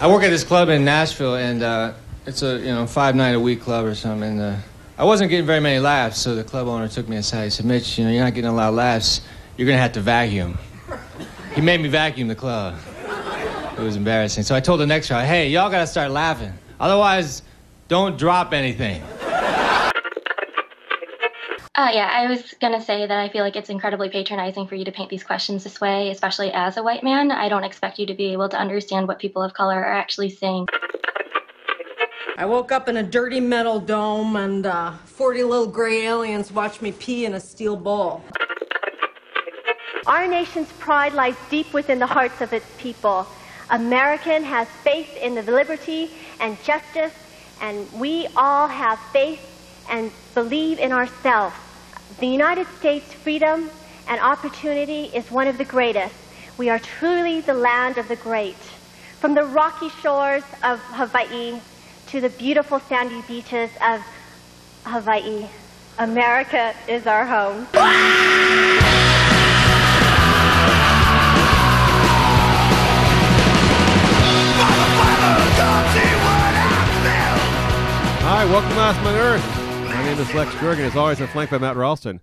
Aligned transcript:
I 0.00 0.06
work 0.06 0.22
at 0.22 0.30
this 0.30 0.44
club 0.44 0.68
in 0.68 0.84
Nashville, 0.84 1.34
and 1.34 1.60
uh, 1.60 1.92
it's 2.24 2.42
a 2.42 2.58
you 2.58 2.66
know 2.66 2.86
five 2.86 3.16
night 3.16 3.34
a 3.34 3.40
week 3.40 3.60
club 3.60 3.84
or 3.84 3.96
something. 3.96 4.30
And 4.30 4.40
uh, 4.40 4.56
I 4.96 5.02
wasn't 5.02 5.28
getting 5.28 5.44
very 5.44 5.58
many 5.58 5.80
laughs, 5.80 6.20
so 6.20 6.36
the 6.36 6.44
club 6.44 6.68
owner 6.68 6.86
took 6.86 7.08
me 7.08 7.16
aside. 7.16 7.44
He 7.44 7.50
said, 7.50 7.66
"Mitch, 7.66 7.98
you 7.98 8.04
know 8.04 8.10
you're 8.12 8.22
not 8.22 8.32
getting 8.32 8.48
a 8.48 8.54
lot 8.54 8.68
of 8.68 8.76
laughs. 8.76 9.22
You're 9.56 9.66
gonna 9.66 9.78
have 9.78 9.94
to 9.94 10.00
vacuum." 10.00 10.56
He 11.52 11.60
made 11.60 11.80
me 11.80 11.88
vacuum 11.88 12.28
the 12.28 12.36
club. 12.36 12.78
It 13.76 13.80
was 13.80 13.96
embarrassing. 13.96 14.44
So 14.44 14.54
I 14.54 14.60
told 14.60 14.78
the 14.78 14.86
next 14.86 15.08
guy, 15.08 15.24
"Hey, 15.24 15.48
y'all 15.48 15.68
gotta 15.68 15.88
start 15.88 16.12
laughing. 16.12 16.52
Otherwise, 16.78 17.42
don't 17.88 18.16
drop 18.16 18.52
anything." 18.52 19.02
Uh, 21.78 21.90
yeah, 21.92 22.10
I 22.12 22.26
was 22.26 22.54
going 22.60 22.72
to 22.72 22.84
say 22.84 23.06
that 23.06 23.16
I 23.16 23.28
feel 23.28 23.44
like 23.44 23.54
it's 23.54 23.70
incredibly 23.70 24.08
patronizing 24.08 24.66
for 24.66 24.74
you 24.74 24.84
to 24.84 24.90
paint 24.90 25.10
these 25.10 25.22
questions 25.22 25.62
this 25.62 25.80
way, 25.80 26.10
especially 26.10 26.50
as 26.52 26.76
a 26.76 26.82
white 26.82 27.04
man. 27.04 27.30
I 27.30 27.48
don't 27.48 27.62
expect 27.62 28.00
you 28.00 28.06
to 28.06 28.14
be 28.14 28.32
able 28.32 28.48
to 28.48 28.58
understand 28.58 29.06
what 29.06 29.20
people 29.20 29.44
of 29.44 29.54
color 29.54 29.76
are 29.76 29.92
actually 29.92 30.30
saying. 30.30 30.66
I 32.36 32.46
woke 32.46 32.72
up 32.72 32.88
in 32.88 32.96
a 32.96 33.04
dirty 33.04 33.38
metal 33.38 33.78
dome 33.78 34.34
and 34.34 34.66
uh, 34.66 34.94
40 35.04 35.44
little 35.44 35.68
gray 35.68 36.06
aliens 36.06 36.50
watched 36.50 36.82
me 36.82 36.90
pee 36.90 37.26
in 37.26 37.34
a 37.34 37.40
steel 37.40 37.76
bowl. 37.76 38.24
Our 40.08 40.26
nation's 40.26 40.72
pride 40.80 41.12
lies 41.12 41.36
deep 41.48 41.72
within 41.72 42.00
the 42.00 42.08
hearts 42.08 42.40
of 42.40 42.52
its 42.52 42.66
people. 42.76 43.24
American 43.70 44.42
has 44.42 44.66
faith 44.82 45.10
in 45.22 45.36
the 45.36 45.42
liberty 45.42 46.10
and 46.40 46.58
justice, 46.64 47.14
and 47.60 47.86
we 47.92 48.26
all 48.34 48.66
have 48.66 48.98
faith 49.12 49.38
and 49.88 50.10
believe 50.34 50.78
in 50.80 50.92
ourselves. 50.92 51.54
The 52.20 52.26
United 52.26 52.66
States' 52.80 53.12
freedom 53.12 53.70
and 54.08 54.20
opportunity 54.20 55.04
is 55.04 55.30
one 55.30 55.46
of 55.46 55.56
the 55.56 55.64
greatest. 55.64 56.16
We 56.56 56.68
are 56.68 56.80
truly 56.80 57.40
the 57.42 57.54
land 57.54 57.96
of 57.96 58.08
the 58.08 58.16
great. 58.16 58.56
From 59.20 59.34
the 59.34 59.44
rocky 59.44 59.88
shores 60.02 60.42
of 60.64 60.80
Hawaii 60.80 61.60
to 62.08 62.20
the 62.20 62.30
beautiful 62.30 62.80
sandy 62.80 63.22
beaches 63.28 63.70
of 63.80 64.02
Hawaii, 64.82 65.46
America 66.00 66.74
is 66.88 67.06
our 67.06 67.24
home. 67.24 67.68
Hi, 78.20 78.44
welcome 78.46 78.70
to 78.70 78.76
Last 78.76 79.00
Man 79.04 79.14
Earth. 79.14 79.57
Name 80.08 80.20
is 80.20 80.32
Lex 80.32 80.54
Jurgen. 80.54 80.86
As 80.86 80.96
always, 80.96 81.20
I'm 81.20 81.28
flanked 81.28 81.50
by 81.50 81.58
Matt 81.58 81.76
Ralston. 81.76 82.22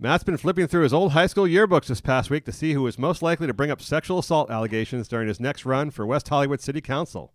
Matt's 0.00 0.24
been 0.24 0.38
flipping 0.38 0.66
through 0.66 0.84
his 0.84 0.94
old 0.94 1.12
high 1.12 1.26
school 1.26 1.44
yearbooks 1.44 1.88
this 1.88 2.00
past 2.00 2.30
week 2.30 2.46
to 2.46 2.52
see 2.52 2.72
who 2.72 2.86
is 2.86 2.98
most 2.98 3.20
likely 3.20 3.46
to 3.46 3.52
bring 3.52 3.70
up 3.70 3.82
sexual 3.82 4.20
assault 4.20 4.50
allegations 4.50 5.08
during 5.08 5.28
his 5.28 5.38
next 5.38 5.66
run 5.66 5.90
for 5.90 6.06
West 6.06 6.30
Hollywood 6.30 6.62
City 6.62 6.80
Council. 6.80 7.34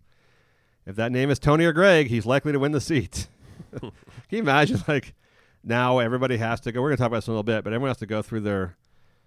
If 0.88 0.96
that 0.96 1.12
name 1.12 1.30
is 1.30 1.38
Tony 1.38 1.64
or 1.66 1.74
Greg, 1.74 2.08
he's 2.08 2.26
likely 2.26 2.52
to 2.52 2.58
win 2.58 2.72
the 2.72 2.82
seat. 2.82 3.28
Can 3.80 3.92
you 4.32 4.40
imagine, 4.40 4.82
like, 4.88 5.14
now 5.64 6.00
everybody 6.00 6.38
has 6.38 6.60
to 6.62 6.72
go? 6.72 6.82
We're 6.82 6.90
going 6.90 6.98
to 6.98 7.02
talk 7.02 7.10
about 7.10 7.18
this 7.18 7.28
in 7.28 7.34
a 7.34 7.36
little 7.36 7.44
bit, 7.44 7.64
but 7.64 7.72
everyone 7.72 7.92
has 7.92 7.98
to 7.98 8.08
go 8.08 8.24
through 8.24 8.42
their 8.42 8.76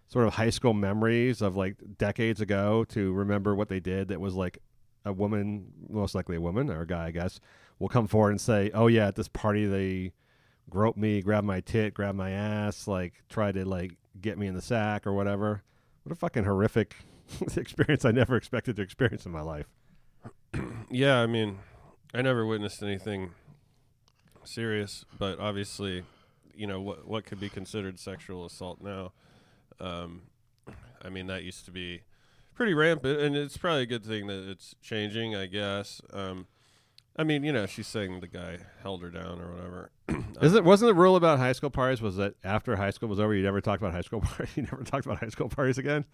sort 0.08 0.26
of 0.26 0.34
high 0.34 0.50
school 0.50 0.74
memories 0.74 1.42
of 1.42 1.56
like 1.56 1.76
decades 1.96 2.40
ago 2.40 2.82
to 2.88 3.12
remember 3.12 3.54
what 3.54 3.68
they 3.68 3.78
did 3.78 4.08
that 4.08 4.20
was 4.20 4.34
like 4.34 4.58
a 5.04 5.12
woman, 5.12 5.68
most 5.88 6.16
likely 6.16 6.34
a 6.34 6.40
woman 6.40 6.70
or 6.70 6.80
a 6.80 6.86
guy, 6.88 7.06
I 7.06 7.10
guess, 7.12 7.38
will 7.78 7.88
come 7.88 8.08
forward 8.08 8.30
and 8.30 8.40
say, 8.40 8.72
"Oh 8.74 8.88
yeah, 8.88 9.06
at 9.06 9.14
this 9.14 9.28
party 9.28 9.66
they 9.66 10.12
groped 10.70 10.98
me, 10.98 11.22
grabbed 11.22 11.46
my 11.46 11.60
tit, 11.60 11.94
grabbed 11.94 12.18
my 12.18 12.30
ass, 12.30 12.86
like 12.86 13.22
tried 13.28 13.54
to 13.54 13.64
like 13.64 13.96
get 14.20 14.38
me 14.38 14.46
in 14.46 14.54
the 14.54 14.62
sack 14.62 15.06
or 15.06 15.12
whatever." 15.12 15.62
What 16.02 16.12
a 16.12 16.16
fucking 16.16 16.44
horrific 16.44 16.96
experience 17.56 18.04
I 18.04 18.12
never 18.12 18.36
expected 18.36 18.76
to 18.76 18.82
experience 18.82 19.26
in 19.26 19.32
my 19.32 19.42
life. 19.42 19.66
Yeah, 20.88 21.18
I 21.18 21.26
mean, 21.26 21.58
I 22.14 22.22
never 22.22 22.46
witnessed 22.46 22.80
anything 22.80 23.32
serious, 24.44 25.04
but 25.18 25.40
obviously, 25.40 26.04
you 26.54 26.66
know 26.66 26.80
what 26.80 27.06
what 27.06 27.26
could 27.26 27.40
be 27.40 27.48
considered 27.48 27.98
sexual 27.98 28.46
assault 28.46 28.80
now. 28.80 29.12
Um, 29.80 30.22
I 31.02 31.08
mean, 31.08 31.26
that 31.26 31.42
used 31.42 31.64
to 31.66 31.70
be 31.72 32.02
pretty 32.54 32.72
rampant, 32.72 33.20
and 33.20 33.36
it's 33.36 33.56
probably 33.56 33.82
a 33.82 33.86
good 33.86 34.04
thing 34.04 34.28
that 34.28 34.48
it's 34.48 34.74
changing, 34.80 35.34
I 35.34 35.46
guess. 35.46 36.00
Um, 36.12 36.46
I 37.18 37.24
mean, 37.24 37.44
you 37.44 37.52
know, 37.52 37.66
she's 37.66 37.86
saying 37.86 38.20
the 38.20 38.26
guy 38.26 38.58
held 38.82 39.02
her 39.02 39.10
down 39.10 39.40
or 39.40 39.52
whatever. 39.52 39.90
Is 40.42 40.54
it 40.54 40.64
wasn't 40.64 40.90
the 40.90 40.94
rule 40.94 41.16
about 41.16 41.38
high 41.38 41.52
school 41.52 41.70
parties 41.70 42.02
was 42.02 42.16
that 42.16 42.34
after 42.44 42.76
high 42.76 42.90
school 42.90 43.08
was 43.08 43.18
over, 43.18 43.34
you 43.34 43.42
never 43.42 43.60
talked 43.60 43.80
about 43.80 43.94
high 43.94 44.02
school 44.02 44.20
parties. 44.22 44.56
You 44.56 44.64
never 44.64 44.84
talked 44.84 45.06
about 45.06 45.18
high 45.18 45.28
school 45.28 45.48
parties 45.48 45.78
again. 45.78 46.04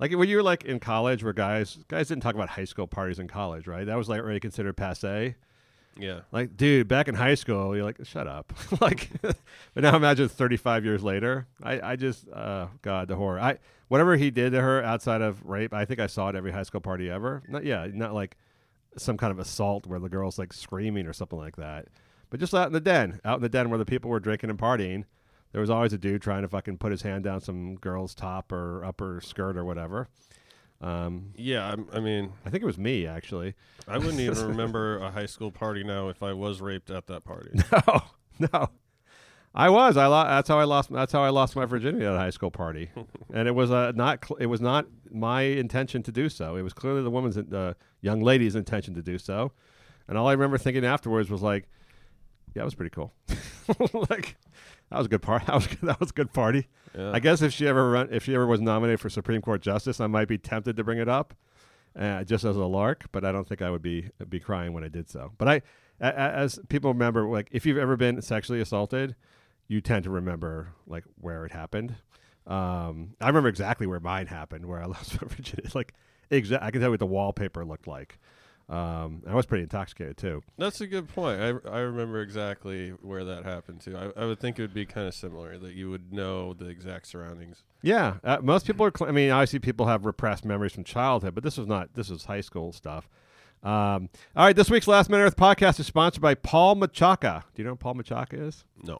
Like 0.00 0.12
when 0.12 0.28
you 0.28 0.36
were 0.36 0.42
like 0.42 0.64
in 0.64 0.80
college, 0.80 1.22
where 1.22 1.32
guys 1.32 1.78
guys 1.86 2.08
didn't 2.08 2.22
talk 2.22 2.34
about 2.34 2.48
high 2.48 2.64
school 2.64 2.88
parties 2.88 3.20
in 3.20 3.28
college, 3.28 3.68
right? 3.68 3.86
That 3.86 3.96
was 3.96 4.08
like 4.08 4.20
already 4.20 4.40
considered 4.40 4.76
passe. 4.76 5.36
Yeah. 5.96 6.20
Like, 6.32 6.56
dude, 6.56 6.88
back 6.88 7.06
in 7.06 7.14
high 7.14 7.36
school, 7.36 7.74
you're 7.76 7.84
like, 7.84 8.04
shut 8.04 8.26
up. 8.26 8.52
like, 8.80 9.10
but 9.22 9.36
now 9.76 9.94
imagine 9.94 10.28
35 10.28 10.84
years 10.84 11.04
later. 11.04 11.46
I, 11.62 11.92
I 11.92 11.96
just, 11.96 12.28
uh, 12.28 12.66
God, 12.82 13.06
the 13.06 13.14
horror. 13.16 13.38
I, 13.38 13.58
whatever 13.86 14.16
he 14.16 14.32
did 14.32 14.50
to 14.52 14.60
her 14.60 14.82
outside 14.82 15.20
of 15.20 15.44
rape, 15.44 15.72
I 15.72 15.84
think 15.84 16.00
I 16.00 16.08
saw 16.08 16.28
it 16.30 16.34
every 16.34 16.50
high 16.50 16.64
school 16.64 16.80
party 16.80 17.08
ever. 17.08 17.44
Not, 17.48 17.64
yeah, 17.64 17.86
not 17.92 18.12
like 18.12 18.36
some 18.96 19.16
kind 19.16 19.30
of 19.30 19.38
assault 19.38 19.86
where 19.86 19.98
the 19.98 20.08
girl's 20.08 20.38
like 20.38 20.52
screaming 20.52 21.06
or 21.06 21.12
something 21.12 21.38
like 21.38 21.56
that. 21.56 21.86
But 22.30 22.40
just 22.40 22.54
out 22.54 22.66
in 22.66 22.72
the 22.72 22.80
den, 22.80 23.20
out 23.24 23.36
in 23.36 23.42
the 23.42 23.48
den 23.48 23.70
where 23.70 23.78
the 23.78 23.84
people 23.84 24.10
were 24.10 24.20
drinking 24.20 24.50
and 24.50 24.58
partying, 24.58 25.04
there 25.52 25.60
was 25.60 25.70
always 25.70 25.92
a 25.92 25.98
dude 25.98 26.22
trying 26.22 26.42
to 26.42 26.48
fucking 26.48 26.78
put 26.78 26.90
his 26.90 27.02
hand 27.02 27.24
down 27.24 27.40
some 27.40 27.76
girl's 27.76 28.14
top 28.14 28.50
or 28.50 28.84
upper 28.84 29.20
skirt 29.22 29.56
or 29.56 29.64
whatever. 29.64 30.08
Um, 30.80 31.32
Yeah, 31.36 31.70
I'm, 31.72 31.86
I 31.92 32.00
mean, 32.00 32.32
I 32.44 32.50
think 32.50 32.62
it 32.62 32.66
was 32.66 32.78
me 32.78 33.06
actually. 33.06 33.54
I 33.86 33.98
wouldn't 33.98 34.20
even 34.20 34.48
remember 34.48 34.98
a 34.98 35.10
high 35.10 35.26
school 35.26 35.50
party 35.52 35.84
now 35.84 36.08
if 36.08 36.22
I 36.22 36.32
was 36.32 36.60
raped 36.60 36.90
at 36.90 37.06
that 37.06 37.24
party. 37.24 37.50
No, 38.40 38.48
no. 38.52 38.68
I 39.54 39.70
was. 39.70 39.96
I 39.96 40.06
lo- 40.06 40.24
that's 40.24 40.48
how 40.48 40.58
I 40.58 40.64
lost. 40.64 40.92
That's 40.92 41.12
how 41.12 41.22
I 41.22 41.28
lost 41.28 41.54
my 41.54 41.64
virginity 41.64 42.04
at 42.04 42.14
a 42.14 42.18
high 42.18 42.30
school 42.30 42.50
party, 42.50 42.90
and 43.32 43.46
it 43.46 43.54
was 43.54 43.70
uh, 43.70 43.92
not. 43.94 44.24
Cl- 44.24 44.38
it 44.38 44.46
was 44.46 44.60
not 44.60 44.86
my 45.10 45.42
intention 45.42 46.02
to 46.02 46.12
do 46.12 46.28
so. 46.28 46.56
It 46.56 46.62
was 46.62 46.72
clearly 46.72 47.02
the 47.02 47.10
woman's, 47.10 47.36
uh, 47.36 47.74
young 48.00 48.20
lady's 48.20 48.56
intention 48.56 48.94
to 48.94 49.02
do 49.02 49.16
so, 49.16 49.52
and 50.08 50.18
all 50.18 50.26
I 50.26 50.32
remember 50.32 50.58
thinking 50.58 50.84
afterwards 50.84 51.30
was 51.30 51.40
like, 51.40 51.68
"Yeah, 52.54 52.62
it 52.62 52.64
was 52.64 52.74
pretty 52.74 52.90
cool." 52.90 53.12
like 54.10 54.36
that 54.90 54.98
was 54.98 55.06
a 55.06 55.10
good 55.10 55.22
part. 55.22 55.44
That 55.46 55.54
was 55.54 55.68
that 55.82 56.00
was 56.00 56.10
a 56.10 56.14
good 56.14 56.32
party. 56.32 56.66
Yeah. 56.96 57.12
I 57.12 57.20
guess 57.20 57.40
if 57.40 57.52
she 57.52 57.68
ever 57.68 57.90
run, 57.90 58.08
if 58.10 58.24
she 58.24 58.34
ever 58.34 58.46
was 58.46 58.60
nominated 58.60 58.98
for 59.00 59.08
Supreme 59.08 59.40
Court 59.40 59.62
justice, 59.62 60.00
I 60.00 60.08
might 60.08 60.26
be 60.26 60.38
tempted 60.38 60.76
to 60.76 60.84
bring 60.84 60.98
it 60.98 61.08
up, 61.08 61.32
uh, 61.96 62.24
just 62.24 62.44
as 62.44 62.56
a 62.56 62.64
lark. 62.64 63.04
But 63.12 63.24
I 63.24 63.30
don't 63.30 63.46
think 63.46 63.62
I 63.62 63.70
would 63.70 63.82
be 63.82 64.10
be 64.28 64.40
crying 64.40 64.72
when 64.72 64.82
I 64.82 64.88
did 64.88 65.08
so. 65.08 65.32
But 65.38 65.48
I, 65.48 65.62
as 66.00 66.58
people 66.68 66.92
remember, 66.92 67.28
like 67.28 67.48
if 67.52 67.66
you've 67.66 67.78
ever 67.78 67.96
been 67.96 68.20
sexually 68.20 68.60
assaulted, 68.60 69.14
you 69.68 69.80
tend 69.80 70.04
to 70.04 70.10
remember 70.10 70.68
like 70.86 71.04
where 71.20 71.44
it 71.44 71.52
happened. 71.52 71.96
Um, 72.46 73.14
I 73.20 73.28
remember 73.28 73.48
exactly 73.48 73.86
where 73.86 74.00
mine 74.00 74.26
happened, 74.26 74.66
where 74.66 74.82
I 74.82 74.86
lost 74.86 75.20
my 75.20 75.28
virginity. 75.28 75.70
Like, 75.74 75.94
exa- 76.30 76.62
I 76.62 76.70
can 76.70 76.80
tell 76.80 76.88
you 76.88 76.92
what 76.92 77.00
the 77.00 77.06
wallpaper 77.06 77.64
looked 77.64 77.86
like. 77.86 78.18
Um, 78.66 79.22
I 79.26 79.34
was 79.34 79.44
pretty 79.44 79.62
intoxicated 79.64 80.16
too. 80.16 80.42
That's 80.56 80.80
a 80.80 80.86
good 80.86 81.06
point. 81.08 81.38
I, 81.38 81.48
I 81.68 81.80
remember 81.80 82.22
exactly 82.22 82.90
where 83.02 83.22
that 83.24 83.44
happened 83.44 83.82
too. 83.82 83.94
I, 83.94 84.22
I 84.22 84.24
would 84.24 84.40
think 84.40 84.58
it 84.58 84.62
would 84.62 84.72
be 84.72 84.86
kind 84.86 85.06
of 85.06 85.14
similar 85.14 85.58
that 85.58 85.74
you 85.74 85.90
would 85.90 86.14
know 86.14 86.54
the 86.54 86.66
exact 86.68 87.06
surroundings. 87.06 87.62
Yeah, 87.82 88.14
uh, 88.24 88.38
most 88.42 88.66
people 88.66 88.86
are. 88.86 88.92
Cl- 88.96 89.10
I 89.10 89.12
mean, 89.12 89.30
obviously, 89.30 89.58
people 89.58 89.86
have 89.86 90.06
repressed 90.06 90.46
memories 90.46 90.72
from 90.72 90.84
childhood, 90.84 91.34
but 91.34 91.44
this 91.44 91.58
was 91.58 91.66
not. 91.66 91.92
This 91.92 92.08
was 92.08 92.24
high 92.24 92.40
school 92.40 92.72
stuff. 92.72 93.06
Um, 93.62 94.08
all 94.36 94.46
right, 94.46 94.56
this 94.56 94.70
week's 94.70 94.86
Last 94.88 95.10
Man 95.10 95.20
on 95.20 95.26
Earth 95.26 95.36
podcast 95.36 95.78
is 95.80 95.86
sponsored 95.86 96.22
by 96.22 96.34
Paul 96.34 96.76
Machaca. 96.76 97.42
Do 97.54 97.62
you 97.62 97.64
know 97.64 97.70
who 97.72 97.76
Paul 97.76 97.94
Machaca 97.94 98.48
is? 98.48 98.64
No. 98.82 98.98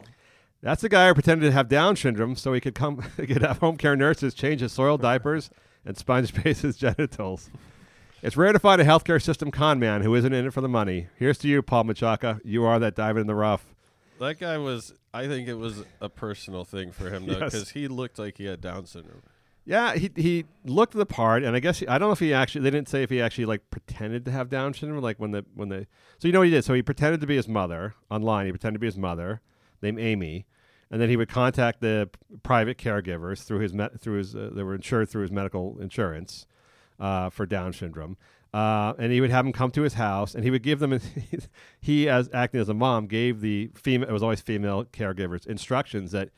That's 0.65 0.81
the 0.81 0.89
guy 0.89 1.09
who 1.09 1.15
pretended 1.15 1.45
to 1.47 1.53
have 1.53 1.69
Down 1.69 1.95
syndrome 1.95 2.37
so 2.37 2.55
he 2.55 2.61
could 2.61 2.75
come 2.75 2.97
could 3.17 3.43
have 3.43 3.59
home 3.59 3.77
care 3.77 3.95
nurses 3.95 4.33
change 4.33 4.63
his 4.63 4.73
soiled 4.73 5.03
diapers 5.03 5.51
and 5.85 5.97
sponge 5.97 6.33
paste 6.43 6.63
his 6.63 6.77
genitals. 6.79 7.51
It's 8.23 8.37
rare 8.39 8.55
to 8.55 8.59
find 8.59 8.81
a 8.81 8.85
healthcare 8.87 9.23
system 9.23 9.51
con 9.51 9.79
man 9.79 10.01
who 10.01 10.15
isn't 10.15 10.33
in 10.33 10.47
it 10.47 10.53
for 10.55 10.63
the 10.63 10.69
money. 10.69 11.09
Here's 11.17 11.37
to 11.39 11.49
you, 11.49 11.61
Paul 11.61 11.85
Machaca. 11.85 12.41
You 12.43 12.65
are 12.65 12.79
that 12.79 12.95
diamond 12.97 13.21
in 13.21 13.27
the 13.27 13.35
rough. 13.35 13.67
That 14.19 14.39
guy 14.41 14.57
was. 14.57 14.95
I 15.13 15.27
think 15.29 15.47
it 15.49 15.55
was 15.55 15.85
a 16.01 16.09
personal 16.09 16.65
thing 16.65 16.91
for 16.93 17.11
him 17.11 17.27
though, 17.27 17.39
Yes. 17.39 17.53
because 17.53 17.71
he 17.71 17.87
looked 17.87 18.19
like 18.19 18.39
he 18.39 18.47
had 18.47 18.61
Down 18.63 18.87
syndrome. 18.87 19.23
Yeah, 19.67 19.95
he 19.95 20.11
he 20.17 20.45
looked 20.65 20.95
the 20.95 21.05
part, 21.07 21.43
and 21.43 21.55
I 21.55 21.61
guess 21.61 21.79
he, 21.81 21.87
I 21.89 21.99
don't 21.99 22.09
know 22.09 22.13
if 22.13 22.21
he 22.21 22.33
actually 22.33 22.63
they 22.63 22.71
didn't 22.71 22.89
say 22.89 23.03
if 23.03 23.11
he 23.11 23.21
actually 23.21 23.45
like 23.47 23.69
pretended 23.71 24.25
to 24.25 24.31
have 24.31 24.49
Down 24.49 24.73
syndrome, 24.73 25.03
like 25.03 25.19
when 25.21 25.33
the 25.33 25.45
when 25.55 25.69
the 25.69 25.87
so 26.19 26.27
you 26.27 26.33
know 26.33 26.39
what 26.41 26.47
he 26.47 26.51
did. 26.51 26.65
So 26.65 26.73
he 26.73 26.83
pretended 26.83 27.21
to 27.21 27.27
be 27.27 27.37
his 27.37 27.49
mother 27.49 27.95
online. 28.11 28.47
He 28.47 28.53
pretended 28.53 28.77
to 28.77 28.81
be 28.81 28.87
his 28.87 28.97
mother, 28.97 29.41
named 29.83 29.99
Amy, 30.01 30.47
and 30.95 31.03
then 31.03 31.09
he 31.09 31.17
would 31.17 31.29
contact 31.29 31.81
the 31.81 32.09
private 32.45 32.79
caregivers 32.79 33.43
through 33.43 33.59
his 33.59 33.75
met 33.75 34.01
through 34.01 34.19
his 34.19 34.37
uh, 34.37 34.49
they 34.55 34.63
were 34.63 34.77
insured 34.77 35.09
through 35.09 35.23
his 35.23 35.33
medical 35.33 35.77
insurance 35.81 36.47
uh, 37.01 37.29
for 37.31 37.47
Down 37.47 37.73
syndrome. 37.73 38.17
Uh, 38.55 38.93
and 38.97 39.11
he 39.11 39.21
would 39.21 39.31
have 39.31 39.45
them 39.45 39.53
come 39.53 39.73
to 39.73 39.83
his 39.83 39.95
house, 39.95 40.37
and 40.37 40.45
he 40.45 40.53
would 40.53 40.63
give 40.63 40.79
them. 40.79 41.01
he, 41.81 42.09
as 42.09 42.31
acting 42.33 42.61
as 42.61 42.69
a 42.69 42.75
mom, 42.75 43.09
gave 43.09 43.41
the 43.41 43.73
female. 43.75 44.09
It 44.09 44.13
was 44.13 44.23
always 44.23 44.41
female 44.41 44.85
caregivers 44.85 45.45
instructions 45.49 46.13
that 46.13 46.29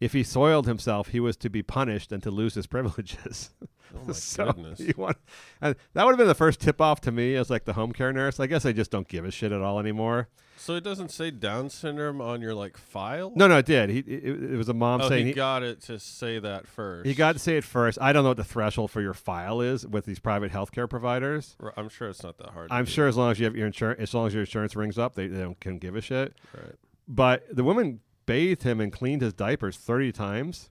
if 0.00 0.12
he 0.12 0.22
soiled 0.22 0.66
himself, 0.66 1.08
he 1.08 1.20
was 1.20 1.36
to 1.38 1.50
be 1.50 1.62
punished 1.62 2.12
and 2.12 2.22
to 2.22 2.30
lose 2.30 2.54
his 2.54 2.66
privileges. 2.74 3.50
Oh 3.94 4.00
my 4.06 4.12
so 4.12 4.46
goodness. 4.46 4.80
you 4.80 4.94
want, 4.96 5.16
and 5.60 5.74
that 5.94 6.04
would 6.04 6.12
have 6.12 6.18
been 6.18 6.28
the 6.28 6.34
first 6.34 6.60
tip 6.60 6.80
off 6.80 7.00
to 7.02 7.12
me 7.12 7.34
as 7.34 7.50
like 7.50 7.64
the 7.64 7.72
home 7.72 7.92
care 7.92 8.12
nurse. 8.12 8.38
I 8.38 8.46
guess 8.46 8.66
I 8.66 8.72
just 8.72 8.90
don't 8.90 9.08
give 9.08 9.24
a 9.24 9.30
shit 9.30 9.50
at 9.52 9.60
all 9.62 9.80
anymore. 9.80 10.28
So 10.58 10.74
it 10.74 10.82
doesn't 10.82 11.10
say 11.12 11.30
Down 11.30 11.70
syndrome 11.70 12.20
on 12.20 12.42
your 12.42 12.52
like 12.54 12.76
file? 12.76 13.32
No, 13.36 13.46
no, 13.46 13.58
it 13.58 13.66
did. 13.66 13.90
He 13.90 14.00
it, 14.00 14.52
it 14.52 14.56
was 14.56 14.68
a 14.68 14.74
mom 14.74 15.00
Oh, 15.00 15.08
saying 15.08 15.26
he, 15.26 15.30
he, 15.30 15.34
got 15.34 15.62
it 15.62 15.80
to 15.82 15.98
say 16.00 16.40
that 16.40 16.66
first. 16.66 17.06
he 17.06 17.14
got 17.14 17.32
to 17.34 17.38
say 17.38 17.56
it 17.56 17.64
first. 17.64 17.96
I 18.00 18.12
don't 18.12 18.24
know 18.24 18.30
what 18.30 18.36
the 18.38 18.44
threshold 18.44 18.90
for 18.90 19.00
your 19.00 19.14
file 19.14 19.60
is 19.60 19.86
with 19.86 20.04
these 20.04 20.18
private 20.18 20.52
healthcare 20.52 20.90
providers. 20.90 21.56
I'm 21.76 21.88
sure 21.88 22.08
it's 22.08 22.22
not 22.24 22.38
that 22.38 22.50
hard. 22.50 22.68
I'm 22.72 22.84
do. 22.86 22.90
sure 22.90 23.06
as 23.06 23.16
long 23.16 23.30
as 23.30 23.38
you 23.38 23.44
have 23.46 23.56
your 23.56 23.68
insurance, 23.68 24.00
as 24.00 24.12
long 24.14 24.26
as 24.26 24.34
your 24.34 24.42
insurance 24.42 24.74
rings 24.74 24.98
up, 24.98 25.14
they, 25.14 25.28
they 25.28 25.40
don't 25.40 25.58
can 25.60 25.78
give 25.78 25.94
a 25.94 26.00
shit. 26.00 26.34
Right. 26.52 26.74
But 27.06 27.44
the 27.54 27.64
woman 27.64 28.00
bathed 28.28 28.62
him 28.62 28.80
and 28.80 28.92
cleaned 28.92 29.22
his 29.22 29.32
diapers 29.32 29.76
30 29.76 30.12
times. 30.12 30.70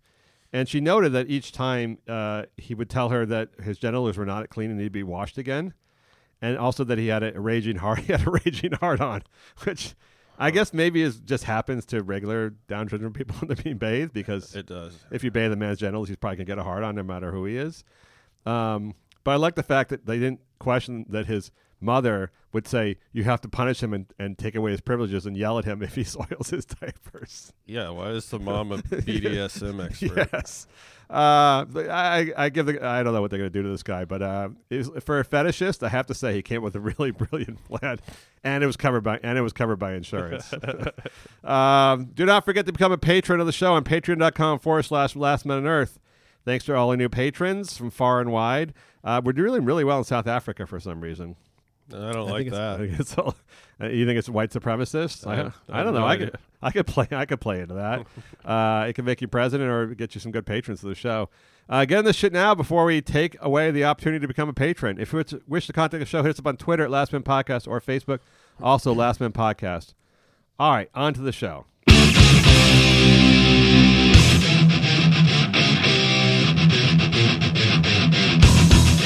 And 0.54 0.69
she 0.69 0.80
noted 0.80 1.12
that 1.12 1.30
each 1.30 1.51
time 1.51 1.98
uh, 2.07 2.44
he 2.56 2.74
would 2.74 2.89
tell 2.89 3.09
her 3.09 3.25
that 3.25 3.50
his 3.62 3.77
genitals 3.77 4.18
were 4.18 4.25
not 4.25 4.50
clean 4.50 4.69
and 4.69 4.80
need 4.80 4.86
to 4.86 4.89
be 4.92 5.04
washed 5.04 5.38
again. 5.38 5.74
And 6.42 6.57
also 6.57 6.83
that 6.86 6.98
he 6.98 7.07
had 7.07 7.24
a 7.24 7.39
raging 7.39 7.77
heart. 7.77 8.00
He 8.06 8.13
had 8.13 8.25
a 8.25 8.31
raging 8.31 8.71
heart 8.74 9.01
on, 9.01 9.24
which 9.63 9.95
I 10.39 10.51
guess 10.51 10.71
maybe 10.74 11.01
is 11.01 11.19
just 11.19 11.44
happens 11.45 11.86
to 11.88 12.04
regular 12.04 12.51
Down 12.68 12.88
syndrome 12.88 13.12
people 13.12 13.36
when 13.39 13.48
they're 13.50 13.62
being 13.63 13.77
bathed 13.77 14.13
because 14.13 14.56
It 14.56 14.68
does. 14.68 14.98
if 15.12 15.24
you 15.24 15.31
bathe 15.31 15.51
a 15.51 15.56
man's 15.56 15.80
genitals, 15.80 16.07
he's 16.07 16.18
probably 16.18 16.38
gonna 16.38 16.45
get 16.45 16.60
a 16.60 16.63
hard 16.63 16.83
on 16.83 16.95
no 16.95 17.03
matter 17.03 17.31
who 17.31 17.44
he 17.45 17.57
is. 17.57 17.83
Um, 18.45 18.94
but 19.24 19.31
I 19.31 19.36
like 19.36 19.56
the 19.56 19.63
fact 19.63 19.89
that 19.89 20.06
they 20.06 20.19
didn't 20.19 20.39
question 20.60 21.06
that 21.10 21.25
his 21.25 21.51
mother 21.79 22.31
would 22.53 22.68
say 22.68 22.97
you 23.12 23.24
have 23.24 23.41
to 23.41 23.47
punish 23.50 23.83
him 23.83 23.94
and, 23.94 24.06
and 24.18 24.38
take 24.38 24.56
away 24.56 24.71
his 24.71 24.81
privileges 24.81 25.25
and 25.25 25.38
yell 25.38 25.59
at 25.59 25.65
him 25.65 25.81
if 25.83 25.95
he 25.95 26.03
soils 26.03 26.50
his 26.50 26.65
diapers. 26.65 27.53
Yeah. 27.65 27.89
Why 27.89 28.09
is 28.09 28.29
the 28.29 28.39
mom 28.39 28.71
a 28.71 28.77
BDSM 28.77 29.85
expert? 29.85 30.29
Yes. 30.33 30.68
Uh, 31.09 31.63
I, 31.89 32.33
I 32.35 32.50
give 32.50 32.65
the 32.65 32.85
I 32.85 33.01
don't 33.01 33.13
know 33.13 33.21
what 33.21 33.31
they're 33.31 33.39
gonna 33.39 33.50
do 33.50 33.63
to 33.63 33.69
this 33.69 33.83
guy, 33.83 34.03
but 34.03 34.21
uh, 34.21 34.50
for 35.06 35.21
a 35.21 35.25
fetishist, 35.25 35.81
I 35.81 35.88
have 35.88 36.06
to 36.07 36.13
say 36.13 36.33
he 36.33 36.41
came 36.41 36.62
with 36.62 36.75
a 36.75 36.81
really 36.81 37.12
brilliant 37.12 37.63
plan, 37.63 38.00
and 38.44 38.62
it 38.62 38.68
was 38.68 38.75
covered 38.75 39.06
by 39.06 39.18
and 39.24 39.38
it 39.38 39.41
was 39.41 39.53
covered 39.53 39.77
by 39.77 39.94
insurance. 39.94 40.53
um, 41.45 42.06
do 42.13 42.25
not 42.25 42.44
forget 42.44 42.65
to 42.65 42.74
become 42.74 42.91
a 42.91 42.97
patron 42.97 43.39
of 43.39 43.45
the 43.45 43.53
show 43.53 43.74
on 43.74 43.85
patreon.com 43.85 44.59
forward 44.59 44.83
slash 44.83 45.15
last 45.15 45.45
men 45.45 45.59
on 45.59 45.65
earth. 45.68 45.97
Thanks 46.44 46.65
to 46.65 46.75
all 46.75 46.89
our 46.89 46.97
new 46.97 47.09
patrons 47.09 47.77
from 47.77 47.89
far 47.89 48.19
and 48.19 48.31
wide. 48.31 48.74
Uh, 49.01 49.21
we're 49.24 49.31
doing 49.31 49.63
really 49.63 49.85
well 49.85 50.00
in 50.00 50.03
South 50.03 50.27
Africa 50.27 50.65
for 50.68 50.79
some 50.79 51.00
reason. 51.00 51.38
I 51.94 52.12
don't 52.12 52.28
I 52.28 52.31
like 52.31 52.48
it's- 52.48 52.54
that. 52.54 52.80
think 52.80 53.00
it's 53.00 53.18
all, 53.18 53.36
you 53.81 54.06
think 54.06 54.18
it's 54.19 54.28
white 54.30 54.51
supremacist? 54.51 55.25
I 55.28 55.31
I, 55.31 55.36
have- 55.38 55.56
I 55.69 55.80
I, 55.80 55.84
don't 55.84 55.94
know. 55.94 56.01
no 56.01 56.06
I 56.07 56.18
could 56.18 56.36
I 56.62 56.72
could 56.72 56.88
play 56.88 57.07
I 57.12 57.25
could 57.25 57.39
play 57.39 57.62
into 57.62 57.75
that. 57.75 58.06
uh, 58.45 58.86
it 58.88 58.94
can 58.94 59.06
make 59.06 59.22
you 59.22 59.28
president 59.28 59.69
or 59.69 59.88
get 59.95 60.16
you 60.16 60.22
some 60.22 60.31
good 60.31 60.45
patrons 60.45 60.81
to 60.81 60.88
the 60.88 60.95
show. 60.95 61.30
Uh, 61.69 61.84
get 61.86 62.00
in 62.00 62.06
this 62.06 62.16
shit 62.16 62.31
now 62.34 62.56
before 62.56 62.86
we 62.86 63.01
take 63.01 63.36
away 63.42 63.72
the 63.72 63.84
opportunity 63.84 64.22
to 64.22 64.28
become 64.28 64.48
a 64.50 64.54
patron. 64.54 65.00
If 65.00 65.12
you 65.13 65.18
wish- 65.18 65.34
wish 65.48 65.68
to 65.68 65.74
contact 65.74 66.00
the 66.00 66.06
show, 66.06 66.24
hit 66.24 66.31
us 66.31 66.39
up 66.39 66.48
on 66.48 66.57
Twitter 66.57 66.84
at 66.84 66.89
Last 66.92 67.12
Man 67.13 67.24
Podcast 67.24 67.68
or 67.68 67.80
Facebook, 67.81 68.19
also 68.62 68.94
Last 68.94 69.19
Man 69.19 69.31
Podcast. 69.34 69.94
All 70.60 70.72
right, 70.72 70.89
on 70.95 71.13
to 71.13 71.22
the 71.22 71.31
show. 71.31 71.66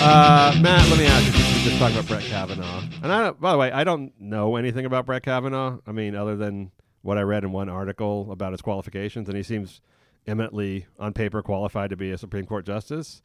Uh, 0.03 0.57
Matt, 0.61 0.89
let 0.89 0.97
me 0.97 1.05
ask 1.05 1.37
you. 1.37 1.40
Just 1.63 1.77
talk 1.77 1.91
about 1.91 2.07
Brett 2.07 2.23
Kavanaugh, 2.23 2.81
and 3.03 3.11
I 3.11 3.21
don't. 3.23 3.39
By 3.39 3.51
the 3.51 3.57
way, 3.59 3.71
I 3.71 3.83
don't 3.83 4.13
know 4.19 4.55
anything 4.55 4.85
about 4.85 5.05
Brett 5.05 5.21
Kavanaugh. 5.21 5.77
I 5.85 5.91
mean, 5.91 6.15
other 6.15 6.35
than 6.35 6.71
what 7.03 7.19
I 7.19 7.21
read 7.21 7.43
in 7.43 7.51
one 7.51 7.69
article 7.69 8.31
about 8.31 8.51
his 8.51 8.61
qualifications, 8.61 9.27
and 9.27 9.37
he 9.37 9.43
seems 9.43 9.79
eminently 10.25 10.87
on 10.99 11.13
paper 11.13 11.43
qualified 11.43 11.91
to 11.91 11.95
be 11.97 12.09
a 12.11 12.17
Supreme 12.17 12.47
Court 12.47 12.65
justice. 12.65 13.21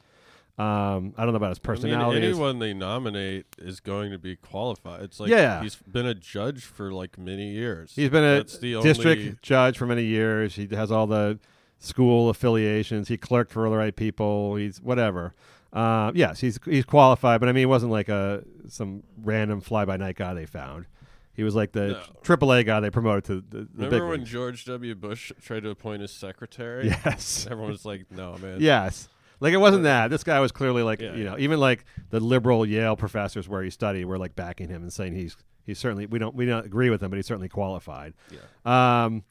Um, 0.59 1.15
I 1.17 1.25
don't 1.25 1.33
know 1.33 1.37
about 1.37 1.51
his 1.51 1.59
I 1.65 1.69
mean, 1.69 1.77
personality. 1.77 2.27
anyone 2.27 2.59
they 2.59 2.75
nominate 2.75 3.47
is 3.59 3.81
going 3.81 4.11
to 4.13 4.19
be 4.19 4.37
qualified. 4.37 5.03
It's 5.03 5.19
like 5.21 5.31
Yeah. 5.31 5.63
he's 5.63 5.77
been 5.77 6.07
a 6.07 6.15
judge 6.15 6.65
for 6.65 6.93
like 6.93 7.17
many 7.19 7.51
years. 7.53 7.93
He's 7.97 8.09
been 8.11 8.25
a 8.25 8.43
district 8.45 9.21
only- 9.23 9.37
judge 9.43 9.79
for 9.79 9.87
many 9.87 10.05
years. 10.05 10.57
He 10.57 10.67
has 10.73 10.91
all 10.91 11.07
the 11.07 11.39
school 11.79 12.29
affiliations. 12.31 13.09
He 13.09 13.17
clerked 13.19 13.53
for 13.53 13.65
all 13.67 13.71
the 13.73 13.79
right 13.79 13.95
people. 13.97 14.57
He's 14.57 14.81
whatever. 14.81 15.35
Uh, 15.73 16.13
yes, 16.15 16.41
he's 16.41 16.59
he's 16.65 16.85
qualified, 16.85 17.41
but 17.41 17.49
I 17.49 17.53
mean, 17.53 17.63
he 17.63 17.67
wasn't 17.67 17.93
like 17.93 18.09
a 18.09 18.43
some 18.69 19.03
random 19.23 19.61
fly 19.61 19.85
by 19.85 19.97
night 19.97 20.17
guy 20.17 20.33
they 20.35 20.47
found. 20.47 20.87
He 21.35 21.43
was 21.43 21.55
like 21.55 21.73
the. 21.73 22.01
AAA 22.23 22.65
guy 22.65 22.81
they 22.81 22.89
promoted 22.91 23.25
to 23.25 23.35
the, 23.37 23.59
the 23.59 23.65
big 23.65 23.93
Remember 23.93 24.09
when 24.09 24.21
leagues. 24.21 24.31
George 24.31 24.65
W. 24.65 24.95
Bush 24.95 25.33
tried 25.43 25.65
to 25.65 25.71
appoint 25.71 26.01
his 26.01 26.11
secretary? 26.11 26.87
Yes, 26.87 27.47
Everyone 27.51 27.71
was 27.73 27.85
like, 27.85 28.07
"No, 28.11 28.37
man." 28.39 28.59
yes. 28.61 29.09
Like 29.39 29.53
it 29.53 29.59
wasn't 29.59 29.83
that. 29.83 30.09
This 30.09 30.25
guy 30.25 30.41
was 30.41 30.51
clearly 30.51 30.83
like 30.83 31.01
Yeah, 31.03 31.15
you 31.15 31.25
know 31.25 31.37
even 31.39 31.61
like 31.61 31.85
the 32.09 32.21
liberal 32.21 32.65
Yale 32.65 32.97
professors 32.97 33.47
where 33.47 33.63
he 33.63 33.69
studied 33.69 34.07
were 34.07 34.17
like 34.17 34.35
backing 34.35 34.71
him 34.71 34.81
and 34.81 34.91
saying 34.91 35.15
he's 35.15 35.37
he's 35.67 35.79
certainly 35.79 36.07
we 36.07 36.19
don't 36.19 36.35
we 36.35 36.47
don't 36.47 36.65
agree 36.65 36.89
with 36.89 37.03
him, 37.03 37.11
but 37.11 37.17
he's 37.17 37.27
certainly 37.27 37.51
qualified. 37.51 38.15
Yeah. 38.31 39.05
Um, 39.05 39.25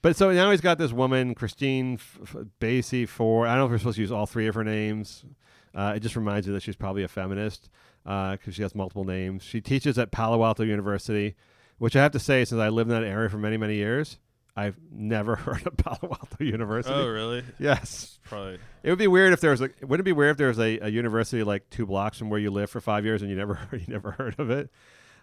but 0.00 0.16
so 0.16 0.32
now 0.32 0.50
he's 0.50 0.62
got 0.62 0.78
this 0.78 0.92
woman, 0.92 1.34
Christine 1.34 1.94
F- 1.94 2.18
F- 2.22 2.36
Blasey. 2.58 3.06
For 3.06 3.46
I 3.46 3.50
don't 3.50 3.58
know 3.58 3.64
if 3.66 3.70
we're 3.72 3.78
supposed 3.78 3.96
to 3.96 4.00
use 4.00 4.10
all 4.12 4.24
three 4.24 4.46
of 4.46 4.54
her 4.54 4.64
names. 4.64 5.26
Uh, 5.74 5.92
it 5.96 6.00
just 6.00 6.16
reminds 6.16 6.46
you 6.46 6.52
that 6.52 6.62
she's 6.62 6.76
probably 6.76 7.02
a 7.02 7.08
feminist 7.08 7.68
because 8.04 8.54
she 8.54 8.62
has 8.62 8.74
multiple 8.74 9.04
names. 9.04 9.42
She 9.42 9.60
teaches 9.60 9.98
at 9.98 10.10
Palo 10.10 10.42
Alto 10.44 10.62
University, 10.64 11.36
which 11.78 11.94
I 11.96 12.02
have 12.02 12.12
to 12.12 12.18
say, 12.18 12.44
since 12.44 12.60
I 12.60 12.68
lived 12.68 12.90
in 12.90 13.00
that 13.00 13.06
area 13.06 13.28
for 13.28 13.38
many 13.38 13.56
many 13.56 13.76
years, 13.76 14.18
I've 14.56 14.76
never 14.90 15.36
heard 15.36 15.66
of 15.66 15.76
Palo 15.76 15.98
Alto 16.02 16.42
University. 16.44 16.94
Oh, 16.94 17.06
really? 17.08 17.44
Yes, 17.58 18.18
probably. 18.24 18.58
it 18.82 18.90
would 18.90 18.98
be 18.98 19.06
weird 19.06 19.32
if 19.32 19.40
there 19.40 19.52
was 19.52 19.60
a. 19.60 19.70
Wouldn't 19.82 20.00
it 20.00 20.02
be 20.04 20.12
weird 20.12 20.32
if 20.32 20.36
there 20.38 20.48
was 20.48 20.58
a, 20.58 20.78
a 20.80 20.88
university 20.88 21.42
like 21.44 21.70
two 21.70 21.86
blocks 21.86 22.18
from 22.18 22.30
where 22.30 22.40
you 22.40 22.50
live 22.50 22.68
for 22.70 22.80
five 22.80 23.04
years 23.04 23.22
and 23.22 23.30
you 23.30 23.36
never 23.36 23.58
you 23.72 23.84
never 23.86 24.10
heard 24.12 24.34
of 24.38 24.50
it? 24.50 24.70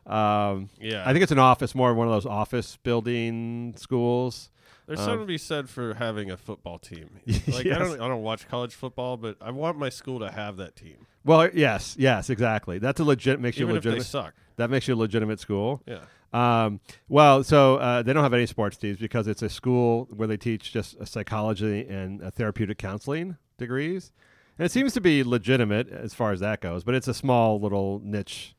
Um, 0.06 0.70
Yeah. 0.80 1.04
I 1.06 1.12
think 1.12 1.24
it's 1.24 1.34
an 1.34 1.40
office, 1.40 1.76
more 1.76 1.92
of 1.92 1.98
one 1.98 2.08
of 2.08 2.14
those 2.14 2.26
office 2.26 2.78
building 2.84 3.74
schools. 3.78 4.50
There's 4.88 5.00
um, 5.00 5.06
something 5.06 5.20
to 5.22 5.26
be 5.26 5.38
said 5.38 5.70
for 5.70 5.94
having 5.96 6.32
a 6.32 6.38
football 6.38 6.80
team. 6.80 7.20
Like 7.48 7.66
Yes. 7.66 7.76
I 7.76 7.80
don't, 7.80 8.02
I 8.02 8.08
don't 8.08 8.24
watch 8.24 8.48
college 8.48 8.74
football, 8.74 9.18
but 9.18 9.38
I 9.42 9.52
want 9.52 9.78
my 9.78 9.90
school 9.90 10.20
to 10.20 10.32
have 10.32 10.58
that 10.58 10.76
team, 10.76 11.06
Well, 11.26 11.50
yes, 11.54 11.96
yes, 12.00 12.30
exactly. 12.30 12.80
That's 12.80 13.00
a 13.00 13.04
legit 13.04 13.40
makes 13.40 13.58
you 13.58 13.66
even 13.66 13.78
a 13.78 13.80
they 13.82 13.90
legitimate. 13.90 14.06
suck. 14.06 14.34
That 14.56 14.70
makes 14.70 14.88
you 14.88 14.96
a 14.96 14.98
legitimate 14.98 15.40
school. 15.40 15.82
Yeah. 15.86 16.00
Um, 16.34 16.80
well, 17.08 17.44
so 17.44 17.78
uh, 17.78 18.02
they 18.02 18.12
don't 18.14 18.24
have 18.24 18.34
any 18.34 18.46
sports 18.46 18.76
teams 18.78 18.98
because 18.98 19.28
it's 19.28 19.42
a 19.42 19.50
school 19.50 20.08
where 20.12 20.28
they 20.28 20.38
teach 20.38 20.74
just 20.74 20.96
psychology 21.08 21.88
and 21.88 22.22
uh, 22.22 22.32
therapeutic 22.32 22.78
counseling 22.78 23.38
degrees, 23.58 24.12
and 24.60 24.66
it 24.66 24.72
seems 24.72 24.94
to 24.94 25.02
be 25.02 25.24
legitimate 25.24 25.88
as 25.90 26.14
far 26.14 26.32
as 26.34 26.40
that 26.42 26.60
goes. 26.60 26.84
But 26.84 26.96
it's 26.96 27.08
a 27.08 27.14
small 27.14 27.60
little 27.62 28.02
niche 28.04 28.56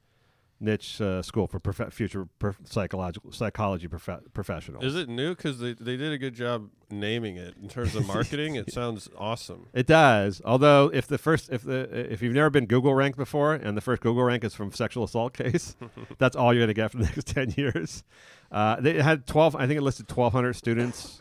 niche 0.61 1.01
uh, 1.01 1.23
school 1.23 1.47
for 1.47 1.61
prof- 1.61 1.93
future 1.93 2.27
prof- 2.38 2.59
psychological 2.65 3.31
psychology 3.33 3.87
prof- 3.87 4.23
professionals. 4.35 4.85
Is 4.85 4.97
it 4.97 5.09
new? 5.09 5.35
Because 5.35 5.59
they, 5.61 5.75
they 5.75 5.97
did 5.97 6.12
a 6.12 6.19
good 6.19 6.35
job 6.35 6.69
naming 6.91 7.37
it 7.37 7.55
in 7.62 7.69
terms 7.69 7.95
of 7.95 8.07
marketing. 8.15 8.57
it 8.57 8.73
sounds 8.73 9.09
awesome. 9.17 9.67
It 9.73 9.87
does. 9.87 10.43
Although 10.45 10.91
if 10.93 11.07
the 11.07 11.19
first 11.19 11.50
if 11.50 11.62
the 11.62 12.12
if 12.12 12.23
you've 12.23 12.35
never 12.35 12.50
been 12.50 12.67
Google 12.67 12.95
ranked 12.95 13.19
before 13.19 13.55
and 13.55 13.77
the 13.77 13.81
first 13.81 14.03
Google 14.03 14.25
rank 14.25 14.43
is 14.45 14.55
from 14.55 14.73
sexual 14.73 15.05
assault 15.05 15.33
case, 15.33 15.77
that's 16.19 16.35
all 16.37 16.53
you're 16.53 16.61
going 16.62 16.69
to 16.69 16.75
get 16.75 16.91
for 16.91 16.99
the 16.99 17.05
next 17.05 17.27
10 17.35 17.55
years. 17.57 18.03
Uh, 18.50 18.81
they 18.81 19.00
had 19.00 19.27
12 19.27 19.55
I 19.57 19.67
think 19.67 19.79
it 19.79 19.83
listed 19.83 20.11
1200 20.11 20.55
students. 20.55 21.19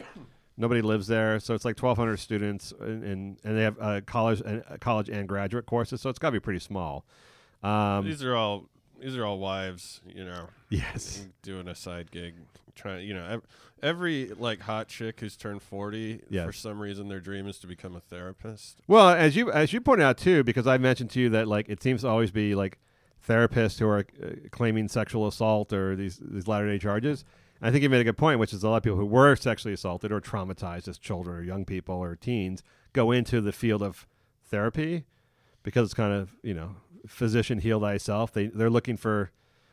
Nobody 0.59 0.81
lives 0.81 1.05
there, 1.05 1.39
so 1.39 1.53
it's 1.53 1.65
like 1.65 1.77
1200 1.79 2.17
students 2.17 2.73
and 2.79 3.03
and, 3.03 3.37
and 3.43 3.57
they 3.57 3.61
have 3.61 3.77
uh, 3.79 4.01
college 4.07 4.41
and 4.43 4.63
uh, 4.67 4.77
college 4.79 5.07
and 5.09 5.27
graduate 5.29 5.67
courses, 5.67 6.01
so 6.01 6.09
it's 6.09 6.17
got 6.17 6.29
to 6.29 6.31
be 6.31 6.39
pretty 6.39 6.59
small. 6.59 7.05
Um, 7.61 8.05
these 8.05 8.23
are 8.23 8.35
all 8.35 8.65
these 9.01 9.15
are 9.17 9.25
all 9.25 9.39
wives, 9.39 10.01
you 10.07 10.23
know, 10.25 10.47
yes. 10.69 11.27
doing 11.41 11.67
a 11.67 11.75
side 11.75 12.11
gig, 12.11 12.35
trying. 12.75 13.07
You 13.07 13.13
know, 13.13 13.41
every 13.81 14.29
like 14.37 14.59
hot 14.61 14.87
chick 14.87 15.19
who's 15.19 15.35
turned 15.37 15.61
forty, 15.61 16.21
Yes. 16.29 16.45
for 16.45 16.51
some 16.53 16.79
reason 16.79 17.07
their 17.07 17.19
dream 17.19 17.47
is 17.47 17.57
to 17.59 17.67
become 17.67 17.95
a 17.95 17.99
therapist. 17.99 18.81
Well, 18.87 19.09
as 19.09 19.35
you 19.35 19.51
as 19.51 19.73
you 19.73 19.81
pointed 19.81 20.03
out 20.05 20.17
too, 20.17 20.43
because 20.43 20.67
I 20.67 20.77
mentioned 20.77 21.09
to 21.11 21.19
you 21.19 21.29
that 21.29 21.47
like 21.47 21.69
it 21.69 21.81
seems 21.81 22.01
to 22.01 22.07
always 22.07 22.31
be 22.31 22.55
like 22.55 22.79
therapists 23.27 23.79
who 23.79 23.87
are 23.87 24.05
uh, 24.23 24.29
claiming 24.51 24.87
sexual 24.87 25.27
assault 25.27 25.73
or 25.73 25.95
these 25.95 26.19
these 26.21 26.47
latter 26.47 26.67
day 26.69 26.79
charges. 26.79 27.23
I 27.61 27.71
think 27.71 27.81
you 27.81 27.89
made 27.89 28.01
a 28.01 28.03
good 28.03 28.17
point, 28.17 28.39
which 28.39 28.53
is 28.53 28.63
a 28.63 28.69
lot 28.69 28.77
of 28.77 28.83
people 28.83 28.99
who 28.99 29.05
were 29.05 29.35
sexually 29.35 29.73
assaulted 29.73 30.11
or 30.11 30.21
traumatized 30.21 30.87
as 30.87 30.99
children 30.99 31.37
or 31.37 31.41
young 31.43 31.65
people 31.65 31.95
or 31.95 32.15
teens 32.15 32.61
go 32.93 33.11
into 33.11 33.41
the 33.41 33.51
field 33.51 33.81
of 33.81 34.05
therapy 34.45 35.05
because 35.63 35.85
it's 35.85 35.93
kind 35.93 36.13
of 36.13 36.35
you 36.43 36.53
know 36.53 36.75
physician 37.07 37.59
heal 37.59 37.79
thyself. 37.79 38.31
They 38.31 38.47
they're 38.47 38.69
looking 38.69 38.97
for 38.97 39.31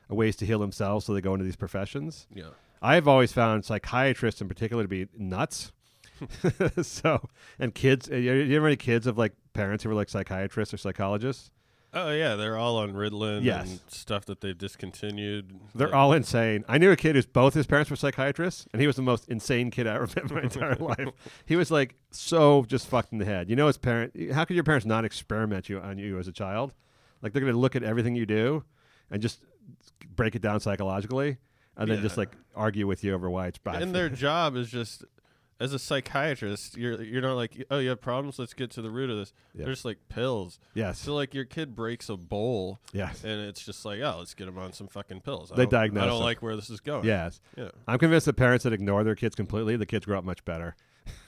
ways 0.09 0.37
to 0.37 0.47
heal 0.47 0.59
themselves, 0.59 1.05
so 1.07 1.15
they 1.15 1.21
go 1.21 1.35
into 1.35 1.45
these 1.45 1.57
professions. 1.57 2.27
Yeah. 2.35 2.51
I've 2.83 3.09
always 3.09 3.33
found 3.33 3.65
psychiatrists 3.65 4.41
in 4.41 4.49
particular 4.49 4.83
to 4.85 4.89
be 4.89 5.07
nuts. 5.17 5.73
so, 6.83 7.29
and 7.59 7.75
kids, 7.75 8.11
uh, 8.11 8.15
you 8.17 8.33
you 8.35 8.55
have 8.57 8.65
any 8.65 8.77
kids 8.77 9.07
of 9.07 9.19
like 9.19 9.33
parents 9.53 9.83
who 9.85 9.91
were 9.91 9.95
like 9.97 10.09
psychiatrists 10.09 10.73
or 10.73 10.77
psychologists? 10.77 11.51
Oh 11.97 12.11
yeah, 12.11 12.35
they're 12.35 12.57
all 12.57 12.79
on 12.79 12.93
Ritalin 12.93 13.45
Yes. 13.45 13.71
and 13.71 13.81
stuff 13.87 14.25
that 14.27 14.41
they've 14.41 14.59
discontinued. 14.59 15.53
They're 15.77 15.87
Like, 15.89 15.97
all 15.97 16.13
insane. 16.13 16.65
I 16.69 16.77
knew 16.77 16.91
a 16.91 16.97
kid 16.97 17.15
whose 17.15 17.25
both 17.27 17.55
his 17.55 17.67
parents 17.69 17.89
were 17.89 17.95
psychiatrists, 17.97 18.67
and 18.73 18.81
he 18.81 18.87
was 18.89 18.97
the 18.97 19.03
most 19.03 19.29
insane 19.29 19.71
kid 19.71 19.87
I 19.87 19.95
ever 19.95 20.07
met 20.17 20.29
in 20.29 20.35
my 20.35 20.43
entire 20.43 20.75
life. 20.81 21.09
He 21.47 21.55
was 21.57 21.71
like 21.71 21.95
so 22.11 22.65
just 22.67 22.89
fucked 22.89 23.13
in 23.13 23.19
the 23.19 23.25
head. 23.25 23.49
You 23.49 23.55
know, 23.57 23.69
his 23.69 23.79
parent. 23.79 24.13
How 24.33 24.45
could 24.45 24.55
your 24.55 24.65
parents 24.65 24.87
not 24.87 25.05
experiment 25.05 25.69
you 25.69 25.79
on 25.81 25.99
you 25.99 26.19
as 26.19 26.27
a 26.29 26.33
child? 26.33 26.75
Like 27.25 27.33
they're 27.33 27.41
going 27.43 27.53
to 27.55 27.59
look 27.59 27.75
at 27.75 27.83
everything 27.83 28.15
you 28.15 28.27
do 28.27 28.63
and 29.11 29.21
just 29.21 29.41
break 30.15 30.37
it 30.37 30.43
down 30.43 30.61
psychologically, 30.61 31.39
and 31.77 31.91
then 31.91 32.01
just 32.03 32.17
like 32.17 32.31
argue 32.55 32.87
with 32.87 33.03
you 33.03 33.15
over 33.15 33.29
why 33.29 33.49
it's 33.49 33.59
bad. 33.59 33.83
and 33.83 33.93
their 33.95 34.09
job 34.09 34.55
is 34.57 34.71
just 34.71 35.05
as 35.61 35.73
a 35.73 35.79
psychiatrist, 35.79 36.77
you're 36.77 37.01
you're 37.03 37.23
not 37.23 37.35
like, 37.35 37.65
oh, 37.71 37.79
you 37.79 37.89
have 37.89 38.01
problems. 38.01 38.39
Let's 38.39 38.55
get 38.55 38.71
to 38.73 38.83
the 38.83 38.91
root 38.91 39.09
of 39.09 39.17
this. 39.19 39.33
Yeah. 39.55 39.65
There's 39.67 39.85
like 39.85 39.99
pills. 40.09 40.59
yes, 40.75 40.99
So 40.99 41.15
like 41.15 41.33
your 41.33 41.45
kid 41.45 41.75
breaks 41.75 42.09
a 42.09 42.17
bowl, 42.17 42.81
yes, 42.93 43.25
and 43.25 43.41
it's 43.41 43.65
just 43.65 43.85
like, 43.85 44.01
oh, 44.01 44.17
let's 44.19 44.35
get 44.35 44.49
him 44.49 44.59
on 44.59 44.73
some 44.73 44.89
fucking 44.89 45.21
pills. 45.23 45.51
I 45.53 45.57
They 45.57 45.63
don't- 45.63 45.71
diagnose 45.71 46.03
I 46.03 46.07
don't 46.07 46.17
them. 46.19 46.25
like 46.25 46.43
where 46.43 46.57
this 46.57 46.71
is 46.71 46.81
going. 46.81 47.05
yes. 47.07 47.41
Yeah. 47.57 47.71
I'm 47.89 47.99
convinced 47.99 48.27
that 48.27 48.35
parents 48.35 48.65
that 48.65 48.73
ignore 48.73 49.03
their 49.05 49.15
kids 49.15 49.35
completely, 49.35 49.77
the 49.77 49.87
kids 49.87 50.05
grow 50.05 50.19
up 50.19 50.25
much 50.25 50.45
better. 50.45 50.77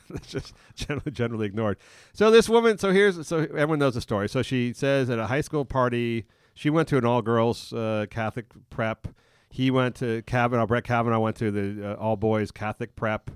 Just 0.26 0.54
generally, 0.74 1.10
generally 1.10 1.46
ignored. 1.46 1.78
So 2.12 2.30
this 2.30 2.48
woman, 2.48 2.78
so 2.78 2.92
here's, 2.92 3.26
so 3.26 3.38
everyone 3.38 3.78
knows 3.78 3.94
the 3.94 4.00
story. 4.00 4.28
So 4.28 4.42
she 4.42 4.72
says 4.72 5.10
at 5.10 5.18
a 5.18 5.26
high 5.26 5.40
school 5.40 5.64
party, 5.64 6.26
she 6.54 6.70
went 6.70 6.88
to 6.88 6.96
an 6.96 7.04
all 7.04 7.22
girls 7.22 7.72
uh, 7.72 8.06
Catholic 8.10 8.46
prep. 8.70 9.08
He 9.50 9.70
went 9.70 9.94
to 9.96 10.22
Kavanaugh. 10.22 10.66
Brett 10.66 10.84
Kavanaugh 10.84 11.20
went 11.20 11.36
to 11.36 11.50
the 11.50 11.92
uh, 11.92 11.94
all 11.94 12.16
boys 12.16 12.50
Catholic 12.50 12.96
prep, 12.96 13.30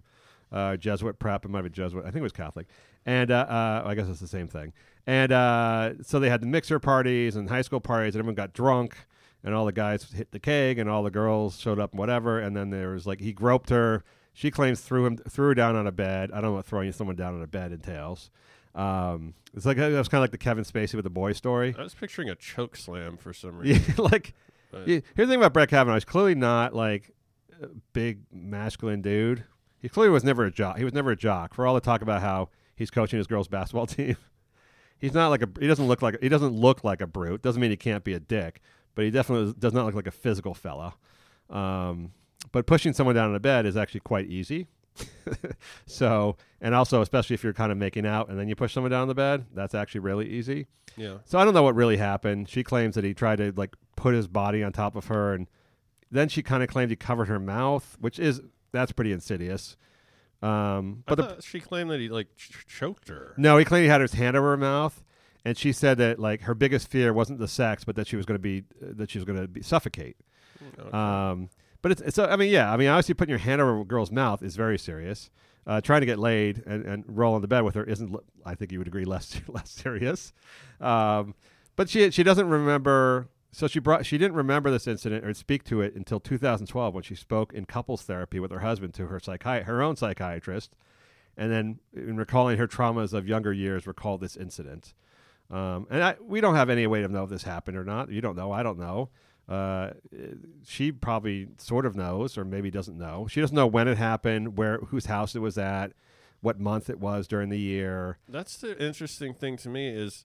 uh, 0.52 0.76
Jesuit 0.76 1.18
prep. 1.18 1.44
It 1.44 1.48
might 1.48 1.62
be 1.62 1.70
Jesuit. 1.70 2.02
I 2.04 2.08
think 2.08 2.16
it 2.16 2.22
was 2.22 2.32
Catholic. 2.32 2.66
And 3.06 3.30
uh, 3.30 3.46
uh, 3.48 3.82
I 3.86 3.94
guess 3.94 4.08
it's 4.08 4.20
the 4.20 4.26
same 4.26 4.48
thing. 4.48 4.72
And 5.06 5.32
uh, 5.32 5.94
so 6.02 6.18
they 6.18 6.28
had 6.28 6.42
the 6.42 6.46
mixer 6.46 6.78
parties 6.78 7.36
and 7.36 7.48
high 7.48 7.62
school 7.62 7.80
parties, 7.80 8.14
and 8.14 8.20
everyone 8.20 8.34
got 8.34 8.52
drunk. 8.52 8.96
And 9.42 9.54
all 9.54 9.64
the 9.64 9.72
guys 9.72 10.12
hit 10.12 10.32
the 10.32 10.38
keg, 10.38 10.78
and 10.78 10.88
all 10.88 11.02
the 11.02 11.10
girls 11.10 11.58
showed 11.58 11.78
up, 11.78 11.92
and 11.92 11.98
whatever. 11.98 12.38
And 12.38 12.54
then 12.54 12.68
there 12.70 12.90
was 12.90 13.06
like 13.06 13.20
he 13.20 13.32
groped 13.32 13.70
her. 13.70 14.04
She 14.32 14.50
claims 14.50 14.80
threw 14.80 15.06
him 15.06 15.16
threw 15.16 15.49
her 15.49 15.54
down 15.54 15.76
on 15.76 15.87
a 15.87 15.92
bed. 15.92 16.30
I 16.32 16.37
don't 16.37 16.50
know 16.50 16.52
what 16.56 16.66
throwing 16.66 16.90
someone 16.92 17.16
down 17.16 17.34
on 17.34 17.42
a 17.42 17.46
bed 17.46 17.72
entails. 17.72 18.30
Um, 18.75 19.34
it's 19.52 19.66
like 19.66 19.76
was 19.78 20.08
kind 20.08 20.20
of 20.20 20.25
like 20.25 20.30
the 20.30 20.38
Kevin 20.38 20.64
Spacey 20.64 20.94
with 20.94 21.04
the 21.04 21.10
boy 21.10 21.32
story. 21.32 21.75
I 21.78 21.82
was 21.82 21.94
picturing 21.94 22.28
a 22.30 22.34
choke 22.37 22.76
slam 22.76 23.16
for 23.16 23.32
some 23.32 23.58
reason. 23.58 23.82
Yeah, 23.88 23.94
like 24.02 24.34
But- 24.70 24.87
here's 24.87 25.02
the 25.16 25.26
thing 25.26 25.38
about 25.40 25.52
Brett 25.52 25.68
Kavanaugh. 25.68 25.94
He's 25.96 26.04
clearly 26.04 26.34
not 26.37 26.75
like 26.75 27.10
a 27.60 27.66
big 27.92 28.20
masculine 28.32 29.02
dude. 29.02 29.44
He 29.80 29.88
clearly 29.88 30.12
was 30.12 30.22
never 30.25 30.44
a 30.44 30.50
jock. 30.52 30.78
He 30.78 30.84
was 30.84 30.92
never 30.94 31.10
a 31.10 31.16
jock. 31.16 31.54
For 31.54 31.66
all 31.66 31.75
the 31.75 31.80
talk 31.80 32.00
about 32.02 32.20
how 32.22 32.50
he's 32.76 32.90
coaching 32.90 33.16
his 33.18 33.26
girls' 33.26 33.49
basketball 33.49 33.87
team, 33.88 34.16
he's 34.99 35.14
not 35.14 35.28
like 35.28 35.42
a. 35.42 35.49
He 35.58 35.66
doesn't 35.66 35.88
look 35.88 36.00
like 36.02 36.20
he 36.22 36.28
doesn't 36.28 36.52
look 36.52 36.84
like 36.84 37.00
a 37.00 37.06
brute. 37.06 37.42
Doesn't 37.42 37.60
mean 37.60 37.70
he 37.72 37.76
can't 37.76 38.04
be 38.04 38.12
a 38.14 38.20
dick, 38.20 38.60
but 38.94 39.04
he 39.04 39.10
definitely 39.10 39.54
does 39.58 39.72
not 39.72 39.87
look 39.87 39.94
like 39.96 40.06
a 40.06 40.10
physical 40.12 40.54
fella. 40.54 40.94
Um, 41.49 42.12
but 42.52 42.66
pushing 42.66 42.92
someone 42.92 43.14
down 43.14 43.30
on 43.30 43.35
a 43.35 43.40
bed 43.40 43.66
is 43.66 43.76
actually 43.76 44.00
quite 44.00 44.26
easy. 44.26 44.66
so, 45.87 46.37
and 46.61 46.75
also, 46.75 47.00
especially 47.00 47.35
if 47.35 47.45
you're 47.45 47.52
kind 47.52 47.73
of 47.73 47.78
making 47.78 48.07
out 48.07 48.28
and 48.28 48.38
then 48.38 48.49
you 48.49 48.57
push 48.57 48.73
someone 48.73 48.90
down 48.90 49.02
on 49.02 49.09
the 49.09 49.14
bed, 49.14 49.47
that's 49.54 49.75
actually 49.75 50.00
really 50.00 50.28
easy. 50.28 50.66
Yeah. 50.97 51.19
So 51.25 51.38
I 51.38 51.45
don't 51.45 51.54
know 51.54 51.62
what 51.62 51.75
really 51.75 51.97
happened. 51.97 52.49
She 52.49 52.62
claims 52.62 52.95
that 52.97 53.04
he 53.04 53.14
tried 53.14 53.37
to 53.37 53.52
like 53.57 53.75
put 53.97 54.14
his 54.14 54.28
body 54.28 54.62
on 54.62 54.73
top 54.73 54.97
of 54.97 55.07
her, 55.07 55.35
and 55.35 55.49
then 56.11 56.28
she 56.28 56.42
kind 56.42 56.62
of 56.62 56.69
claimed 56.69 56.90
he 56.90 56.97
covered 56.97 57.28
her 57.28 57.38
mouth, 57.38 57.97
which 58.00 58.19
is 58.19 58.40
that's 58.73 58.92
pretty 58.92 59.12
insidious. 59.12 59.76
Um, 60.42 61.04
But 61.07 61.16
the, 61.16 61.40
she 61.40 61.61
claimed 61.61 61.90
that 61.90 62.00
he 62.00 62.09
like 62.09 62.35
ch- 62.37 62.66
choked 62.66 63.09
her. 63.09 63.35
no, 63.37 63.59
he 63.59 63.64
claimed 63.64 63.85
he 63.85 63.88
had 63.90 64.00
his 64.00 64.14
hand 64.14 64.37
over 64.37 64.50
her 64.50 64.57
mouth, 64.57 65.02
and 65.45 65.57
she 65.57 65.71
said 65.73 65.99
that 65.99 66.19
like 66.19 66.42
her 66.42 66.54
biggest 66.54 66.88
fear 66.90 67.12
wasn't 67.12 67.38
the 67.38 67.49
sex, 67.49 67.85
but 67.85 67.95
that 67.97 68.07
she 68.07 68.16
was 68.16 68.26
going 68.26 68.37
to 68.37 68.42
be 68.42 68.64
that 68.80 69.11
she 69.11 69.19
was 69.19 69.25
going 69.25 69.40
to 69.40 69.47
be 69.47 69.62
suffocate. 69.62 70.16
Okay. 70.78 70.90
Um, 70.97 71.50
but 71.82 71.92
it's, 71.92 72.00
it's 72.02 72.18
I 72.18 72.37
mean, 72.37 72.50
yeah, 72.50 72.72
I 72.72 72.76
mean, 72.76 72.88
obviously 72.88 73.14
putting 73.14 73.30
your 73.30 73.38
hand 73.38 73.60
over 73.60 73.80
a 73.80 73.84
girl's 73.84 74.10
mouth 74.10 74.42
is 74.42 74.56
very 74.56 74.78
serious. 74.78 75.30
Uh, 75.66 75.80
trying 75.80 76.00
to 76.00 76.06
get 76.06 76.18
laid 76.18 76.62
and, 76.66 76.84
and 76.84 77.04
roll 77.06 77.34
on 77.34 77.42
the 77.42 77.49
bed 77.49 77.60
with 77.60 77.75
her 77.75 77.84
isn't, 77.84 78.16
I 78.44 78.54
think 78.54 78.72
you 78.72 78.78
would 78.78 78.88
agree, 78.88 79.04
less 79.06 79.40
less 79.49 79.70
serious. 79.70 80.32
Um, 80.80 81.34
but 81.76 81.88
she 81.88 82.10
she 82.10 82.22
doesn't 82.22 82.49
remember. 82.49 83.28
So 83.52 83.66
she 83.66 83.80
brought 83.80 84.06
she 84.06 84.16
didn't 84.16 84.37
remember 84.37 84.70
this 84.70 84.87
incident 84.87 85.25
or 85.25 85.34
speak 85.34 85.64
to 85.64 85.80
it 85.80 85.94
until 85.96 86.20
2012 86.20 86.94
when 86.94 87.02
she 87.02 87.16
spoke 87.16 87.52
in 87.52 87.64
couples 87.64 88.02
therapy 88.02 88.38
with 88.38 88.52
her 88.52 88.60
husband 88.60 88.94
to 88.94 89.08
her 89.08 89.18
psychi- 89.18 89.64
her 89.64 89.82
own 89.82 89.96
psychiatrist, 89.96 90.76
and 91.37 91.50
then 91.50 91.80
in 91.92 92.16
recalling 92.16 92.58
her 92.58 92.68
traumas 92.68 93.12
of 93.12 93.26
younger 93.26 93.52
years, 93.52 93.87
recalled 93.88 94.20
this 94.20 94.37
incident. 94.37 94.94
Um, 95.50 95.88
and 95.90 96.02
I, 96.02 96.16
we 96.22 96.40
don't 96.40 96.54
have 96.54 96.70
any 96.70 96.87
way 96.87 97.02
to 97.02 97.08
know 97.08 97.25
if 97.25 97.30
this 97.30 97.42
happened 97.42 97.76
or 97.76 97.84
not. 97.84 98.10
You 98.10 98.20
don't 98.20 98.37
know. 98.37 98.52
I 98.52 98.62
don't 98.62 98.78
know. 98.78 99.08
Uh, 99.50 99.90
she 100.64 100.92
probably 100.92 101.49
sort 101.59 101.85
of 101.85 101.97
knows, 101.97 102.38
or 102.38 102.45
maybe 102.45 102.71
doesn't 102.71 102.97
know. 102.97 103.26
She 103.28 103.40
doesn't 103.40 103.57
know 103.57 103.66
when 103.66 103.88
it 103.88 103.99
happened, 103.99 104.57
where 104.57 104.78
whose 104.78 105.07
house 105.07 105.35
it 105.35 105.40
was 105.40 105.59
at, 105.59 105.92
what 106.40 106.61
month 106.61 106.88
it 106.88 107.00
was 107.00 107.26
during 107.26 107.49
the 107.49 107.59
year. 107.59 108.19
That's 108.28 108.57
the 108.57 108.80
interesting 108.83 109.35
thing 109.35 109.57
to 109.59 109.69
me 109.69 109.88
is, 109.88 110.25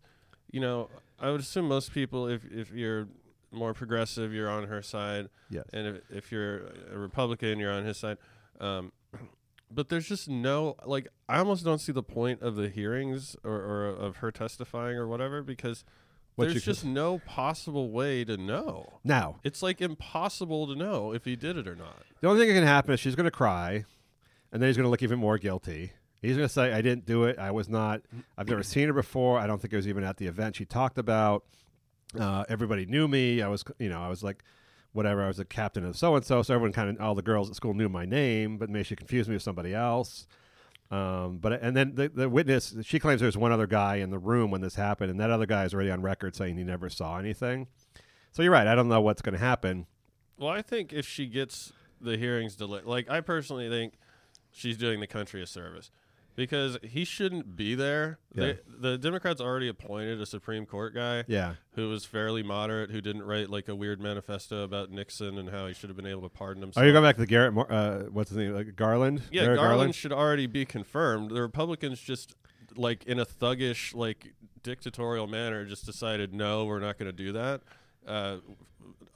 you 0.51 0.59
know, 0.59 0.89
I 1.19 1.31
would 1.31 1.39
assume 1.41 1.67
most 1.67 1.91
people, 1.91 2.27
if 2.27 2.45
if 2.51 2.71
you're 2.71 3.07
more 3.51 3.73
progressive, 3.73 4.31
you're 4.33 4.49
on 4.49 4.67
her 4.67 4.81
side, 4.83 5.29
Yes. 5.49 5.65
and 5.73 5.87
if 5.87 6.01
if 6.11 6.31
you're 6.31 6.67
a 6.93 6.97
Republican, 6.97 7.57
you're 7.57 7.71
on 7.73 7.83
his 7.83 7.97
side. 7.97 8.17
Um, 8.59 8.91
but 9.71 9.89
there's 9.89 10.07
just 10.07 10.29
no 10.29 10.75
like 10.85 11.07
I 11.27 11.39
almost 11.39 11.65
don't 11.65 11.79
see 11.79 11.91
the 11.91 12.03
point 12.03 12.41
of 12.43 12.55
the 12.55 12.69
hearings 12.69 13.35
or, 13.43 13.53
or 13.53 13.85
of 13.87 14.17
her 14.17 14.31
testifying 14.31 14.95
or 14.97 15.07
whatever 15.07 15.41
because 15.41 15.83
What 16.35 16.49
there's 16.49 16.63
just 16.65 16.83
no 16.85 17.19
possible 17.19 17.91
way 17.91 18.25
to 18.25 18.35
know. 18.37 18.99
Now, 19.03 19.37
It's 19.43 19.63
like 19.63 19.81
impossible 19.81 20.67
to 20.67 20.75
know 20.75 21.13
if 21.13 21.23
he 21.25 21.35
did 21.35 21.57
it 21.57 21.67
or 21.67 21.75
not. 21.75 22.03
the 22.21 22.27
only 22.27 22.41
thing 22.41 22.49
that 22.49 22.59
can 22.59 22.67
happen 22.67 22.93
is 22.93 22.99
she's 22.99 23.15
going 23.15 23.23
to 23.25 23.31
cry, 23.31 23.85
and 24.51 24.61
then 24.61 24.67
he's 24.67 24.75
going 24.77 24.85
to 24.85 24.89
look 24.89 25.01
even 25.03 25.19
more 25.19 25.37
guilty. 25.37 25.91
He's 26.21 26.35
going 26.35 26.47
to 26.47 26.53
say, 26.53 26.73
"I 26.73 26.81
didn't 26.81 27.05
do 27.05 27.23
it. 27.25 27.37
I 27.39 27.51
was 27.51 27.69
not. 27.69 28.01
I've 28.37 28.49
never 28.49 28.63
seen 28.63 28.87
her 28.87 28.93
before. 28.93 29.37
I 29.39 29.47
don't 29.47 29.61
think 29.61 29.73
I 29.73 29.77
was 29.77 29.87
even 29.87 30.03
at 30.03 30.17
the 30.17 30.27
event 30.27 30.55
she 30.55 30.65
talked 30.65 30.97
about. 30.97 31.45
Uh, 32.19 32.43
everybody 32.49 32.85
knew 32.85 33.07
me. 33.07 33.41
I 33.41 33.47
was, 33.47 33.63
you 33.79 33.89
know, 33.89 34.01
I 34.01 34.09
was 34.09 34.23
like, 34.23 34.43
whatever. 34.93 35.23
I 35.23 35.27
was 35.27 35.39
a 35.39 35.45
captain 35.45 35.85
of 35.85 35.95
so 35.97 36.15
and 36.15 36.25
so. 36.25 36.41
So 36.41 36.53
everyone 36.55 36.71
kind 36.73 36.89
of, 36.89 37.01
all 37.01 37.15
the 37.15 37.21
girls 37.21 37.49
at 37.49 37.55
school 37.55 37.73
knew 37.73 37.89
my 37.89 38.05
name, 38.05 38.57
but 38.57 38.69
maybe 38.69 38.83
she 38.83 38.95
confused 38.95 39.29
me 39.29 39.35
with 39.35 39.43
somebody 39.43 39.73
else. 39.73 40.25
Um, 40.91 41.39
but 41.39 41.53
and 41.63 41.75
then 41.75 41.95
the, 41.95 42.09
the 42.09 42.29
witness, 42.29 42.75
she 42.83 42.99
claims 42.99 43.21
there's 43.21 43.37
one 43.37 43.51
other 43.51 43.67
guy 43.67 43.95
in 43.97 44.11
the 44.11 44.19
room 44.19 44.51
when 44.51 44.61
this 44.61 44.75
happened, 44.75 45.11
and 45.11 45.19
that 45.19 45.31
other 45.31 45.45
guy 45.45 45.65
is 45.65 45.73
already 45.73 45.89
on 45.89 46.01
record 46.01 46.35
saying 46.35 46.57
he 46.57 46.63
never 46.63 46.89
saw 46.89 47.17
anything. 47.17 47.67
So 48.31 48.43
you're 48.43 48.51
right. 48.51 48.67
I 48.67 48.75
don't 48.75 48.89
know 48.89 49.01
what's 49.01 49.21
going 49.21 49.33
to 49.33 49.39
happen. 49.39 49.87
Well, 50.37 50.49
I 50.49 50.61
think 50.61 50.93
if 50.93 51.07
she 51.07 51.25
gets 51.25 51.73
the 51.99 52.17
hearings 52.17 52.55
delayed, 52.55 52.85
like 52.85 53.09
I 53.09 53.21
personally 53.21 53.69
think 53.69 53.93
she's 54.51 54.77
doing 54.77 54.99
the 54.99 55.07
country 55.07 55.41
a 55.41 55.47
service 55.47 55.89
because 56.35 56.77
he 56.83 57.05
shouldn't 57.05 57.55
be 57.55 57.75
there. 57.75 58.19
Yeah. 58.33 58.43
They, 58.43 58.57
the 58.91 58.97
Democrats 58.97 59.39
already 59.39 59.67
appointed 59.69 60.19
a 60.21 60.25
Supreme 60.25 60.65
Court 60.65 60.93
guy 60.93 61.23
Yeah. 61.27 61.53
who 61.75 61.89
was 61.89 62.05
fairly 62.05 62.43
moderate, 62.43 62.91
who 62.91 63.01
didn't 63.01 63.23
write 63.23 63.49
like 63.49 63.67
a 63.67 63.75
weird 63.75 64.01
manifesto 64.01 64.63
about 64.63 64.91
Nixon 64.91 65.37
and 65.37 65.49
how 65.49 65.67
he 65.67 65.73
should 65.73 65.89
have 65.89 65.97
been 65.97 66.05
able 66.05 66.23
to 66.23 66.29
pardon 66.29 66.61
himself. 66.61 66.83
Are 66.83 66.87
you 66.87 66.91
going 66.93 67.03
back 67.03 67.15
to 67.15 67.21
the 67.21 67.27
Garrett? 67.27 67.57
Uh, 67.57 67.99
what's 68.11 68.29
his 68.29 68.37
name? 68.37 68.53
Like 68.53 68.75
Garland. 68.75 69.21
yeah, 69.31 69.43
Merrick 69.43 69.59
Garland, 69.59 69.95
should 69.95 70.11
already 70.13 70.47
be 70.47 70.65
confirmed. 70.65 71.31
The 71.31 71.41
Republicans 71.41 71.99
just 72.01 72.35
like 72.75 73.03
in 73.05 73.19
a 73.19 73.25
thuggish, 73.25 73.95
like 73.95 74.33
dictatorial 74.63 75.27
manner, 75.27 75.63
just 75.65 75.85
decided 75.85 76.33
no, 76.33 76.65
we're 76.65 76.79
not 76.79 76.97
going 76.97 77.09
to 77.09 77.13
do 77.15 77.31
that. 77.33 77.61
Uh, 78.05 78.37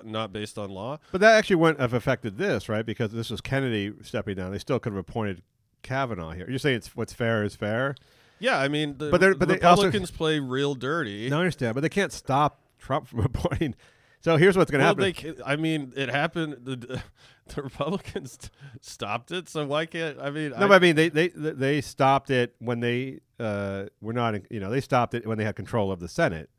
not 0.03 0.31
based 0.31 0.57
on 0.57 0.69
law. 0.69 0.97
But 1.11 1.19
that 1.21 1.33
actually 1.37 1.57
wouldn't 1.57 1.79
have 1.81 1.93
affected 1.93 2.37
this, 2.37 2.69
right? 2.69 2.85
Because 2.85 3.11
this 3.11 3.29
was 3.29 3.41
Kennedy 3.41 3.91
stepping 4.01 4.35
down. 4.37 4.51
They 4.51 4.59
still 4.59 4.79
could 4.79 4.93
have 4.93 4.99
appointed 4.99 5.41
Kavanaugh 5.81 6.31
here. 6.31 6.49
You're 6.49 6.59
saying 6.59 6.77
it's 6.77 6.95
what's 6.95 7.13
fair 7.13 7.43
is 7.43 7.55
fair. 7.55 7.95
Yeah, 8.39 8.57
I 8.57 8.67
mean, 8.69 8.97
the, 8.97 9.09
But 9.09 9.19
but 9.37 9.49
also- 9.63 9.83
Republicans 9.83 10.11
play 10.11 10.39
real 10.39 10.73
dirty. 10.75 11.29
No, 11.29 11.37
I 11.37 11.39
understand, 11.41 11.75
but 11.75 11.81
they 11.81 11.89
can't 11.89 12.11
stop 12.13 12.61
Trump 12.77 13.07
from 13.07 13.19
appointing. 13.25 13.75
So 14.21 14.35
here's 14.37 14.57
what's 14.57 14.69
going 14.71 14.79
to 14.79 14.85
well, 14.93 15.05
happen. 15.13 15.35
they, 15.37 15.43
I 15.45 15.55
mean, 15.55 15.93
it 15.95 16.09
happened. 16.09 16.57
The, 16.63 17.01
the 17.55 17.61
Republicans 17.63 18.37
t- 18.37 18.49
stopped 18.81 19.31
it, 19.31 19.47
so 19.49 19.65
why 19.65 19.85
can't? 19.85 20.19
I 20.19 20.29
mean, 20.29 20.51
no, 20.51 20.57
I, 20.57 20.67
but 20.67 20.71
I 20.73 20.79
mean 20.79 20.95
they 20.95 21.07
they 21.09 21.29
they 21.29 21.79
stopped 21.81 22.29
it 22.29 22.53
when 22.59 22.79
they 22.81 23.19
uh, 23.39 23.85
were 24.01 24.13
not. 24.13 24.35
in- 24.35 24.45
You 24.49 24.59
know, 24.59 24.69
they 24.69 24.81
stopped 24.81 25.13
it 25.13 25.25
when 25.25 25.37
they 25.37 25.45
had 25.45 25.55
control 25.55 25.91
of 25.91 25.99
the 25.99 26.09
Senate. 26.09 26.49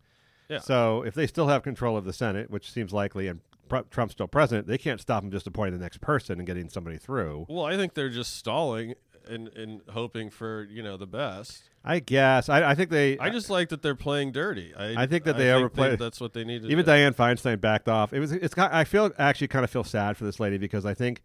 Yeah. 0.48 0.58
So 0.60 1.02
if 1.02 1.14
they 1.14 1.26
still 1.26 1.48
have 1.48 1.62
control 1.62 1.96
of 1.96 2.04
the 2.04 2.12
Senate, 2.12 2.50
which 2.50 2.70
seems 2.72 2.92
likely, 2.92 3.28
and 3.28 3.40
Pr- 3.68 3.78
Trump's 3.90 4.12
still 4.12 4.26
president, 4.26 4.66
they 4.66 4.78
can't 4.78 5.00
stop 5.00 5.22
him 5.22 5.30
just 5.30 5.46
appointing 5.46 5.78
the 5.78 5.82
next 5.84 6.00
person 6.00 6.38
and 6.38 6.46
getting 6.46 6.68
somebody 6.70 6.96
through. 6.98 7.46
well, 7.48 7.64
I 7.66 7.76
think 7.76 7.94
they're 7.94 8.08
just 8.08 8.34
stalling 8.36 8.94
and 9.28 9.48
and 9.48 9.80
hoping 9.90 10.30
for 10.30 10.64
you 10.70 10.82
know 10.82 10.96
the 10.96 11.06
best. 11.06 11.64
I 11.82 11.98
guess. 12.00 12.48
I, 12.50 12.70
I 12.70 12.74
think 12.74 12.90
they. 12.90 13.18
I 13.18 13.30
just 13.30 13.48
like 13.48 13.70
that 13.70 13.80
they're 13.80 13.94
playing 13.94 14.32
dirty. 14.32 14.74
I, 14.76 15.04
I 15.04 15.06
think 15.06 15.24
that 15.24 15.38
they 15.38 15.50
overplayed- 15.50 15.98
That's 15.98 16.20
what 16.20 16.34
they 16.34 16.44
need 16.44 16.62
to 16.62 16.68
Even 16.68 16.84
do. 16.84 16.90
Dianne 16.90 17.14
Feinstein 17.16 17.58
backed 17.58 17.88
off. 17.88 18.12
It 18.12 18.20
was. 18.20 18.32
It's. 18.32 18.56
I 18.58 18.84
feel 18.84 19.10
actually 19.18 19.48
kind 19.48 19.64
of 19.64 19.70
feel 19.70 19.84
sad 19.84 20.16
for 20.18 20.24
this 20.24 20.38
lady 20.38 20.58
because 20.58 20.84
I 20.84 20.92
think, 20.92 21.22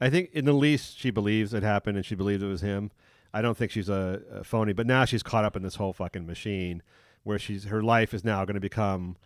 I 0.00 0.08
think 0.08 0.30
in 0.32 0.44
the 0.44 0.52
least 0.52 0.98
she 0.98 1.10
believes 1.10 1.52
it 1.52 1.64
happened 1.64 1.96
and 1.96 2.06
she 2.06 2.14
believes 2.14 2.42
it 2.42 2.46
was 2.46 2.60
him. 2.60 2.92
I 3.34 3.42
don't 3.42 3.56
think 3.56 3.72
she's 3.72 3.88
a, 3.88 4.22
a 4.32 4.44
phony, 4.44 4.72
but 4.72 4.86
now 4.86 5.04
she's 5.04 5.22
caught 5.22 5.44
up 5.44 5.56
in 5.56 5.62
this 5.62 5.74
whole 5.76 5.92
fucking 5.92 6.26
machine, 6.26 6.82
where 7.24 7.38
she's 7.38 7.64
her 7.64 7.82
life 7.82 8.14
is 8.14 8.24
now 8.24 8.44
going 8.44 8.54
to 8.54 8.60
become 8.60 9.16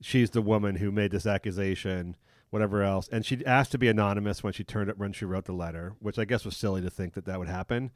she's 0.00 0.30
the 0.30 0.42
woman 0.42 0.76
who 0.76 0.92
made 0.92 1.10
this 1.10 1.26
accusation, 1.26 2.14
whatever 2.54 2.84
else. 2.84 3.08
And 3.10 3.26
she 3.26 3.44
asked 3.44 3.72
to 3.72 3.78
be 3.78 3.88
anonymous 3.88 4.44
when 4.44 4.52
she 4.52 4.62
turned 4.62 4.88
it 4.88 4.96
when 4.96 5.12
she 5.12 5.24
wrote 5.24 5.44
the 5.44 5.52
letter, 5.52 5.94
which 5.98 6.18
I 6.20 6.24
guess 6.24 6.44
was 6.44 6.56
silly 6.56 6.80
to 6.82 6.88
think 6.88 7.14
that 7.14 7.24
that 7.26 7.40
would 7.40 7.48
happen. 7.48 7.90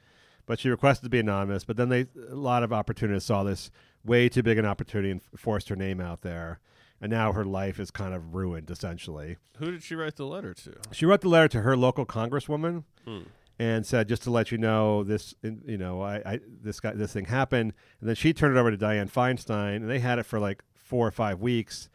But 0.47 0.59
she 0.59 0.69
requested 0.69 1.05
to 1.05 1.11
be 1.11 1.21
anonymous. 1.21 1.63
But 1.65 1.77
then 1.77 1.89
they 1.91 2.07
a 2.29 2.35
lot 2.35 2.65
of 2.65 2.73
opportunists 2.73 3.29
saw 3.29 3.45
this 3.45 3.71
way 4.05 4.29
too 4.29 4.43
big 4.43 4.59
an 4.59 4.67
opportunity 4.67 5.11
and 5.13 5.21
forced 5.37 5.69
her 5.69 5.77
name 5.77 6.01
out 6.01 6.23
there. 6.23 6.59
And 7.01 7.11
now 7.11 7.33
her 7.33 7.45
life 7.45 7.79
is 7.79 7.93
kind 7.93 8.13
of 8.13 8.35
ruined 8.35 8.69
essentially. 8.69 9.37
Who 9.59 9.71
did 9.71 9.85
she 9.85 9.95
write 9.95 10.17
the 10.17 10.27
letter 10.27 10.53
to? 10.55 10.75
She 10.91 11.07
wrote 11.07 11.21
the 11.21 11.29
letter 11.29 11.47
to 11.49 11.61
her 11.63 11.77
local 11.77 12.05
congresswoman 12.05 12.83
Hmm. 13.07 13.21
and 13.61 13.87
said, 13.87 14.09
"Just 14.09 14.25
to 14.25 14.31
let 14.33 14.51
you 14.51 14.59
know, 14.59 15.05
this, 15.05 15.37
you 15.43 15.79
know, 15.79 16.03
I, 16.03 16.17
I 16.27 16.41
this 16.63 16.81
guy, 16.81 16.93
this 16.95 17.13
thing 17.13 17.27
happened." 17.27 17.75
And 18.01 18.09
then 18.09 18.17
she 18.17 18.33
turned 18.33 18.57
it 18.57 18.61
over 18.61 18.73
to 18.73 18.77
Dianne 18.77 19.09
Feinstein, 19.13 19.77
and 19.77 19.89
they 19.89 20.01
had 20.01 20.19
it 20.19 20.25
for 20.27 20.41
like 20.41 20.65
four 20.75 21.07
or 21.07 21.13
five 21.13 21.39
weeks. 21.41 21.89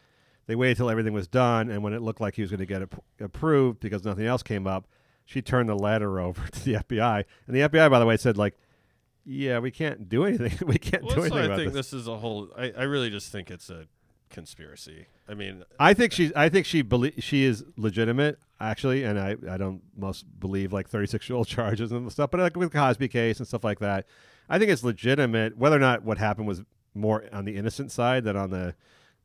They 0.46 0.54
waited 0.56 0.76
till 0.76 0.90
everything 0.90 1.12
was 1.12 1.26
done, 1.28 1.70
and 1.70 1.82
when 1.82 1.92
it 1.94 2.02
looked 2.02 2.20
like 2.20 2.34
he 2.34 2.42
was 2.42 2.50
going 2.50 2.60
to 2.60 2.66
get 2.66 2.82
ap- 2.82 3.02
approved 3.20 3.80
because 3.80 4.04
nothing 4.04 4.26
else 4.26 4.42
came 4.42 4.66
up, 4.66 4.86
she 5.24 5.40
turned 5.40 5.68
the 5.68 5.74
letter 5.74 6.20
over 6.26 6.46
to 6.48 6.64
the 6.64 6.74
FBI. 6.74 7.24
And 7.46 7.56
the 7.56 7.60
FBI, 7.60 7.90
by 7.90 7.98
the 7.98 8.06
way, 8.06 8.16
said 8.16 8.36
like, 8.36 8.54
"Yeah, 9.24 9.58
we 9.60 9.70
can't 9.70 10.08
do 10.08 10.24
anything. 10.24 10.52
we 10.68 10.78
can't 10.78 11.02
Well, 11.04 11.14
do 11.14 11.20
anything 11.22 11.38
I 11.38 11.44
about 11.46 11.58
think 11.58 11.72
this." 11.72 11.90
this 11.90 12.00
is 12.00 12.08
a 12.08 12.18
whole. 12.18 12.50
I, 12.56 12.72
I 12.76 12.82
really 12.82 13.10
just 13.10 13.32
think 13.32 13.50
it's 13.50 13.70
a 13.70 13.86
conspiracy. 14.30 15.06
I 15.28 15.34
mean, 15.34 15.64
I 15.78 15.94
think 15.94 16.12
she's. 16.12 16.32
I 16.34 16.48
think 16.48 16.66
she 16.66 16.82
belie- 16.82 17.14
she 17.18 17.44
is 17.44 17.64
legitimate 17.76 18.38
actually, 18.60 19.02
and 19.04 19.18
I, 19.18 19.36
I 19.50 19.56
don't 19.56 19.80
most 19.96 20.24
believe 20.40 20.72
like 20.72 20.88
thirty 20.88 21.06
six 21.06 21.28
year 21.28 21.36
old 21.36 21.46
charges 21.56 21.92
and 21.92 22.10
stuff, 22.12 22.30
but 22.30 22.40
like 22.40 22.56
with 22.56 22.70
the 22.72 22.78
Cosby 22.78 23.08
case 23.08 23.38
and 23.38 23.48
stuff 23.48 23.64
like 23.64 23.78
that, 23.78 24.06
I 24.48 24.58
think 24.58 24.70
it's 24.70 24.84
legitimate. 24.84 25.56
Whether 25.56 25.76
or 25.76 25.80
not 25.80 26.02
what 26.04 26.18
happened 26.18 26.46
was 26.48 26.62
more 26.94 27.24
on 27.32 27.44
the 27.44 27.56
innocent 27.56 27.90
side 27.90 28.24
than 28.24 28.36
on 28.36 28.50
the 28.50 28.74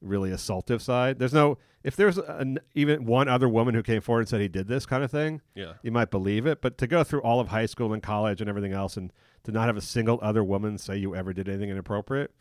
really 0.01 0.29
assaultive 0.29 0.81
side. 0.81 1.19
There's 1.19 1.33
no 1.33 1.57
if 1.83 1.95
there's 1.95 2.17
an, 2.17 2.59
even 2.75 3.05
one 3.05 3.27
other 3.27 3.47
woman 3.47 3.73
who 3.73 3.83
came 3.83 4.01
forward 4.01 4.21
and 4.21 4.29
said 4.29 4.41
he 4.41 4.47
did 4.47 4.67
this 4.67 4.85
kind 4.85 5.03
of 5.03 5.09
thing, 5.09 5.41
yeah. 5.55 5.73
you 5.81 5.91
might 5.91 6.11
believe 6.11 6.45
it. 6.45 6.61
But 6.61 6.77
to 6.79 6.87
go 6.87 7.03
through 7.03 7.21
all 7.21 7.39
of 7.39 7.47
high 7.47 7.67
school 7.67 7.93
and 7.93 8.03
college 8.03 8.41
and 8.41 8.49
everything 8.49 8.73
else, 8.73 8.97
and 8.97 9.13
to 9.43 9.51
not 9.51 9.67
have 9.67 9.77
a 9.77 9.81
single 9.81 10.19
other 10.21 10.43
woman 10.43 10.77
say 10.77 10.97
you 10.97 11.15
ever 11.15 11.31
did 11.31 11.47
anything 11.47 11.69
inappropriate, 11.69 12.31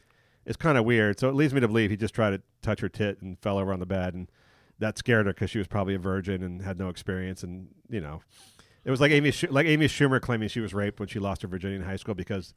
is 0.44 0.56
kind 0.56 0.76
of 0.76 0.84
weird. 0.84 1.20
So 1.20 1.28
it 1.28 1.34
leads 1.34 1.54
me 1.54 1.60
to 1.60 1.68
believe 1.68 1.90
he 1.90 1.96
just 1.96 2.14
tried 2.14 2.30
to 2.30 2.42
touch 2.62 2.80
her 2.80 2.88
tit 2.88 3.22
and 3.22 3.38
fell 3.38 3.58
over 3.58 3.72
on 3.72 3.78
the 3.78 3.86
bed, 3.86 4.14
and 4.14 4.28
that 4.80 4.98
scared 4.98 5.26
her 5.26 5.32
because 5.32 5.50
she 5.50 5.58
was 5.58 5.68
probably 5.68 5.94
a 5.94 5.98
virgin 5.98 6.42
and 6.42 6.62
had 6.62 6.78
no 6.78 6.88
experience. 6.88 7.44
And 7.44 7.68
you 7.88 8.00
know, 8.00 8.22
it 8.84 8.90
was 8.90 9.00
like 9.00 9.12
Amy 9.12 9.30
Sch- 9.30 9.50
like 9.50 9.66
Amy 9.66 9.86
Schumer 9.86 10.20
claiming 10.20 10.48
she 10.48 10.60
was 10.60 10.74
raped 10.74 10.98
when 10.98 11.08
she 11.08 11.20
lost 11.20 11.42
her 11.42 11.48
virginity 11.48 11.80
in 11.80 11.88
high 11.88 11.96
school 11.96 12.14
because 12.14 12.54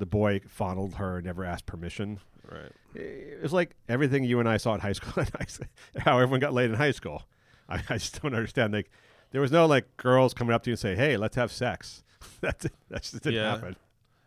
the 0.00 0.06
boy 0.06 0.40
fondled 0.48 0.94
her 0.96 1.18
and 1.18 1.26
never 1.26 1.44
asked 1.44 1.66
permission. 1.66 2.18
Right. 2.50 2.72
It 2.94 3.40
was 3.42 3.52
like 3.52 3.76
everything 3.88 4.24
you 4.24 4.40
and 4.40 4.48
I 4.48 4.56
saw 4.56 4.74
in 4.74 4.80
high 4.80 4.92
school, 4.94 5.12
and 5.22 5.30
I 5.38 5.42
s- 5.44 5.60
how 5.98 6.16
everyone 6.18 6.40
got 6.40 6.52
laid 6.52 6.70
in 6.70 6.76
high 6.76 6.90
school. 6.90 7.22
I, 7.68 7.76
I 7.88 7.94
just 7.98 8.20
don't 8.20 8.34
understand. 8.34 8.72
Like, 8.72 8.90
there 9.30 9.40
was 9.40 9.52
no 9.52 9.66
like 9.66 9.96
girls 9.96 10.34
coming 10.34 10.52
up 10.52 10.64
to 10.64 10.70
you 10.70 10.72
and 10.72 10.78
say, 10.80 10.96
"Hey, 10.96 11.16
let's 11.16 11.36
have 11.36 11.52
sex." 11.52 12.02
That's 12.40 12.64
it. 12.64 12.72
That 12.88 13.02
just 13.02 13.22
didn't 13.22 13.34
Yeah. 13.36 13.50
happen. 13.52 13.76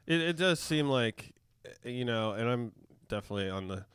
It 0.07 0.21
it 0.21 0.37
does 0.37 0.59
seem 0.61 0.87
like, 0.89 1.33
uh, 1.65 1.89
you 1.89 2.05
know, 2.05 2.31
and 2.31 2.47
I'm 2.49 2.71
definitely 3.09 3.49
on 3.49 3.67
the 3.67 3.85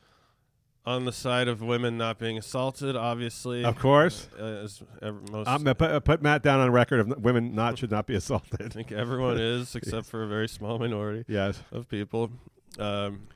on 0.89 1.05
the 1.05 1.13
side 1.13 1.49
of 1.49 1.61
women 1.61 1.99
not 1.99 2.19
being 2.19 2.39
assaulted. 2.39 2.97
Obviously, 2.97 3.63
Of 3.65 3.79
course, 3.79 4.27
uh, 4.39 4.43
as 4.65 4.83
ev- 5.03 5.31
most. 5.31 5.47
I'm 5.47 5.63
put, 5.65 5.83
uh, 5.83 6.01
put 6.01 6.23
Matt 6.23 6.43
down 6.43 6.61
on 6.61 6.71
record 6.73 7.01
of 7.01 7.23
women 7.23 7.55
not 7.55 7.79
should 7.79 7.91
not 7.91 8.07
be 8.07 8.15
assaulted. 8.15 8.63
I 8.63 8.69
think 8.69 8.91
everyone 8.91 9.39
is, 9.39 9.75
except 9.81 10.07
for 10.07 10.23
a 10.23 10.27
very 10.27 10.49
small 10.49 10.79
minority. 10.79 11.25
Yes. 11.29 11.61
of 11.73 11.89
people 11.89 12.31
um, 12.79 13.29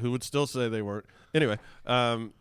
who 0.00 0.10
would 0.12 0.22
still 0.22 0.46
say 0.46 0.68
they 0.68 0.80
weren't. 0.82 1.04
Anyway, 1.34 1.58
um, 1.86 2.32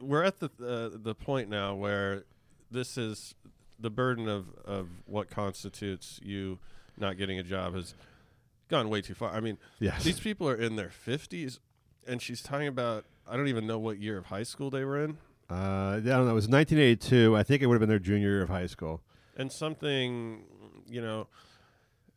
we're 0.00 0.24
at 0.24 0.40
the 0.40 0.50
uh, 0.60 0.98
the 1.00 1.14
point 1.14 1.48
now 1.48 1.74
where 1.76 2.24
this 2.72 2.98
is 2.98 3.34
the 3.78 3.90
burden 3.90 4.28
of, 4.28 4.46
of 4.64 4.88
what 5.06 5.30
constitutes 5.30 6.18
you 6.22 6.58
not 6.98 7.16
getting 7.16 7.38
a 7.38 7.42
job 7.42 7.74
has 7.74 7.94
gone 8.68 8.88
way 8.90 9.00
too 9.00 9.14
far. 9.14 9.30
I 9.32 9.40
mean, 9.40 9.58
Yes. 9.78 10.02
these 10.04 10.20
people 10.20 10.48
are 10.48 10.54
in 10.56 10.76
their 10.76 10.90
fifties, 10.90 11.60
and 12.06 12.20
she's 12.20 12.42
talking 12.42 12.66
about 12.68 13.04
I 13.30 13.36
don't 13.36 13.48
even 13.48 13.66
know 13.66 13.78
what 13.78 13.98
year 13.98 14.18
of 14.18 14.26
high 14.26 14.42
school 14.42 14.70
they 14.70 14.84
were 14.84 15.02
in, 15.04 15.18
Uh, 15.50 15.54
I 15.96 16.00
don't 16.04 16.26
know. 16.26 16.30
It 16.30 16.34
was 16.34 16.48
1982. 16.48 17.36
I 17.36 17.42
think 17.42 17.62
it 17.62 17.66
would 17.66 17.74
have 17.74 17.80
been 17.80 17.88
their 17.88 17.98
junior 17.98 18.28
year 18.28 18.42
of 18.42 18.48
high 18.48 18.66
school. 18.66 19.02
and 19.36 19.50
something 19.52 20.44
you 20.88 21.00
know. 21.00 21.26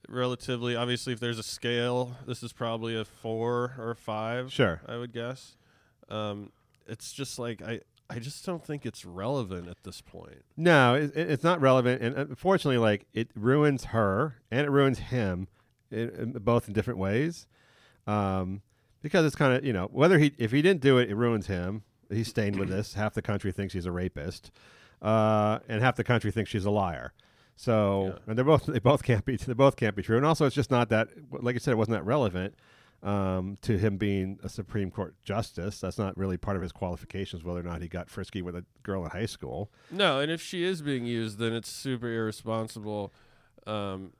Relatively, 0.10 0.76
obviously, 0.76 1.14
if 1.14 1.22
there's 1.22 1.40
a 1.40 1.44
scale, 1.44 2.18
this 2.28 2.44
is 2.44 2.52
probably 2.52 2.94
a 3.00 3.06
four 3.06 3.74
or 3.78 3.92
a 3.92 3.96
five. 3.96 4.52
Sure. 4.52 4.82
I 4.86 4.98
would 4.98 5.14
guess. 5.14 5.56
Um, 6.10 6.52
it's 6.86 7.14
just 7.14 7.40
like 7.40 7.62
I, 7.62 7.80
I 8.10 8.20
just 8.20 8.46
don't 8.46 8.64
think 8.66 8.86
it's 8.86 9.06
relevant 9.06 9.70
at 9.70 9.82
this 9.84 10.02
point. 10.02 10.44
No, 10.58 10.96
it, 10.96 11.16
it- 11.16 11.32
it's 11.32 11.44
not 11.44 11.62
relevant, 11.62 12.02
and 12.02 12.18
unfortunately, 12.18 12.80
like 12.80 13.06
it 13.14 13.30
ruins 13.34 13.86
her 13.86 14.36
and 14.52 14.66
it 14.68 14.70
ruins 14.70 15.00
him, 15.00 15.48
in 15.90 16.34
both 16.42 16.68
in 16.68 16.74
different 16.74 17.00
ways. 17.00 17.48
Um, 18.06 18.62
because 19.04 19.26
it's 19.26 19.36
kind 19.36 19.54
of 19.54 19.64
you 19.64 19.74
know 19.74 19.88
whether 19.92 20.18
he 20.18 20.34
if 20.40 20.52
he 20.52 20.64
didn't 20.64 20.82
do 20.82 20.98
it, 20.98 21.12
it 21.12 21.16
ruins 21.16 21.46
him. 21.46 21.84
He's 22.10 22.28
stained 22.28 22.58
with 22.58 22.70
this. 22.70 22.96
Half 22.96 23.14
the 23.14 23.22
country 23.22 23.52
thinks 23.52 23.74
he's 23.74 23.86
a 23.86 23.92
rapist, 23.92 24.50
uh, 25.02 25.60
and 25.70 25.82
half 25.82 25.96
the 25.96 26.04
country 26.04 26.32
thinks 26.32 26.50
she's 26.50 26.66
a 26.66 26.72
liar. 26.72 27.14
So, 27.56 28.14
Yeah. 28.16 28.20
and 28.28 28.38
they're 28.38 28.46
both 28.46 28.66
they 28.68 28.80
both 28.80 29.04
can't 29.04 29.24
be 29.26 29.36
they 29.36 29.54
both 29.54 29.76
can't 29.76 29.96
be 29.96 30.02
true. 30.02 30.18
And 30.18 30.26
also, 30.26 30.46
it's 30.46 30.56
just 30.56 30.72
not 30.72 30.90
that 30.90 31.10
like 31.30 31.56
I 31.56 31.60
said, 31.60 31.72
it 31.74 31.78
wasn't 31.78 31.98
that 31.98 32.04
relevant 32.06 32.56
um, 33.04 33.58
to 33.62 33.78
him 33.78 33.98
being 33.98 34.40
a 34.44 34.50
Supreme 34.50 34.90
Court 34.90 35.14
justice. 35.24 35.80
That's 35.80 35.98
not 35.98 36.18
really 36.18 36.38
part 36.38 36.56
of 36.56 36.62
his 36.64 36.72
qualifications, 36.72 37.44
whether 37.44 37.60
or 37.60 37.64
not 37.64 37.82
he 37.82 37.88
got 37.88 38.10
frisky 38.10 38.42
with 38.42 38.56
a 38.56 38.64
girl 38.82 39.04
in 39.04 39.12
high 39.12 39.26
school. 39.26 39.70
No, 39.92 40.20
and 40.20 40.32
if 40.32 40.42
she 40.42 40.64
is 40.64 40.82
being 40.82 41.06
used, 41.06 41.38
then 41.38 41.54
it's 41.54 41.70
super 41.70 42.08
irresponsible 42.12 43.14
um, 43.68 44.14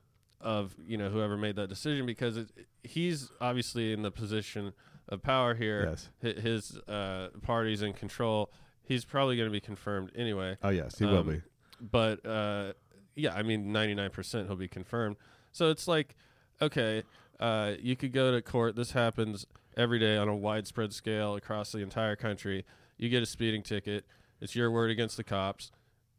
of 0.44 0.76
you 0.86 0.98
know 0.98 1.10
whoever 1.10 1.38
made 1.38 1.56
that 1.56 1.68
decision 1.70 2.06
because 2.06 2.38
it, 2.38 2.50
he's 2.84 3.32
obviously 3.42 3.94
in 3.94 4.02
the 4.04 4.12
position 4.12 4.74
of 5.10 5.22
power 5.24 5.56
here. 5.56 5.96
Yes. 6.22 6.38
His 6.42 6.78
uh, 6.88 7.30
party's 7.42 7.82
in 7.82 7.94
control. 7.94 8.52
He's 8.84 9.06
probably 9.06 9.38
going 9.38 9.48
to 9.50 9.52
be 9.54 9.62
confirmed 9.62 10.12
anyway. 10.16 10.58
Oh 10.62 10.70
yes, 10.70 11.00
he 11.00 11.06
will 11.06 11.18
Um, 11.20 11.28
be. 11.30 11.42
but 11.82 12.26
uh, 12.26 12.74
yeah, 13.16 13.34
I 13.34 13.42
mean, 13.44 13.72
ninety 13.72 13.96
nine 13.96 14.10
percent 14.12 14.48
he'll 14.48 14.56
be 14.58 14.68
confirmed. 14.68 15.16
So 15.52 15.70
it's 15.70 15.88
like, 15.88 16.16
okay, 16.62 17.04
uh, 17.40 17.74
you 17.80 17.96
could 17.96 18.12
go 18.12 18.32
to 18.32 18.42
court. 18.42 18.76
This 18.76 18.92
happens 18.92 19.46
every 19.78 20.00
day 20.00 20.18
on 20.18 20.28
a 20.28 20.36
widespread 20.36 20.94
scale 20.94 21.36
across 21.36 21.72
the 21.72 21.80
entire 21.80 22.16
country. 22.16 22.66
You 22.98 23.10
get 23.10 23.24
a 23.24 23.26
speeding 23.26 23.64
ticket. 23.64 24.06
It's 24.42 24.56
your 24.56 24.70
word 24.72 24.90
against 24.92 25.16
the 25.18 25.24
cops. 25.24 25.72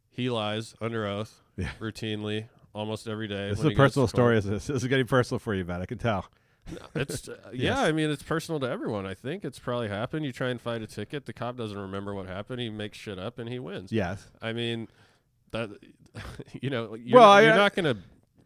He 0.09 0.29
lies 0.29 0.73
under 0.81 1.05
oath 1.05 1.41
Yeah. 1.57 1.69
routinely, 1.79 2.47
almost 2.75 3.07
every 3.07 3.27
day. 3.27 3.49
This 3.49 3.59
is 3.59 3.65
a 3.65 3.69
he 3.69 3.73
goes 3.73 3.77
to 3.77 3.83
personal 3.83 4.07
story. 4.07 4.37
Is 4.37 4.45
this? 4.45 4.67
This 4.67 4.83
is 4.83 4.87
getting 4.87 5.07
personal 5.07 5.39
for 5.39 5.55
you, 5.55 5.65
Matt. 5.65 5.81
I 5.81 5.85
can 5.87 5.97
tell. 5.97 6.25
It's 6.93 7.27
uh, 7.29 7.37
Yes. 7.53 7.53
yeah. 7.53 7.81
I 7.81 7.91
mean, 7.91 8.09
it's 8.11 8.21
personal 8.23 8.59
to 8.59 8.69
everyone. 8.69 9.05
I 9.05 9.13
think 9.15 9.43
it's 9.45 9.57
probably 9.59 9.87
happened. 9.87 10.25
You 10.25 10.31
try 10.31 10.49
and 10.49 10.59
fight 10.61 10.81
a 10.81 10.87
ticket. 10.87 11.25
The 11.25 11.33
cop 11.33 11.57
doesn't 11.57 11.77
remember 11.77 12.13
what 12.13 12.27
happened. 12.27 12.59
He 12.61 12.69
makes 12.69 12.97
shit 12.97 13.17
up 13.17 13.39
and 13.39 13.49
he 13.49 13.57
wins. 13.59 13.91
Yes. 13.91 14.27
I 14.41 14.53
mean, 14.53 14.87
that 15.51 15.69
you 16.61 16.69
know, 16.69 16.95
you're, 16.95 17.19
Well, 17.19 17.41
you're 17.41 17.53
I- 17.53 17.57
not 17.57 17.75
going 17.75 17.85
to 17.95 17.97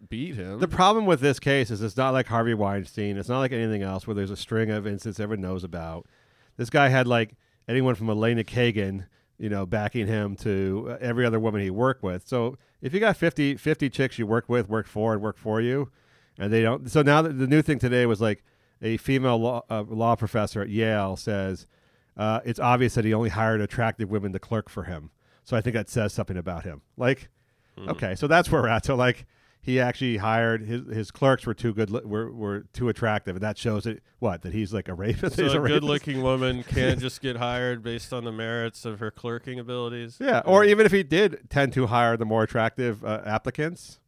beat 0.10 0.36
him. 0.36 0.60
The 0.60 0.68
problem 0.68 1.06
with 1.06 1.20
this 1.22 1.40
case 1.40 1.72
is 1.72 1.82
it's 1.82 1.98
not 1.98 2.12
like 2.12 2.28
Harvey 2.28 2.54
Weinstein. 2.54 3.18
It's 3.18 3.30
not 3.30 3.40
like 3.40 3.52
anything 3.52 3.82
else 3.84 4.06
where 4.08 4.14
there's 4.16 4.32
a 4.32 4.38
string 4.38 4.70
of 4.70 4.86
incidents 4.88 5.20
everyone 5.20 5.42
knows 5.42 5.64
about. 5.64 6.06
This 6.58 6.70
guy 6.70 6.88
had 6.90 7.08
like 7.08 7.36
anyone 7.68 7.96
from 7.96 8.10
Elena 8.10 8.44
Kagan, 8.44 9.06
you 9.38 9.50
know, 9.50 9.66
backing 9.66 10.08
him 10.08 10.36
to 10.38 10.88
uh, 10.92 10.98
every 11.02 11.26
other 11.26 11.40
woman 11.40 11.62
he 11.62 11.70
worked 11.70 12.04
with. 12.04 12.28
So 12.28 12.58
if 12.82 12.94
you 12.94 13.00
got 13.00 13.18
50, 13.18 13.56
50 13.56 13.90
chicks 13.90 14.18
you 14.20 14.26
work 14.26 14.48
with, 14.48 14.70
work 14.70 14.88
for, 14.88 15.14
and 15.14 15.22
work 15.22 15.38
for 15.38 15.62
you, 15.62 15.90
and 16.38 16.52
they 16.52 16.62
don't. 16.62 16.90
So 16.90 17.02
now 17.02 17.22
the, 17.22 17.30
the 17.30 17.48
new 17.48 17.62
thing 17.62 17.80
today 17.80 18.06
was 18.06 18.22
like 18.22 18.44
a 18.82 18.98
female 18.98 19.38
law, 19.38 19.64
uh, 19.70 19.84
law 19.88 20.16
professor 20.16 20.62
at 20.62 20.70
Yale 20.70 21.16
says 21.18 21.68
uh, 22.18 22.40
it's 22.46 22.60
obvious 22.60 22.94
that 22.96 23.06
he 23.06 23.14
only 23.14 23.30
hired 23.30 23.62
attractive 23.62 24.10
women 24.10 24.32
to 24.34 24.40
clerk 24.40 24.70
for 24.70 24.84
him. 24.84 25.12
So 25.44 25.58
I 25.58 25.62
think 25.62 25.74
that 25.74 25.90
says 25.90 26.14
something 26.14 26.38
about 26.38 26.64
him. 26.64 26.82
Like, 26.98 27.30
okay, 27.92 28.16
so 28.16 28.28
that's 28.28 28.52
where 28.52 28.62
we're 28.62 28.68
at. 28.70 28.86
So 28.86 28.96
like, 28.96 29.26
he 29.70 29.80
actually 29.80 30.18
hired 30.18 30.64
his 30.64 30.88
his 30.88 31.12
clerks 31.12 31.46
were 31.46 31.54
too 31.54 31.74
good, 31.74 31.92
were 31.92 32.32
were 32.32 32.62
too 32.74 32.90
attractive, 32.90 33.36
and 33.36 33.44
that 33.44 33.56
shows 33.56 33.86
it 33.86 34.02
what 34.18 34.42
that 34.42 34.52
he's 34.52 34.74
like 34.74 34.88
a 34.88 34.96
rapist. 34.96 35.36
so 35.36 35.44
he's 35.44 35.54
a 35.54 35.62
rapist? 35.62 35.82
good-looking 35.82 36.24
woman 36.24 36.64
can't 36.68 37.00
just 37.00 37.22
get 37.22 37.36
hired 37.36 37.84
based 37.84 38.12
on 38.12 38.24
the 38.24 38.32
merits 38.32 38.84
of 38.84 39.00
her 39.00 39.12
clerking 39.12 39.60
abilities. 39.60 40.18
Yeah, 40.20 40.42
or 40.44 40.66
even 40.66 40.88
if 40.88 40.92
he 40.92 41.04
did 41.04 41.52
tend 41.52 41.74
to 41.74 41.86
hire 41.86 42.18
the 42.18 42.26
more 42.26 42.42
attractive 42.42 43.06
uh, 43.06 43.22
applicants, 43.26 44.00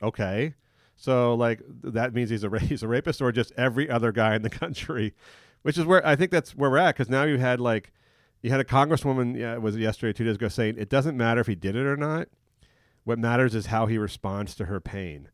okay. 0.00 0.54
So 0.94 1.34
like 1.34 1.62
that 1.82 2.14
means 2.14 2.30
he's 2.30 2.44
a 2.44 2.58
he's 2.60 2.84
a 2.84 2.88
rapist, 2.88 3.20
or 3.20 3.32
just 3.32 3.52
every 3.56 3.90
other 3.90 4.12
guy 4.12 4.36
in 4.36 4.42
the 4.42 4.50
country, 4.62 5.14
which 5.62 5.76
is 5.76 5.84
where 5.84 6.06
I 6.06 6.14
think 6.14 6.30
that's 6.30 6.54
where 6.54 6.70
we're 6.70 6.78
at. 6.78 6.94
Because 6.94 7.08
now 7.08 7.24
you 7.24 7.38
had 7.38 7.58
like 7.58 7.92
you 8.40 8.50
had 8.50 8.60
a 8.60 8.64
congresswoman, 8.64 9.36
yeah, 9.36 9.56
was 9.56 9.74
it 9.74 9.80
yesterday, 9.80 10.12
two 10.12 10.24
days 10.24 10.36
ago, 10.36 10.46
saying 10.46 10.76
it 10.78 10.88
doesn't 10.88 11.16
matter 11.16 11.40
if 11.40 11.48
he 11.48 11.56
did 11.56 11.74
it 11.74 11.86
or 11.86 11.96
not. 11.96 12.28
What 13.08 13.18
matters 13.18 13.54
is 13.54 13.64
how 13.64 13.86
he 13.86 13.96
responds 13.96 14.54
to 14.56 14.66
her 14.66 14.80
pain. 14.80 15.30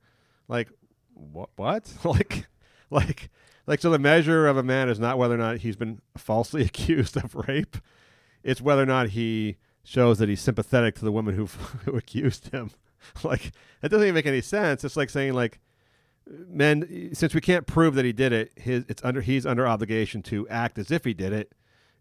Like 0.47 0.71
what? 1.13 1.51
What? 1.57 1.93
like 2.05 2.47
like 2.89 3.31
like 3.67 3.81
so 3.81 3.91
the 3.91 3.99
measure 3.99 4.47
of 4.47 4.57
a 4.57 4.63
man 4.63 4.89
is 4.89 5.01
not 5.01 5.19
whether 5.19 5.35
or 5.35 5.39
not 5.39 5.57
he's 5.57 5.75
been 5.75 6.01
falsely 6.17 6.63
accused 6.67 7.17
of 7.17 7.35
rape. 7.35 7.77
It's 8.45 8.61
whether 8.61 8.85
or 8.85 8.87
not 8.87 9.09
he 9.09 9.57
shows 9.83 10.19
that 10.19 10.29
he's 10.29 10.41
sympathetic 10.41 10.95
to 10.95 11.05
the 11.05 11.11
woman 11.11 11.35
who 11.35 11.47
who 11.85 11.97
accused 11.97 12.53
him. 12.53 12.71
like 13.25 13.51
that 13.81 13.89
doesn't 13.89 14.07
even 14.07 14.15
make 14.15 14.27
any 14.27 14.41
sense. 14.41 14.85
It's 14.85 14.97
like 14.97 15.11
saying 15.11 15.33
like 15.33 15.59
men 16.29 17.11
since 17.13 17.35
we 17.35 17.41
can't 17.41 17.67
prove 17.67 17.97
that 17.97 18.05
he 18.05 18.13
did 18.13 18.33
it, 18.33 18.53
his 18.55 18.85
it's 18.89 19.03
under 19.03 19.21
he's 19.21 19.45
under 19.45 19.67
obligation 19.67 20.23
to 20.23 20.49
act 20.49 20.79
as 20.79 20.93
if 20.93 21.05
he 21.05 21.13
did 21.13 21.33
it 21.33 21.51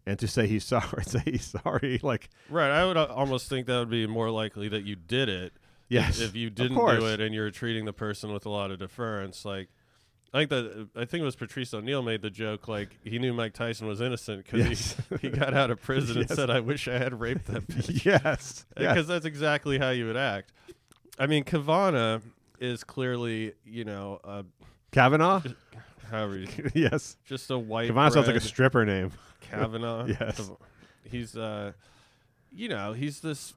and 0.06 0.20
to 0.20 0.28
say 0.28 0.46
he's 0.46 0.62
sorry, 0.64 1.02
say 1.02 1.22
he's 1.24 1.46
sorry. 1.46 1.98
Like 2.00 2.30
Right. 2.48 2.70
I 2.70 2.84
would 2.84 2.96
uh, 2.96 3.06
almost 3.06 3.48
think 3.48 3.66
that 3.66 3.76
would 3.80 3.90
be 3.90 4.06
more 4.06 4.30
likely 4.30 4.68
that 4.68 4.84
you 4.84 4.94
did 4.94 5.28
it. 5.28 5.52
Yes, 5.88 6.20
If 6.20 6.34
you 6.34 6.50
didn't 6.50 6.76
do 6.76 7.06
it 7.06 7.20
and 7.20 7.34
you're 7.34 7.50
treating 7.50 7.84
the 7.84 7.92
person 7.92 8.32
with 8.32 8.46
a 8.46 8.50
lot 8.50 8.70
of 8.70 8.78
deference, 8.78 9.44
like. 9.44 9.68
I 10.32 10.38
think 10.38 10.50
that 10.50 10.88
I 10.96 11.04
think 11.04 11.22
it 11.22 11.24
was 11.24 11.36
Patrice 11.36 11.72
O'Neal 11.72 12.02
made 12.02 12.20
the 12.20 12.28
joke 12.28 12.66
like 12.66 12.98
he 13.04 13.20
knew 13.20 13.32
Mike 13.32 13.52
Tyson 13.52 13.86
was 13.86 14.00
innocent 14.00 14.44
because 14.44 14.66
Yes. 14.68 14.96
he, 15.20 15.28
he 15.28 15.28
got 15.28 15.54
out 15.54 15.70
of 15.70 15.80
prison 15.80 16.18
and 16.22 16.28
said, 16.28 16.50
"I 16.50 16.58
wish 16.58 16.88
I 16.88 16.98
had 16.98 17.20
raped 17.20 17.46
that 17.46 17.64
bitch." 17.68 18.04
yes, 18.04 18.66
because 18.74 18.96
yes. 18.96 19.06
that's 19.06 19.26
exactly 19.26 19.78
how 19.78 19.90
you 19.90 20.06
would 20.06 20.16
act. 20.16 20.50
I 21.20 21.28
mean, 21.28 21.44
Kavana 21.44 22.20
is 22.58 22.82
clearly, 22.82 23.52
you 23.64 23.84
know, 23.84 24.18
uh, 24.24 24.42
Kavanaugh. 24.90 25.40
however, 26.10 26.38
you- 26.38 26.48
yes, 26.74 27.16
just 27.24 27.48
a 27.52 27.56
white. 27.58 27.86
Kavanaugh 27.86 28.08
sounds 28.08 28.26
like 28.26 28.34
a 28.34 28.40
stripper 28.40 28.84
name. 28.84 29.12
Kavanaugh. 29.40 30.06
Yes. 30.06 30.50
He's 31.04 31.36
uh, 31.36 31.74
you 32.50 32.68
know, 32.68 32.92
he's 32.92 33.20
this, 33.20 33.54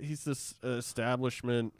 he's 0.00 0.24
this 0.24 0.54
establishment 0.62 1.74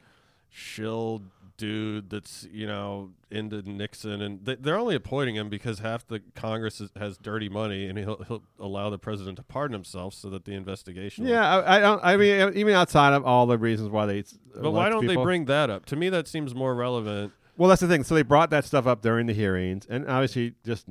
shill 0.51 1.23
dude 1.57 2.11
that's 2.11 2.47
you 2.51 2.67
know 2.67 3.11
into 3.31 3.63
Nixon, 3.63 4.23
and 4.23 4.45
they, 4.45 4.57
they're 4.57 4.79
only 4.79 4.95
appointing 4.95 5.37
him 5.37 5.49
because 5.49 5.81
half 5.81 6.07
the 6.07 6.21
Congress 6.35 6.81
is, 6.81 6.91
has 6.97 7.17
dirty 7.19 7.49
money, 7.49 7.87
and 7.87 7.99
he'll 7.99 8.23
he'll 8.25 8.43
allow 8.59 8.91
the 8.91 8.99
president 8.99 9.37
to 9.37 9.43
pardon 9.43 9.73
himself 9.73 10.15
so 10.15 10.31
that 10.31 10.45
the 10.45 10.53
investigation. 10.53 11.27
Yeah, 11.27 11.47
I, 11.47 11.77
I 11.77 11.81
don't. 11.81 12.01
I 12.03 12.17
mean, 12.17 12.53
even 12.55 12.75
outside 12.75 13.13
of 13.13 13.25
all 13.25 13.47
the 13.47 13.59
reasons 13.59 13.91
why 13.91 14.07
they. 14.07 14.25
But 14.55 14.73
why 14.73 14.89
don't 14.89 15.07
they 15.07 15.17
bring 15.17 15.47
that 15.47 15.71
up? 15.71 15.87
To 15.87 15.97
me, 15.97 16.09
that 16.09 16.29
seems 16.29 16.55
more 16.55 16.75
relevant. 16.75 17.33
Well, 17.57 17.69
that's 17.69 17.81
the 17.81 17.89
thing. 17.89 18.03
So 18.03 18.15
they 18.15 18.23
brought 18.23 18.51
that 18.51 18.65
stuff 18.65 18.87
up 18.87 19.01
during 19.01 19.27
the 19.27 19.33
hearings, 19.33 19.87
and 19.89 20.09
obviously, 20.09 20.55
just 20.65 20.87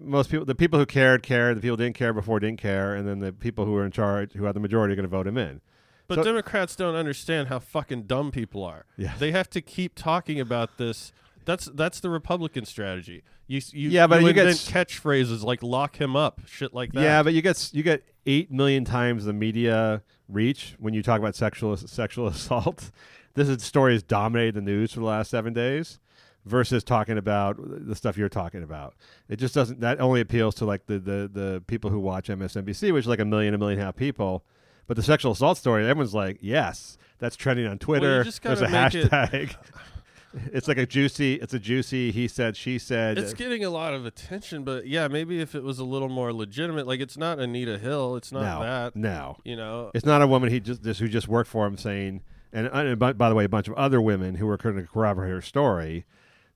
most 0.00 0.30
people, 0.30 0.44
the 0.44 0.54
people 0.54 0.78
who 0.78 0.86
cared 0.86 1.22
cared, 1.22 1.56
the 1.56 1.60
people 1.60 1.76
who 1.76 1.84
didn't 1.84 1.96
care 1.96 2.12
before 2.12 2.38
didn't 2.40 2.60
care, 2.60 2.94
and 2.94 3.08
then 3.08 3.20
the 3.20 3.32
people 3.32 3.64
who 3.64 3.72
were 3.72 3.84
in 3.84 3.90
charge, 3.90 4.32
who 4.32 4.44
had 4.44 4.54
the 4.54 4.60
majority, 4.60 4.92
are 4.92 4.96
going 4.96 5.04
to 5.04 5.08
vote 5.08 5.26
him 5.26 5.38
in. 5.38 5.60
But 6.16 6.22
So- 6.22 6.24
Democrats 6.24 6.76
don't 6.76 6.94
understand 6.94 7.48
how 7.48 7.58
fucking 7.58 8.02
dumb 8.04 8.30
people 8.30 8.64
are. 8.64 8.84
Yeah. 8.96 9.14
They 9.18 9.32
have 9.32 9.48
to 9.50 9.60
keep 9.60 9.94
talking 9.94 10.40
about 10.40 10.78
this. 10.78 11.12
That's 11.44 11.66
that's 11.66 12.00
the 12.00 12.10
Republican 12.10 12.64
strategy. 12.64 13.22
You 13.48 13.60
you 13.72 13.90
Yeah, 13.90 14.06
but 14.06 14.20
you 14.22 14.28
you 14.28 14.32
get 14.32 14.46
catchphrases 14.46 15.42
like 15.42 15.62
"lock 15.62 16.00
him 16.00 16.14
up," 16.16 16.40
shit 16.46 16.72
like 16.72 16.92
that. 16.92 17.02
Yeah, 17.02 17.22
but 17.22 17.34
you 17.34 17.42
get 17.42 17.70
you 17.72 17.82
get 17.82 18.04
eight 18.26 18.50
million 18.50 18.84
times 18.84 19.24
the 19.24 19.32
media 19.32 20.02
reach 20.28 20.74
when 20.78 20.94
you 20.94 21.02
talk 21.02 21.18
about 21.18 21.34
sexual 21.34 21.76
sexual 21.76 22.26
assault. 22.28 22.90
This 23.34 23.48
is 23.48 23.62
story 23.62 23.94
has 23.94 24.02
dominated 24.02 24.54
the 24.54 24.60
news 24.60 24.92
for 24.92 25.00
the 25.00 25.06
last 25.06 25.30
seven 25.30 25.52
days, 25.52 25.98
versus 26.44 26.84
talking 26.84 27.18
about 27.18 27.56
the 27.58 27.96
stuff 27.96 28.16
you're 28.16 28.28
talking 28.28 28.62
about. 28.62 28.94
It 29.28 29.36
just 29.36 29.54
doesn't. 29.54 29.80
That 29.80 30.00
only 30.00 30.20
appeals 30.20 30.54
to 30.56 30.64
like 30.64 30.86
the 30.86 30.98
the 30.98 31.30
the 31.32 31.64
people 31.66 31.90
who 31.90 31.98
watch 31.98 32.28
MSNBC, 32.28 32.92
which 32.92 33.04
is 33.04 33.08
like 33.08 33.20
a 33.20 33.24
million, 33.24 33.52
a 33.54 33.58
million 33.58 33.78
and 33.78 33.82
a 33.82 33.86
half 33.86 33.96
people. 33.96 34.44
But 34.86 34.96
the 34.96 35.02
sexual 35.02 35.32
assault 35.32 35.58
story, 35.58 35.86
everyone's 35.86 36.14
like, 36.14 36.38
yes, 36.40 36.98
that's 37.18 37.36
trending 37.36 37.66
on 37.66 37.78
Twitter. 37.78 38.24
just 38.24 38.42
There's 38.42 38.60
a 38.60 38.68
gotta 38.68 39.00
it- 39.00 39.10
hashtag. 39.10 39.56
it's 40.52 40.68
like 40.68 40.78
a 40.78 40.86
juicy. 40.86 41.34
It's 41.34 41.54
a 41.54 41.58
juicy. 41.58 42.10
He 42.10 42.28
said. 42.28 42.56
She 42.56 42.78
said. 42.78 43.18
it's 43.18 43.34
getting 43.34 43.64
a 43.64 43.70
lot 43.70 43.94
of 43.94 44.06
attention. 44.06 44.64
But 44.64 44.86
yeah, 44.86 45.08
maybe 45.08 45.40
if 45.40 45.54
it 45.54 45.62
was 45.62 45.78
a 45.78 45.84
little 45.84 46.08
more 46.08 46.32
legitimate, 46.32 46.86
like 46.86 47.00
it's 47.00 47.16
not 47.16 47.38
Anita 47.38 47.78
Hill, 47.78 48.16
it's 48.16 48.32
not 48.32 48.42
no, 48.42 48.60
that. 48.64 48.96
no. 48.96 49.36
You 49.44 49.56
know, 49.56 49.90
It's 49.94 50.06
not 50.06 50.22
a 50.22 50.26
woman 50.26 50.50
he 50.50 50.60
just, 50.60 50.82
just 50.82 51.00
who 51.00 51.08
just 51.08 51.28
worked 51.28 51.48
for 51.50 51.66
him 51.66 51.76
saying, 51.76 52.22
and, 52.52 52.66
and 52.66 52.98
by, 52.98 53.12
by 53.12 53.28
the 53.28 53.34
way, 53.34 53.44
a 53.44 53.48
bunch 53.48 53.68
of 53.68 53.74
other 53.74 54.00
women 54.00 54.34
who 54.36 54.46
were 54.46 54.56
going 54.56 54.76
to 54.76 54.82
corroborate 54.82 55.30
her 55.30 55.42
story. 55.42 56.04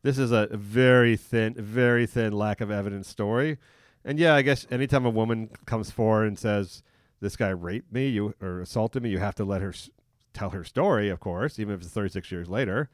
This 0.02 0.18
is 0.18 0.30
a 0.30 0.46
very 0.52 1.16
thin, 1.16 1.54
very 1.54 2.06
thin 2.06 2.32
lack 2.32 2.60
of 2.60 2.70
evidence 2.70 3.08
story. 3.08 3.58
And 4.04 4.18
yeah, 4.18 4.34
I 4.34 4.42
guess 4.42 4.66
anytime 4.70 5.04
a 5.04 5.10
woman 5.10 5.50
comes 5.64 5.90
forward 5.90 6.28
and 6.28 6.38
says 6.38 6.82
this 7.20 7.36
guy 7.36 7.48
raped 7.50 7.92
me, 7.92 8.08
you 8.08 8.34
or 8.40 8.60
assaulted 8.60 9.02
me, 9.02 9.10
you 9.10 9.18
have 9.18 9.34
to 9.36 9.44
let 9.44 9.62
her 9.62 9.70
s- 9.70 9.90
tell 10.34 10.50
her 10.50 10.64
story, 10.64 11.08
of 11.08 11.20
course, 11.20 11.58
even 11.58 11.74
if 11.74 11.80
it's 11.82 11.90
36 11.90 12.30
years 12.30 12.48
later. 12.48 12.90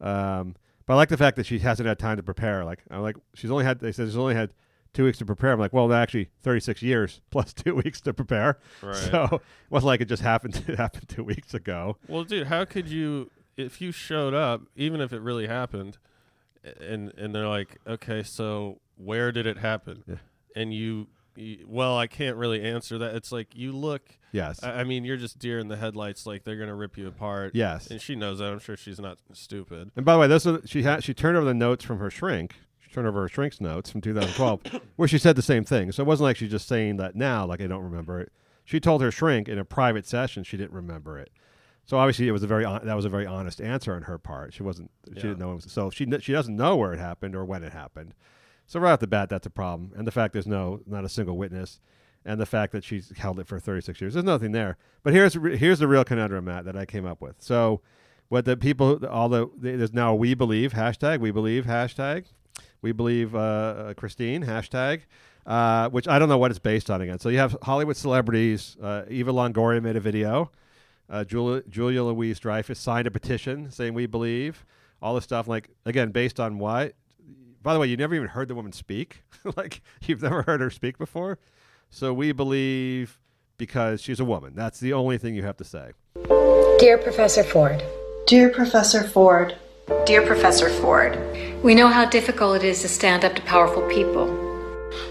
Um, 0.00 0.56
but 0.86 0.94
I 0.94 0.96
like 0.96 1.08
the 1.08 1.16
fact 1.16 1.36
that 1.36 1.46
she 1.46 1.58
hasn't 1.60 1.86
had 1.86 1.98
time 1.98 2.16
to 2.16 2.22
prepare. 2.22 2.64
Like 2.64 2.80
I'm 2.90 3.02
like 3.02 3.16
she's 3.34 3.50
only 3.50 3.64
had 3.64 3.80
they 3.80 3.92
said 3.92 4.08
she's 4.08 4.16
only 4.16 4.34
had 4.34 4.50
two 4.92 5.04
weeks 5.04 5.18
to 5.18 5.24
prepare. 5.24 5.52
I'm 5.52 5.60
like, 5.60 5.72
well, 5.72 5.92
actually 5.92 6.30
36 6.42 6.82
years 6.82 7.20
plus 7.30 7.52
two 7.52 7.74
weeks 7.76 8.00
to 8.02 8.12
prepare. 8.14 8.58
Right. 8.82 8.96
So 8.96 9.28
it 9.32 9.42
wasn't 9.70 9.86
like 9.88 10.00
it 10.00 10.06
just 10.08 10.22
happened. 10.22 10.64
It 10.66 10.76
happened 10.78 11.08
two 11.08 11.22
weeks 11.24 11.54
ago. 11.54 11.96
Well, 12.08 12.24
dude, 12.24 12.48
how 12.48 12.64
could 12.64 12.88
you 12.88 13.30
if 13.56 13.80
you 13.80 13.92
showed 13.92 14.34
up, 14.34 14.62
even 14.74 15.00
if 15.00 15.12
it 15.12 15.20
really 15.20 15.46
happened, 15.46 15.98
and 16.80 17.12
and 17.16 17.34
they're 17.34 17.48
like, 17.48 17.78
okay, 17.86 18.22
so 18.22 18.80
where 18.96 19.30
did 19.32 19.46
it 19.46 19.58
happen? 19.58 20.02
Yeah. 20.06 20.16
And 20.56 20.74
you, 20.74 21.06
you, 21.06 21.06
well, 21.66 21.96
I 21.96 22.06
can't 22.06 22.36
really 22.36 22.62
answer 22.62 22.98
that. 22.98 23.14
It's 23.14 23.32
like 23.32 23.54
you 23.54 23.72
look. 23.72 24.02
Yes. 24.32 24.62
I, 24.62 24.80
I 24.80 24.84
mean, 24.84 25.04
you're 25.04 25.16
just 25.16 25.38
deer 25.38 25.58
in 25.58 25.68
the 25.68 25.76
headlights. 25.76 26.26
Like 26.26 26.44
they're 26.44 26.56
gonna 26.56 26.74
rip 26.74 26.96
you 26.96 27.08
apart. 27.08 27.52
yes. 27.54 27.86
And 27.88 28.00
she 28.00 28.14
knows 28.16 28.38
that. 28.38 28.52
I'm 28.52 28.58
sure 28.58 28.76
she's 28.76 29.00
not 29.00 29.18
stupid. 29.32 29.90
And 29.96 30.04
by 30.04 30.14
the 30.14 30.18
way, 30.20 30.26
this 30.26 30.44
was, 30.44 30.62
she 30.68 30.82
had 30.82 31.02
she 31.04 31.14
turned 31.14 31.36
over 31.36 31.46
the 31.46 31.54
notes 31.54 31.84
from 31.84 31.98
her 31.98 32.10
shrink. 32.10 32.54
She 32.78 32.90
turned 32.90 33.06
over 33.06 33.22
her 33.22 33.28
shrink's 33.28 33.60
notes 33.60 33.90
from 33.90 34.00
2012, 34.00 34.80
where 34.96 35.08
she 35.08 35.18
said 35.18 35.36
the 35.36 35.42
same 35.42 35.64
thing. 35.64 35.92
So 35.92 36.02
it 36.02 36.06
wasn't 36.06 36.24
like 36.24 36.36
she's 36.36 36.50
just 36.50 36.66
saying 36.68 36.96
that 36.98 37.14
now, 37.14 37.46
like 37.46 37.60
I 37.60 37.66
don't 37.66 37.84
remember 37.84 38.20
it. 38.20 38.32
She 38.64 38.78
told 38.80 39.00
her 39.02 39.10
shrink 39.10 39.48
in 39.48 39.58
a 39.58 39.64
private 39.64 40.06
session 40.06 40.44
she 40.44 40.56
didn't 40.56 40.72
remember 40.72 41.18
it. 41.18 41.30
So 41.86 41.96
obviously 41.98 42.28
it 42.28 42.32
was 42.32 42.44
a 42.44 42.46
very 42.46 42.62
hon- 42.64 42.84
that 42.86 42.94
was 42.94 43.04
a 43.04 43.08
very 43.08 43.26
honest 43.26 43.60
answer 43.60 43.94
on 43.94 44.02
her 44.02 44.18
part. 44.18 44.54
She 44.54 44.62
wasn't 44.62 44.90
she 45.08 45.14
Yeah. 45.14 45.22
didn't 45.22 45.38
know. 45.40 45.52
It 45.52 45.54
was, 45.56 45.72
so 45.72 45.90
she 45.90 46.06
she 46.20 46.32
doesn't 46.32 46.54
know 46.54 46.76
where 46.76 46.92
it 46.92 46.98
happened 47.00 47.34
or 47.34 47.44
when 47.44 47.64
it 47.64 47.72
happened. 47.72 48.14
So 48.70 48.78
right 48.78 48.92
off 48.92 49.00
the 49.00 49.08
bat, 49.08 49.28
that's 49.28 49.48
a 49.48 49.50
problem. 49.50 49.90
And 49.96 50.06
the 50.06 50.12
fact 50.12 50.32
there's 50.32 50.46
no 50.46 50.80
not 50.86 51.04
a 51.04 51.08
single 51.08 51.36
witness, 51.36 51.80
and 52.24 52.40
the 52.40 52.46
fact 52.46 52.70
that 52.70 52.84
she's 52.84 53.12
held 53.18 53.40
it 53.40 53.48
for 53.48 53.58
36 53.58 54.00
years, 54.00 54.14
there's 54.14 54.24
nothing 54.24 54.52
there. 54.52 54.76
But 55.02 55.12
here's 55.12 55.34
here's 55.34 55.80
the 55.80 55.88
real 55.88 56.04
conundrum, 56.04 56.44
Matt, 56.44 56.66
that 56.66 56.76
I 56.76 56.86
came 56.86 57.04
up 57.04 57.20
with. 57.20 57.34
So 57.40 57.80
what 58.28 58.44
the 58.44 58.56
people 58.56 59.04
all 59.06 59.28
the 59.28 59.50
there's 59.56 59.92
now 59.92 60.14
we 60.14 60.34
believe 60.34 60.72
hashtag 60.74 61.18
we 61.18 61.32
believe 61.32 61.64
hashtag 61.64 62.26
we 62.80 62.92
believe 62.92 63.34
uh, 63.34 63.38
uh, 63.38 63.94
Christine 63.94 64.44
hashtag 64.44 65.00
uh, 65.46 65.88
which 65.88 66.06
I 66.06 66.20
don't 66.20 66.28
know 66.28 66.38
what 66.38 66.52
it's 66.52 66.60
based 66.60 66.92
on 66.92 67.00
again. 67.00 67.18
So 67.18 67.28
you 67.28 67.38
have 67.38 67.56
Hollywood 67.62 67.96
celebrities. 67.96 68.76
Uh, 68.80 69.02
Eva 69.08 69.32
Longoria 69.32 69.82
made 69.82 69.96
a 69.96 70.00
video. 70.00 70.52
Uh, 71.08 71.24
Julia, 71.24 71.64
Julia 71.68 72.04
Louise 72.04 72.38
Dreyfus 72.38 72.78
signed 72.78 73.08
a 73.08 73.10
petition 73.10 73.68
saying 73.72 73.94
we 73.94 74.06
believe 74.06 74.64
all 75.02 75.16
this 75.16 75.24
stuff. 75.24 75.48
Like 75.48 75.70
again, 75.84 76.12
based 76.12 76.38
on 76.38 76.60
what? 76.60 76.94
By 77.62 77.74
the 77.74 77.80
way, 77.80 77.88
you 77.88 77.96
never 77.96 78.14
even 78.14 78.28
heard 78.28 78.48
the 78.48 78.54
woman 78.54 78.72
speak. 78.72 79.22
like 79.56 79.82
you've 80.02 80.22
never 80.22 80.42
heard 80.42 80.60
her 80.60 80.70
speak 80.70 80.98
before. 80.98 81.38
So 81.90 82.12
we 82.12 82.32
believe 82.32 83.18
because 83.58 84.00
she's 84.00 84.20
a 84.20 84.24
woman. 84.24 84.54
That's 84.54 84.80
the 84.80 84.92
only 84.92 85.18
thing 85.18 85.34
you 85.34 85.42
have 85.42 85.56
to 85.58 85.64
say. 85.64 85.90
Dear 86.78 86.96
Professor 86.98 87.44
Ford, 87.44 87.82
Dear 88.26 88.48
Professor 88.48 89.02
Ford, 89.02 89.56
Dear 90.06 90.24
Professor 90.24 90.70
Ford, 90.70 91.18
we 91.62 91.74
know 91.74 91.88
how 91.88 92.06
difficult 92.06 92.56
it 92.56 92.64
is 92.64 92.80
to 92.82 92.88
stand 92.88 93.24
up 93.24 93.34
to 93.34 93.42
powerful 93.42 93.82
people. 93.88 94.26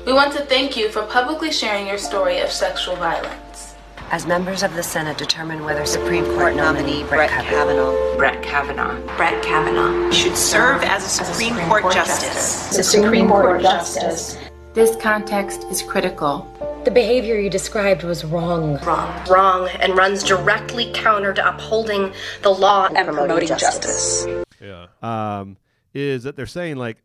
We 0.06 0.14
want 0.14 0.34
to 0.34 0.46
thank 0.46 0.76
you 0.76 0.90
for 0.90 1.04
publicly 1.04 1.52
sharing 1.52 1.86
your 1.86 1.98
story 1.98 2.40
of 2.40 2.50
sexual 2.50 2.96
violence. 2.96 3.68
As 4.12 4.26
members 4.26 4.63
of 4.63 4.74
the 4.74 4.82
Senate 4.82 5.19
determine 5.19 5.63
whether 5.63 5.86
Supreme 5.86 6.26
Court 6.26 6.56
nominee 6.56 7.04
Brett 7.04 7.30
Brett 7.30 7.45
Kavanaugh, 7.45 8.17
Brett 8.17 8.41
Kavanaugh, 8.41 9.00
Brett 9.15 9.43
Kavanaugh 9.43 10.10
should 10.12 10.36
serve 10.36 10.82
as 10.82 11.06
a 11.06 11.24
Supreme, 11.24 11.56
Court, 11.69 11.93
Justice. 11.93 12.76
the 12.76 12.82
Supreme 12.84 13.28
Court 13.28 13.62
Justice, 13.62 14.36
This 14.74 14.95
context 14.95 15.65
is 15.65 15.84
critical. 15.84 16.48
The 16.86 16.91
behavior 16.91 17.38
you 17.39 17.52
described 17.52 18.02
was 18.04 18.26
wrong. 18.26 18.80
Wrong. 18.84 19.28
Wrong 19.30 19.69
and 19.80 19.95
runs 19.95 20.24
directly 20.24 20.91
counter 20.91 21.32
to 21.32 21.48
upholding 21.48 22.12
the 22.41 22.50
law 22.50 22.88
and, 22.88 23.08
promoting, 23.08 23.50
justice. 23.50 24.26
Yeah. 24.60 24.88
um, 25.04 25.58
is 25.93 26.24
that 26.24 26.36
they're 26.36 26.48
saying 26.48 26.78
like 26.78 26.98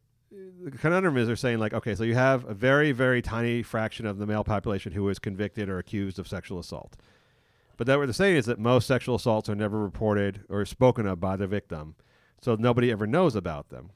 the 0.64 0.79
conundrum 0.79 1.16
is 1.16 1.27
they're 1.27 1.37
saying 1.37 1.59
like 1.59 1.74
okay, 1.74 1.94
so 1.94 2.05
you 2.05 2.14
have 2.14 2.48
a 2.48 2.55
very 2.55 2.92
very 2.92 3.20
tiny 3.20 3.62
fraction 3.62 4.07
of 4.07 4.18
the 4.18 4.27
male 4.27 4.44
population 4.44 4.92
who 4.92 5.09
is 5.09 5.18
convicted 5.18 5.68
or 5.68 5.79
accused 5.79 6.18
of 6.18 6.27
sexual 6.27 6.59
assault, 6.59 6.96
but 7.77 7.87
that 7.87 7.98
what 7.98 8.07
they're 8.07 8.12
saying 8.12 8.37
is 8.37 8.46
that 8.46 8.59
most 8.59 8.87
sexual 8.87 9.16
assaults 9.16 9.48
are 9.48 9.55
never 9.55 9.79
reported 9.79 10.44
or 10.48 10.64
spoken 10.64 11.07
of 11.07 11.20
by 11.20 11.37
the 11.37 11.46
victim, 11.46 11.94
so 12.40 12.55
nobody 12.55 12.90
ever 12.90 13.07
knows 13.07 13.37
about 13.37 13.68
them. 13.68 13.90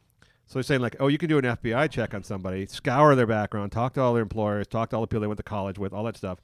So 0.46 0.54
they're 0.54 0.62
saying 0.62 0.80
like, 0.80 0.96
oh, 0.98 1.08
you 1.08 1.18
can 1.18 1.28
do 1.28 1.38
an 1.38 1.44
FBI 1.44 1.90
check 1.90 2.14
on 2.14 2.22
somebody, 2.22 2.64
scour 2.66 3.14
their 3.14 3.26
background, 3.26 3.70
talk 3.70 3.92
to 3.94 4.00
all 4.00 4.14
their 4.14 4.22
employers, 4.22 4.66
talk 4.66 4.90
to 4.90 4.96
all 4.96 5.02
the 5.02 5.06
people 5.06 5.20
they 5.20 5.26
went 5.26 5.36
to 5.38 5.42
college 5.42 5.78
with, 5.78 5.92
all 5.92 6.04
that 6.04 6.16
stuff, 6.16 6.38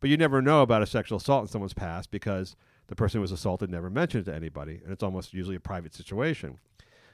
but 0.00 0.08
you 0.10 0.16
never 0.16 0.40
know 0.42 0.62
about 0.62 0.82
a 0.82 0.86
sexual 0.86 1.18
assault 1.18 1.42
in 1.42 1.48
someone's 1.48 1.74
past 1.74 2.10
because 2.10 2.56
the 2.88 2.96
person 2.96 3.18
who 3.18 3.22
was 3.22 3.32
assaulted 3.32 3.70
never 3.70 3.88
mentioned 3.88 4.26
it 4.26 4.30
to 4.30 4.36
anybody, 4.36 4.80
and 4.82 4.92
it's 4.92 5.02
almost 5.02 5.32
usually 5.32 5.56
a 5.56 5.60
private 5.60 5.94
situation. 5.94 6.58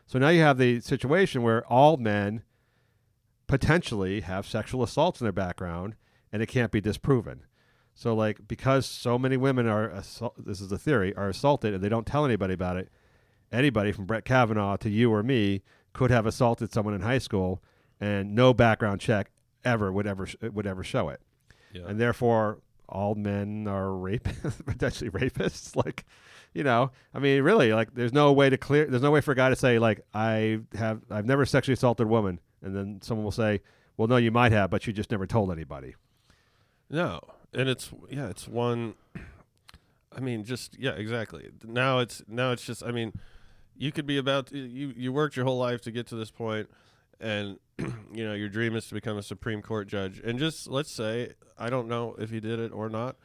So 0.07 0.19
now 0.19 0.31
you 0.31 0.41
have 0.41 0.57
the 0.57 0.81
situation 0.81 1.43
where 1.43 1.67
all 1.67 1.99
men 1.99 2.43
potentially 3.49 4.21
have 4.21 4.47
sexual 4.47 4.85
assaults 4.85 5.21
in 5.21 5.25
their 5.25 5.33
background, 5.33 5.97
and 6.33 6.41
it 6.43 6.47
can't 6.47 6.71
be 6.71 6.81
disproven. 6.81 7.43
So, 7.95 8.15
like, 8.15 8.47
because 8.47 8.87
so 8.87 9.19
many 9.19 9.37
women 9.37 9.67
are 9.67 9.89
assault- 9.89 10.37
this 10.39 10.61
is 10.61 10.69
the 10.69 10.79
theory 10.79 11.13
are 11.17 11.29
assaulted 11.29 11.75
and 11.75 11.83
they 11.83 11.89
don't 11.89 12.07
tell 12.07 12.25
anybody 12.25 12.55
about 12.55 12.77
it. 12.77 12.91
Anybody 13.51 13.91
from 13.91 14.07
Brett 14.07 14.25
Kavanaugh 14.25 14.77
to 14.77 14.89
you 14.89 15.13
or 15.13 15.25
me 15.25 15.63
could 15.95 16.13
have 16.13 16.25
assaulted 16.27 16.73
someone 16.73 16.95
in 16.95 17.01
high 17.01 17.19
school, 17.19 17.61
and 18.01 18.37
no 18.37 18.55
background 18.55 19.01
check 19.01 19.33
ever 19.65 19.91
would 19.93 20.07
ever 20.07 20.27
sh- 20.27 20.37
would 20.43 20.67
ever 20.67 20.85
show 20.85 21.09
it. 21.09 21.21
Yeah. 21.73 21.87
And 21.89 21.99
therefore, 21.99 22.61
all 22.89 23.15
men 23.17 23.67
are 23.67 23.89
rapists, 23.89 24.65
potentially 24.67 25.11
rapists. 25.11 25.75
Like, 25.85 26.05
you 26.55 26.63
know, 26.63 26.93
I 27.13 27.19
mean, 27.19 27.43
really, 27.43 27.73
like, 27.73 27.95
there's 27.95 28.13
no 28.13 28.33
way 28.33 28.49
to 28.49 28.57
clear. 28.57 28.87
There's 28.87 29.03
no 29.03 29.11
way 29.11 29.21
for 29.21 29.33
a 29.33 29.35
guy 29.35 29.49
to 29.49 29.57
say 29.57 29.79
like, 29.79 30.03
I 30.15 30.61
have, 30.75 31.01
I've 31.11 31.27
never 31.27 31.45
sexually 31.45 31.75
assaulted 31.75 32.07
a 32.07 32.09
woman, 32.09 32.39
and 32.63 32.75
then 32.75 33.01
someone 33.03 33.25
will 33.25 33.31
say, 33.33 33.61
well, 33.97 34.09
no, 34.09 34.17
you 34.17 34.31
might 34.31 34.53
have, 34.53 34.71
but 34.71 34.87
you 34.87 34.93
just 34.93 35.11
never 35.11 35.27
told 35.27 35.51
anybody. 35.51 35.95
No, 36.91 37.21
and 37.53 37.69
it's 37.69 37.91
yeah, 38.11 38.29
it's 38.29 38.47
one. 38.49 38.95
I 40.17 40.21
mean, 40.21 40.45
just 40.45 40.79
yeah, 40.79 40.93
exactly. 40.93 41.51
Now 41.65 41.99
it's 41.99 42.23
now 42.27 42.53
it's 42.53 42.65
just. 42.65 42.83
I 42.83 42.91
mean, 42.93 43.13
you 43.77 43.93
could 43.93 44.07
be 44.07 44.17
about 44.19 44.51
you 44.53 44.93
you 44.97 45.13
worked 45.13 45.37
your 45.37 45.45
whole 45.45 45.59
life 45.59 45.81
to 45.83 45.91
get 45.91 46.07
to 46.09 46.15
this 46.17 46.31
point, 46.31 46.69
and 47.21 47.59
you 47.79 48.25
know 48.25 48.35
your 48.35 48.49
dream 48.49 48.75
is 48.75 48.87
to 48.89 48.95
become 48.95 49.19
a 49.19 49.23
Supreme 49.23 49.61
Court 49.63 49.87
judge. 49.89 50.21
And 50.25 50.39
just 50.39 50.67
let's 50.69 50.91
say 50.91 51.33
I 51.59 51.69
don't 51.71 51.89
know 51.89 52.15
if 52.19 52.31
he 52.31 52.41
did 52.41 52.59
it 52.59 52.73
or 52.73 52.89
not, 52.89 53.17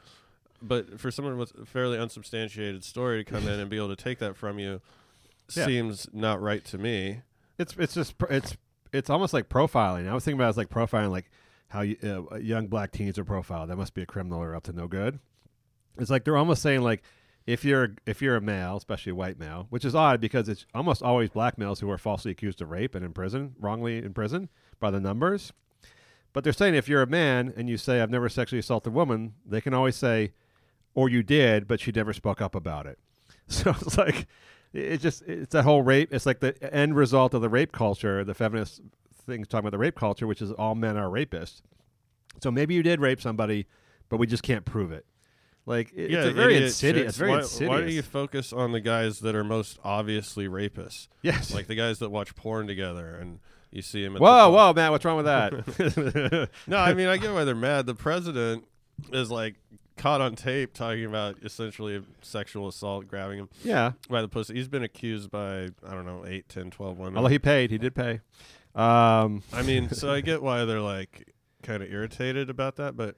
but 0.62 1.00
for 1.00 1.10
someone 1.10 1.38
with 1.38 1.54
a 1.58 1.66
fairly 1.66 1.98
unsubstantiated 1.98 2.84
story 2.84 3.24
to 3.24 3.32
come 3.32 3.48
in 3.48 3.60
and 3.60 3.70
be 3.70 3.78
able 3.78 3.96
to 3.96 3.96
take 4.04 4.20
that 4.20 4.36
from 4.36 4.60
you 4.60 4.82
Yeah. 5.56 5.66
seems 5.66 6.08
not 6.14 6.42
right 6.42 6.64
to 6.66 6.78
me. 6.78 7.22
It's 7.58 7.76
it's 7.78 7.94
just 7.94 8.16
it's 8.30 8.58
it's 8.94 9.10
almost 9.10 9.34
like 9.34 9.50
profiling. 9.50 10.08
I 10.08 10.14
was 10.14 10.24
thinking 10.24 10.40
about 10.40 10.48
it 10.48 10.52
as 10.52 10.58
like 10.58 10.70
profiling, 10.70 11.12
like 11.12 11.30
how 11.68 11.82
you, 11.82 11.98
uh, 12.32 12.36
young 12.38 12.68
black 12.68 12.92
teens 12.92 13.18
are 13.18 13.26
profiled. 13.26 13.70
That 13.70 13.78
must 13.78 13.94
be 13.94 14.04
a 14.04 14.06
criminal 14.06 14.42
or 14.42 14.56
up 14.56 14.64
to 14.64 14.74
no 14.74 14.88
good. 14.88 15.20
It's 15.98 16.10
like 16.12 16.24
they're 16.24 16.38
almost 16.38 16.62
saying 16.62 16.82
like 16.82 17.04
if 17.46 17.66
you're 17.66 17.96
if 18.06 18.22
you're 18.22 18.36
a 18.36 18.42
male, 18.42 18.78
especially 18.78 19.12
a 19.12 19.16
white 19.16 19.40
male, 19.40 19.68
which 19.70 19.84
is 19.84 19.96
odd 19.96 20.22
because 20.22 20.48
it's 20.48 20.66
almost 20.74 21.02
always 21.02 21.30
black 21.30 21.58
males 21.58 21.80
who 21.80 21.90
are 21.90 21.98
falsely 21.98 22.32
accused 22.32 22.62
of 22.62 22.70
rape 22.70 22.96
and 22.96 23.04
in 23.04 23.12
prison, 23.12 23.56
wrongly 23.60 23.98
in 23.98 24.14
prison 24.14 24.50
by 24.80 24.92
the 24.92 25.00
numbers. 25.00 25.52
But 26.32 26.44
they're 26.44 26.54
saying 26.54 26.76
if 26.76 26.88
you're 26.88 27.02
a 27.02 27.08
man 27.08 27.54
and 27.56 27.70
you 27.70 27.78
say 27.78 28.02
I've 28.02 28.10
never 28.10 28.30
sexually 28.30 28.60
assaulted 28.60 28.92
a 28.92 28.96
woman, 28.96 29.34
they 29.46 29.62
can 29.62 29.74
always 29.74 29.96
say, 29.96 30.34
or 30.96 31.10
you 31.10 31.22
did, 31.22 31.68
but 31.68 31.80
she 31.80 31.92
never 31.92 32.14
spoke 32.14 32.42
up 32.42 32.56
about 32.56 32.86
it. 32.86 33.00
So 33.50 33.72
it's 33.72 33.98
like 33.98 34.26
it 34.74 34.98
just 34.98 35.22
it's 35.24 35.54
that 35.54 35.64
whole 35.64 35.82
rape. 35.84 36.14
It's 36.14 36.26
like 36.26 36.40
the 36.40 36.56
end 36.74 36.96
result 36.96 37.34
of 37.34 37.42
the 37.42 37.50
rape 37.50 37.72
culture, 37.72 38.24
the 38.24 38.34
feminist 38.34 38.82
things 39.26 39.48
talking 39.48 39.60
about 39.68 39.72
the 39.72 39.78
rape 39.78 39.96
culture, 39.96 40.28
which 40.28 40.42
is 40.42 40.52
all 40.52 40.76
men 40.76 40.98
are 40.98 41.10
rapists. 41.10 41.62
So 42.42 42.52
maybe 42.52 42.74
you 42.74 42.84
did 42.84 43.00
rape 43.00 43.22
somebody, 43.22 43.68
but 44.10 44.18
we 44.18 44.28
just 44.28 44.44
can't 44.44 44.66
prove 44.66 44.92
it. 44.92 45.06
Like 45.66 45.94
it- 45.94 46.12
it's 46.12 46.28
a 46.28 46.32
very 46.34 46.56
idiot 46.56 46.64
insidious. 46.70 47.10
It's 47.10 47.18
very 47.18 47.32
why, 47.32 47.38
insidious. 47.40 47.70
Why 47.70 47.82
do 47.86 47.92
you 47.94 48.02
focus 48.02 48.52
on 48.52 48.72
the 48.74 48.82
guys 48.82 49.20
that 49.20 49.36
are 49.36 49.44
most 49.46 49.80
obviously 49.84 50.48
rapists? 50.48 51.08
Yes. 51.22 51.54
like 51.54 51.68
the 51.68 51.76
guys 51.76 52.00
that 52.00 52.10
watch 52.10 52.36
porn 52.36 52.68
together 52.68 53.16
and 53.16 53.40
you 53.72 53.82
see 53.82 54.04
them. 54.04 54.16
At 54.18 54.22
Whoa, 54.22 54.50
whoa, 54.52 54.74
Matt, 54.74 54.92
what's 54.92 55.06
wrong 55.06 55.18
with 55.18 55.26
that? 55.26 56.50
no, 56.68 56.78
I 56.78 56.94
mean 56.94 57.08
I 57.08 57.18
get 57.18 57.32
why 57.34 57.44
they're 57.46 57.56
mad. 57.56 57.86
The 57.86 57.96
president 57.96 58.66
is 59.12 59.32
like 59.32 59.56
caught 59.98 60.22
on 60.22 60.36
tape 60.36 60.74
talking 60.74 61.06
about 61.06 61.38
essentially 61.44 62.02
sexual 62.22 62.68
assault, 62.68 63.08
grabbing 63.08 63.40
him. 63.40 63.50
Yeah. 63.64 63.94
by 64.10 64.22
the 64.22 64.28
pussy. 64.28 64.56
He's 64.56 64.68
been 64.68 64.84
accused 64.84 65.30
by 65.32 65.70
I 65.88 65.92
don't 65.92 66.06
know 66.06 66.26
eight, 66.28 66.50
ten, 66.50 66.72
twelve 66.72 66.98
women. 66.98 67.18
Although 67.18 67.30
he 67.30 67.40
paid, 67.40 67.72
he 67.72 67.78
did 67.78 67.96
pay. 67.96 68.22
Um, 68.76 69.44
I 69.54 69.62
mean, 69.64 69.90
so 69.90 70.12
I 70.12 70.22
get 70.22 70.42
why 70.42 70.66
they're 70.66 70.80
like 70.82 71.34
kind 71.62 71.84
of 71.84 71.92
irritated 71.92 72.50
about 72.50 72.78
that, 72.78 72.98
but 72.98 73.16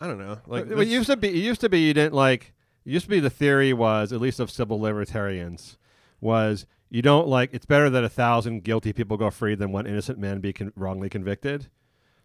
I 0.00 0.06
don't 0.06 0.18
know. 0.18 0.38
Like 0.46 0.66
Well, 0.66 0.72
it 0.80 0.84
this- 0.84 0.88
used 0.88 1.06
to 1.08 1.16
be. 1.16 1.28
It 1.28 1.34
used 1.44 1.60
to 1.62 1.68
be 1.68 1.80
you 1.80 1.94
didn't 1.94 2.14
like. 2.14 2.52
It 2.84 2.92
used 2.92 3.06
to 3.06 3.10
be 3.10 3.20
the 3.20 3.30
theory 3.30 3.72
was 3.72 4.12
at 4.12 4.20
least 4.20 4.38
of 4.40 4.50
civil 4.50 4.78
libertarians 4.80 5.78
was 6.20 6.66
you 6.90 7.02
don't 7.02 7.26
like. 7.26 7.50
It's 7.52 7.66
better 7.66 7.90
that 7.90 8.04
a 8.04 8.08
thousand 8.08 8.62
guilty 8.62 8.92
people 8.92 9.16
go 9.16 9.30
free 9.30 9.54
than 9.54 9.72
one 9.72 9.86
innocent 9.86 10.18
man 10.18 10.40
be 10.40 10.52
con- 10.52 10.72
wrongly 10.76 11.08
convicted. 11.08 11.68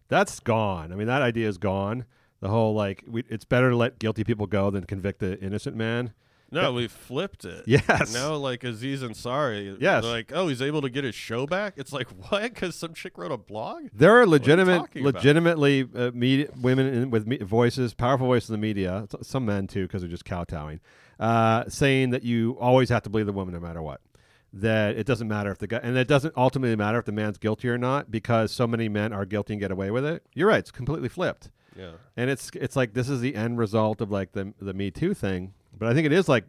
That's 0.09 0.39
gone. 0.39 0.91
I 0.91 0.95
mean, 0.95 1.07
that 1.07 1.21
idea 1.21 1.47
is 1.47 1.57
gone. 1.57 2.05
The 2.41 2.49
whole 2.49 2.73
like, 2.73 3.03
we, 3.07 3.23
it's 3.29 3.45
better 3.45 3.69
to 3.69 3.75
let 3.75 3.99
guilty 3.99 4.23
people 4.23 4.47
go 4.47 4.69
than 4.69 4.85
convict 4.85 5.19
the 5.19 5.39
innocent 5.39 5.75
man. 5.75 6.13
No, 6.51 6.73
we 6.73 6.87
flipped 6.87 7.45
it. 7.45 7.63
Yes. 7.67 8.11
Now, 8.13 8.33
like 8.35 8.63
Aziz 8.63 9.03
Ansari, 9.03 9.77
Yes. 9.79 10.03
like, 10.03 10.31
oh, 10.33 10.47
he's 10.47 10.63
able 10.63 10.81
to 10.81 10.89
get 10.89 11.03
his 11.03 11.13
show 11.13 11.45
back. 11.45 11.73
It's 11.77 11.93
like 11.93 12.07
what? 12.29 12.41
Because 12.41 12.75
some 12.75 12.93
chick 12.95 13.17
wrote 13.17 13.31
a 13.31 13.37
blog. 13.37 13.83
There 13.93 14.19
are 14.19 14.25
legitimate, 14.25 14.77
about? 14.77 14.95
legitimately 14.95 15.87
uh, 15.95 16.11
media, 16.13 16.47
women 16.59 16.87
in, 16.87 17.11
with 17.11 17.27
me, 17.27 17.37
voices, 17.37 17.93
powerful 17.93 18.25
voices 18.25 18.49
in 18.49 18.53
the 18.53 18.57
media. 18.67 19.07
Some 19.21 19.45
men 19.45 19.67
too, 19.67 19.83
because 19.85 20.01
they're 20.01 20.09
just 20.09 20.25
kowtowing, 20.25 20.79
uh, 21.19 21.65
saying 21.67 22.09
that 22.11 22.23
you 22.23 22.57
always 22.59 22.89
have 22.89 23.03
to 23.03 23.09
believe 23.11 23.27
the 23.27 23.33
woman 23.33 23.53
no 23.53 23.59
matter 23.59 23.81
what. 23.83 24.01
That 24.51 24.97
it 24.97 25.05
doesn't 25.05 25.27
matter 25.27 25.51
if 25.51 25.59
the 25.59 25.67
guy, 25.67 25.79
and 25.83 25.95
it 25.95 26.07
doesn't 26.07 26.33
ultimately 26.35 26.75
matter 26.75 26.97
if 26.97 27.05
the 27.05 27.11
man's 27.11 27.37
guilty 27.37 27.69
or 27.69 27.77
not, 27.77 28.09
because 28.09 28.51
so 28.51 28.65
many 28.65 28.89
men 28.89 29.13
are 29.13 29.23
guilty 29.23 29.53
and 29.53 29.61
get 29.61 29.69
away 29.69 29.91
with 29.91 30.03
it. 30.03 30.23
You're 30.33 30.47
right; 30.47 30.57
it's 30.57 30.71
completely 30.71 31.09
flipped. 31.09 31.51
Yeah. 31.77 31.91
and 32.17 32.29
it's 32.29 32.49
it's 32.55 32.75
like 32.75 32.93
this 32.93 33.09
is 33.09 33.21
the 33.21 33.35
end 33.35 33.57
result 33.57 34.01
of 34.01 34.11
like 34.11 34.31
the 34.33 34.53
the 34.59 34.73
Me 34.73 34.91
Too 34.91 35.13
thing. 35.13 35.53
But 35.77 35.87
I 35.89 35.93
think 35.93 36.05
it 36.05 36.11
is 36.11 36.27
like 36.27 36.45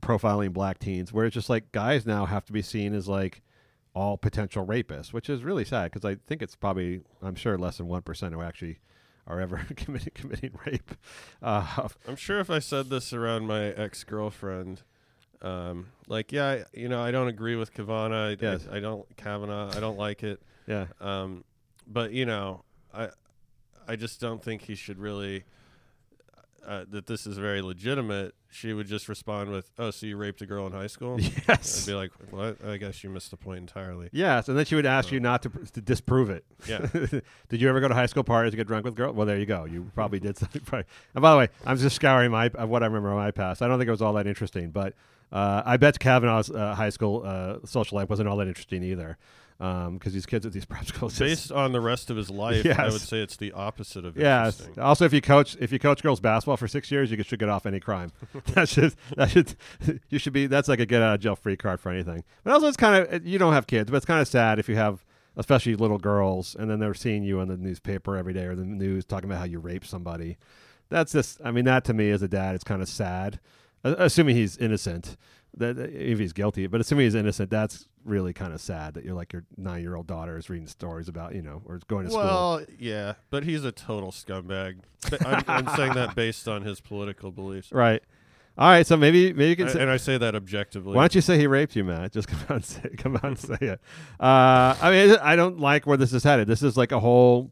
profiling 0.00 0.52
black 0.52 0.78
teens, 0.78 1.12
where 1.12 1.24
it's 1.26 1.34
just 1.34 1.48
like 1.50 1.72
guys 1.72 2.04
now 2.06 2.26
have 2.26 2.44
to 2.46 2.52
be 2.52 2.62
seen 2.62 2.94
as 2.94 3.08
like 3.08 3.42
all 3.94 4.16
potential 4.16 4.66
rapists, 4.66 5.12
which 5.12 5.28
is 5.30 5.44
really 5.44 5.64
sad 5.64 5.90
because 5.92 6.04
I 6.04 6.16
think 6.26 6.42
it's 6.42 6.56
probably 6.56 7.02
I'm 7.22 7.34
sure 7.34 7.56
less 7.58 7.78
than 7.78 7.86
one 7.88 8.02
percent 8.02 8.34
who 8.34 8.42
actually 8.42 8.78
are 9.26 9.40
ever 9.40 9.64
committing 9.76 10.12
committing 10.14 10.58
rape. 10.66 10.92
Uh, 11.42 11.88
I'm 12.06 12.14
sure 12.16 12.38
if 12.38 12.50
I 12.50 12.60
said 12.60 12.88
this 12.88 13.12
around 13.12 13.48
my 13.48 13.64
ex 13.70 14.04
girlfriend, 14.04 14.82
um, 15.40 15.88
like, 16.06 16.30
yeah, 16.30 16.46
I, 16.46 16.64
you 16.72 16.88
know, 16.88 17.02
I 17.02 17.10
don't 17.10 17.26
agree 17.26 17.56
with 17.56 17.74
Kavanaugh. 17.74 18.28
I, 18.30 18.36
Yes. 18.40 18.68
I, 18.70 18.76
I 18.76 18.80
don't 18.80 19.04
Kavanaugh. 19.16 19.76
I 19.76 19.80
don't 19.80 19.98
like 19.98 20.22
it. 20.22 20.40
Yeah. 20.68 20.86
Um, 21.00 21.42
but 21.88 22.12
you 22.12 22.26
know, 22.26 22.62
I, 22.94 23.08
I 23.88 23.96
just 23.96 24.20
don't 24.20 24.42
think 24.42 24.62
he 24.62 24.74
should 24.74 24.98
really. 24.98 25.44
Uh, 26.64 26.84
that 26.90 27.08
this 27.08 27.26
is 27.26 27.38
very 27.38 27.60
legitimate. 27.60 28.36
She 28.48 28.72
would 28.72 28.86
just 28.86 29.08
respond 29.08 29.50
with, 29.50 29.68
"Oh, 29.80 29.90
so 29.90 30.06
you 30.06 30.16
raped 30.16 30.42
a 30.42 30.46
girl 30.46 30.64
in 30.64 30.72
high 30.72 30.86
school?" 30.86 31.18
Yes. 31.48 31.82
I'd 31.82 31.90
be 31.90 31.94
like, 31.96 32.12
"What? 32.30 32.64
I 32.64 32.76
guess 32.76 33.02
you 33.02 33.10
missed 33.10 33.32
the 33.32 33.36
point 33.36 33.58
entirely." 33.58 34.10
Yes, 34.12 34.48
and 34.48 34.56
then 34.56 34.64
she 34.64 34.76
would 34.76 34.86
ask 34.86 35.10
you 35.10 35.18
not 35.18 35.42
to, 35.42 35.48
to 35.48 35.80
disprove 35.80 36.30
it. 36.30 36.44
Yeah. 36.68 36.86
Did 37.48 37.60
you 37.60 37.68
ever 37.68 37.80
go 37.80 37.88
to 37.88 37.94
high 37.94 38.06
school 38.06 38.22
parties 38.22 38.52
to 38.52 38.56
get 38.56 38.68
drunk 38.68 38.84
with 38.84 38.94
girls? 38.94 39.16
Well, 39.16 39.26
there 39.26 39.40
you 39.40 39.46
go. 39.46 39.64
You 39.64 39.90
probably 39.96 40.20
did 40.20 40.36
something. 40.36 40.62
Probably. 40.64 40.86
And 41.16 41.22
by 41.22 41.32
the 41.32 41.38
way, 41.38 41.48
I'm 41.66 41.76
just 41.78 41.96
scouring 41.96 42.30
my 42.30 42.46
of 42.54 42.68
what 42.68 42.84
I 42.84 42.86
remember 42.86 43.10
of 43.10 43.16
my 43.16 43.32
past. 43.32 43.60
I 43.60 43.66
don't 43.66 43.80
think 43.80 43.88
it 43.88 43.92
was 43.92 44.02
all 44.02 44.12
that 44.12 44.28
interesting, 44.28 44.70
but 44.70 44.94
uh, 45.32 45.62
I 45.66 45.78
bet 45.78 45.98
Kavanaugh's 45.98 46.48
uh, 46.48 46.76
high 46.76 46.90
school 46.90 47.22
uh, 47.24 47.56
social 47.64 47.96
life 47.96 48.08
wasn't 48.08 48.28
all 48.28 48.36
that 48.36 48.46
interesting 48.46 48.84
either, 48.84 49.18
Um, 49.62 49.94
because 49.94 50.12
these 50.12 50.26
kids 50.26 50.44
at 50.44 50.52
these 50.52 50.64
prep 50.72 50.86
schools. 50.86 51.16
Based 51.16 51.52
on 51.52 51.70
the 51.70 51.80
rest 51.80 52.10
of 52.10 52.16
his 52.16 52.28
life, 52.28 52.66
I 52.66 52.88
would 52.88 53.00
say 53.00 53.22
it's 53.22 53.36
the 53.36 53.52
opposite 53.52 54.04
of 54.04 54.16
Yes. 54.16 54.68
Also, 54.76 55.04
if 55.04 55.12
you 55.12 55.20
coach 55.20 55.56
if 55.60 55.70
you 55.70 55.78
coach 55.78 56.02
girls 56.02 56.18
basketball 56.18 56.56
for 56.56 56.66
six 56.66 56.90
years, 56.90 57.12
you 57.12 57.22
should 57.22 57.38
get 57.38 57.48
off 57.48 57.64
any 57.64 57.78
crime. 57.78 58.10
that 58.54 58.68
should 58.68 58.96
that 59.16 59.30
should 59.30 59.54
you 60.08 60.18
should 60.18 60.32
be 60.32 60.46
that's 60.48 60.66
like 60.66 60.80
a 60.80 60.86
get 60.86 61.00
out 61.00 61.14
of 61.14 61.20
jail 61.20 61.36
free 61.36 61.56
card 61.56 61.78
for 61.78 61.92
anything. 61.92 62.24
But 62.42 62.54
also, 62.54 62.66
it's 62.66 62.76
kind 62.76 63.06
of 63.06 63.24
you 63.24 63.38
don't 63.38 63.52
have 63.52 63.68
kids, 63.68 63.88
but 63.88 63.98
it's 63.98 64.06
kind 64.06 64.20
of 64.20 64.26
sad 64.26 64.58
if 64.58 64.68
you 64.68 64.74
have 64.74 65.04
especially 65.36 65.76
little 65.76 65.98
girls, 65.98 66.56
and 66.58 66.68
then 66.68 66.80
they're 66.80 66.92
seeing 66.92 67.22
you 67.22 67.38
in 67.38 67.46
the 67.46 67.56
newspaper 67.56 68.16
every 68.16 68.32
day 68.34 68.44
or 68.46 68.56
the 68.56 68.64
news 68.64 69.04
talking 69.04 69.30
about 69.30 69.38
how 69.38 69.44
you 69.46 69.60
raped 69.60 69.86
somebody. 69.86 70.38
That's 70.88 71.12
just 71.12 71.40
I 71.44 71.52
mean 71.52 71.66
that 71.66 71.84
to 71.84 71.94
me 71.94 72.10
as 72.10 72.20
a 72.20 72.28
dad, 72.28 72.56
it's 72.56 72.64
kind 72.64 72.82
of 72.82 72.88
sad. 72.88 73.38
Assuming 73.84 74.34
he's 74.34 74.56
innocent, 74.56 75.16
that 75.56 75.78
if 75.78 76.18
he's 76.18 76.32
guilty, 76.32 76.66
but 76.66 76.80
assuming 76.80 77.04
he's 77.04 77.14
innocent, 77.14 77.50
that's 77.50 77.86
really 78.04 78.32
kind 78.32 78.52
of 78.52 78.60
sad 78.60 78.94
that 78.94 79.04
you're 79.04 79.14
like 79.14 79.32
your 79.32 79.44
nine 79.56 79.82
year 79.82 79.94
old 79.94 80.06
daughter 80.06 80.36
is 80.36 80.48
reading 80.50 80.66
stories 80.66 81.08
about 81.08 81.34
you 81.34 81.42
know 81.42 81.62
or 81.66 81.76
is 81.76 81.84
going 81.84 82.04
to 82.06 82.10
school. 82.10 82.22
Well, 82.24 82.64
yeah, 82.78 83.14
but 83.30 83.44
he's 83.44 83.64
a 83.64 83.72
total 83.72 84.10
scumbag. 84.12 84.78
I'm, 85.24 85.44
I'm 85.46 85.68
saying 85.76 85.94
that 85.94 86.14
based 86.14 86.48
on 86.48 86.62
his 86.62 86.80
political 86.80 87.30
beliefs. 87.30 87.70
Right. 87.72 88.02
All 88.58 88.68
right. 88.68 88.86
So 88.86 88.96
maybe 88.96 89.32
maybe 89.32 89.50
you 89.50 89.56
can 89.56 89.68
I- 89.68 89.72
say, 89.72 89.80
and 89.82 89.90
I 89.90 89.96
say 89.96 90.18
that 90.18 90.34
objectively. 90.34 90.94
Why 90.94 91.02
don't 91.02 91.14
you 91.14 91.20
say 91.20 91.38
he 91.38 91.46
raped 91.46 91.76
you, 91.76 91.84
Matt? 91.84 92.12
Just 92.12 92.28
come 92.28 92.40
out 92.40 92.50
and 92.50 92.64
say 92.64 92.88
come 92.96 93.16
out 93.16 93.24
and 93.24 93.38
say 93.38 93.56
it. 93.60 93.80
Uh, 94.20 94.74
I 94.80 94.90
mean, 94.90 95.16
I 95.22 95.36
don't 95.36 95.58
like 95.60 95.86
where 95.86 95.96
this 95.96 96.12
is 96.12 96.24
headed. 96.24 96.48
This 96.48 96.62
is 96.62 96.76
like 96.76 96.92
a 96.92 97.00
whole 97.00 97.50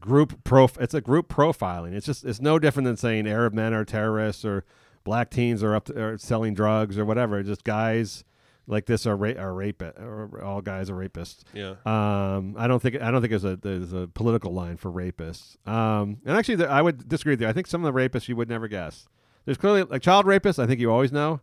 group 0.00 0.44
prof. 0.44 0.76
It's 0.80 0.94
a 0.94 1.00
group 1.00 1.28
profiling. 1.28 1.92
It's 1.94 2.06
just 2.06 2.24
it's 2.24 2.40
no 2.40 2.58
different 2.58 2.86
than 2.86 2.96
saying 2.96 3.26
Arab 3.26 3.54
men 3.54 3.72
are 3.72 3.84
terrorists 3.84 4.44
or 4.44 4.64
black 5.06 5.30
teens 5.30 5.62
are 5.62 5.74
up 5.74 5.84
to, 5.84 6.02
are 6.02 6.18
selling 6.18 6.52
drugs 6.52 6.98
or 6.98 7.04
whatever. 7.04 7.42
Just 7.42 7.64
guys 7.64 8.24
like 8.66 8.86
this 8.86 9.06
are 9.06 9.16
ra- 9.16 9.38
are 9.38 9.54
rape 9.54 9.80
or 9.80 10.42
all 10.42 10.60
guys 10.60 10.90
are 10.90 10.94
rapists. 10.94 11.44
Yeah. 11.54 11.76
Um, 11.86 12.56
I 12.58 12.66
don't 12.66 12.82
think 12.82 13.00
I 13.00 13.10
don't 13.10 13.22
think 13.22 13.30
there's 13.30 13.44
a 13.44 13.56
there's 13.56 13.92
a 13.92 14.08
political 14.08 14.52
line 14.52 14.76
for 14.76 14.90
rapists. 14.90 15.56
Um, 15.66 16.18
and 16.26 16.36
actually, 16.36 16.56
there, 16.56 16.70
I 16.70 16.82
would 16.82 17.08
disagree 17.08 17.32
with 17.34 17.40
you. 17.40 17.48
I 17.48 17.52
think 17.52 17.68
some 17.68 17.84
of 17.84 17.94
the 17.94 17.98
rapists 17.98 18.28
you 18.28 18.36
would 18.36 18.48
never 18.48 18.68
guess. 18.68 19.06
There's 19.44 19.56
clearly 19.56 19.84
like 19.84 20.02
child 20.02 20.26
rapists. 20.26 20.58
I 20.58 20.66
think 20.66 20.80
you 20.80 20.90
always 20.90 21.12
know, 21.12 21.40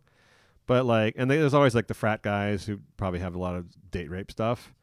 but 0.67 0.85
like, 0.85 1.15
and 1.17 1.31
there's 1.31 1.53
always 1.53 1.73
like 1.73 1.87
the 1.87 1.93
frat 1.93 2.21
guys 2.21 2.65
who 2.65 2.81
probably 2.97 3.21
have 3.21 3.33
a 3.33 3.39
lot 3.39 3.55
of 3.55 3.65
date 3.89 4.09
rape 4.11 4.29
stuff. 4.29 4.73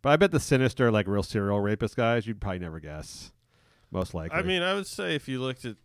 But 0.00 0.10
I 0.10 0.16
bet 0.16 0.30
the 0.30 0.40
sinister, 0.40 0.90
like 0.90 1.06
real 1.06 1.22
serial 1.22 1.60
rapist 1.60 1.94
guys, 1.94 2.26
you'd 2.26 2.40
probably 2.40 2.60
never 2.60 2.80
guess. 2.80 3.32
Most 3.90 4.14
likely. 4.14 4.38
I 4.38 4.42
mean, 4.42 4.62
I 4.62 4.72
would 4.72 4.86
say 4.86 5.14
if 5.14 5.28
you 5.28 5.40
looked 5.42 5.66
at 5.66 5.76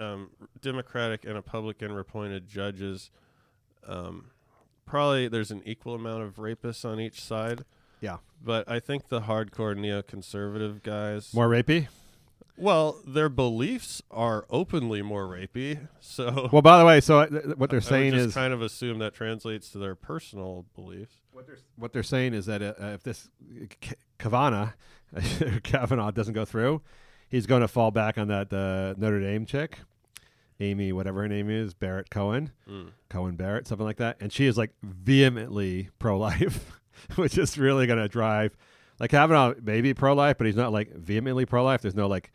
um, 0.00 0.30
Democratic 0.60 1.24
and 1.24 1.34
Republican 1.34 1.96
appointed 1.96 2.48
judges, 2.48 3.10
um, 3.86 4.30
probably 4.86 5.28
there's 5.28 5.50
an 5.50 5.62
equal 5.64 5.94
amount 5.94 6.22
of 6.22 6.36
rapists 6.36 6.84
on 6.84 6.98
each 7.00 7.20
side. 7.22 7.64
Yeah. 8.00 8.18
But 8.42 8.68
I 8.70 8.80
think 8.80 9.08
the 9.08 9.22
hardcore 9.22 9.76
neoconservative 9.76 10.82
guys 10.82 11.34
more 11.34 11.48
rapey. 11.48 11.88
Well, 12.56 13.00
their 13.06 13.30
beliefs 13.30 14.02
are 14.10 14.44
openly 14.50 15.00
more 15.00 15.26
rapey. 15.26 15.88
So 16.00 16.48
Well, 16.52 16.62
by 16.62 16.78
the 16.78 16.84
way, 16.84 17.00
so 17.00 17.20
uh, 17.20 17.26
th- 17.26 17.44
what 17.56 17.70
they're 17.70 17.78
I 17.78 17.80
would 17.80 17.84
saying 17.84 18.12
just 18.12 18.26
is 18.28 18.34
kind 18.34 18.52
of 18.52 18.60
assume 18.62 18.98
that 18.98 19.14
translates 19.14 19.70
to 19.70 19.78
their 19.78 19.94
personal 19.94 20.66
beliefs. 20.74 21.14
what 21.76 21.92
they're 21.92 22.02
saying 22.02 22.34
is 22.34 22.46
that 22.46 22.62
uh, 22.62 22.74
uh, 22.80 22.86
if 22.88 23.02
this 23.02 23.28
K- 23.80 23.94
Kavanaugh 24.18 24.70
Kavanaugh 25.62 26.10
doesn't 26.10 26.34
go 26.34 26.44
through, 26.44 26.82
he's 27.28 27.46
going 27.46 27.62
to 27.62 27.68
fall 27.68 27.90
back 27.90 28.18
on 28.18 28.28
that 28.28 28.52
uh, 28.52 28.94
Notre 28.98 29.20
Dame 29.20 29.46
chick, 29.46 29.78
Amy, 30.60 30.92
whatever 30.92 31.22
her 31.22 31.28
name 31.28 31.48
is, 31.50 31.74
Barrett 31.74 32.10
Cohen, 32.10 32.52
Mm. 32.68 32.90
Cohen 33.08 33.36
Barrett, 33.36 33.66
something 33.66 33.86
like 33.86 33.96
that, 33.96 34.16
and 34.20 34.32
she 34.32 34.46
is 34.46 34.56
like 34.58 34.72
vehemently 34.82 35.88
pro-life, 35.98 36.78
which 37.16 37.36
is 37.38 37.56
really 37.58 37.86
going 37.86 37.98
to 37.98 38.08
drive. 38.08 38.56
Like 38.98 39.10
Kavanaugh 39.10 39.54
may 39.62 39.80
be 39.80 39.94
pro-life, 39.94 40.36
but 40.38 40.46
he's 40.46 40.56
not 40.56 40.72
like 40.72 40.92
vehemently 40.94 41.46
pro-life. 41.46 41.82
There's 41.82 41.94
no 41.94 42.06
like. 42.06 42.30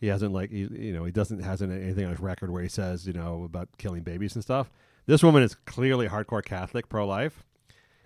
He 0.00 0.08
hasn't 0.08 0.32
like 0.34 0.50
he, 0.50 0.58
you 0.70 0.92
know 0.92 1.04
he 1.04 1.12
doesn't 1.12 1.42
hasn't 1.42 1.72
anything 1.72 2.04
on 2.04 2.10
his 2.10 2.20
record 2.20 2.50
where 2.50 2.62
he 2.62 2.68
says 2.68 3.06
you 3.06 3.12
know 3.14 3.44
about 3.44 3.68
killing 3.78 4.02
babies 4.02 4.34
and 4.34 4.42
stuff. 4.44 4.70
This 5.06 5.22
woman 5.22 5.42
is 5.42 5.54
clearly 5.66 6.08
hardcore 6.08 6.44
Catholic, 6.44 6.88
pro-life, 6.90 7.42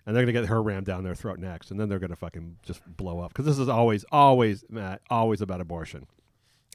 and 0.07 0.15
they're 0.15 0.23
gonna 0.23 0.33
get 0.33 0.47
her 0.47 0.63
rammed 0.63 0.87
down 0.87 1.03
their 1.03 1.15
throat 1.17 1.39
next, 1.41 1.71
and 1.73 1.81
then 1.81 1.89
they're 1.89 1.99
gonna 1.99 2.15
fucking 2.15 2.57
just 2.63 2.83
blow 2.97 3.19
up 3.21 3.33
because 3.33 3.47
this 3.47 3.59
is 3.59 3.69
always, 3.69 4.05
always, 4.13 4.65
Matt, 4.71 5.01
always 5.11 5.41
about 5.41 5.61
abortion. 5.61 6.07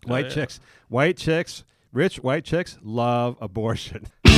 Oh, 0.05 0.11
White 0.11 0.25
yeah. 0.25 0.31
chicks, 0.31 0.59
white 0.89 1.15
chicks, 1.15 1.63
rich 1.93 2.17
white 2.17 2.43
chicks 2.43 2.77
love 2.83 3.37
abortion. 3.39 4.07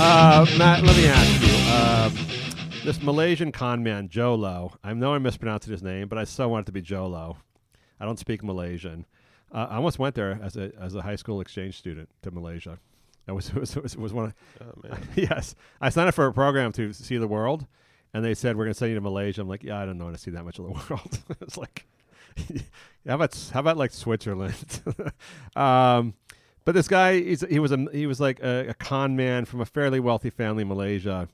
Uh, 0.00 0.46
Matt, 0.56 0.84
let 0.84 0.96
me 0.96 1.08
ask 1.08 1.42
you. 1.42 1.48
Uh, 1.72 2.08
this 2.84 3.02
Malaysian 3.02 3.50
con 3.50 3.82
man, 3.82 4.08
Jolo, 4.08 4.78
I 4.84 4.94
know 4.94 5.14
I'm 5.14 5.24
mispronouncing 5.24 5.72
his 5.72 5.82
name, 5.82 6.06
but 6.06 6.18
I 6.18 6.22
still 6.24 6.48
want 6.50 6.64
it 6.64 6.66
to 6.66 6.72
be 6.72 6.80
Jolo. 6.80 7.36
I 7.98 8.04
don't 8.04 8.18
speak 8.18 8.44
Malaysian. 8.44 9.06
Uh, 9.52 9.66
I 9.68 9.76
almost 9.76 9.98
went 9.98 10.14
there 10.14 10.38
as 10.40 10.56
a 10.56 10.70
as 10.80 10.94
a 10.94 11.02
high 11.02 11.16
school 11.16 11.40
exchange 11.40 11.76
student 11.76 12.08
to 12.22 12.30
Malaysia. 12.30 12.78
It 13.26 13.32
was 13.32 13.48
it 13.48 13.56
was, 13.60 13.74
was, 13.76 13.96
was 13.96 14.12
one 14.12 14.26
of 14.26 14.34
Oh, 14.60 14.88
man. 14.88 15.08
yes. 15.16 15.56
I 15.80 15.88
signed 15.88 16.08
up 16.08 16.14
for 16.14 16.26
a 16.26 16.32
program 16.32 16.70
to 16.72 16.92
see 16.92 17.16
the 17.16 17.28
world, 17.28 17.66
and 18.14 18.24
they 18.24 18.34
said 18.34 18.56
we're 18.56 18.64
going 18.64 18.74
to 18.74 18.78
send 18.78 18.90
you 18.90 18.94
to 18.94 19.00
Malaysia. 19.00 19.40
I'm 19.40 19.48
like, 19.48 19.62
yeah, 19.62 19.78
I 19.78 19.86
don't 19.86 19.98
want 19.98 20.16
to 20.16 20.20
see 20.20 20.30
that 20.32 20.44
much 20.44 20.58
of 20.58 20.66
the 20.66 20.70
world. 20.90 21.18
it's 21.40 21.56
like, 21.56 21.86
how 23.06 23.14
about 23.14 23.50
how 23.52 23.60
about 23.60 23.76
like 23.76 23.92
Switzerland? 23.92 24.80
um, 25.56 26.14
but 26.64 26.74
this 26.74 26.88
guy, 26.88 27.20
he 27.20 27.58
was 27.58 27.72
a 27.72 27.86
he 27.92 28.06
was 28.06 28.20
like 28.20 28.40
a, 28.40 28.68
a 28.68 28.74
con 28.74 29.16
man 29.16 29.44
from 29.44 29.60
a 29.60 29.66
fairly 29.66 30.00
wealthy 30.00 30.30
family 30.30 30.62
in 30.62 30.68
Malaysia, 30.68 31.28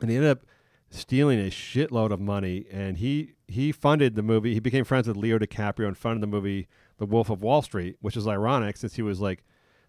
and 0.00 0.10
he 0.10 0.16
ended 0.16 0.30
up 0.30 0.46
stealing 0.90 1.38
a 1.38 1.50
shitload 1.50 2.12
of 2.12 2.20
money. 2.20 2.66
And 2.70 2.98
he 2.98 3.34
he 3.46 3.72
funded 3.72 4.14
the 4.14 4.22
movie. 4.22 4.54
He 4.54 4.60
became 4.60 4.84
friends 4.84 5.06
with 5.06 5.16
Leo 5.16 5.38
DiCaprio 5.38 5.86
and 5.86 5.98
funded 5.98 6.22
the 6.22 6.26
movie 6.26 6.68
The 6.98 7.06
Wolf 7.06 7.30
of 7.30 7.42
Wall 7.42 7.62
Street, 7.62 7.96
which 8.00 8.16
is 8.16 8.26
ironic 8.26 8.76
since 8.76 8.94
he 8.94 9.02
was 9.02 9.20
like 9.20 9.44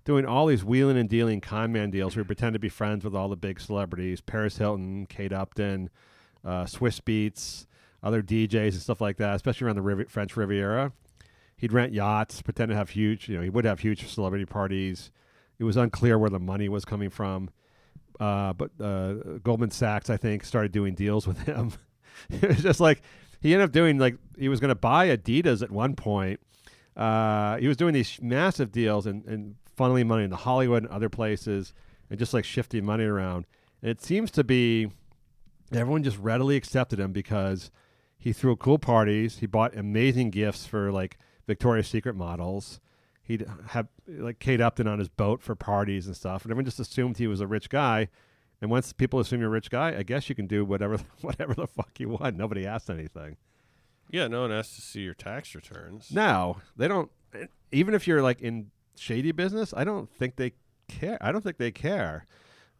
doing 0.05 0.25
all 0.25 0.45
these 0.45 0.63
wheeling 0.63 0.97
and 0.97 1.09
dealing 1.09 1.41
con 1.41 1.71
man 1.71 1.89
deals 1.89 2.15
where 2.15 2.23
he 2.23 2.27
pretended 2.27 2.53
to 2.53 2.59
be 2.59 2.69
friends 2.69 3.03
with 3.03 3.15
all 3.15 3.27
the 3.27 3.35
big 3.35 3.59
celebrities 3.59 4.21
Paris 4.21 4.57
Hilton, 4.57 5.05
Kate 5.07 5.33
Upton, 5.33 5.89
uh, 6.45 6.63
Swizz 6.63 7.01
Beatz, 7.01 7.65
other 8.01 8.21
DJs 8.21 8.73
and 8.73 8.81
stuff 8.81 9.01
like 9.01 9.17
that, 9.17 9.35
especially 9.35 9.65
around 9.65 9.75
the 9.75 9.81
Rivi- 9.81 10.09
French 10.09 10.37
Riviera. 10.37 10.93
He'd 11.57 11.73
rent 11.73 11.93
yachts, 11.93 12.41
pretend 12.41 12.69
to 12.69 12.75
have 12.75 12.91
huge, 12.91 13.27
you 13.27 13.35
know, 13.35 13.41
he 13.41 13.49
would 13.49 13.65
have 13.65 13.79
huge 13.79 14.07
celebrity 14.07 14.45
parties. 14.45 15.09
It 15.57 15.63
was 15.63 15.77
unclear 15.77 16.19
where 16.19 16.29
the 16.29 16.39
money 16.39 16.69
was 16.69 16.85
coming 16.85 17.09
from. 17.09 17.49
Uh, 18.19 18.53
but 18.53 18.71
uh, 18.79 19.13
Goldman 19.43 19.71
Sachs, 19.71 20.09
I 20.09 20.17
think, 20.17 20.43
started 20.43 20.71
doing 20.71 20.93
deals 20.93 21.25
with 21.25 21.39
him. 21.45 21.73
it 22.29 22.47
was 22.47 22.61
just 22.61 22.79
like 22.79 23.01
he 23.41 23.53
ended 23.53 23.69
up 23.69 23.71
doing 23.71 23.97
like 23.97 24.17
he 24.37 24.49
was 24.49 24.59
going 24.59 24.69
to 24.69 24.75
buy 24.75 25.07
Adidas 25.15 25.61
at 25.61 25.71
one 25.71 25.95
point. 25.95 26.39
Uh, 26.95 27.57
he 27.57 27.67
was 27.67 27.77
doing 27.77 27.93
these 27.93 28.19
massive 28.21 28.71
deals 28.71 29.05
and, 29.05 29.25
and 29.25 29.55
funneling 29.77 30.07
money 30.07 30.23
into 30.23 30.35
Hollywood 30.35 30.83
and 30.83 30.91
other 30.91 31.09
places, 31.09 31.73
and 32.09 32.19
just 32.19 32.33
like 32.33 32.45
shifting 32.45 32.85
money 32.85 33.03
around. 33.03 33.45
And 33.81 33.91
it 33.91 34.01
seems 34.01 34.31
to 34.31 34.43
be 34.43 34.91
everyone 35.71 36.03
just 36.03 36.17
readily 36.17 36.55
accepted 36.55 36.99
him 36.99 37.11
because 37.11 37.71
he 38.17 38.33
threw 38.33 38.55
cool 38.55 38.79
parties. 38.79 39.39
He 39.39 39.45
bought 39.45 39.75
amazing 39.75 40.31
gifts 40.31 40.65
for 40.65 40.91
like 40.91 41.17
Victoria's 41.47 41.87
Secret 41.87 42.15
models. 42.15 42.79
He'd 43.21 43.45
have 43.69 43.87
like 44.07 44.39
Kate 44.39 44.61
Upton 44.61 44.87
on 44.87 44.99
his 44.99 45.09
boat 45.09 45.41
for 45.41 45.55
parties 45.55 46.05
and 46.07 46.15
stuff, 46.15 46.43
and 46.43 46.51
everyone 46.51 46.65
just 46.65 46.79
assumed 46.79 47.17
he 47.17 47.27
was 47.27 47.41
a 47.41 47.47
rich 47.47 47.69
guy. 47.69 48.09
And 48.61 48.71
once 48.71 48.93
people 48.93 49.19
assume 49.19 49.41
you're 49.41 49.49
a 49.49 49.51
rich 49.51 49.69
guy, 49.69 49.97
I 49.97 50.03
guess 50.03 50.29
you 50.29 50.35
can 50.35 50.47
do 50.47 50.63
whatever 50.63 50.97
whatever 51.21 51.53
the 51.53 51.67
fuck 51.67 51.99
you 51.99 52.09
want. 52.09 52.37
Nobody 52.37 52.65
asked 52.65 52.89
anything. 52.89 53.37
Yeah, 54.11 54.27
no 54.27 54.41
one 54.41 54.51
has 54.51 54.73
to 54.75 54.81
see 54.81 55.01
your 55.01 55.15
tax 55.15 55.55
returns. 55.55 56.11
No, 56.11 56.57
they 56.77 56.87
don't. 56.87 57.11
Eh, 57.33 57.47
even 57.71 57.93
if 57.93 58.07
you're 58.07 58.21
like 58.21 58.41
in 58.41 58.71
shady 58.97 59.31
business, 59.31 59.73
I 59.75 59.83
don't 59.83 60.09
think 60.09 60.35
they 60.35 60.53
care. 60.87 61.17
I 61.21 61.31
don't 61.31 61.41
think 61.43 61.57
they 61.57 61.71
care. 61.71 62.25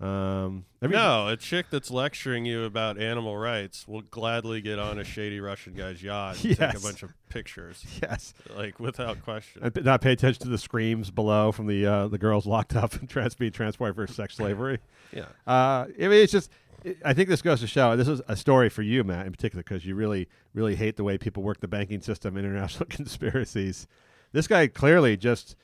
Um, 0.01 0.65
every- 0.81 0.97
no, 0.97 1.29
a 1.29 1.37
chick 1.37 1.67
that's 1.69 1.89
lecturing 1.89 2.45
you 2.45 2.65
about 2.65 2.97
animal 2.99 3.37
rights 3.37 3.87
will 3.87 4.01
gladly 4.01 4.59
get 4.59 4.77
on 4.77 4.99
a 4.99 5.05
shady 5.05 5.39
Russian 5.39 5.73
guy's 5.73 6.03
yacht 6.03 6.43
and 6.43 6.57
take 6.57 6.75
a 6.75 6.79
bunch 6.81 7.01
of 7.03 7.11
pictures. 7.29 7.85
Yes. 8.01 8.33
like 8.57 8.77
without 8.77 9.23
question. 9.23 9.61
and 9.63 9.85
not 9.85 10.01
pay 10.01 10.11
attention 10.11 10.43
to 10.43 10.49
the 10.49 10.57
screams 10.57 11.11
below 11.11 11.53
from 11.53 11.67
the 11.67 11.85
uh, 11.85 12.07
the 12.09 12.17
girls 12.17 12.45
locked 12.45 12.75
up 12.75 12.93
and 12.95 13.09
trans 13.09 13.35
being 13.35 13.53
transported 13.53 13.95
for 13.95 14.05
sex 14.11 14.35
slavery. 14.35 14.79
Yeah. 15.13 15.27
Uh, 15.47 15.85
I 15.87 15.93
mean, 15.97 16.11
it's 16.13 16.31
just. 16.33 16.51
it- 16.83 16.97
I 17.05 17.13
think 17.13 17.29
this 17.29 17.41
goes 17.41 17.61
to 17.61 17.67
show. 17.67 17.95
This 17.95 18.09
is 18.09 18.21
a 18.27 18.35
story 18.35 18.67
for 18.67 18.81
you, 18.81 19.05
Matt, 19.05 19.25
in 19.25 19.31
particular, 19.31 19.63
because 19.63 19.85
you 19.85 19.95
really, 19.95 20.27
really 20.53 20.75
hate 20.75 20.97
the 20.97 21.05
way 21.05 21.17
people 21.17 21.41
work 21.41 21.61
the 21.61 21.69
banking 21.69 22.01
system, 22.01 22.35
international 22.37 22.85
conspiracies. 22.89 23.87
This 24.33 24.45
guy 24.47 24.67
clearly 24.67 25.15
just 25.15 25.55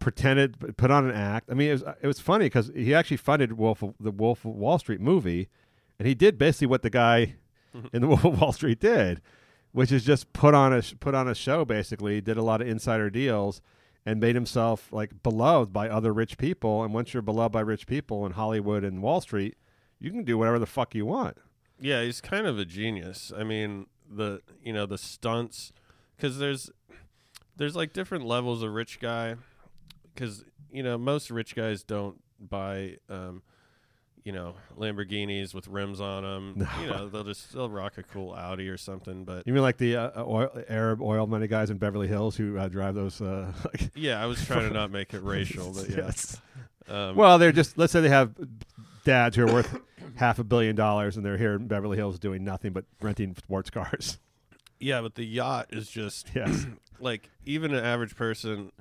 pretended, 0.00 0.76
put 0.76 0.90
on 0.90 1.08
an 1.08 1.14
act. 1.14 1.48
I 1.50 1.54
mean, 1.54 1.68
it 1.68 1.72
was 1.72 1.84
it 2.02 2.06
was 2.06 2.18
funny 2.18 2.46
because 2.46 2.72
he 2.74 2.92
actually 2.92 3.18
funded 3.18 3.52
Wolf 3.52 3.84
the 4.00 4.10
Wolf 4.10 4.44
of 4.44 4.52
Wall 4.52 4.78
Street 4.78 5.00
movie, 5.00 5.48
and 5.98 6.08
he 6.08 6.14
did 6.14 6.38
basically 6.38 6.66
what 6.66 6.82
the 6.82 6.90
guy 6.90 7.36
mm-hmm. 7.74 7.86
in 7.92 8.02
the 8.02 8.08
Wolf 8.08 8.24
of 8.24 8.40
Wall 8.40 8.52
Street 8.52 8.80
did, 8.80 9.20
which 9.70 9.92
is 9.92 10.04
just 10.04 10.32
put 10.32 10.54
on 10.54 10.72
a 10.72 10.82
put 10.98 11.14
on 11.14 11.28
a 11.28 11.34
show. 11.34 11.64
Basically, 11.64 12.20
did 12.20 12.36
a 12.36 12.42
lot 12.42 12.60
of 12.60 12.66
insider 12.66 13.10
deals 13.10 13.60
and 14.04 14.18
made 14.18 14.34
himself 14.34 14.92
like 14.92 15.22
beloved 15.22 15.72
by 15.72 15.88
other 15.88 16.12
rich 16.12 16.38
people. 16.38 16.82
And 16.82 16.92
once 16.92 17.14
you're 17.14 17.22
beloved 17.22 17.52
by 17.52 17.60
rich 17.60 17.86
people 17.86 18.26
in 18.26 18.32
Hollywood 18.32 18.82
and 18.82 19.02
Wall 19.02 19.20
Street, 19.20 19.56
you 19.98 20.10
can 20.10 20.24
do 20.24 20.38
whatever 20.38 20.58
the 20.58 20.66
fuck 20.66 20.94
you 20.94 21.06
want. 21.06 21.36
Yeah, 21.78 22.02
he's 22.02 22.20
kind 22.20 22.46
of 22.46 22.58
a 22.58 22.64
genius. 22.64 23.32
I 23.36 23.44
mean, 23.44 23.86
the 24.10 24.40
you 24.62 24.72
know 24.72 24.86
the 24.86 24.98
stunts 24.98 25.72
because 26.16 26.38
there's 26.38 26.70
there's 27.56 27.76
like 27.76 27.92
different 27.92 28.24
levels 28.24 28.62
of 28.62 28.72
rich 28.72 29.00
guy 29.00 29.36
because 30.14 30.44
you 30.70 30.82
know 30.82 30.96
most 30.98 31.30
rich 31.30 31.54
guys 31.54 31.82
don't 31.82 32.20
buy 32.40 32.96
um, 33.08 33.42
you 34.24 34.32
know 34.32 34.54
Lamborghinis 34.78 35.54
with 35.54 35.68
rims 35.68 36.00
on 36.00 36.22
them. 36.22 36.52
No. 36.56 36.68
You 36.80 36.86
know 36.88 37.08
they'll 37.08 37.24
just 37.24 37.52
they'll 37.52 37.70
rock 37.70 37.98
a 37.98 38.02
cool 38.02 38.32
Audi 38.32 38.68
or 38.68 38.76
something. 38.76 39.24
But 39.24 39.46
You 39.46 39.52
mean 39.52 39.62
like 39.62 39.78
the 39.78 39.96
uh, 39.96 40.24
oil, 40.24 40.50
Arab 40.68 41.00
oil 41.02 41.26
money 41.26 41.46
guys 41.46 41.70
in 41.70 41.78
Beverly 41.78 42.08
Hills 42.08 42.36
who 42.36 42.58
uh, 42.58 42.68
drive 42.68 42.94
those? 42.94 43.20
Uh, 43.20 43.52
like 43.64 43.90
yeah, 43.94 44.22
I 44.22 44.26
was 44.26 44.44
trying 44.44 44.68
to 44.68 44.74
not 44.74 44.90
make 44.90 45.14
it 45.14 45.22
racial, 45.22 45.72
but 45.72 45.88
yeah. 45.88 45.96
Yes. 46.06 46.40
Um, 46.88 47.14
well, 47.16 47.38
they're 47.38 47.52
just 47.52 47.78
let's 47.78 47.92
say 47.92 48.00
they 48.00 48.08
have 48.08 48.34
dads 49.04 49.36
who 49.36 49.46
are 49.48 49.52
worth 49.52 49.78
half 50.16 50.38
a 50.38 50.44
billion 50.44 50.76
dollars 50.76 51.16
and 51.16 51.24
they're 51.24 51.38
here 51.38 51.54
in 51.54 51.66
Beverly 51.68 51.96
Hills 51.96 52.18
doing 52.18 52.44
nothing 52.44 52.72
but 52.72 52.84
renting 53.00 53.34
sports 53.36 53.70
cars. 53.70 54.18
Yeah, 54.78 55.00
but 55.02 55.14
the 55.14 55.24
yacht 55.24 55.68
is 55.70 55.88
just 55.90 56.28
Yes. 56.34 56.66
like 57.00 57.30
even 57.44 57.72
an 57.74 57.84
average 57.84 58.16
person 58.16 58.72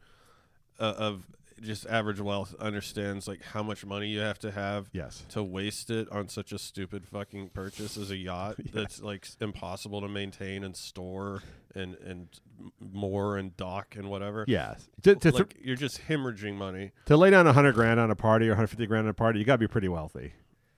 uh, 0.80 0.94
of 0.98 1.26
just 1.62 1.86
average 1.88 2.22
wealth 2.22 2.56
understands 2.60 3.28
like 3.28 3.42
how 3.44 3.62
much 3.62 3.86
money 3.86 4.08
you 4.08 4.20
have 4.20 4.40
to 4.40 4.50
have 4.50 4.90
Yes. 4.94 5.26
to 5.30 5.44
waste 5.44 5.90
it 5.90 6.10
on 6.10 6.30
such 6.30 6.54
a 6.54 6.58
stupid 6.58 7.06
fucking 7.06 7.50
purchase 7.50 7.98
as 7.98 8.12
a 8.12 8.16
yacht 8.16 8.56
that's 8.74 9.02
like 9.02 9.28
impossible 9.42 10.00
to 10.00 10.08
maintain 10.08 10.64
and 10.64 10.78
store 10.78 11.44
and 11.76 11.96
and 11.96 12.30
m- 12.62 12.72
moor 12.80 13.36
and 13.36 13.58
dock 13.58 13.96
and 13.98 14.10
whatever. 14.10 14.46
Yes. 14.48 14.88
To- 15.04 15.16
to 15.16 15.20
th- 15.20 15.34
like 15.34 15.58
you're 15.62 15.76
just 15.76 16.02
hemorrhaging 16.08 16.56
money. 16.56 16.92
To 17.08 17.18
lay 17.18 17.30
down 17.30 17.46
a 17.46 17.52
hundred 17.52 17.76
grand 17.76 18.00
on 18.00 18.10
a 18.10 18.16
party 18.16 18.46
or 18.48 18.52
150 18.52 18.86
grand 18.88 19.08
on 19.08 19.10
a 19.10 19.14
party, 19.14 19.40
you 19.40 19.46
got 19.46 19.56
to 19.56 19.60
be 19.60 19.68
pretty 19.68 19.90
wealthy. 19.90 20.32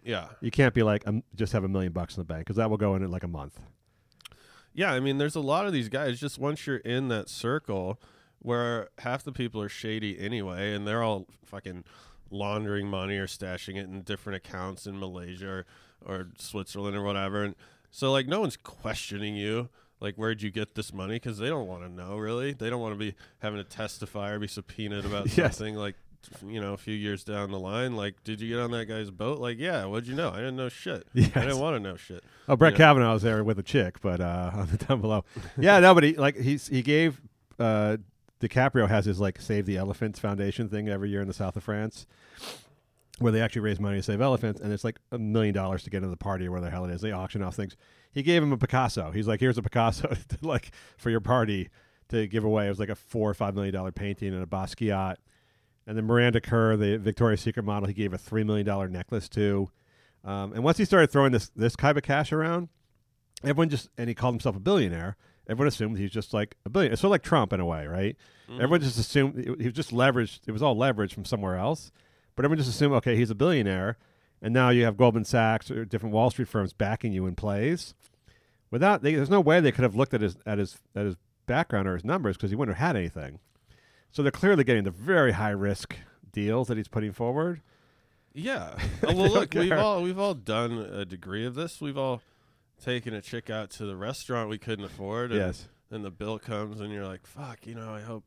Yeah. 0.03 0.29
You 0.41 0.49
can't 0.49 0.73
be 0.73 0.81
like 0.81 1.07
um, 1.07 1.21
just 1.35 1.53
have 1.53 1.63
a 1.63 1.69
million 1.69 1.91
bucks 1.93 2.17
in 2.17 2.21
the 2.21 2.25
bank 2.25 2.39
because 2.39 2.55
that 2.55 2.71
will 2.71 2.77
go 2.77 2.95
in 2.95 3.03
in 3.03 3.11
like 3.11 3.23
a 3.23 3.27
month. 3.27 3.59
Yeah, 4.73 4.91
I 4.93 4.99
mean, 4.99 5.17
there's 5.17 5.35
a 5.35 5.41
lot 5.41 5.67
of 5.67 5.73
these 5.73 5.89
guys. 5.89 6.19
Just 6.19 6.39
once 6.39 6.65
you're 6.65 6.77
in 6.77 7.09
that 7.09 7.29
circle, 7.29 7.99
where 8.41 8.89
half 8.99 9.23
the 9.23 9.31
people 9.31 9.61
are 9.61 9.69
shady 9.69 10.19
anyway, 10.19 10.73
and 10.73 10.87
they're 10.87 11.03
all 11.03 11.27
fucking 11.45 11.83
laundering 12.29 12.87
money 12.87 13.17
or 13.17 13.27
stashing 13.27 13.75
it 13.75 13.87
in 13.89 14.01
different 14.01 14.37
accounts 14.37 14.85
in 14.87 14.99
Malaysia 14.99 15.47
or, 15.49 15.65
or 16.05 16.27
Switzerland 16.37 16.95
or 16.95 17.03
whatever. 17.03 17.43
And 17.43 17.55
so 17.91 18.11
like 18.11 18.27
no 18.27 18.39
one's 18.41 18.57
questioning 18.57 19.35
you. 19.35 19.69
Like 19.99 20.15
where'd 20.15 20.41
you 20.41 20.49
get 20.49 20.75
this 20.75 20.93
money? 20.93 21.15
Because 21.15 21.37
they 21.37 21.49
don't 21.49 21.67
want 21.67 21.83
to 21.83 21.89
know 21.89 22.17
really. 22.17 22.53
They 22.53 22.69
don't 22.69 22.81
want 22.81 22.93
to 22.93 22.97
be 22.99 23.15
having 23.39 23.57
to 23.61 23.69
testify 23.69 24.31
or 24.31 24.39
be 24.39 24.47
subpoenaed 24.47 25.05
about 25.05 25.25
Yes. 25.37 25.57
something 25.57 25.75
like 25.75 25.95
you 26.47 26.61
know 26.61 26.73
a 26.73 26.77
few 26.77 26.93
years 26.95 27.23
down 27.23 27.51
the 27.51 27.59
line. 27.59 27.95
Like 27.95 28.23
did 28.23 28.39
you 28.41 28.47
get 28.47 28.59
on 28.59 28.71
that 28.71 28.85
guy's 28.85 29.11
boat? 29.11 29.39
Like 29.39 29.59
yeah. 29.59 29.85
What'd 29.85 30.07
you 30.07 30.15
know? 30.15 30.29
I 30.29 30.37
didn't 30.37 30.55
know 30.55 30.69
shit. 30.69 31.05
I 31.15 31.19
didn't 31.19 31.59
want 31.59 31.75
to 31.75 31.79
know 31.81 31.97
shit. 31.97 32.23
Oh, 32.47 32.55
Brett 32.55 32.73
You 32.73 32.79
know? 32.79 32.85
Kavanaugh 32.85 33.13
was 33.13 33.23
there 33.23 33.43
with 33.43 33.59
a 33.59 33.63
chick, 33.63 33.99
but 34.01 34.21
uh, 34.21 34.51
on 34.55 34.67
the 34.67 34.77
down 34.77 35.01
below. 35.01 35.25
Yeah, 35.59 35.79
nobody 35.81 36.13
but 36.13 36.15
he 36.15 36.21
like 36.21 36.37
he's 36.37 36.67
he 36.67 36.81
gave 36.81 37.19
uh, 37.59 37.97
DiCaprio 38.41 38.89
has 38.89 39.05
his 39.05 39.19
like 39.19 39.39
Save 39.39 39.65
the 39.65 39.77
Elephants 39.77 40.19
Foundation 40.19 40.67
thing 40.67 40.89
every 40.89 41.09
year 41.09 41.21
in 41.21 41.27
the 41.27 41.33
south 41.33 41.55
of 41.55 41.63
France, 41.63 42.07
where 43.19 43.31
they 43.31 43.41
actually 43.41 43.61
raise 43.61 43.79
money 43.79 43.97
to 43.97 44.03
save 44.03 44.19
elephants, 44.19 44.59
and 44.59 44.73
it's 44.73 44.83
like 44.83 44.99
a 45.11 45.19
million 45.19 45.53
dollars 45.53 45.83
to 45.83 45.89
get 45.89 45.97
into 45.97 46.09
the 46.09 46.17
party 46.17 46.47
or 46.47 46.51
where 46.51 46.61
the 46.61 46.69
hell 46.69 46.85
it 46.85 46.91
is. 46.91 47.01
They 47.01 47.11
auction 47.11 47.43
off 47.43 47.55
things. 47.55 47.77
He 48.11 48.23
gave 48.23 48.41
him 48.41 48.51
a 48.51 48.57
Picasso. 48.57 49.11
He's 49.11 49.27
like, 49.27 49.39
here's 49.39 49.57
a 49.57 49.61
Picasso, 49.61 50.07
to, 50.29 50.37
like 50.41 50.71
for 50.97 51.09
your 51.09 51.21
party 51.21 51.69
to 52.09 52.27
give 52.27 52.43
away. 52.43 52.65
It 52.65 52.69
was 52.69 52.79
like 52.79 52.89
a 52.89 52.95
four 52.95 53.29
or 53.29 53.33
five 53.33 53.55
million 53.55 53.73
dollar 53.73 53.91
painting 53.91 54.33
and 54.33 54.43
a 54.43 54.47
Basquiat. 54.47 55.15
And 55.87 55.97
then 55.97 56.05
Miranda 56.05 56.41
Kerr, 56.41 56.77
the 56.77 56.97
Victoria's 56.97 57.41
Secret 57.41 57.63
model, 57.63 57.87
he 57.87 57.93
gave 57.93 58.13
a 58.13 58.17
three 58.17 58.43
million 58.43 58.65
dollar 58.65 58.89
necklace 58.89 59.29
to. 59.29 59.69
Um, 60.23 60.53
and 60.53 60.63
once 60.63 60.77
he 60.77 60.85
started 60.85 61.11
throwing 61.11 61.31
this 61.31 61.49
this 61.55 61.75
kind 61.75 61.97
of 61.97 62.03
cash 62.03 62.31
around, 62.31 62.69
everyone 63.43 63.69
just 63.69 63.89
and 63.97 64.07
he 64.07 64.15
called 64.15 64.33
himself 64.33 64.55
a 64.55 64.59
billionaire. 64.59 65.15
Everyone 65.51 65.67
assumed 65.67 65.97
he's 65.97 66.11
just 66.11 66.33
like 66.33 66.55
a 66.65 66.69
billionaire. 66.69 66.93
It's 66.93 67.01
sort 67.01 67.09
of 67.09 67.11
like 67.11 67.23
Trump 67.23 67.51
in 67.51 67.59
a 67.59 67.65
way, 67.65 67.85
right? 67.85 68.15
Mm-hmm. 68.49 68.61
Everyone 68.61 68.81
just 68.81 68.97
assumed 68.97 69.37
he 69.37 69.43
he 69.59 69.65
was 69.65 69.73
just 69.73 69.91
leveraged. 69.91 70.39
It 70.47 70.51
was 70.51 70.63
all 70.63 70.75
leveraged 70.75 71.13
from 71.13 71.25
somewhere 71.25 71.57
else, 71.57 71.91
but 72.35 72.45
everyone 72.45 72.57
just 72.57 72.69
assumed, 72.69 72.93
okay, 72.95 73.17
he's 73.17 73.29
a 73.29 73.35
billionaire, 73.35 73.97
and 74.41 74.53
now 74.53 74.69
you 74.69 74.85
have 74.85 74.95
Goldman 74.95 75.25
Sachs 75.25 75.69
or 75.69 75.83
different 75.83 76.15
Wall 76.15 76.29
Street 76.31 76.47
firms 76.47 76.71
backing 76.71 77.11
you 77.11 77.27
in 77.27 77.35
plays. 77.35 77.93
Without, 78.71 79.03
they, 79.03 79.15
there's 79.15 79.29
no 79.29 79.41
way 79.41 79.59
they 79.59 79.73
could 79.73 79.83
have 79.83 79.95
looked 79.95 80.13
at 80.13 80.21
his 80.21 80.37
at 80.45 80.57
his 80.57 80.79
at 80.95 81.05
his 81.05 81.17
background 81.47 81.87
or 81.87 81.95
his 81.95 82.05
numbers 82.05 82.37
because 82.37 82.49
he 82.49 82.55
wouldn't 82.55 82.77
have 82.77 82.87
had 82.87 82.95
anything. 82.95 83.39
So 84.11 84.23
they're 84.23 84.31
clearly 84.31 84.63
getting 84.63 84.85
the 84.85 84.91
very 84.91 85.33
high 85.33 85.49
risk 85.49 85.97
deals 86.31 86.69
that 86.69 86.77
he's 86.77 86.87
putting 86.87 87.11
forward. 87.11 87.61
Yeah. 88.33 88.75
Oh, 89.03 89.15
well, 89.15 89.31
look, 89.31 89.53
we've 89.55 89.71
all 89.71 90.01
we've 90.03 90.19
all 90.19 90.35
done 90.35 90.77
a 90.77 91.03
degree 91.03 91.45
of 91.45 91.55
this. 91.55 91.81
We've 91.81 91.97
all 91.97 92.21
taken 92.81 93.13
a 93.13 93.21
chick 93.21 93.49
out 93.49 93.69
to 93.71 93.85
the 93.85 93.95
restaurant 93.95 94.49
we 94.49 94.57
couldn't 94.57 94.85
afford. 94.85 95.31
And, 95.31 95.39
Yes. 95.39 95.67
And 95.93 96.05
the 96.05 96.11
bill 96.11 96.39
comes, 96.39 96.79
and 96.79 96.91
you're 96.93 97.05
like, 97.05 97.27
"Fuck," 97.27 97.67
you 97.67 97.75
know. 97.75 97.93
I 97.93 97.99
hope, 97.99 98.23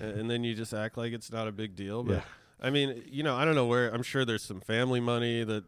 and, 0.00 0.30
then 0.30 0.44
you 0.44 0.54
just 0.54 0.72
act 0.72 0.96
like 0.96 1.12
it's 1.12 1.32
not 1.32 1.48
a 1.48 1.52
big 1.52 1.74
deal. 1.74 2.04
But 2.04 2.12
Yeah. 2.12 2.22
I 2.60 2.70
mean, 2.70 3.02
you 3.10 3.24
know, 3.24 3.34
I 3.34 3.44
don't 3.44 3.56
know 3.56 3.66
where. 3.66 3.92
I'm 3.92 4.04
sure 4.04 4.24
there's 4.24 4.44
some 4.44 4.60
family 4.60 5.00
money 5.00 5.42
that 5.42 5.64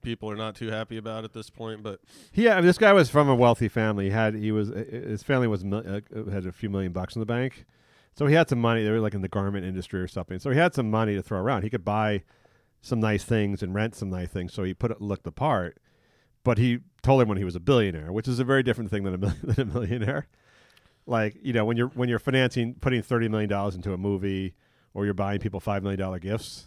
people 0.00 0.30
are 0.30 0.36
not 0.36 0.54
too 0.54 0.68
happy 0.68 0.96
about 0.96 1.24
at 1.24 1.34
this 1.34 1.50
point. 1.50 1.82
But 1.82 2.00
Yeah, 2.32 2.52
I 2.52 2.56
mean, 2.56 2.66
this 2.66 2.78
guy 2.78 2.94
was 2.94 3.10
from 3.10 3.28
a 3.28 3.34
wealthy 3.34 3.68
family. 3.68 4.06
He 4.06 4.10
had 4.10 4.34
he 4.34 4.52
was 4.52 4.70
uh, 4.70 4.84
his 4.90 5.22
family 5.22 5.48
was 5.48 5.64
uh, 5.64 6.00
had 6.30 6.46
a 6.46 6.52
few 6.52 6.70
million 6.70 6.92
bucks 6.92 7.14
in 7.14 7.20
the 7.20 7.26
bank, 7.26 7.66
so 8.14 8.26
he 8.26 8.34
had 8.34 8.48
some 8.48 8.60
money. 8.60 8.82
They 8.82 8.90
were 8.90 9.00
like 9.00 9.14
in 9.14 9.20
the 9.20 9.28
garment 9.28 9.66
industry 9.66 10.00
or 10.00 10.08
something. 10.08 10.38
So 10.38 10.48
he 10.48 10.56
had 10.56 10.74
some 10.74 10.90
money 10.90 11.14
to 11.14 11.22
throw 11.22 11.38
around. 11.38 11.62
He 11.62 11.70
could 11.70 11.84
buy 11.84 12.22
some 12.80 13.00
nice 13.00 13.24
things 13.24 13.62
and 13.62 13.74
rent 13.74 13.94
some 13.94 14.08
nice 14.08 14.28
things. 14.28 14.54
So 14.54 14.62
he 14.62 14.72
put 14.72 14.90
it 14.90 15.02
looked 15.02 15.24
the 15.24 15.32
part. 15.32 15.78
But 16.44 16.58
he 16.58 16.78
told 17.06 17.22
him 17.22 17.28
when 17.28 17.38
he 17.38 17.44
was 17.44 17.56
a 17.56 17.60
billionaire, 17.60 18.12
which 18.12 18.28
is 18.28 18.38
a 18.40 18.44
very 18.44 18.62
different 18.62 18.90
thing 18.90 19.04
than 19.04 19.14
a, 19.14 19.16
than 19.46 19.70
a 19.70 19.72
millionaire. 19.72 20.26
Like 21.06 21.36
you 21.40 21.52
know, 21.52 21.64
when 21.64 21.76
you're 21.76 21.88
when 21.88 22.08
you're 22.08 22.18
financing 22.18 22.74
putting 22.74 23.00
thirty 23.00 23.28
million 23.28 23.48
dollars 23.48 23.74
into 23.76 23.92
a 23.92 23.96
movie, 23.96 24.54
or 24.92 25.04
you're 25.04 25.14
buying 25.14 25.38
people 25.38 25.60
five 25.60 25.82
million 25.82 26.00
dollar 26.00 26.18
gifts, 26.18 26.66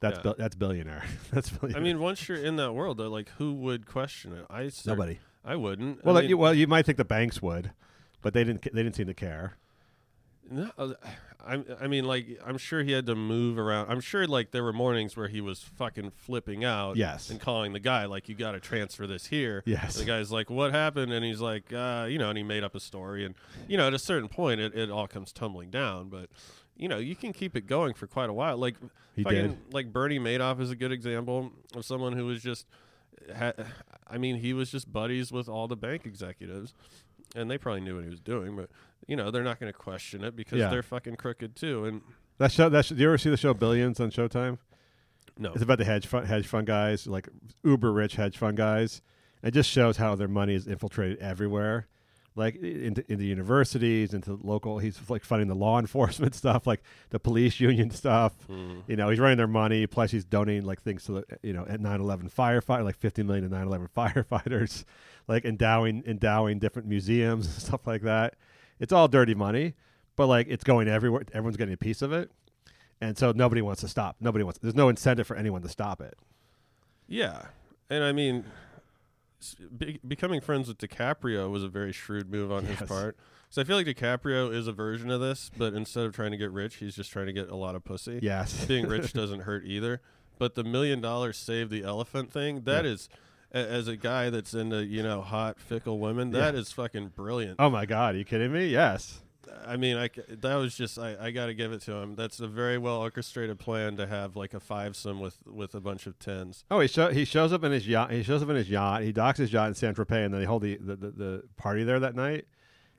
that's 0.00 0.20
Yeah. 0.24 0.32
that's 0.38 0.54
billionaire. 0.54 1.04
that's 1.32 1.50
billionaire. 1.50 1.80
I 1.80 1.84
mean, 1.84 1.98
once 1.98 2.28
you're 2.28 2.38
in 2.38 2.56
that 2.56 2.72
world, 2.72 2.98
though, 2.98 3.08
like 3.10 3.28
who 3.38 3.52
would 3.54 3.86
question 3.86 4.32
it? 4.32 4.46
I 4.48 4.68
cer- 4.68 4.90
Nobody. 4.90 5.18
I 5.44 5.56
wouldn't. 5.56 6.04
Well, 6.04 6.14
I 6.14 6.18
like, 6.18 6.22
mean, 6.24 6.30
you, 6.30 6.38
well, 6.38 6.54
you 6.54 6.66
might 6.68 6.86
think 6.86 6.98
the 6.98 7.04
banks 7.04 7.42
would, 7.42 7.72
but 8.22 8.32
they 8.32 8.44
didn't. 8.44 8.62
They 8.62 8.82
didn't 8.82 8.94
seem 8.94 9.06
to 9.08 9.14
care. 9.14 9.56
No, 10.50 10.70
uh, 10.76 10.94
I 11.46 11.62
I 11.80 11.86
mean 11.86 12.04
like 12.04 12.26
I'm 12.44 12.58
sure 12.58 12.82
he 12.82 12.92
had 12.92 13.06
to 13.06 13.14
move 13.14 13.58
around. 13.58 13.90
I'm 13.90 14.00
sure 14.00 14.26
like 14.26 14.50
there 14.50 14.64
were 14.64 14.72
mornings 14.72 15.16
where 15.16 15.28
he 15.28 15.40
was 15.40 15.62
fucking 15.62 16.10
flipping 16.10 16.64
out. 16.64 16.96
Yes. 16.96 17.30
And 17.30 17.40
calling 17.40 17.72
the 17.72 17.78
guy 17.80 18.06
like 18.06 18.28
you 18.28 18.34
got 18.34 18.52
to 18.52 18.60
transfer 18.60 19.06
this 19.06 19.26
here. 19.26 19.62
Yes. 19.64 19.96
The 19.96 20.04
guy's 20.04 20.32
like, 20.32 20.50
what 20.50 20.72
happened? 20.72 21.12
And 21.12 21.24
he's 21.24 21.40
like, 21.40 21.72
uh, 21.72 22.06
you 22.10 22.18
know, 22.18 22.28
and 22.28 22.36
he 22.36 22.42
made 22.44 22.64
up 22.64 22.74
a 22.74 22.80
story. 22.80 23.24
And 23.24 23.34
you 23.68 23.76
know, 23.76 23.86
at 23.86 23.94
a 23.94 23.98
certain 23.98 24.28
point, 24.28 24.60
it, 24.60 24.74
it 24.74 24.90
all 24.90 25.06
comes 25.06 25.32
tumbling 25.32 25.70
down. 25.70 26.08
But 26.08 26.28
you 26.76 26.88
know, 26.88 26.98
you 26.98 27.14
can 27.14 27.32
keep 27.32 27.56
it 27.56 27.66
going 27.66 27.94
for 27.94 28.06
quite 28.06 28.28
a 28.28 28.32
while. 28.32 28.56
Like 28.56 28.76
He 29.14 29.22
fucking, 29.22 29.48
did. 29.48 29.58
Like 29.72 29.92
Bernie 29.92 30.18
Madoff 30.18 30.60
is 30.60 30.70
a 30.70 30.76
good 30.76 30.92
example 30.92 31.52
of 31.74 31.84
someone 31.84 32.14
who 32.14 32.26
was 32.26 32.42
just. 32.42 32.66
Ha- 33.36 33.52
I 34.06 34.18
mean, 34.18 34.36
he 34.36 34.52
was 34.52 34.70
just 34.70 34.92
buddies 34.92 35.30
with 35.30 35.48
all 35.48 35.68
the 35.68 35.76
bank 35.76 36.04
executives, 36.06 36.74
and 37.36 37.50
they 37.50 37.58
probably 37.58 37.82
knew 37.82 37.94
what 37.96 38.04
he 38.04 38.10
was 38.10 38.20
doing. 38.20 38.56
But 38.56 38.70
you 39.10 39.16
know, 39.16 39.30
they're 39.30 39.42
not 39.44 39.58
going 39.60 39.70
to 39.72 39.78
question 39.78 40.24
it 40.24 40.34
because 40.36 40.58
Yeah. 40.60 40.70
they're 40.70 40.82
fucking 40.82 41.16
crooked 41.16 41.56
too. 41.56 41.84
And 41.84 42.00
That 42.38 42.52
show. 42.52 42.68
That 42.70 42.84
sh- 42.86 42.90
do 42.90 42.94
you 42.96 43.08
ever 43.08 43.18
see 43.18 43.28
the 43.28 43.36
show 43.36 43.52
Billions 43.52 44.00
on 44.00 44.10
Showtime? 44.10 44.56
No. 45.36 45.52
It's 45.52 45.62
about 45.62 45.78
the 45.78 45.84
hedge 45.84 46.06
fund 46.06 46.26
hedge 46.26 46.46
fund 46.46 46.66
guys, 46.66 47.06
like 47.06 47.28
uber 47.64 47.92
rich 47.92 48.14
hedge 48.16 48.38
fund 48.38 48.56
guys. 48.56 49.02
It 49.42 49.50
just 49.52 49.68
shows 49.70 49.96
how 49.96 50.14
their 50.14 50.28
money 50.28 50.54
is 50.54 50.66
infiltrated 50.66 51.18
everywhere, 51.18 51.86
like 52.36 52.56
i- 52.62 52.66
into 52.66 53.10
into 53.10 53.24
universities, 53.24 54.12
into 54.14 54.38
local. 54.42 54.78
He's 54.78 54.98
like 55.10 55.24
funding 55.24 55.48
the 55.48 55.54
law 55.54 55.78
enforcement 55.84 56.34
stuff, 56.34 56.66
like 56.66 56.82
the 57.10 57.18
police 57.18 57.58
union 57.58 57.90
stuff. 57.90 58.34
Mhm. 58.48 58.82
You 58.86 58.96
know, 58.96 59.08
he's 59.08 59.18
running 59.18 59.38
their 59.38 59.46
money. 59.46 59.86
Plus, 59.86 60.10
he's 60.10 60.24
donating 60.24 60.64
like 60.66 60.82
things 60.82 61.04
to 61.06 61.12
the 61.12 61.24
you 61.42 61.52
know 61.52 61.64
at 61.68 61.80
9/11 61.80 62.30
firefight, 62.32 62.84
like 62.84 62.96
50 62.96 63.22
million 63.22 63.48
to 63.48 63.50
9/11 63.56 63.88
firefighters, 63.96 64.84
like 65.26 65.44
endowing 65.44 66.02
endowing 66.06 66.58
different 66.58 66.86
museums 66.88 67.46
and 67.46 67.54
stuff 67.66 67.86
like 67.86 68.02
that. 68.02 68.34
It's 68.80 68.92
all 68.92 69.06
dirty 69.06 69.34
money, 69.34 69.74
but 70.16 70.26
like 70.26 70.48
it's 70.48 70.64
going 70.64 70.88
everywhere. 70.88 71.22
Everyone's 71.32 71.56
getting 71.56 71.74
a 71.74 71.78
piece 71.78 72.02
of 72.02 72.12
it, 72.12 72.30
and 73.00 73.16
so 73.16 73.30
nobody 73.32 73.62
wants 73.62 73.82
to 73.82 73.88
stop. 73.88 74.16
Nobody 74.20 74.42
wants. 74.42 74.58
There's 74.58 74.74
no 74.74 74.88
incentive 74.88 75.26
for 75.26 75.36
anyone 75.36 75.62
to 75.62 75.68
stop 75.68 76.00
it. 76.00 76.14
yeah, 77.06 77.42
and 77.88 78.02
I 78.02 78.12
mean, 78.12 78.44
be- 79.76 80.00
becoming 80.06 80.40
friends 80.40 80.68
with 80.68 80.78
DiCaprio 80.78 81.50
was 81.50 81.62
a 81.64 81.68
very 81.68 81.92
shrewd 81.92 82.30
move 82.30 82.50
on 82.52 82.64
his 82.66 82.80
part. 82.88 83.16
So 83.48 83.60
I 83.60 83.64
feel 83.64 83.76
like 83.76 83.86
DiCaprio 83.86 84.52
is 84.54 84.66
a 84.68 84.72
version 84.72 85.10
of 85.10 85.20
this, 85.20 85.50
but 85.56 85.74
instead 85.74 86.04
of 86.04 86.14
trying 86.14 86.30
to 86.30 86.36
get 86.36 86.52
rich, 86.52 86.76
he's 86.76 86.94
just 86.94 87.10
trying 87.10 87.26
to 87.26 87.32
get 87.32 87.48
a 87.50 87.56
lot 87.56 87.74
of 87.74 87.82
pussy. 87.84 88.20
Yes. 88.22 88.64
being 88.66 88.86
rich 88.86 89.12
doesn't 89.14 89.40
hurt 89.40 89.64
either. 89.66 90.00
But 90.38 90.54
the 90.54 90.62
million 90.64 91.00
dollars 91.00 91.36
save 91.36 91.68
the 91.68 91.82
elephant 91.82 92.32
thing, 92.32 92.60
that 92.62 92.84
Yeah. 92.84 92.92
is, 92.92 93.08
as 93.52 93.88
a 93.88 93.96
guy 93.96 94.30
that's 94.30 94.54
into 94.54 94.84
you 94.84 95.02
know 95.02 95.20
hot 95.22 95.58
fickle 95.58 95.98
women, 95.98 96.30
that 96.32 96.54
is 96.54 96.70
Yeah. 96.70 96.82
fucking 96.84 97.08
brilliant. 97.16 97.56
Oh 97.58 97.70
my 97.70 97.86
God, 97.86 98.14
are 98.14 98.18
you 98.18 98.24
kidding 98.24 98.52
me? 98.52 98.68
Yes. 98.68 99.20
I 99.66 99.76
mean, 99.76 99.96
I 99.96 100.08
that 100.28 100.54
was 100.54 100.76
just 100.76 100.98
I, 100.98 101.16
I 101.20 101.30
got 101.32 101.46
to 101.46 101.54
give 101.54 101.72
it 101.72 101.80
to 101.82 101.92
him. 101.94 102.14
That's 102.14 102.38
a 102.38 102.46
very 102.46 102.78
well 102.78 102.98
orchestrated 102.98 103.58
plan 103.58 103.96
to 103.96 104.06
have 104.06 104.36
like 104.36 104.54
a 104.54 104.60
fivesome 104.60 105.18
with 105.20 105.38
with 105.44 105.74
a 105.74 105.80
bunch 105.80 106.06
of 106.06 106.18
tens. 106.20 106.64
Oh, 106.70 106.78
he 106.80 106.86
show, 106.86 107.10
he 107.10 107.24
shows 107.24 107.52
up 107.52 107.64
in 107.64 107.72
his 107.72 107.86
yacht. 107.88 108.12
He 108.12 108.22
shows 108.22 108.42
up 108.42 108.48
in 108.48 108.56
his 108.56 108.70
yacht. 108.70 109.02
He 109.02 109.10
docks 109.12 109.38
his 109.38 109.52
yacht 109.52 109.66
in 109.68 109.74
Saint 109.74 109.96
Tropez, 109.96 110.24
and 110.26 110.32
then 110.34 110.40
they 110.40 110.46
hold 110.46 110.62
the, 110.62 110.76
the, 110.76 110.94
the, 110.96 111.10
the 111.10 111.42
party 111.56 111.82
there 111.82 111.98
that 111.98 112.14
night. 112.14 112.46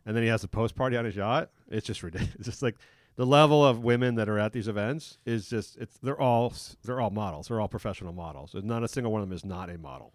And 0.05 0.15
then 0.15 0.23
he 0.23 0.29
has 0.29 0.43
a 0.43 0.47
post 0.49 0.75
party 0.75 0.97
on 0.97 1.05
his 1.05 1.15
yacht. 1.15 1.51
It's 1.69 1.85
just 1.87 2.03
ridiculous. 2.03 2.35
It's 2.39 2.45
just 2.47 2.61
like 2.61 2.75
the 3.15 3.25
level 3.25 3.65
of 3.65 3.83
women 3.83 4.15
that 4.15 4.27
are 4.27 4.39
at 4.39 4.51
these 4.51 4.67
events 4.67 5.19
is 5.25 5.47
just 5.47 5.77
it's 5.77 5.97
they're 5.99 6.19
all 6.19 6.53
they're 6.83 6.99
all 6.99 7.11
models. 7.11 7.47
They're 7.47 7.61
all 7.61 7.69
professional 7.69 8.11
models. 8.11 8.53
Not 8.61 8.83
a 8.83 8.87
single 8.89 9.11
one 9.13 9.21
of 9.21 9.29
them 9.29 9.35
is 9.35 9.45
not 9.45 9.69
a 9.69 9.77
model. 9.77 10.11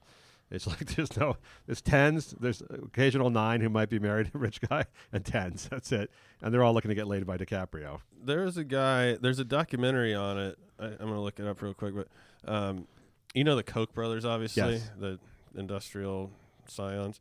It's 0.51 0.67
like 0.67 0.79
there's 0.97 1.17
no 1.17 1.37
there's 1.67 1.81
tens. 1.83 2.35
There's 2.39 2.63
occasional 2.63 3.31
nine 3.31 3.61
who 3.61 3.69
might 3.69 3.89
be 3.89 3.99
married 3.99 4.31
a 4.35 4.39
rich 4.39 4.61
guy, 4.61 4.85
and 5.13 5.25
tens. 5.25 5.69
That's 5.71 5.91
it. 5.93 6.11
And 6.41 6.53
they're 6.55 6.63
all 6.63 6.75
looking 6.75 6.89
to 6.91 6.95
get 6.95 7.07
laid 7.09 7.27
by 7.27 7.37
DiCaprio. 7.37 8.01
There's 8.25 8.57
a 8.57 8.65
guy. 8.65 9.15
There's 9.15 9.39
a 9.39 9.45
documentary 9.45 10.15
on 10.15 10.39
it. 10.39 10.59
I, 10.79 10.87
I'm 10.87 10.99
gonna 10.99 11.23
look 11.23 11.41
it 11.41 11.47
up 11.47 11.61
real 11.63 11.75
quick, 11.75 11.95
but 11.95 12.09
um, 12.51 12.87
you 13.35 13.45
know 13.45 13.57
the 13.57 13.63
Koch 13.63 13.93
brothers, 13.93 14.25
obviously 14.25 14.75
Yes. 14.75 14.91
the 14.99 15.19
industrial 15.57 16.31
scions. 16.69 17.21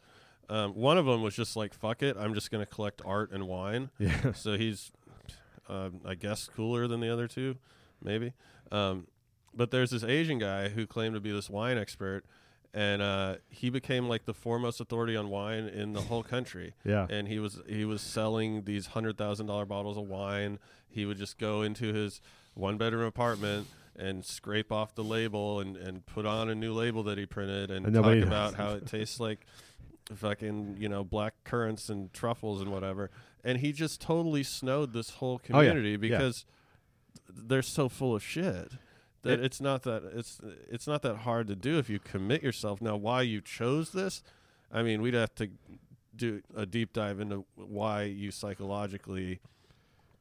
Um, 0.50 0.76
one 0.76 0.98
of 1.00 1.06
them 1.08 1.24
was 1.24 1.36
just 1.36 1.56
like, 1.56 1.74
"Fuck 1.74 2.04
it, 2.04 2.16
I'm 2.20 2.34
just 2.36 2.52
gonna 2.52 2.66
collect 2.68 3.02
art 3.04 3.32
and 3.32 3.48
wine." 3.48 3.90
Yeah. 3.98 4.34
So 4.34 4.58
he's, 4.58 4.92
um, 5.68 6.02
I 6.06 6.14
guess, 6.14 6.48
cooler 6.48 6.88
than 6.88 7.00
the 7.00 7.10
other 7.12 7.28
two, 7.28 7.56
maybe. 8.04 8.34
Um, 8.72 9.08
but 9.56 9.72
there's 9.72 9.90
this 9.90 10.04
Asian 10.04 10.38
guy 10.38 10.70
who 10.70 10.86
claimed 10.86 11.16
to 11.16 11.22
be 11.22 11.32
this 11.32 11.50
wine 11.50 11.78
expert, 11.80 12.26
and 12.76 13.02
uh, 13.02 13.36
he 13.50 13.70
became 13.72 14.10
like 14.10 14.26
the 14.26 14.34
foremost 14.34 14.82
authority 14.82 15.16
on 15.16 15.30
wine 15.30 15.64
in 15.66 15.94
the 15.94 16.02
whole 16.02 16.22
country. 16.24 16.74
Yeah. 16.86 17.08
And 17.10 17.28
he 17.28 17.40
was 17.40 17.60
he 17.68 17.86
was 17.86 18.02
selling 18.02 18.66
these 18.66 18.88
hundred 18.88 19.18
thousand 19.18 19.46
dollar 19.48 19.66
bottles 19.66 19.98
of 19.98 20.04
wine. 20.04 20.60
He 20.88 21.06
would 21.06 21.18
just 21.18 21.38
go 21.40 21.62
into 21.62 21.94
his 21.94 22.20
one 22.54 22.78
bedroom 22.78 23.06
apartment 23.06 23.68
and 23.98 24.26
scrape 24.26 24.72
off 24.74 24.94
the 24.94 25.04
label 25.06 25.62
and, 25.62 25.78
and 25.78 26.06
put 26.06 26.26
on 26.26 26.50
a 26.50 26.56
new 26.56 26.74
label 26.74 27.02
that 27.04 27.18
he 27.18 27.26
printed 27.26 27.72
and, 27.72 27.86
And 27.86 27.96
talk 27.96 28.18
about 28.28 28.56
how 28.56 28.72
it 28.76 28.86
tastes 28.86 29.20
like 29.22 29.46
fucking 30.14 30.76
you 30.78 30.90
know 30.90 31.04
black 31.04 31.34
currants 31.46 31.90
and 31.90 32.12
truffles 32.14 32.62
and 32.62 32.72
whatever. 32.72 33.10
And 33.44 33.60
he 33.60 33.72
just 33.72 34.02
totally 34.02 34.44
snowed 34.44 34.92
this 34.94 35.12
whole 35.12 35.40
Oh, 35.52 35.62
yeah. 35.62 35.70
community 35.72 35.92
Yeah. 35.92 36.18
because 36.18 36.46
they're 37.30 37.62
so 37.62 37.88
full 37.90 38.16
of 38.16 38.24
shit 38.24 38.72
that 39.26 39.40
it's 39.40 39.60
not 39.62 39.84
that 39.84 40.04
it's 40.14 40.40
it's 40.70 40.88
not 40.88 41.02
that 41.02 41.18
hard 41.18 41.48
to 41.48 41.56
do 41.56 41.78
if 41.78 41.90
you 41.90 42.00
commit 42.00 42.42
yourself. 42.44 42.82
Now, 42.82 42.96
why 42.96 43.22
you 43.24 43.42
chose 43.42 43.92
this? 43.92 44.24
I 44.72 44.84
mean, 44.84 45.02
we'd 45.02 45.14
have 45.14 45.36
to 45.36 45.50
do 46.16 46.42
a 46.56 46.66
deep 46.66 46.94
dive 46.94 47.20
into 47.20 47.46
why 47.56 48.04
you 48.04 48.32
psychologically 48.32 49.40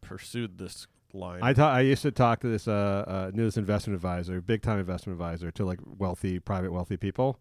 pursued 0.01 0.59
this 0.59 0.87
line. 1.13 1.41
I 1.43 1.53
ta- 1.53 1.73
I 1.73 1.81
used 1.81 2.03
to 2.03 2.11
talk 2.11 2.41
to 2.41 2.49
this 2.49 2.67
uh, 2.69 3.05
uh 3.07 3.31
knew 3.33 3.45
this 3.45 3.57
investment 3.57 3.95
advisor, 3.95 4.41
big 4.41 4.63
time 4.63 4.79
investment 4.79 5.15
advisor 5.15 5.51
to 5.53 5.65
like 5.65 5.79
wealthy, 5.85 6.39
private 6.39 6.73
wealthy 6.73 6.97
people, 6.97 7.39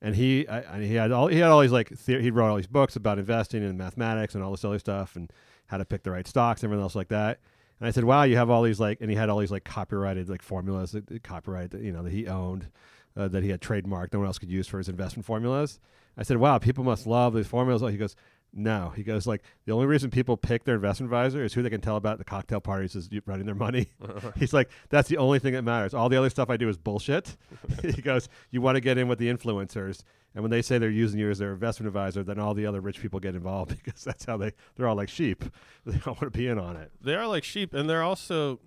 and 0.00 0.16
he 0.16 0.48
I, 0.48 0.76
I- 0.76 0.80
he 0.80 0.94
had 0.94 1.12
all 1.12 1.28
he 1.28 1.38
had 1.38 1.50
all 1.50 1.60
these 1.60 1.72
like 1.72 1.90
the- 1.90 2.20
he 2.20 2.30
wrote 2.30 2.48
all 2.48 2.56
these 2.56 2.66
books 2.66 2.96
about 2.96 3.18
investing 3.18 3.62
and 3.62 3.76
mathematics 3.78 4.34
and 4.34 4.42
all 4.42 4.50
this 4.50 4.64
other 4.64 4.78
stuff 4.78 5.16
and 5.16 5.30
how 5.66 5.76
to 5.78 5.84
pick 5.84 6.02
the 6.02 6.10
right 6.10 6.26
stocks 6.26 6.62
and 6.62 6.68
everything 6.68 6.82
else 6.82 6.94
like 6.94 7.08
that. 7.08 7.40
And 7.82 7.88
I 7.88 7.90
said, 7.90 8.04
"Wow, 8.04 8.22
you 8.22 8.36
have 8.36 8.48
all 8.48 8.62
these 8.62 8.78
like," 8.78 9.00
and 9.00 9.10
he 9.10 9.16
had 9.16 9.28
all 9.28 9.38
these 9.38 9.50
like 9.50 9.64
copyrighted 9.64 10.28
like 10.28 10.40
formulas, 10.40 10.92
that, 10.92 11.08
that 11.08 11.24
copyright 11.24 11.72
that 11.72 11.80
you 11.80 11.90
know 11.90 12.04
that 12.04 12.12
he 12.12 12.28
owned, 12.28 12.68
uh, 13.16 13.26
that 13.26 13.42
he 13.42 13.48
had 13.50 13.60
trademarked, 13.60 14.12
no 14.12 14.20
one 14.20 14.28
else 14.28 14.38
could 14.38 14.52
use 14.52 14.68
for 14.68 14.78
his 14.78 14.88
investment 14.88 15.26
formulas. 15.26 15.80
I 16.16 16.22
said, 16.22 16.36
"Wow, 16.36 16.58
people 16.58 16.84
must 16.84 17.08
love 17.08 17.34
these 17.34 17.48
formulas." 17.48 17.82
He 17.90 17.98
goes, 17.98 18.14
"No," 18.52 18.92
he 18.94 19.02
goes, 19.02 19.26
"Like 19.26 19.42
the 19.64 19.72
only 19.72 19.86
reason 19.86 20.12
people 20.12 20.36
pick 20.36 20.62
their 20.62 20.76
investment 20.76 21.08
advisor 21.08 21.42
is 21.42 21.54
who 21.54 21.62
they 21.62 21.70
can 21.70 21.80
tell 21.80 21.96
about 21.96 22.18
the 22.18 22.24
cocktail 22.24 22.60
parties 22.60 22.94
is 22.94 23.10
running 23.26 23.46
their 23.46 23.56
money." 23.56 23.88
He's 24.36 24.52
like, 24.52 24.70
"That's 24.88 25.08
the 25.08 25.16
only 25.16 25.40
thing 25.40 25.54
that 25.54 25.62
matters. 25.62 25.92
All 25.92 26.08
the 26.08 26.18
other 26.18 26.30
stuff 26.30 26.50
I 26.50 26.58
do 26.58 26.68
is 26.68 26.78
bullshit." 26.78 27.36
he 27.82 28.00
goes, 28.00 28.28
"You 28.52 28.60
want 28.60 28.76
to 28.76 28.80
get 28.80 28.96
in 28.96 29.08
with 29.08 29.18
the 29.18 29.28
influencers." 29.28 30.04
And 30.34 30.42
when 30.42 30.50
they 30.50 30.62
say 30.62 30.78
they're 30.78 30.88
using 30.90 31.20
you 31.20 31.30
as 31.30 31.38
their 31.38 31.52
investment 31.52 31.88
advisor, 31.88 32.22
then 32.22 32.38
all 32.38 32.54
the 32.54 32.64
other 32.64 32.80
rich 32.80 33.00
people 33.02 33.20
get 33.20 33.34
involved 33.34 33.76
because 33.84 34.02
that's 34.04 34.24
how 34.24 34.36
they 34.36 34.52
they're 34.76 34.88
all 34.88 34.96
like 34.96 35.08
sheep. 35.08 35.44
They 35.84 35.98
all 36.06 36.14
want 36.14 36.20
to 36.20 36.30
be 36.30 36.46
in 36.46 36.58
on 36.60 36.76
it. 36.76 36.92
They 37.02 37.14
are 37.16 37.26
like 37.26 37.42
sheep, 37.44 37.74
and 37.74 37.90
they're 37.90 38.04
also 38.04 38.60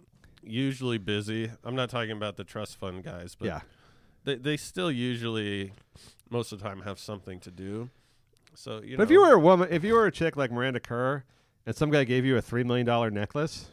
usually 0.44 0.98
busy. 0.98 1.50
I'm 1.64 1.76
not 1.76 1.90
talking 1.90 2.12
about 2.12 2.36
the 2.36 2.44
trust 2.44 2.78
fund 2.78 3.04
guys, 3.04 3.36
but 3.36 3.46
Yeah. 3.46 3.62
they 4.26 4.36
they 4.36 4.58
still 4.58 4.92
usually 4.92 5.72
most 6.30 6.52
of 6.52 6.60
the 6.60 6.66
time 6.68 6.82
have 6.82 7.00
something 7.00 7.40
to 7.40 7.52
do. 7.52 7.90
So 8.54 8.82
you 8.84 8.98
know, 8.98 9.04
if 9.04 9.10
you 9.10 9.22
were 9.22 9.34
a 9.34 9.40
woman, 9.40 9.70
if 9.72 9.84
you 9.84 9.94
were 9.94 10.06
a 10.06 10.12
chick 10.12 10.36
like 10.36 10.52
Miranda 10.52 10.80
Kerr, 10.80 11.24
and 11.66 11.76
some 11.76 11.90
guy 11.90 12.04
gave 12.04 12.26
you 12.26 12.38
a 12.38 12.42
three 12.42 12.64
million 12.64 12.86
dollar 12.86 13.10
necklace, 13.10 13.68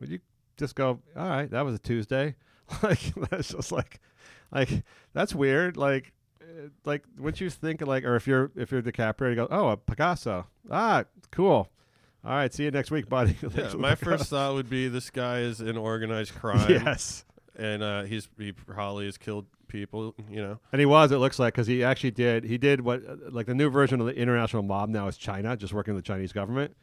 would 0.00 0.08
you 0.08 0.18
just 0.56 0.74
go, 0.74 0.98
"All 1.16 1.28
right, 1.28 1.50
that 1.50 1.64
was 1.64 1.74
a 1.74 1.78
Tuesday"? 1.78 2.34
like 2.82 3.00
that's 3.30 3.48
just 3.52 3.70
like, 3.70 4.00
like 4.50 4.82
that's 5.12 5.34
weird. 5.34 5.76
Like, 5.76 6.12
like 6.84 7.04
what 7.16 7.40
you 7.40 7.50
think 7.50 7.80
like, 7.82 8.04
or 8.04 8.16
if 8.16 8.26
you're 8.26 8.50
if 8.56 8.70
you're 8.70 8.82
DiCaprio, 8.82 9.30
you 9.30 9.36
go, 9.36 9.48
"Oh, 9.50 9.68
a 9.68 9.76
Picasso, 9.76 10.46
ah, 10.70 11.04
cool." 11.30 11.68
All 12.24 12.30
right, 12.32 12.52
see 12.52 12.64
you 12.64 12.70
next 12.70 12.90
week, 12.90 13.08
buddy. 13.08 13.36
yeah, 13.56 13.74
my 13.74 13.94
first 13.96 14.30
thought 14.30 14.54
would 14.54 14.70
be 14.70 14.88
this 14.88 15.10
guy 15.10 15.40
is 15.40 15.60
in 15.60 15.76
organized 15.76 16.34
crime. 16.36 16.70
Yes. 16.70 17.24
and 17.56 17.82
uh, 17.82 18.02
he's 18.04 18.28
he 18.38 18.52
probably 18.52 19.06
has 19.06 19.18
killed 19.18 19.46
people. 19.66 20.14
You 20.30 20.42
know, 20.42 20.58
And 20.70 20.80
he 20.80 20.86
was, 20.86 21.10
it 21.10 21.16
looks 21.16 21.38
like, 21.38 21.54
because 21.54 21.66
he 21.66 21.82
actually 21.82 22.12
did. 22.12 22.44
He 22.44 22.58
did 22.58 22.82
what, 22.82 23.02
uh, 23.08 23.16
like 23.30 23.46
the 23.46 23.54
new 23.54 23.70
version 23.70 24.00
of 24.00 24.06
the 24.06 24.14
international 24.14 24.62
mob 24.62 24.88
now 24.88 25.08
is 25.08 25.16
China, 25.16 25.56
just 25.56 25.72
working 25.72 25.94
with 25.94 26.04
the 26.04 26.06
Chinese 26.06 26.32
government. 26.32 26.76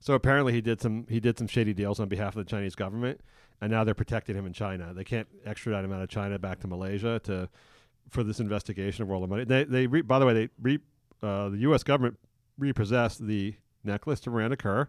So 0.00 0.14
apparently 0.14 0.52
he 0.52 0.60
did 0.60 0.80
some 0.80 1.06
he 1.08 1.20
did 1.20 1.38
some 1.38 1.46
shady 1.46 1.74
deals 1.74 2.00
on 2.00 2.08
behalf 2.08 2.36
of 2.36 2.44
the 2.44 2.50
Chinese 2.50 2.74
government, 2.74 3.20
and 3.60 3.70
now 3.70 3.82
they're 3.84 3.94
protecting 3.94 4.36
him 4.36 4.46
in 4.46 4.52
China. 4.52 4.92
They 4.94 5.04
can't 5.04 5.28
extradite 5.44 5.84
him 5.84 5.92
out 5.92 6.02
of 6.02 6.08
China 6.08 6.38
back 6.38 6.60
to 6.60 6.66
Malaysia 6.66 7.20
to 7.24 7.48
for 8.08 8.22
this 8.22 8.40
investigation 8.40 9.02
of 9.02 9.08
world 9.08 9.24
of 9.24 9.30
money. 9.30 9.44
They 9.44 9.64
they 9.64 9.86
re, 9.86 10.00
by 10.02 10.18
the 10.18 10.26
way 10.26 10.34
they 10.34 10.48
re, 10.60 10.78
uh, 11.22 11.48
the 11.50 11.58
U.S. 11.58 11.82
government 11.82 12.18
repossessed 12.58 13.26
the 13.26 13.54
necklace 13.84 14.20
to 14.20 14.30
Miranda 14.30 14.56
Kerr, 14.56 14.88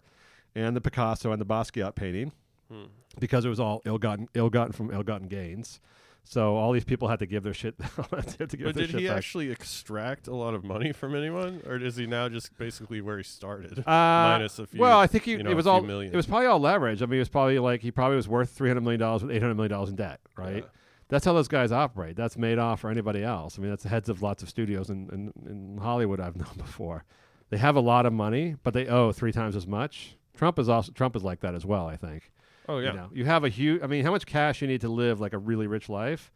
and 0.56 0.76
the 0.76 0.82
Picasso 0.82 1.32
and 1.32 1.42
the 1.42 1.46
Basquiat 1.46 1.96
painting 1.96 2.32
Hmm. 2.70 2.84
because 3.20 3.46
it 3.46 3.50
was 3.50 3.62
all 3.62 3.82
ill-gotten 3.86 4.28
ill-gotten 4.34 4.74
from 4.74 4.92
ill-gotten 4.92 5.28
gains. 5.30 5.80
So 6.26 6.58
all 6.58 6.74
these 6.74 6.84
people 6.84 7.08
had 7.08 7.20
to 7.20 7.26
give 7.26 7.44
their 7.44 7.54
shit. 7.54 7.76
had 8.12 8.50
to 8.50 8.58
give 8.58 8.66
but 8.66 8.76
did 8.76 8.90
he 8.90 9.08
back. 9.08 9.16
actually 9.16 9.50
extract 9.50 10.28
a 10.28 10.36
lot 10.36 10.54
of 10.54 10.66
money 10.66 10.92
from 10.92 11.16
anyone, 11.16 11.62
or 11.66 11.78
is 11.78 11.96
he 11.96 12.06
now 12.08 12.28
just 12.28 12.58
basically 12.58 13.00
where 13.00 13.16
he 13.18 13.24
started, 13.24 13.80
Uh, 13.80 13.84
minus 13.88 14.60
a 14.60 14.68
few? 14.68 14.82
well, 14.82 15.00
I 15.00 15.08
think 15.08 15.24
he, 15.24 15.32
you 15.32 15.44
know, 15.44 15.52
it 15.52 15.54
was 15.56 15.66
all 15.66 15.82
million. 15.82 16.12
it 16.12 16.18
was 16.18 16.26
probably 16.26 16.48
all 16.48 16.60
leverage. 16.60 17.02
I 17.02 17.06
mean, 17.06 17.16
it 17.16 17.20
was 17.20 17.30
probably 17.30 17.58
like 17.60 17.80
he 17.82 17.92
probably 17.92 18.18
was 18.18 18.28
worth 18.28 18.50
three 18.50 18.68
hundred 18.70 18.82
million 18.82 19.00
dollars 19.00 19.24
with 19.24 19.32
eight 19.34 19.42
hundred 19.42 19.56
million 19.56 19.72
dollars 19.72 19.88
in 19.90 19.96
debt, 19.96 20.20
right? 20.36 20.66
That's 21.10 21.26
how 21.26 21.34
those 21.34 21.48
guys 21.48 21.72
operate. 21.72 22.16
That's 22.16 22.36
Madoff 22.36 22.84
or 22.84 22.90
anybody 22.90 23.24
else. 23.24 23.58
I 23.58 23.62
mean, 23.62 23.70
that's 23.70 23.84
the 23.84 23.90
heads 23.90 24.10
of 24.10 24.22
lots 24.22 24.44
of 24.44 24.50
studios 24.50 24.90
in, 24.90 25.10
in, 25.12 25.50
in 25.50 25.78
Hollywood 25.82 26.20
I've 26.20 26.36
known 26.38 26.56
before. 26.58 27.06
They 27.50 27.58
have 27.58 27.76
a 27.76 27.82
lot 27.82 28.06
of 28.06 28.14
money, 28.14 28.56
but 28.64 28.74
they 28.74 28.88
owe 28.88 29.12
three 29.12 29.32
times 29.32 29.56
as 29.56 29.66
much. 29.66 30.18
Trump 30.36 30.60
is 30.60 30.68
also 30.70 30.92
Trump 30.92 31.16
is 31.16 31.24
like 31.24 31.40
that 31.40 31.56
as 31.56 31.66
well. 31.66 31.88
I 31.88 31.96
think. 31.96 32.32
Oh, 32.70 32.80
yeah. 32.80 32.92
You, 32.92 32.98
know, 32.98 33.10
you 33.14 33.26
have 33.26 33.46
a 33.46 33.50
huge. 33.50 33.82
I 33.82 33.88
mean, 33.88 34.04
how 34.04 34.12
much 34.12 34.26
cash 34.26 34.62
you 34.62 34.68
need 34.68 34.82
to 34.82 34.90
live 34.90 35.22
like 35.22 35.34
a 35.34 35.38
really 35.38 35.68
rich 35.68 35.88
life? 35.88 36.32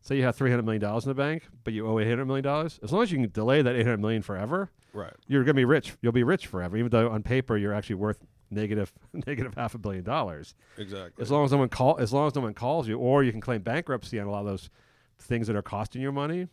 Say 0.00 0.16
you 0.16 0.22
have 0.24 0.36
three 0.36 0.50
hundred 0.50 0.64
million 0.64 0.80
dollars 0.80 1.04
in 1.04 1.08
the 1.08 1.14
bank, 1.14 1.48
but 1.64 1.74
you 1.74 1.86
owe 1.86 1.98
eight 1.98 2.08
hundred 2.08 2.26
million 2.26 2.44
dollars. 2.44 2.78
As 2.82 2.92
long 2.92 3.02
as 3.02 3.10
you 3.12 3.18
can 3.18 3.30
delay 3.30 3.60
that 3.62 3.74
eight 3.74 3.84
hundred 3.84 4.00
million 4.00 4.22
forever, 4.22 4.70
Right. 4.92 5.12
You're 5.26 5.44
gonna 5.44 5.54
be 5.54 5.64
rich. 5.64 5.94
You'll 6.02 6.12
be 6.12 6.24
rich 6.24 6.46
forever, 6.46 6.76
even 6.76 6.90
though 6.90 7.10
on 7.10 7.22
paper 7.22 7.56
you're 7.56 7.72
actually 7.72 7.96
worth 7.96 8.18
negative 8.52 8.92
negative 9.26 9.54
half 9.54 9.74
a 9.74 9.78
billion 9.78 10.04
dollars. 10.04 10.54
Exactly. 10.78 11.22
As 11.22 11.30
long 11.30 11.44
as 11.44 11.52
no 11.52 11.58
one 11.58 11.68
call, 11.68 11.96
as 11.98 12.12
long 12.12 12.26
as 12.26 12.34
no 12.34 12.42
one 12.42 12.54
calls 12.54 12.86
you, 12.88 12.98
or 12.98 13.24
you 13.24 13.32
can 13.32 13.40
claim 13.40 13.62
bankruptcy 13.62 14.20
on 14.20 14.26
a 14.26 14.30
lot 14.30 14.40
of 14.40 14.46
those 14.46 14.70
things 15.18 15.46
that 15.46 15.56
are 15.56 15.62
costing 15.62 16.02
you 16.02 16.12
money. 16.12 16.48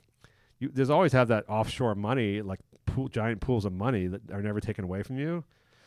You, 0.59 0.69
there's 0.73 0.89
always 0.89 1.13
have 1.13 1.27
that 1.29 1.45
offshore 1.47 1.95
money, 1.95 2.41
like 2.41 2.59
pool, 2.85 3.07
giant 3.07 3.39
pools 3.41 3.65
of 3.65 3.71
money 3.73 4.07
that 4.07 4.29
are 4.31 4.41
never 4.41 4.59
taken 4.59 4.83
away 4.83 5.03
from 5.03 5.17
you. 5.17 5.43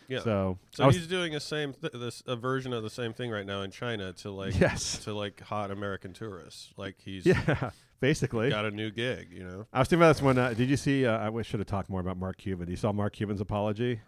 Yeah. 0.09 0.21
So, 0.21 0.59
so 0.73 0.91
he's 0.91 1.07
doing 1.07 1.35
a 1.35 1.41
same 1.41 1.73
th- 1.75 1.93
this 1.95 2.23
a 2.27 2.37
version 2.37 2.73
of 2.73 2.83
the 2.83 2.91
same 2.91 3.13
thing 3.15 3.31
right 3.31 3.47
now 3.47 3.63
in 3.63 3.71
China 3.71 4.13
to 4.15 4.31
like 4.31 4.59
Yes. 4.59 4.99
to 5.05 5.15
like 5.15 5.41
hot 5.41 5.71
American 5.71 6.13
tourists. 6.13 6.73
Like 6.77 6.97
he's 7.03 7.25
Yeah, 7.25 7.71
basically. 8.01 8.51
got 8.51 8.65
a 8.67 8.71
new 8.71 8.91
gig. 8.91 9.29
You 9.31 9.45
know. 9.45 9.67
I 9.73 9.79
was 9.79 9.89
thinking 9.89 10.03
about 10.03 10.17
this 10.17 10.23
one. 10.23 10.37
Uh, 10.39 10.53
did 10.55 10.69
you 10.69 10.77
see? 10.77 11.07
Uh, 11.07 11.31
I 11.31 11.43
should 11.43 11.61
have 11.61 11.67
talked 11.69 11.89
more 11.89 12.01
about 12.01 12.17
Mark 12.19 12.37
Cuban. 12.39 12.69
You 12.69 12.77
saw 12.77 12.93
Mark 12.93 13.13
Cuban's 13.15 13.41
apology? 13.41 14.01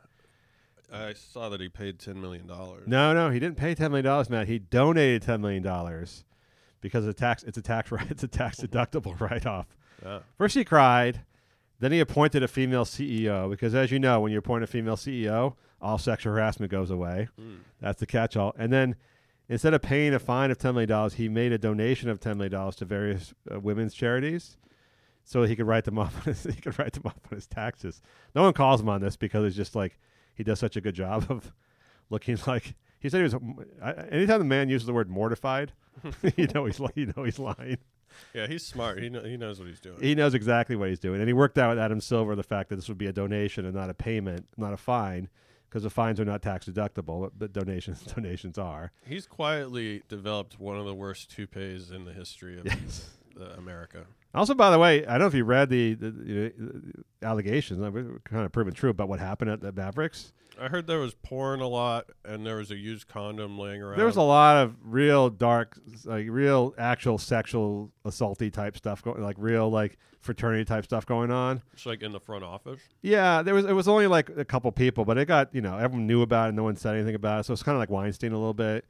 I 0.92 1.12
saw 1.14 1.48
that 1.48 1.60
he 1.60 1.68
paid 1.68 1.98
ten 1.98 2.20
million 2.20 2.46
dollars. 2.46 2.84
No, 2.86 3.12
no, 3.12 3.30
he 3.30 3.38
didn't 3.40 3.56
pay 3.56 3.74
ten 3.74 3.90
million 3.90 4.04
dollars, 4.04 4.30
Matt. 4.30 4.48
He 4.48 4.58
donated 4.58 5.22
ten 5.22 5.40
million 5.40 5.62
dollars 5.62 6.24
because 6.80 7.06
it's 7.06 7.18
a 7.18 7.20
tax. 7.20 7.42
It's 7.42 7.58
a 7.58 7.62
tax. 7.62 7.90
Right. 7.92 8.10
It's 8.10 8.22
a 8.22 8.28
tax 8.28 8.60
deductible 8.60 9.18
write 9.20 9.46
off. 9.46 9.76
Yeah. 10.04 10.20
First 10.36 10.54
he 10.54 10.64
cried, 10.64 11.22
then 11.80 11.92
he 11.92 12.00
appointed 12.00 12.42
a 12.42 12.48
female 12.48 12.84
CEO 12.84 13.50
because, 13.50 13.74
as 13.74 13.90
you 13.90 13.98
know, 13.98 14.20
when 14.20 14.32
you 14.32 14.38
appoint 14.38 14.64
a 14.64 14.66
female 14.66 14.96
CEO, 14.96 15.54
all 15.80 15.98
sexual 15.98 16.32
harassment 16.32 16.70
goes 16.70 16.90
away. 16.90 17.28
Mm. 17.40 17.58
That's 17.80 18.00
the 18.00 18.06
catch-all. 18.06 18.54
And 18.58 18.72
then 18.72 18.96
instead 19.48 19.74
of 19.74 19.82
paying 19.82 20.14
a 20.14 20.18
fine 20.18 20.50
of 20.50 20.58
ten 20.58 20.74
million 20.74 20.88
dollars, 20.88 21.14
he 21.14 21.28
made 21.28 21.52
a 21.52 21.58
donation 21.58 22.08
of 22.08 22.20
ten 22.20 22.36
million 22.38 22.52
dollars 22.52 22.76
to 22.76 22.84
various 22.84 23.34
uh, 23.52 23.60
women's 23.60 23.94
charities. 23.94 24.56
So 25.24 25.42
he 25.44 25.56
could 25.56 25.66
write 25.66 25.84
them 25.84 25.98
off. 26.00 26.16
On 26.18 26.22
his, 26.24 26.44
he 26.44 26.60
could 26.60 26.78
write 26.78 26.92
them 26.92 27.02
off 27.06 27.18
on 27.30 27.36
his 27.36 27.46
taxes. 27.46 28.02
No 28.34 28.42
one 28.42 28.52
calls 28.52 28.80
him 28.80 28.88
on 28.88 29.00
this 29.00 29.16
because 29.16 29.44
it's 29.44 29.56
just 29.56 29.74
like 29.74 29.98
he 30.34 30.44
does 30.44 30.58
such 30.58 30.76
a 30.76 30.80
good 30.80 30.94
job 30.94 31.26
of 31.30 31.52
looking 32.10 32.38
like 32.46 32.74
he 33.00 33.08
said 33.08 33.18
he 33.18 33.22
was. 33.24 33.34
I, 33.82 33.92
anytime 34.10 34.38
the 34.38 34.44
man 34.44 34.68
uses 34.68 34.86
the 34.86 34.92
word 34.92 35.10
mortified, 35.10 35.72
you 36.36 36.48
know 36.54 36.66
he's 36.66 36.80
you 36.94 37.12
know 37.16 37.24
he's 37.24 37.38
lying. 37.38 37.78
Yeah, 38.32 38.46
he's 38.46 38.64
smart. 38.64 39.02
He 39.02 39.10
kn- 39.10 39.24
he 39.24 39.36
knows 39.36 39.58
what 39.58 39.68
he's 39.68 39.80
doing. 39.80 40.00
He 40.00 40.14
knows 40.14 40.34
exactly 40.34 40.76
what 40.76 40.88
he's 40.88 41.00
doing, 41.00 41.20
and 41.20 41.28
he 41.28 41.32
worked 41.32 41.58
out 41.58 41.70
with 41.70 41.78
Adam 41.78 42.00
Silver 42.00 42.34
the 42.36 42.42
fact 42.42 42.68
that 42.68 42.76
this 42.76 42.88
would 42.88 42.98
be 42.98 43.06
a 43.06 43.12
donation 43.12 43.64
and 43.64 43.74
not 43.74 43.90
a 43.90 43.94
payment, 43.94 44.46
not 44.56 44.72
a 44.72 44.76
fine, 44.76 45.28
because 45.68 45.82
the 45.82 45.90
fines 45.90 46.20
are 46.20 46.24
not 46.24 46.40
tax 46.40 46.66
deductible, 46.66 47.22
but, 47.22 47.38
but 47.38 47.52
donations 47.52 48.02
donations 48.02 48.58
are. 48.58 48.92
He's 49.04 49.26
quietly 49.26 50.02
developed 50.08 50.58
one 50.60 50.78
of 50.78 50.86
the 50.86 50.94
worst 50.94 51.30
toupees 51.30 51.90
in 51.90 52.04
the 52.04 52.12
history 52.12 52.58
of 52.58 52.66
uh, 52.66 53.44
America. 53.58 54.06
Also, 54.34 54.54
by 54.54 54.70
the 54.70 54.78
way, 54.78 55.06
I 55.06 55.12
don't 55.12 55.20
know 55.20 55.26
if 55.26 55.34
you 55.34 55.44
read 55.44 55.68
the, 55.68 55.94
the, 55.94 56.10
the 56.10 57.04
allegations, 57.22 57.80
kind 58.24 58.44
of 58.44 58.52
proven 58.52 58.74
true 58.74 58.90
about 58.90 59.08
what 59.08 59.20
happened 59.20 59.50
at 59.50 59.60
the 59.60 59.72
Mavericks. 59.72 60.32
I 60.60 60.68
heard 60.68 60.86
there 60.86 60.98
was 60.98 61.14
porn 61.14 61.60
a 61.60 61.66
lot, 61.68 62.06
and 62.24 62.46
there 62.46 62.56
was 62.56 62.70
a 62.70 62.76
used 62.76 63.08
condom 63.08 63.58
laying 63.58 63.82
around. 63.82 63.98
There 63.98 64.06
was 64.06 64.16
a 64.16 64.22
lot 64.22 64.56
of 64.58 64.74
real 64.84 65.30
dark, 65.30 65.78
like 66.04 66.26
real 66.28 66.74
actual 66.78 67.18
sexual 67.18 67.90
assaulty 68.04 68.52
type 68.52 68.76
stuff 68.76 69.02
going, 69.02 69.22
like 69.22 69.36
real 69.38 69.68
like 69.70 69.98
fraternity 70.20 70.64
type 70.64 70.84
stuff 70.84 71.06
going 71.06 71.30
on. 71.30 71.60
It's 71.72 71.86
like 71.86 72.02
in 72.02 72.12
the 72.12 72.20
front 72.20 72.44
office. 72.44 72.80
Yeah, 73.02 73.42
there 73.42 73.54
was. 73.54 73.64
It 73.64 73.72
was 73.72 73.88
only 73.88 74.06
like 74.06 74.30
a 74.30 74.44
couple 74.44 74.70
people, 74.72 75.04
but 75.04 75.18
it 75.18 75.26
got 75.26 75.52
you 75.54 75.60
know 75.60 75.76
everyone 75.76 76.06
knew 76.06 76.22
about 76.22 76.50
it. 76.50 76.52
No 76.52 76.62
one 76.64 76.76
said 76.76 76.94
anything 76.94 77.14
about 77.16 77.40
it, 77.40 77.44
so 77.44 77.52
it's 77.52 77.62
kind 77.62 77.74
of 77.74 77.80
like 77.80 77.90
Weinstein 77.90 78.32
a 78.32 78.38
little 78.38 78.54
bit. 78.54 78.84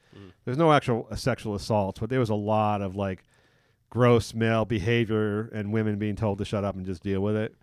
There's 0.44 0.58
no 0.58 0.72
actual 0.72 1.08
uh, 1.10 1.16
sexual 1.16 1.54
assaults, 1.54 1.98
but 1.98 2.10
there 2.10 2.20
was 2.20 2.30
a 2.30 2.34
lot 2.34 2.82
of 2.82 2.94
like 2.94 3.24
gross 3.94 4.34
male 4.34 4.64
behavior 4.64 5.48
and 5.54 5.72
women 5.72 5.96
being 5.98 6.16
told 6.16 6.36
to 6.38 6.44
shut 6.44 6.64
up 6.64 6.74
and 6.74 6.84
just 6.84 7.02
deal 7.02 7.20
with 7.20 7.36
it. 7.36 7.54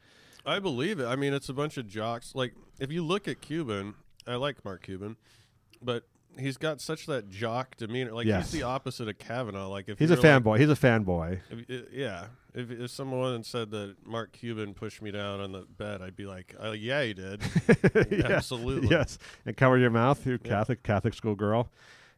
I 0.46 0.60
believe 0.60 1.00
it. 1.00 1.06
I 1.06 1.18
mean, 1.18 1.34
it's 1.34 1.50
a 1.50 1.54
bunch 1.54 1.78
of 1.78 1.88
jocks. 1.88 2.34
Like, 2.34 2.54
if 2.80 2.90
you 2.92 3.04
look 3.06 3.28
at 3.28 3.42
Cuban, 3.42 3.96
I 4.26 4.36
like 4.36 4.64
Mark 4.64 4.82
Cuban, 4.84 5.18
but 5.84 6.08
he's 6.40 6.56
got 6.56 6.80
such 6.80 7.06
that 7.08 7.30
jock 7.30 7.76
demeanor. 7.76 8.14
Like, 8.14 8.26
Yes. 8.26 8.50
he's 8.52 8.62
the 8.62 8.66
opposite 8.66 9.10
of 9.10 9.20
Kavanaugh. 9.20 9.68
Like, 9.68 9.90
if 9.90 10.00
He's 10.00 10.10
a 10.10 10.14
you're, 10.16 10.24
like- 10.24 10.44
fanboy. 10.44 10.60
He's 10.60 10.70
a 10.70 10.76
fanboy. 10.76 11.42
If, 11.68 11.84
yeah, 11.92 12.28
if, 12.56 12.72
if 12.72 12.90
someone 12.92 13.44
said 13.44 13.70
that 13.72 13.98
Mark 14.06 14.32
Cuban 14.32 14.74
pushed 14.74 15.02
me 15.02 15.12
down 15.12 15.42
on 15.42 15.52
the 15.52 15.62
bed, 15.78 16.02
I'd 16.02 16.16
be 16.16 16.26
like, 16.26 16.56
uh, 16.64 16.72
"Yeah, 16.72 17.04
he 17.04 17.14
did, 17.14 17.42
Yeah. 18.10 18.28
absolutely." 18.30 18.88
Yes, 18.90 19.18
and 19.46 19.56
cover 19.58 19.78
your 19.78 19.90
mouth, 19.92 20.26
you 20.26 20.38
Catholic 20.40 20.82
Catholic 20.82 21.14
school 21.14 21.36
girl. 21.36 21.70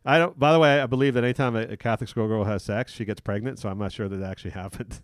I 0.06 0.18
don't. 0.18 0.38
By 0.38 0.52
the 0.52 0.60
way, 0.60 0.82
I 0.82 0.86
believe 0.86 1.14
that 1.14 1.24
anytime 1.24 1.56
a, 1.56 1.62
a 1.62 1.78
Catholic 1.78 2.10
schoolgirl 2.10 2.44
has 2.44 2.62
sex, 2.64 2.92
she 2.92 3.06
gets 3.06 3.22
pregnant. 3.22 3.60
So 3.60 3.70
I'm 3.70 3.78
not 3.78 3.92
sure 3.92 4.10
that 4.10 4.18
that 4.18 4.30
actually 4.30 4.52
happened. 4.64 5.02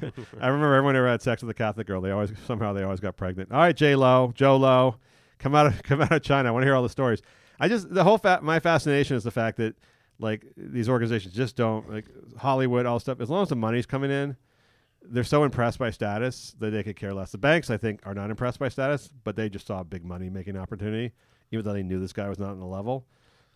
I 0.40 0.46
remember 0.48 0.74
everyone 0.74 0.94
who 0.94 1.00
ever 1.00 1.08
had 1.08 1.22
sex 1.22 1.42
with 1.42 1.50
a 1.50 1.54
Catholic 1.54 1.86
girl, 1.86 2.00
they 2.00 2.12
always 2.12 2.32
somehow 2.46 2.72
they 2.72 2.82
always 2.82 3.00
got 3.00 3.16
pregnant. 3.16 3.50
All 3.50 3.58
right, 3.58 3.76
J 3.76 3.96
Lo, 3.96 4.32
Joe 4.34 4.56
Lo, 4.56 4.96
come 5.38 5.54
out 5.54 5.66
of 5.66 5.82
come 5.82 6.00
out 6.00 6.12
of 6.12 6.22
China. 6.22 6.48
I 6.48 6.52
want 6.52 6.62
to 6.62 6.66
hear 6.66 6.76
all 6.76 6.82
the 6.82 6.88
stories. 6.88 7.22
I 7.58 7.68
just 7.68 7.92
the 7.92 8.04
whole 8.04 8.18
fa- 8.18 8.40
my 8.42 8.60
fascination 8.60 9.16
is 9.16 9.24
the 9.24 9.30
fact 9.30 9.56
that 9.58 9.74
like 10.18 10.46
these 10.56 10.88
organizations 10.88 11.34
just 11.34 11.56
don't 11.56 11.90
like 11.90 12.06
Hollywood 12.38 12.86
all 12.86 13.00
stuff. 13.00 13.20
As 13.20 13.28
long 13.28 13.42
as 13.42 13.48
the 13.48 13.56
money's 13.56 13.86
coming 13.86 14.10
in, 14.10 14.36
they're 15.02 15.24
so 15.24 15.44
impressed 15.44 15.78
by 15.78 15.90
status 15.90 16.54
that 16.60 16.70
they 16.70 16.82
could 16.82 16.96
care 16.96 17.12
less. 17.12 17.32
The 17.32 17.38
banks, 17.38 17.68
I 17.68 17.76
think, 17.76 18.00
are 18.04 18.14
not 18.14 18.30
impressed 18.30 18.58
by 18.58 18.68
status, 18.68 19.10
but 19.24 19.36
they 19.36 19.48
just 19.48 19.66
saw 19.66 19.80
a 19.80 19.84
big 19.84 20.04
money 20.04 20.30
making 20.30 20.56
opportunity, 20.56 21.12
even 21.50 21.64
though 21.64 21.72
they 21.72 21.82
knew 21.82 22.00
this 22.00 22.12
guy 22.12 22.28
was 22.28 22.38
not 22.38 22.50
on 22.50 22.60
the 22.60 22.66
level. 22.66 23.06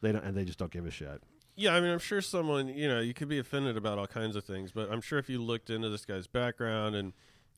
They 0.00 0.12
don't, 0.12 0.24
and 0.24 0.36
they 0.36 0.44
just 0.44 0.58
don't 0.58 0.70
give 0.70 0.86
a 0.86 0.90
shit. 0.90 1.22
Yeah, 1.56 1.74
I 1.74 1.80
mean, 1.80 1.90
I'm 1.90 1.98
sure 1.98 2.22
someone, 2.22 2.68
you 2.68 2.88
know, 2.88 3.00
you 3.00 3.12
could 3.12 3.28
be 3.28 3.38
offended 3.38 3.76
about 3.76 3.98
all 3.98 4.06
kinds 4.06 4.34
of 4.34 4.44
things, 4.44 4.72
but 4.72 4.90
I'm 4.90 5.00
sure 5.00 5.18
if 5.18 5.28
you 5.28 5.42
looked 5.42 5.68
into 5.68 5.90
this 5.90 6.06
guy's 6.06 6.26
background 6.26 6.94
and 6.94 7.12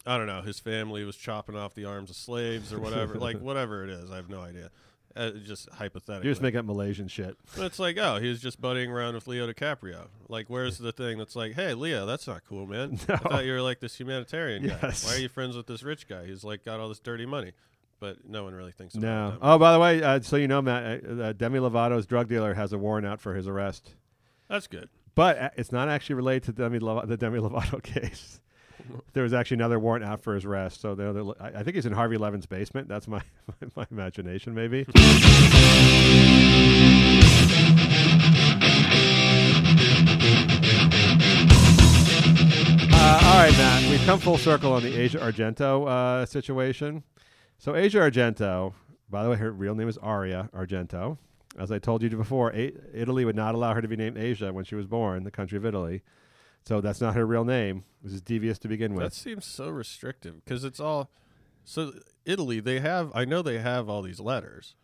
I 0.05 0.19
don't 0.19 0.27
know, 0.27 0.43
his 0.43 0.59
family 0.59 1.05
was 1.05 1.17
chopping 1.17 1.57
off 1.57 1.75
the 1.75 1.85
arms 1.85 2.11
of 2.11 2.17
slaves 2.17 2.73
or 2.73 2.81
whatever, 2.81 3.15
like 3.15 3.39
whatever 3.41 3.85
it 3.85 3.91
is, 3.91 4.11
I 4.11 4.17
have 4.17 4.29
no 4.29 4.41
idea. 4.41 4.71
Uh, 5.15 5.31
just 5.45 5.69
hypothetical. 5.71 6.25
You're 6.25 6.33
just 6.33 6.43
make 6.43 6.55
up 6.55 6.65
Malaysian 6.65 7.07
shit. 7.07 7.37
But 7.55 7.67
it's 7.67 7.79
like, 7.79 7.99
oh, 7.99 8.17
he 8.17 8.29
was 8.29 8.41
just 8.41 8.61
buddying 8.61 8.89
around 8.89 9.15
with 9.15 9.27
Leo 9.27 9.47
DiCaprio. 9.47 10.07
Like, 10.29 10.49
where's 10.49 10.79
the 10.79 10.91
thing 10.91 11.19
that's 11.19 11.37
like, 11.37 11.53
hey, 11.53 11.75
Leo, 11.75 12.07
that's 12.07 12.27
not 12.27 12.43
cool, 12.49 12.67
man. 12.67 12.99
No. 13.09 13.15
I 13.15 13.19
thought 13.19 13.45
you 13.45 13.53
were 13.53 13.61
like 13.61 13.81
this 13.81 14.01
humanitarian 14.01 14.67
guy. 14.67 14.79
Yes. 14.83 15.07
Why 15.07 15.17
are 15.17 15.19
you 15.19 15.29
friends 15.29 15.55
with 15.55 15.67
this 15.67 15.83
rich 15.83 16.09
guy? 16.09 16.25
He's 16.25 16.45
like 16.45 16.65
got 16.65 16.81
all 16.81 16.89
this 16.89 16.99
dirty 16.99 17.27
money. 17.27 17.53
But 18.03 18.29
no 18.29 18.43
one 18.43 18.53
really 18.53 18.73
thinks 18.73 18.97
about 18.97 19.05
No. 19.07 19.31
that. 19.31 19.39
Oh, 19.43 19.59
by 19.59 19.73
the 19.73 19.79
way, 19.79 20.03
uh, 20.03 20.19
so 20.23 20.35
you 20.35 20.49
know, 20.49 20.61
Matt, 20.61 21.05
uh, 21.09 21.13
uh, 21.23 21.33
Demi 21.35 21.61
Lovato's 21.61 22.05
drug 22.05 22.27
dealer 22.27 22.53
has 22.53 22.73
a 22.73 22.79
warrant 22.79 23.07
out 23.07 23.21
for 23.21 23.33
his 23.33 23.47
arrest. 23.47 23.95
That's 24.49 24.67
good. 24.67 24.89
But 25.15 25.39
uh, 25.39 25.51
it's 25.57 25.71
not 25.71 25.89
actually 25.89 26.17
related 26.17 26.43
to 26.47 26.53
Demi 26.63 26.81
the 26.81 27.17
Demi 27.17 27.39
Lovato 27.39 27.81
case. 27.85 28.41
there 29.13 29.23
was 29.23 29.33
actually 29.33 29.59
another 29.59 29.79
warrant 29.79 30.05
out 30.05 30.21
for 30.21 30.35
his 30.35 30.45
arrest. 30.45 30.81
So 30.81 31.37
I 31.39 31.61
I 31.61 31.63
think 31.63 31.77
he's 31.77 31.87
in 31.87 31.93
Harvey 31.93 32.17
Levin's 32.17 32.47
basement. 32.47 32.89
That's 32.89 33.07
my 33.15 33.23
my 33.77 33.87
imagination, 33.89 34.53
maybe. 34.53 34.85
Uh, 42.95 43.21
all 43.25 43.39
right, 43.43 43.53
Matt. 43.59 43.91
We've 43.91 44.01
come 44.05 44.21
full 44.21 44.39
circle 44.39 44.73
on 44.73 44.83
the 44.83 44.95
Asia 44.99 45.19
Argento 45.19 45.89
uh, 45.89 46.27
situation. 46.27 47.03
So 47.63 47.77
Asia 47.77 47.99
Argento, 47.99 48.73
by 49.09 49.23
the 49.23 49.31
way, 49.31 49.37
her 49.37 49.53
real 49.53 49.77
name 49.77 49.87
is 49.89 49.97
Aria 49.99 50.51
Argento. 50.53 51.19
As 51.57 51.71
I 51.71 51.79
told 51.79 52.03
you 52.03 52.11
before, 52.11 52.53
A- 52.57 52.73
Italy 52.93 53.25
would 53.25 53.37
not 53.37 53.55
allow 53.55 53.73
her 53.73 53.81
to 53.81 53.87
be 53.87 53.95
named 53.95 54.19
Asia 54.19 54.53
when 54.53 54.65
she 54.65 54.75
was 54.75 54.89
born, 54.89 55.23
the 55.23 55.31
country 55.31 55.57
of 55.57 55.65
Italy. 55.65 56.03
So 56.67 56.81
that's 56.81 57.01
not 57.01 57.15
her 57.15 57.25
real 57.25 57.45
name. 57.45 57.85
This 58.03 58.15
is 58.15 58.21
devious 58.21 58.59
to 58.61 58.69
begin 58.69 58.95
with. 58.95 59.05
That 59.05 59.15
seems 59.15 59.47
so 59.47 59.69
restrictive 59.69 60.45
because 60.45 60.65
it's 60.65 60.81
all. 60.81 61.09
So 61.65 61.93
Italy, 62.25 62.59
they 62.59 62.81
have. 62.81 63.13
I 63.15 63.25
know 63.25 63.43
they 63.43 63.61
have 63.61 63.89
all 63.89 64.03
these 64.03 64.19
letters. 64.19 64.75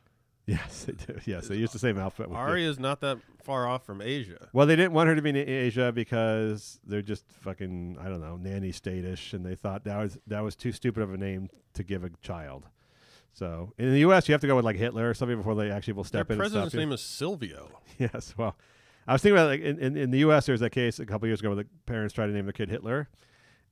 Yes, 0.48 0.84
they 0.84 0.94
do. 0.94 1.20
Yes, 1.26 1.48
they 1.48 1.56
use 1.56 1.72
the 1.72 1.78
same 1.78 1.98
alphabet. 1.98 2.30
we 2.30 2.36
do. 2.36 2.40
Aria's 2.40 2.78
not 2.78 3.00
that 3.02 3.18
far 3.42 3.68
off 3.68 3.84
from 3.84 4.00
Asia. 4.00 4.48
Well, 4.54 4.66
they 4.66 4.76
didn't 4.76 4.92
want 4.94 5.08
her 5.08 5.14
to 5.14 5.20
be 5.20 5.28
in 5.28 5.36
Asia 5.36 5.92
because 5.92 6.80
they're 6.86 7.02
just 7.02 7.24
fucking 7.42 7.98
I 8.00 8.08
don't 8.08 8.20
know 8.22 8.36
nanny 8.36 8.72
statish, 8.72 9.34
and 9.34 9.44
they 9.44 9.54
thought 9.54 9.84
that 9.84 9.98
was 9.98 10.18
that 10.26 10.40
was 10.40 10.56
too 10.56 10.72
stupid 10.72 11.02
of 11.02 11.12
a 11.12 11.18
name 11.18 11.50
to 11.74 11.82
give 11.84 12.02
a 12.02 12.10
child. 12.22 12.66
So 13.34 13.74
in 13.78 13.92
the 13.92 14.00
U.S., 14.00 14.26
you 14.26 14.32
have 14.32 14.40
to 14.40 14.46
go 14.46 14.56
with 14.56 14.64
like 14.64 14.76
Hitler 14.76 15.08
or 15.10 15.14
something 15.14 15.36
before 15.36 15.54
they 15.54 15.70
actually 15.70 15.92
will 15.92 16.04
step 16.04 16.28
Their 16.28 16.36
in. 16.36 16.40
and 16.40 16.50
president's 16.50 16.74
name 16.74 16.92
is 16.92 17.02
Silvio. 17.02 17.68
Yes. 17.98 18.32
Well, 18.36 18.56
I 19.06 19.12
was 19.12 19.22
thinking 19.22 19.36
about 19.36 19.48
like 19.48 19.60
in, 19.60 19.78
in, 19.80 19.96
in 19.96 20.10
the 20.12 20.18
U.S. 20.20 20.46
There 20.46 20.52
was 20.54 20.60
that 20.60 20.70
case 20.70 20.98
a 20.98 21.04
couple 21.06 21.26
years 21.28 21.40
ago 21.40 21.50
where 21.50 21.56
the 21.56 21.66
parents 21.84 22.14
tried 22.14 22.28
to 22.28 22.32
name 22.32 22.46
their 22.46 22.52
kid 22.52 22.70
Hitler, 22.70 23.08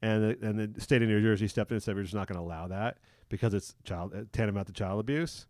and 0.03 0.22
the, 0.24 0.47
and 0.47 0.74
the 0.74 0.81
state 0.81 1.01
of 1.01 1.09
New 1.09 1.22
Jersey 1.22 1.49
stepped 1.49 1.70
in 1.70 1.77
and 1.77 1.83
said 1.83 1.97
we're 1.97 2.03
just 2.03 2.14
not 2.14 2.27
going 2.27 2.39
to 2.39 2.45
allow 2.45 2.66
that 2.68 2.99
because 3.29 3.55
it's 3.55 3.74
child 3.85 4.12
uh, 4.14 4.24
tantamount 4.33 4.66
to 4.66 4.72
child 4.72 5.01
abuse. 5.01 5.47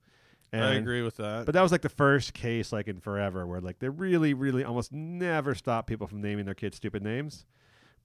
I 0.53 0.75
agree 0.75 1.03
with 1.03 1.17
that. 1.17 1.45
But 1.47 1.55
that 1.55 1.63
was 1.63 1.73
like 1.73 1.83
the 1.83 1.89
first 1.89 2.33
case 2.35 2.73
like 2.73 2.89
in 2.89 3.01
forever 3.01 3.47
where 3.47 3.61
like 3.61 3.79
they 3.79 3.89
really, 3.89 4.33
really 4.35 4.65
almost 4.65 4.93
never 4.93 5.55
stop 5.55 5.87
people 5.87 6.07
from 6.07 6.21
naming 6.23 6.45
their 6.47 6.55
kids 6.55 6.77
stupid 6.77 7.03
names. 7.03 7.45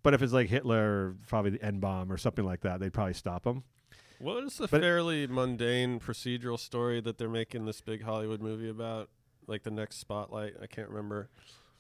But 0.03 0.13
if 0.13 0.21
it's 0.21 0.33
like 0.33 0.49
Hitler, 0.49 0.83
or 1.09 1.15
probably 1.27 1.51
the 1.51 1.63
N 1.63 1.79
bomb 1.79 2.11
or 2.11 2.17
something 2.17 2.43
like 2.43 2.61
that, 2.61 2.79
they'd 2.79 2.91
probably 2.93 3.13
stop 3.13 3.43
them. 3.43 3.63
What 4.19 4.43
is 4.43 4.57
the 4.57 4.67
But- 4.67 4.81
fairly 4.81 5.27
mundane 5.27 5.99
procedural 5.99 6.59
story 6.59 7.01
that 7.01 7.17
they're 7.17 7.29
making 7.29 7.65
this 7.65 7.81
big 7.81 8.03
Hollywood 8.03 8.41
movie 8.41 8.69
about? 8.69 9.09
Like 9.47 9.63
the 9.63 9.71
next 9.71 9.97
Spotlight, 9.97 10.53
I 10.61 10.67
can't 10.67 10.89
remember. 10.89 11.29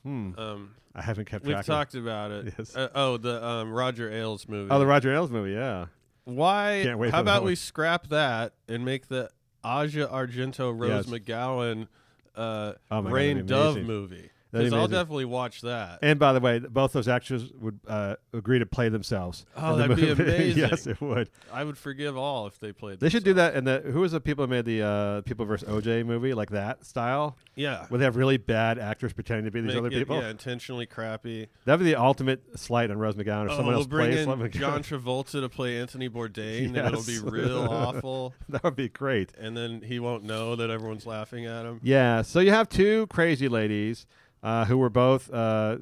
Hmm. 0.03 0.31
Um, 0.37 0.75
I 0.95 1.01
haven't 1.03 1.25
kept 1.25 1.45
We've 1.45 1.53
track 1.53 1.61
of- 1.63 1.67
talked 1.67 1.95
about 1.95 2.31
it. 2.31 2.53
Yes. 2.57 2.75
Uh, 2.75 2.89
oh, 2.95 3.17
the 3.17 3.43
um, 3.45 3.71
Roger 3.71 4.11
Ailes 4.11 4.47
movie. 4.47 4.71
Oh, 4.71 4.79
the 4.79 4.87
Roger 4.87 5.13
Ailes 5.13 5.29
movie, 5.29 5.51
yeah. 5.51 5.85
Why? 6.23 6.81
Can't 6.83 6.97
wait 6.99 7.11
how 7.11 7.21
about 7.21 7.43
we 7.43 7.55
scrap 7.55 8.07
that 8.07 8.53
and 8.67 8.83
make 8.85 9.07
the 9.07 9.29
Asia 9.63 10.07
Argento 10.07 10.71
Rose 10.77 11.07
Yes. 11.07 11.19
McGowan 11.19 11.87
uh, 12.35 12.73
Oh 12.89 13.01
Rain 13.01 13.45
Dove 13.45 13.75
amazing. 13.77 13.87
movie? 13.87 14.29
Because 14.51 14.73
I'll 14.73 14.87
definitely 14.87 15.25
watch 15.25 15.61
that. 15.61 15.99
And 16.01 16.19
by 16.19 16.33
the 16.33 16.39
way, 16.39 16.59
both 16.59 16.93
those 16.93 17.07
actors 17.07 17.51
would 17.53 17.79
uh, 17.87 18.15
agree 18.33 18.59
to 18.59 18.65
play 18.65 18.89
themselves. 18.89 19.45
Oh, 19.55 19.75
that'd 19.77 19.95
be 19.95 20.09
amazing. 20.23 20.57
yes, 20.57 20.87
it 20.87 20.99
would. 20.99 21.29
I 21.51 21.63
would 21.63 21.77
forgive 21.77 22.17
all 22.17 22.47
if 22.47 22.59
they 22.59 22.73
played. 22.73 22.99
They 22.99 23.09
should 23.09 23.23
do 23.23 23.33
that. 23.35 23.55
And 23.55 23.65
the 23.65 23.79
who 23.79 24.01
was 24.01 24.11
the 24.11 24.19
people 24.19 24.45
who 24.45 24.51
made 24.51 24.65
the 24.65 24.81
uh, 24.81 25.21
People 25.21 25.45
versus 25.45 25.67
OJ 25.67 26.05
movie 26.05 26.33
like 26.33 26.49
that 26.49 26.85
style? 26.85 27.37
Yeah. 27.55 27.85
where 27.87 27.99
they 27.99 28.05
have 28.05 28.15
really 28.15 28.37
bad 28.37 28.79
actors 28.79 29.13
pretending 29.13 29.45
to 29.45 29.51
be 29.51 29.61
these 29.61 29.69
Make 29.69 29.77
other 29.77 29.87
it, 29.87 29.93
people. 29.93 30.19
Yeah, 30.19 30.29
intentionally 30.29 30.85
crappy. 30.85 31.47
That'd 31.65 31.79
be 31.85 31.91
the 31.91 31.99
ultimate 31.99 32.59
slight 32.59 32.91
on 32.91 32.97
Rose 32.97 33.15
McGowan 33.15 33.45
if 33.45 33.51
oh, 33.51 33.55
someone 33.55 33.67
we'll 33.67 33.77
else 33.77 33.87
bring 33.87 34.11
plays 34.11 34.27
in 34.27 34.51
John 34.51 34.83
Travolta 34.83 35.41
to 35.41 35.49
play 35.49 35.79
Anthony 35.79 36.09
Bourdain, 36.09 36.65
and 36.75 36.77
it'll 36.77 37.03
be 37.03 37.19
real 37.19 37.67
awful. 37.69 38.33
that 38.49 38.63
would 38.63 38.75
be 38.75 38.89
great. 38.89 39.31
And 39.39 39.55
then 39.55 39.81
he 39.81 39.99
won't 39.99 40.23
know 40.23 40.55
that 40.55 40.69
everyone's 40.69 41.05
laughing 41.05 41.45
at 41.45 41.65
him. 41.65 41.79
Yeah. 41.83 42.21
So 42.21 42.39
you 42.39 42.51
have 42.51 42.67
two 42.67 43.07
crazy 43.07 43.47
ladies 43.47 44.05
uh, 44.43 44.65
who 44.65 44.77
were 44.77 44.89
both, 44.89 45.31
uh, 45.31 45.77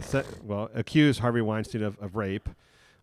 set, 0.00 0.26
well, 0.44 0.70
accused 0.74 1.20
Harvey 1.20 1.40
Weinstein 1.40 1.82
of, 1.82 1.98
of 2.00 2.16
rape, 2.16 2.48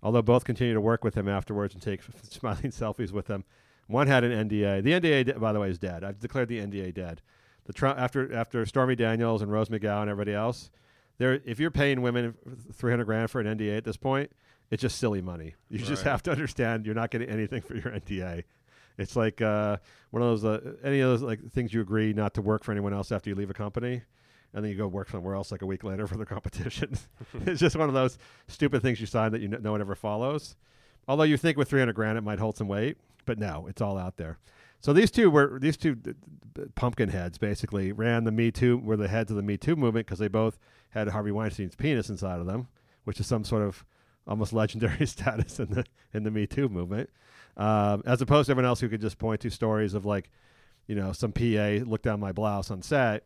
although 0.03 0.21
both 0.21 0.43
continue 0.43 0.73
to 0.73 0.81
work 0.81 1.03
with 1.03 1.15
him 1.15 1.27
afterwards 1.27 1.73
and 1.73 1.81
take 1.81 2.01
smiling 2.23 2.71
selfies 2.71 3.11
with 3.11 3.27
him. 3.27 3.43
One 3.87 4.07
had 4.07 4.23
an 4.23 4.49
NDA. 4.49 4.83
The 4.83 4.91
NDA, 4.91 5.39
by 5.39 5.53
the 5.53 5.59
way, 5.59 5.69
is 5.69 5.79
dead. 5.79 6.03
I've 6.03 6.19
declared 6.19 6.49
the 6.49 6.59
NDA 6.59 6.93
dead. 6.93 7.21
The 7.65 7.73
Trump 7.73 7.99
after 7.99 8.33
after 8.33 8.65
Stormy 8.65 8.95
Daniels 8.95 9.41
and 9.41 9.51
Rose 9.51 9.67
McGowan 9.67 10.03
and 10.03 10.09
everybody 10.09 10.33
else, 10.33 10.71
there 11.17 11.41
if 11.45 11.59
you're 11.59 11.71
paying 11.71 12.01
women 12.01 12.35
three 12.73 12.91
hundred 12.91 13.05
grand 13.05 13.29
for 13.29 13.41
an 13.41 13.57
NDA 13.57 13.77
at 13.77 13.83
this 13.83 13.97
point, 13.97 14.31
it's 14.71 14.81
just 14.81 14.97
silly 14.97 15.21
money. 15.21 15.55
You 15.69 15.79
just 15.79 16.03
have 16.03 16.23
to 16.23 16.31
understand 16.31 16.85
you're 16.85 16.95
not 16.95 17.11
getting 17.11 17.29
anything 17.29 17.61
for 17.61 17.75
your 17.75 17.91
NDA. 17.91 18.43
It's 18.97 19.15
like 19.15 19.41
uh, 19.41 19.77
one 20.11 20.23
of 20.23 20.29
those 20.29 20.45
uh, 20.45 20.75
any 20.83 21.01
of 21.01 21.09
those 21.09 21.21
like 21.21 21.51
things 21.51 21.73
you 21.73 21.81
agree 21.81 22.13
not 22.13 22.33
to 22.35 22.41
work 22.41 22.63
for 22.63 22.71
anyone 22.71 22.93
else 22.93 23.11
after 23.11 23.29
you 23.29 23.35
leave 23.35 23.49
a 23.49 23.53
company, 23.53 24.01
and 24.53 24.63
then 24.63 24.71
you 24.71 24.77
go 24.77 24.87
work 24.87 25.09
somewhere 25.09 25.35
else 25.35 25.51
like 25.51 25.61
a 25.61 25.65
week 25.65 25.83
later 25.83 26.07
for 26.07 26.17
the 26.17 26.25
competition. 26.25 26.97
it's 27.45 27.59
just 27.59 27.75
one 27.75 27.89
of 27.89 27.93
those 27.93 28.17
stupid 28.47 28.81
things 28.81 28.99
you 28.99 29.05
sign 29.05 29.31
that 29.31 29.41
you 29.41 29.47
no 29.47 29.71
one 29.71 29.81
ever 29.81 29.95
follows. 29.95 30.55
Although 31.07 31.23
you 31.23 31.37
think 31.37 31.57
with 31.57 31.69
300 31.69 31.93
grand 31.93 32.17
it 32.17 32.21
might 32.21 32.39
hold 32.39 32.57
some 32.57 32.67
weight, 32.67 32.97
but 33.25 33.39
no, 33.39 33.65
it's 33.67 33.81
all 33.81 33.97
out 33.97 34.17
there. 34.17 34.37
So 34.79 34.93
these 34.93 35.11
two 35.11 35.29
were 35.29 35.57
these 35.59 35.77
two 35.77 35.97
pumpkin 36.75 37.09
heads 37.09 37.37
basically 37.37 37.91
ran 37.91 38.23
the 38.23 38.31
Me 38.31 38.51
Too 38.51 38.77
were 38.77 38.97
the 38.97 39.07
heads 39.07 39.31
of 39.31 39.37
the 39.37 39.43
Me 39.43 39.57
Too 39.57 39.75
movement 39.75 40.05
because 40.05 40.19
they 40.19 40.27
both 40.27 40.59
had 40.89 41.07
Harvey 41.09 41.31
Weinstein's 41.31 41.75
penis 41.75 42.09
inside 42.09 42.39
of 42.39 42.45
them, 42.45 42.67
which 43.03 43.19
is 43.19 43.27
some 43.27 43.43
sort 43.43 43.63
of 43.63 43.83
almost 44.27 44.53
legendary 44.53 45.05
status 45.07 45.59
in 45.59 45.69
the 45.69 45.85
in 46.13 46.23
the 46.23 46.31
Me 46.31 46.45
Too 46.45 46.69
movement, 46.69 47.09
um, 47.55 48.03
as 48.05 48.21
opposed 48.21 48.47
to 48.47 48.51
everyone 48.51 48.67
else 48.67 48.79
who 48.79 48.89
could 48.89 49.01
just 49.01 49.17
point 49.17 49.41
to 49.41 49.49
stories 49.49 49.93
of 49.93 50.05
like, 50.05 50.29
you 50.85 50.95
know, 50.95 51.11
some 51.11 51.31
PA 51.31 51.83
looked 51.85 52.03
down 52.03 52.19
my 52.19 52.31
blouse 52.31 52.69
on 52.69 52.81
set. 52.81 53.25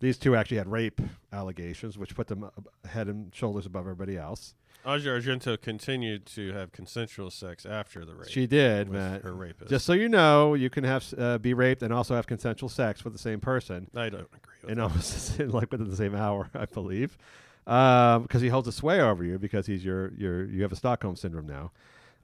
These 0.00 0.18
two 0.18 0.34
actually 0.34 0.56
had 0.56 0.68
rape 0.68 1.00
allegations, 1.32 1.96
which 1.96 2.14
put 2.14 2.26
them 2.28 2.50
head 2.86 3.06
and 3.06 3.34
shoulders 3.34 3.66
above 3.66 3.82
everybody 3.82 4.16
else. 4.16 4.54
Asia 4.84 5.10
Argento 5.10 5.60
continued 5.60 6.24
to 6.24 6.52
have 6.52 6.72
consensual 6.72 7.30
sex 7.30 7.66
after 7.66 8.04
the 8.06 8.14
rape. 8.14 8.30
She 8.30 8.46
did, 8.46 8.88
Matt. 8.88 9.22
Her 9.22 9.34
rapist. 9.34 9.70
Just 9.70 9.84
so 9.84 9.92
you 9.92 10.08
know, 10.08 10.54
you 10.54 10.70
can 10.70 10.84
have 10.84 11.04
uh, 11.18 11.36
be 11.36 11.52
raped 11.52 11.82
and 11.82 11.92
also 11.92 12.14
have 12.14 12.26
consensual 12.26 12.70
sex 12.70 13.04
with 13.04 13.12
the 13.12 13.18
same 13.18 13.40
person. 13.40 13.90
I 13.94 14.08
don't 14.08 14.22
agree 14.22 14.38
with 14.62 14.70
in 14.70 14.78
that. 14.78 14.84
almost 14.84 15.38
like 15.38 15.70
within 15.70 15.90
the 15.90 15.96
same 15.96 16.14
hour, 16.14 16.48
I 16.54 16.64
believe, 16.64 17.18
because 17.66 18.40
he 18.40 18.48
holds 18.48 18.68
a 18.68 18.72
sway 18.72 19.00
over 19.02 19.22
you 19.22 19.38
because 19.38 19.66
he's 19.66 19.84
your 19.84 20.14
your 20.14 20.46
you 20.46 20.62
have 20.62 20.72
a 20.72 20.76
Stockholm 20.76 21.14
syndrome 21.14 21.46
now. 21.46 21.72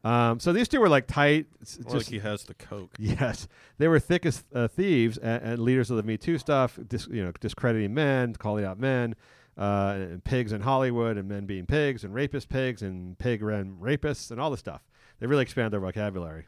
Um, 0.04 0.38
so 0.38 0.52
these 0.52 0.68
two 0.68 0.80
were 0.80 0.88
like 0.88 1.06
tight. 1.06 1.46
More 1.84 1.96
like 1.96 2.06
he 2.06 2.20
has 2.20 2.44
the 2.44 2.54
coke. 2.54 2.94
Yes, 2.98 3.48
they 3.78 3.88
were 3.88 3.98
thick 3.98 4.24
as 4.24 4.44
uh, 4.54 4.68
thieves 4.68 5.18
and, 5.18 5.42
and 5.42 5.58
leaders 5.58 5.90
of 5.90 5.96
the 5.96 6.02
Me 6.02 6.16
Too 6.16 6.38
stuff. 6.38 6.78
Dis, 6.86 7.08
you 7.08 7.24
know, 7.24 7.32
discrediting 7.40 7.92
men, 7.92 8.34
calling 8.34 8.64
out 8.64 8.78
men, 8.78 9.16
uh, 9.58 9.94
and 9.96 10.24
pigs 10.24 10.52
in 10.52 10.60
Hollywood, 10.60 11.16
and 11.16 11.28
men 11.28 11.46
being 11.46 11.66
pigs, 11.66 12.04
and 12.04 12.14
rapist 12.14 12.48
pigs, 12.48 12.82
and 12.82 13.18
pig 13.18 13.42
ran 13.42 13.76
rapists, 13.80 14.30
and 14.30 14.40
all 14.40 14.50
this 14.50 14.60
stuff. 14.60 14.82
They 15.18 15.26
really 15.26 15.42
expand 15.42 15.72
their 15.72 15.80
vocabulary. 15.80 16.46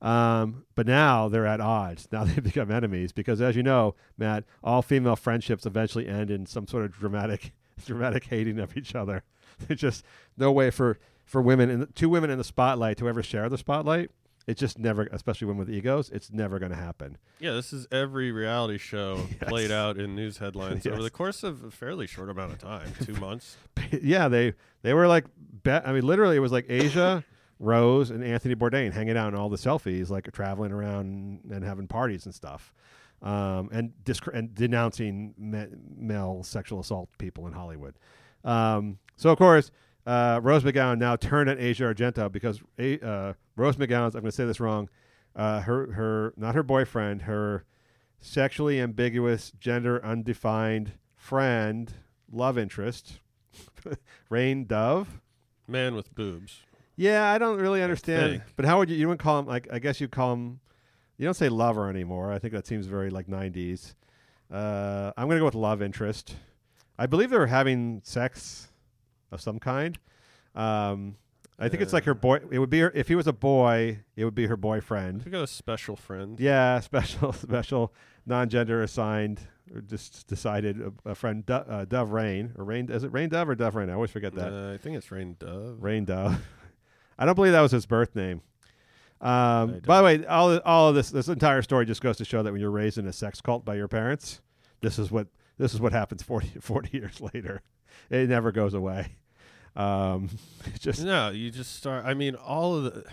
Um, 0.00 0.64
but 0.74 0.86
now 0.86 1.28
they're 1.28 1.46
at 1.46 1.60
odds. 1.60 2.08
Now 2.12 2.24
they've 2.24 2.42
become 2.42 2.70
enemies 2.70 3.12
because, 3.12 3.40
as 3.40 3.56
you 3.56 3.62
know, 3.62 3.94
Matt, 4.16 4.44
all 4.62 4.82
female 4.82 5.16
friendships 5.16 5.66
eventually 5.66 6.06
end 6.06 6.30
in 6.30 6.46
some 6.46 6.66
sort 6.66 6.84
of 6.84 6.92
dramatic, 6.92 7.52
dramatic 7.86 8.24
hating 8.24 8.58
of 8.58 8.76
each 8.76 8.94
other. 8.94 9.24
There's 9.66 9.80
just 9.80 10.04
no 10.36 10.52
way 10.52 10.70
for 10.70 10.98
for 11.28 11.42
women 11.42 11.70
and 11.70 11.94
two 11.94 12.08
women 12.08 12.30
in 12.30 12.38
the 12.38 12.44
spotlight 12.44 12.96
to 12.98 13.08
ever 13.08 13.22
share 13.22 13.48
the 13.48 13.58
spotlight. 13.58 14.10
It's 14.46 14.58
just 14.58 14.78
never, 14.78 15.06
especially 15.12 15.46
women 15.46 15.58
with 15.66 15.70
egos, 15.70 16.08
it's 16.08 16.32
never 16.32 16.58
going 16.58 16.70
to 16.72 16.76
happen. 16.78 17.18
Yeah, 17.38 17.52
this 17.52 17.70
is 17.70 17.86
every 17.92 18.32
reality 18.32 18.78
show 18.78 19.16
Yes. 19.40 19.50
played 19.50 19.70
out 19.70 19.98
in 19.98 20.16
news 20.16 20.38
headlines 20.38 20.86
over 20.86 21.02
the 21.02 21.10
course 21.10 21.42
of 21.42 21.62
a 21.64 21.70
fairly 21.70 22.06
short 22.06 22.30
amount 22.30 22.52
of 22.52 22.58
time, 22.58 22.90
two 23.04 23.12
months. 23.20 23.58
yeah, 24.02 24.28
they 24.28 24.54
they 24.80 24.94
were 24.94 25.06
like, 25.06 25.26
be- 25.62 25.70
I 25.70 25.92
mean, 25.92 26.04
literally, 26.06 26.36
it 26.36 26.40
was 26.40 26.50
like 26.52 26.64
Asia, 26.70 27.22
Rose, 27.58 28.10
and 28.10 28.24
Anthony 28.24 28.54
Bourdain 28.54 28.90
hanging 28.90 29.18
out 29.18 29.28
in 29.28 29.34
all 29.38 29.50
the 29.50 29.58
selfies, 29.58 30.08
like 30.08 30.32
traveling 30.32 30.72
around 30.72 31.40
and 31.50 31.62
having 31.62 31.86
parties 31.86 32.24
and 32.24 32.34
stuff, 32.34 32.72
um, 33.20 33.68
and 33.70 33.92
disc- 34.04 34.28
and 34.32 34.54
denouncing 34.54 35.34
ma- 35.36 35.66
male 35.94 36.42
sexual 36.42 36.80
assault 36.80 37.10
people 37.18 37.46
in 37.48 37.52
Hollywood. 37.52 37.96
Um, 38.44 38.98
so 39.16 39.28
of 39.28 39.36
course, 39.36 39.70
uh, 40.08 40.40
Rose 40.42 40.62
McGowan 40.64 40.98
now 40.98 41.16
turned 41.16 41.50
on 41.50 41.58
Asia 41.58 41.84
Argento 41.84 42.32
because 42.32 42.62
A- 42.78 42.98
uh, 43.06 43.34
Rose 43.56 43.76
McGowan's, 43.76 44.14
I'm 44.14 44.22
going 44.22 44.30
to 44.30 44.32
say 44.32 44.46
this 44.46 44.58
wrong, 44.58 44.88
uh, 45.36 45.60
her 45.60 45.92
her 45.92 46.32
not 46.36 46.54
her 46.54 46.62
boyfriend, 46.62 47.22
her 47.22 47.64
sexually 48.18 48.80
ambiguous, 48.80 49.52
gender 49.60 50.02
undefined 50.02 50.92
friend, 51.14 51.92
love 52.32 52.56
interest, 52.56 53.18
Rain 54.30 54.64
Dove. 54.64 55.20
Man 55.66 55.94
with 55.94 56.14
boobs. 56.14 56.60
Yeah, 56.96 57.30
I 57.30 57.36
don't 57.36 57.60
really 57.60 57.82
understand. 57.82 58.42
But 58.56 58.64
how 58.64 58.78
would 58.78 58.88
you? 58.88 58.96
You 58.96 59.08
wouldn't 59.08 59.20
call 59.20 59.38
him 59.40 59.46
like? 59.46 59.68
I 59.70 59.78
guess 59.78 60.00
you 60.00 60.08
call 60.08 60.32
him. 60.32 60.60
You 61.18 61.26
don't 61.26 61.34
say 61.34 61.50
lover 61.50 61.90
anymore. 61.90 62.32
I 62.32 62.38
think 62.38 62.54
that 62.54 62.66
seems 62.66 62.86
very 62.86 63.10
like 63.10 63.26
'90s. 63.26 63.94
Uh, 64.50 65.12
I'm 65.18 65.28
gonna 65.28 65.38
go 65.38 65.44
with 65.44 65.54
love 65.54 65.82
interest. 65.82 66.34
I 66.98 67.04
believe 67.06 67.28
they 67.28 67.36
were 67.38 67.46
having 67.46 68.00
sex 68.04 68.67
of 69.30 69.40
some 69.40 69.58
kind. 69.58 69.98
Um, 70.54 71.16
I 71.58 71.68
think 71.68 71.82
it's 71.82 71.92
like 71.92 72.04
her 72.04 72.14
boy. 72.14 72.40
It 72.50 72.58
would 72.58 72.70
be 72.70 72.80
her, 72.80 72.92
if 72.94 73.08
he 73.08 73.16
was 73.16 73.26
a 73.26 73.32
boy. 73.32 74.00
It 74.16 74.24
would 74.24 74.34
be 74.34 74.46
her 74.46 74.56
boyfriend. 74.56 75.24
We 75.24 75.30
got 75.30 75.42
a 75.42 75.48
special 75.48 75.96
friend. 75.96 76.38
Yeah, 76.38 76.78
special, 76.80 77.32
special, 77.32 77.92
non-gender 78.26 78.82
assigned, 78.82 79.40
or 79.74 79.80
just 79.80 80.28
decided 80.28 80.80
a, 80.80 81.10
a 81.10 81.14
friend, 81.14 81.44
Do, 81.44 81.54
uh, 81.54 81.84
Dove 81.84 82.12
Rain 82.12 82.52
or 82.56 82.64
Rain. 82.64 82.88
Is 82.90 83.02
it 83.02 83.12
Rain 83.12 83.28
Dove 83.28 83.48
or 83.48 83.56
Dove 83.56 83.74
Rain? 83.74 83.90
I 83.90 83.94
always 83.94 84.12
forget 84.12 84.34
that. 84.36 84.52
Uh, 84.52 84.74
I 84.74 84.76
think 84.76 84.96
it's 84.96 85.10
Rain 85.10 85.36
Dove. 85.38 85.82
Rain 85.82 86.04
Dove. 86.04 86.40
I 87.18 87.26
don't 87.26 87.34
believe 87.34 87.52
that 87.52 87.60
was 87.60 87.72
his 87.72 87.86
birth 87.86 88.14
name. 88.14 88.42
Um, 89.20 89.80
by 89.84 89.98
the 89.98 90.04
way, 90.04 90.26
all 90.26 90.56
all 90.58 90.88
of 90.90 90.94
this 90.94 91.10
this 91.10 91.26
entire 91.26 91.62
story 91.62 91.86
just 91.86 92.00
goes 92.00 92.16
to 92.18 92.24
show 92.24 92.44
that 92.44 92.52
when 92.52 92.60
you're 92.60 92.70
raised 92.70 92.98
in 92.98 93.06
a 93.08 93.12
sex 93.12 93.40
cult 93.40 93.64
by 93.64 93.74
your 93.74 93.88
parents, 93.88 94.40
this 94.80 94.96
is 94.96 95.10
what 95.10 95.26
this 95.58 95.74
is 95.74 95.80
what 95.80 95.92
happens 95.92 96.22
40, 96.22 96.52
40 96.60 96.96
years 96.96 97.20
later. 97.20 97.62
It 98.10 98.28
never 98.28 98.52
goes 98.52 98.74
away. 98.74 99.08
Um, 99.76 100.30
just 100.78 101.02
No, 101.04 101.30
you 101.30 101.50
just 101.50 101.76
start. 101.76 102.04
I 102.06 102.14
mean, 102.14 102.34
all 102.34 102.76
of 102.76 102.84
the 102.84 103.04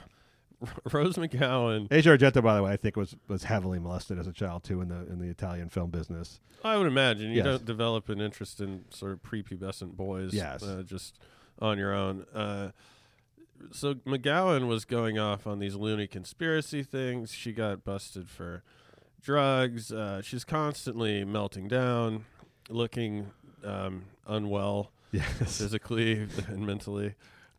Rose 0.92 1.16
McGowan. 1.18 1.88
Asia 1.92 2.18
Argento, 2.18 2.42
by 2.42 2.56
the 2.56 2.64
way, 2.64 2.72
I 2.72 2.78
think 2.78 2.96
was 2.96 3.16
was 3.28 3.44
heavily 3.44 3.78
molested 3.80 4.18
as 4.18 4.26
a 4.28 4.32
child 4.32 4.64
too 4.64 4.82
in 4.82 4.88
the 4.88 5.06
in 5.12 5.20
the 5.20 5.28
Italian 5.28 5.70
film 5.70 5.90
business. 5.92 6.40
I 6.64 6.78
would 6.78 6.88
imagine 6.88 7.30
you 7.30 7.38
Yes. 7.38 7.46
don't 7.46 7.66
develop 7.66 8.10
an 8.10 8.20
interest 8.22 8.60
in 8.62 8.86
sort 8.90 9.12
of 9.12 9.22
prepubescent 9.22 9.92
boys. 9.98 10.34
Yes. 10.34 10.64
uh, 10.64 10.82
just 10.86 11.20
on 11.60 11.78
your 11.78 11.94
own. 11.94 12.26
Uh, 12.34 12.72
so 13.72 13.94
McGowan 13.96 14.68
was 14.68 14.84
going 14.86 15.20
off 15.20 15.46
on 15.46 15.60
these 15.60 15.76
loony 15.76 16.08
conspiracy 16.08 16.84
things. 16.84 17.32
She 17.34 17.52
got 17.54 17.84
busted 17.84 18.30
for 18.30 18.64
drugs. 19.22 19.92
Uh, 19.92 20.22
she's 20.22 20.44
constantly 20.44 21.24
melting 21.24 21.68
down, 21.68 22.26
looking 22.70 23.32
um, 23.66 24.04
unwell, 24.28 24.92
Yes. 25.12 25.58
physically 25.60 26.28
and 26.48 26.66
mentally. 26.66 27.16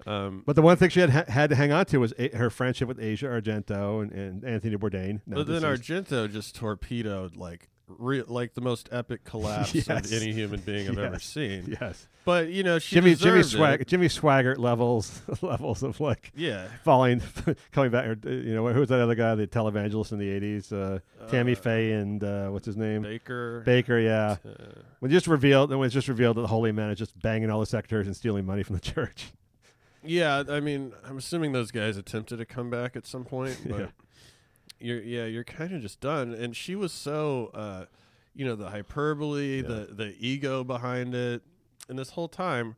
Um, 0.07 0.42
But 0.46 0.57
the 0.57 0.62
one 0.62 0.76
thing 0.76 0.90
she 0.90 1.00
had 1.00 1.11
had 1.11 1.50
to 1.50 1.57
hang 1.57 1.72
on 1.72 1.86
to 1.86 1.98
was 1.98 2.12
a, 2.18 2.28
her 2.36 2.50
friendship 2.50 2.86
with 2.86 3.00
Asia 3.00 3.26
Argento 3.26 4.02
and, 4.02 4.12
and 4.12 4.44
Anthony 4.44 4.76
Bourdain. 4.76 5.20
Now, 5.26 5.36
but 5.36 5.46
then 5.46 5.62
Argento 5.62 6.30
just 6.30 6.54
torpedoed 6.54 7.36
like 7.36 7.68
re- 7.89 8.22
like 8.26 8.55
the 8.55 8.61
most 8.61 8.89
epic 8.93 9.24
collapse 9.24 9.74
Yes. 9.74 9.89
of 9.89 10.12
any 10.12 10.32
human 10.32 10.61
being 10.61 10.89
I've 10.89 10.99
ever 10.99 11.18
seen. 11.18 11.76
Yes. 11.80 12.09
But 12.24 12.49
you 12.49 12.62
know, 12.62 12.78
Jimmy 12.78 13.14
Jimmy 13.14 13.43
Swag 13.43 13.80
it. 13.82 13.87
Jimmy 13.87 14.09
Swaggart 14.09 14.59
levels 14.59 15.22
levels 15.43 15.82
of 15.82 16.01
like 16.01 16.32
Yeah. 16.34 16.66
falling 16.82 17.22
coming 17.72 17.91
back 17.91 18.07
or, 18.07 18.16
uh, 18.26 18.30
you 18.30 18.55
know 18.55 18.66
who 18.68 18.80
was 18.80 18.89
that 18.89 19.01
other 19.01 19.14
guy 19.14 19.34
the 19.37 19.47
televangelist 19.47 20.12
in 20.12 20.18
the 20.18 20.28
80s 20.41 20.72
uh, 20.72 20.99
Tammy 21.28 21.55
Faye 21.55 21.93
and 21.93 22.22
uh, 22.24 22.49
what's 22.49 22.66
his 22.66 22.76
name 22.76 23.03
Bakker. 23.05 23.64
Bakker 23.64 24.03
yeah 24.03 24.37
Uh, 24.49 24.80
when 25.01 25.11
just 25.11 25.26
revealed 25.28 25.70
when 25.70 25.87
it 25.87 25.91
just 25.91 26.09
revealed 26.09 26.37
that 26.37 26.43
the 26.43 26.49
holy 26.49 26.72
man 26.72 26.91
is 26.91 26.99
just 26.99 27.16
banging 27.20 27.51
all 27.51 27.61
the 27.61 27.66
secretaries 27.66 28.07
and 28.09 28.16
stealing 28.16 28.45
money 28.45 28.62
from 28.64 28.74
the 28.74 28.80
church 28.80 29.32
Yeah, 30.03 30.45
I 30.49 30.61
mean, 30.61 30.93
I'm 31.05 31.18
assuming 31.18 31.53
those 31.53 31.70
guys 31.72 31.97
attempted 31.97 32.37
to 32.39 32.45
come 32.45 32.70
back 32.70 32.95
at 32.97 33.07
some 33.07 33.24
point, 33.24 33.59
but 33.68 33.78
Yeah. 33.80 33.87
You're 34.79 35.03
yeah, 35.03 35.24
you're 35.27 35.45
kind 35.45 35.72
of 35.72 35.83
just 35.83 36.01
done. 36.01 36.33
And 36.35 36.55
she 36.57 36.74
was 36.74 36.93
so, 36.93 37.51
uh, 37.55 37.87
you 38.35 38.45
know, 38.45 38.57
the 38.57 38.70
hyperbole, 38.70 39.62
the 39.62 39.89
the 39.93 40.14
ego 40.18 40.64
behind 40.64 41.14
it, 41.14 41.43
and 41.89 41.99
this 41.99 42.11
whole 42.11 42.29
time, 42.29 42.77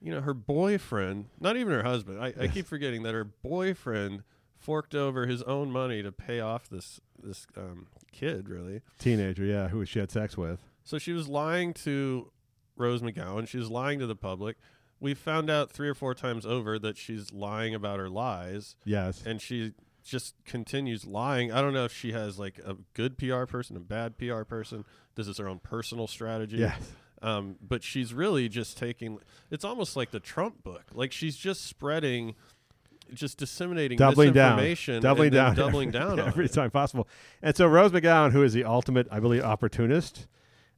you 0.00 0.12
know, 0.12 0.20
her 0.20 0.34
boyfriend, 0.34 1.26
not 1.40 1.56
even 1.56 1.72
her 1.72 1.82
husband. 1.84 2.20
I, 2.22 2.32
I 2.40 2.48
keep 2.48 2.66
forgetting 2.74 3.02
that 3.04 3.14
her 3.14 3.24
boyfriend 3.24 4.22
forked 4.58 4.94
over 4.94 5.26
his 5.26 5.42
own 5.44 5.70
money 5.70 6.02
to 6.02 6.10
pay 6.12 6.40
off 6.40 6.68
this 6.68 7.00
this 7.22 7.46
um, 7.56 7.86
kid, 8.12 8.48
really. 8.48 8.80
teenager 8.98 9.44
yeah 9.44 9.68
who 9.68 9.84
she 9.84 9.98
had 9.98 10.10
sex 10.10 10.36
with 10.36 10.60
So 10.84 10.98
she 10.98 11.12
was 11.12 11.28
lying 11.28 11.72
to 11.74 12.30
Rose 12.76 13.02
McGowan. 13.02 13.46
She 13.48 13.58
was 13.58 13.70
lying 13.70 13.98
to 13.98 14.06
the 14.06 14.16
public. 14.16 14.56
We 15.00 15.14
found 15.14 15.48
out 15.50 15.70
three 15.70 15.88
or 15.88 15.94
four 15.94 16.14
times 16.14 16.44
over 16.46 16.78
that 16.78 16.96
she's 16.96 17.32
lying 17.32 17.74
about 17.74 17.98
her 17.98 18.08
lies. 18.08 18.74
Yes. 18.84 19.22
And 19.24 19.40
she 19.40 19.72
just 20.08 20.34
continues 20.44 21.06
lying. 21.06 21.52
I 21.52 21.60
don't 21.60 21.74
know 21.74 21.84
if 21.84 21.92
she 21.92 22.12
has 22.12 22.38
like 22.38 22.58
a 22.64 22.76
good 22.94 23.18
PR 23.18 23.44
person, 23.44 23.76
a 23.76 23.80
bad 23.80 24.18
PR 24.18 24.42
person. 24.42 24.84
This 25.14 25.28
is 25.28 25.38
her 25.38 25.48
own 25.48 25.58
personal 25.58 26.06
strategy. 26.06 26.56
Yes. 26.56 26.80
Um, 27.20 27.56
but 27.60 27.82
she's 27.82 28.14
really 28.14 28.48
just 28.48 28.78
taking. 28.78 29.18
It's 29.50 29.64
almost 29.64 29.96
like 29.96 30.10
the 30.10 30.20
Trump 30.20 30.62
book. 30.62 30.84
Like 30.94 31.12
she's 31.12 31.36
just 31.36 31.66
spreading, 31.66 32.36
just 33.12 33.38
disseminating 33.38 33.98
doubling 33.98 34.32
down 34.32 34.58
doubling 35.00 35.30
down 35.30 35.54
doubling 35.54 35.88
every, 35.88 36.00
down 36.00 36.20
on 36.20 36.28
every 36.28 36.44
it. 36.44 36.52
time 36.52 36.70
possible 36.70 37.08
and 37.42 37.56
so 37.56 37.66
Rose 37.66 37.90
McGowan 37.90 38.32
who 38.32 38.42
is 38.42 38.52
the 38.52 38.64
ultimate 38.64 39.08
I 39.10 39.18
believe 39.18 39.42
opportunist 39.42 40.26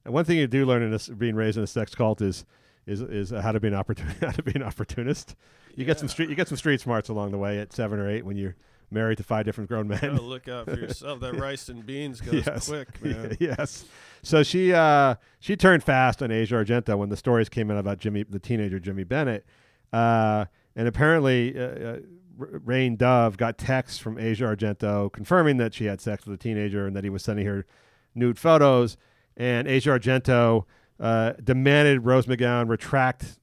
and 0.05 0.15
one 0.15 0.25
thing 0.25 0.39
you 0.39 0.47
do 0.47 0.65
learn 0.65 0.83
in 0.83 0.91
this 0.93 1.09
being 1.09 1.35
raised 1.35 1.59
in 1.59 1.65
a 1.65 1.67
sex 1.67 1.95
cult 1.95 2.23
is 2.23 2.45
is 2.87 3.01
is 3.01 3.31
how 3.31 3.51
to 3.53 3.59
be 3.59 3.69
an 3.69 3.75
opportunist 3.75 4.21
how 4.21 4.31
to 4.31 4.43
be 4.43 4.53
an 4.55 4.63
opportunist 4.63 5.35
you 5.75 5.85
get 5.85 5.99
some 5.99 6.09
street 6.09 6.29
you 6.29 6.37
get 6.37 6.49
some 6.49 6.57
street 6.57 6.81
smarts 6.81 7.09
along 7.09 7.33
the 7.33 7.39
way 7.39 7.59
at 7.59 7.73
seven 7.73 7.99
or 7.99 8.09
eight 8.09 8.25
when 8.25 8.37
you're 8.37 8.55
married 8.91 9.19
to 9.19 9.25
five 9.25 9.45
different 9.45 9.69
grown 9.69 9.89
men 9.89 10.17
look 10.23 10.49
out 10.49 10.67
for 10.67 10.79
yourself. 10.79 11.21
That 11.21 11.37
rice 11.37 11.69
and 11.69 11.85
beans 11.85 12.21
goes 12.21 12.47
yes. 12.47 12.69
quick, 12.69 13.03
man. 13.05 13.37
yes. 13.41 13.85
So 14.23 14.43
she 14.43 14.73
uh, 14.73 15.17
she 15.39 15.57
turned 15.57 15.83
fast 15.83 16.23
on 16.23 16.31
Asia 16.31 16.57
Argento 16.57 16.97
when 16.99 17.09
the 17.09 17.17
stories 17.17 17.49
came 17.49 17.71
out 17.71 17.79
about 17.79 17.99
Jimmy, 17.99 18.25
the 18.25 18.39
teenager 18.39 18.79
Jimmy 18.79 19.05
Bennett, 19.05 19.47
uh, 19.93 20.47
and 20.77 20.89
apparently 20.89 21.59
uh, 21.59 21.63
uh, 21.63 21.99
Rain 22.37 22.97
Dove 22.97 23.37
got 23.37 23.59
texts 23.59 23.99
from 23.99 24.19
Asia 24.19 24.45
Argento 24.45 25.13
confirming 25.13 25.57
that 25.59 25.75
she 25.75 25.85
had 25.87 26.01
sex 26.01 26.27
with 26.27 26.35
a 26.35 26.43
teenager 26.43 26.87
and 26.87 26.97
that 26.97 27.05
he 27.05 27.11
was 27.11 27.23
sending 27.23 27.47
her 27.47 27.67
nude 28.15 28.39
photos. 28.39 28.97
And 29.37 29.69
Asia 29.69 29.91
Argento 29.91 30.65
uh, 30.99 31.33
demanded 31.43 32.05
Rose 32.05 32.27
McGowan 32.27 32.69
retract 32.69 33.39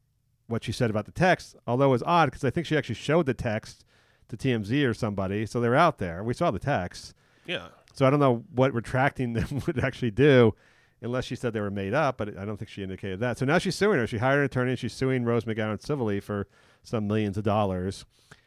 what 0.48 0.64
she 0.64 0.72
said 0.72 0.90
about 0.90 1.06
the 1.06 1.12
text, 1.12 1.56
although 1.66 1.86
it 1.86 1.90
was 1.90 2.04
odd 2.04 2.26
because 2.26 2.44
I 2.44 2.50
think 2.50 2.66
she 2.66 2.78
actually 2.78 2.96
showed 2.96 3.26
the 3.26 3.34
text 3.34 3.84
to 4.30 4.38
TMZ 4.38 4.88
or 4.88 4.94
somebody, 4.94 5.46
so 5.46 5.60
they're 5.60 5.76
out 5.76 5.98
there. 5.98 6.24
We 6.24 6.34
saw 6.34 6.52
the 6.52 6.60
text. 6.60 7.14
Yeah. 7.46 7.68
So 7.94 8.06
I 8.06 8.10
don't 8.10 8.20
know 8.20 8.44
what 8.54 8.74
retracting 8.74 9.34
them 9.34 9.62
would 9.66 9.84
actually 9.84 10.12
do, 10.12 10.54
unless 11.02 11.26
she 11.26 11.36
said 11.36 11.54
they 11.54 11.62
were 11.62 11.72
made 11.72 11.94
up. 11.94 12.18
But 12.18 12.38
I 12.38 12.46
don't 12.46 12.58
think 12.58 12.70
she 12.70 12.84
indicated 12.84 13.20
that. 13.22 13.38
So 13.38 13.46
now 13.46 13.58
she's 13.58 13.76
suing 13.76 14.00
her. 14.00 14.08
She 14.08 14.18
hired 14.18 14.40
an 14.40 14.46
attorney. 14.46 14.72
and 14.72 14.80
She's 14.80 14.94
suing 14.94 15.24
Rose 15.26 15.46
McGowan 15.46 15.82
civilly 15.82 16.20
for 16.20 16.48
some 16.84 17.08
millions 17.08 17.38
of 17.38 17.44
dollars, 17.44 18.06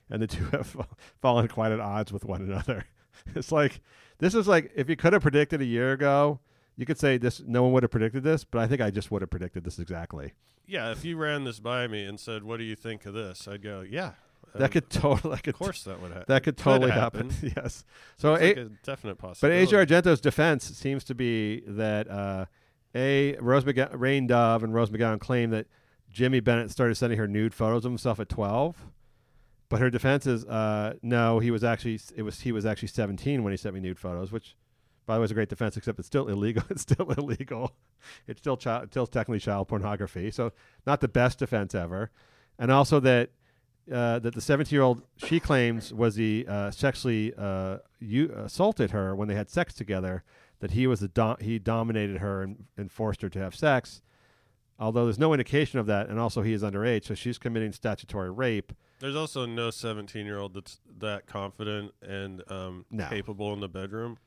and 0.08 0.22
the 0.22 0.26
two 0.28 0.44
have 0.46 0.76
fallen 1.20 1.48
quite 1.48 1.72
at 1.72 1.80
odds 1.80 2.12
with 2.12 2.24
one 2.24 2.42
another. 2.42 2.84
It's 3.34 3.52
like 3.52 3.80
this 4.18 4.34
is 4.34 4.48
like 4.48 4.72
if 4.74 4.88
you 4.88 4.96
could 4.96 5.12
have 5.12 5.20
predicted 5.20 5.60
a 5.60 5.64
year 5.66 5.92
ago, 5.92 6.40
you 6.78 6.86
could 6.86 6.98
say 6.98 7.18
this. 7.18 7.42
No 7.46 7.62
one 7.62 7.72
would 7.72 7.82
have 7.82 7.90
predicted 7.90 8.22
this, 8.22 8.44
but 8.44 8.60
I 8.60 8.66
think 8.66 8.80
I 8.80 8.90
just 8.90 9.10
would 9.10 9.20
have 9.20 9.28
predicted 9.28 9.62
this 9.62 9.78
exactly. 9.78 10.32
Yeah, 10.66 10.90
if 10.90 11.04
you 11.04 11.18
ran 11.18 11.44
this 11.44 11.60
by 11.60 11.86
me 11.86 12.04
and 12.04 12.18
said, 12.18 12.44
"What 12.44 12.56
do 12.56 12.64
you 12.64 12.74
think 12.74 13.04
of 13.04 13.12
this?" 13.12 13.46
I'd 13.46 13.62
go, 13.62 13.82
"Yeah." 13.82 14.12
That 14.54 14.62
um, 14.64 14.68
could 14.70 14.90
totally. 14.90 15.34
That 15.34 15.42
could, 15.42 15.54
of 15.54 15.58
course, 15.60 15.84
that 15.84 16.00
would 16.00 16.10
happen. 16.10 16.24
That 16.28 16.42
could 16.42 16.56
totally 16.56 16.90
happen. 16.90 17.30
yes. 17.56 17.84
So 18.16 18.36
Seems 18.36 18.48
like 18.48 18.56
A- 18.56 18.60
a 18.60 18.68
definite 18.84 19.18
But 19.18 19.28
possibility. 19.28 19.60
Asia 19.60 19.76
Argento's 19.76 20.20
defense 20.20 20.64
seems 20.64 21.04
to 21.04 21.14
be 21.14 21.62
that 21.66 22.10
uh, 22.10 22.46
a 22.94 23.36
Rose 23.38 23.64
McGowan, 23.64 23.90
Rain 23.98 24.26
Dove 24.26 24.64
and 24.64 24.74
Rose 24.74 24.90
McGowan 24.90 25.20
claim 25.20 25.50
that 25.50 25.66
Jimmy 26.10 26.40
Bennett 26.40 26.70
started 26.70 26.96
sending 26.96 27.18
her 27.18 27.28
nude 27.28 27.54
photos 27.54 27.84
of 27.84 27.92
himself 27.92 28.18
at 28.18 28.28
twelve, 28.28 28.86
But 29.68 29.80
her 29.80 29.90
defense 29.90 30.26
is, 30.26 30.44
uh, 30.46 30.94
no, 31.02 31.38
he 31.38 31.52
was 31.52 31.62
actually 31.62 32.00
it 32.16 32.22
was 32.22 32.40
he 32.40 32.50
was 32.50 32.66
actually 32.66 32.88
17 32.88 33.44
when 33.44 33.52
he 33.52 33.56
sent 33.56 33.74
me 33.74 33.80
nude 33.80 33.98
photos, 34.00 34.32
which 34.32 34.56
by 35.06 35.14
the 35.14 35.20
way 35.20 35.24
is 35.26 35.30
a 35.30 35.34
great 35.34 35.48
defense, 35.48 35.76
except 35.76 35.98
it's 36.00 36.06
still 36.08 36.26
illegal. 36.28 36.64
It's 36.70 36.82
still 36.82 37.08
illegal. 37.12 37.72
It's 38.26 38.40
still 38.40 38.56
child, 38.56 38.90
still 38.90 39.06
technically 39.06 39.38
child 39.38 39.68
pornography. 39.68 40.30
So 40.32 40.52
not 40.86 41.00
the 41.00 41.08
best 41.08 41.38
defense 41.38 41.74
ever. 41.74 42.10
And 42.58 42.72
also 42.72 42.98
that 43.00 43.30
uh, 43.92 44.18
that 44.20 44.34
the 44.34 44.40
17 44.40 44.74
year 44.74 44.82
old 44.82 45.02
she 45.16 45.40
claims 45.40 45.92
was 45.92 46.16
he 46.16 46.46
uh, 46.46 46.70
sexually 46.70 47.32
uh, 47.36 47.78
you, 47.98 48.30
assaulted 48.32 48.90
her 48.92 49.14
when 49.14 49.28
they 49.28 49.34
had 49.34 49.50
sex 49.50 49.74
together. 49.74 50.22
That 50.60 50.72
he 50.72 50.86
was 50.86 51.02
a 51.02 51.08
do- 51.08 51.36
he 51.40 51.58
dominated 51.58 52.18
her 52.18 52.42
and, 52.42 52.64
and 52.76 52.92
forced 52.92 53.22
her 53.22 53.30
to 53.30 53.38
have 53.38 53.54
sex. 53.54 54.02
Although 54.78 55.04
there's 55.04 55.18
no 55.18 55.32
indication 55.32 55.78
of 55.78 55.86
that, 55.86 56.08
and 56.08 56.18
also 56.18 56.42
he 56.42 56.52
is 56.52 56.62
underage, 56.62 57.04
so 57.06 57.14
she's 57.14 57.38
committing 57.38 57.72
statutory 57.72 58.30
rape. 58.30 58.72
There's 58.98 59.16
also 59.16 59.44
no 59.46 59.70
17 59.70 60.24
year 60.26 60.38
old 60.38 60.54
that's 60.54 60.80
that 60.98 61.26
confident 61.26 61.92
and 62.02 62.42
um, 62.50 62.84
No. 62.90 63.06
capable 63.08 63.52
in 63.54 63.60
the 63.60 63.68
bedroom. 63.68 64.18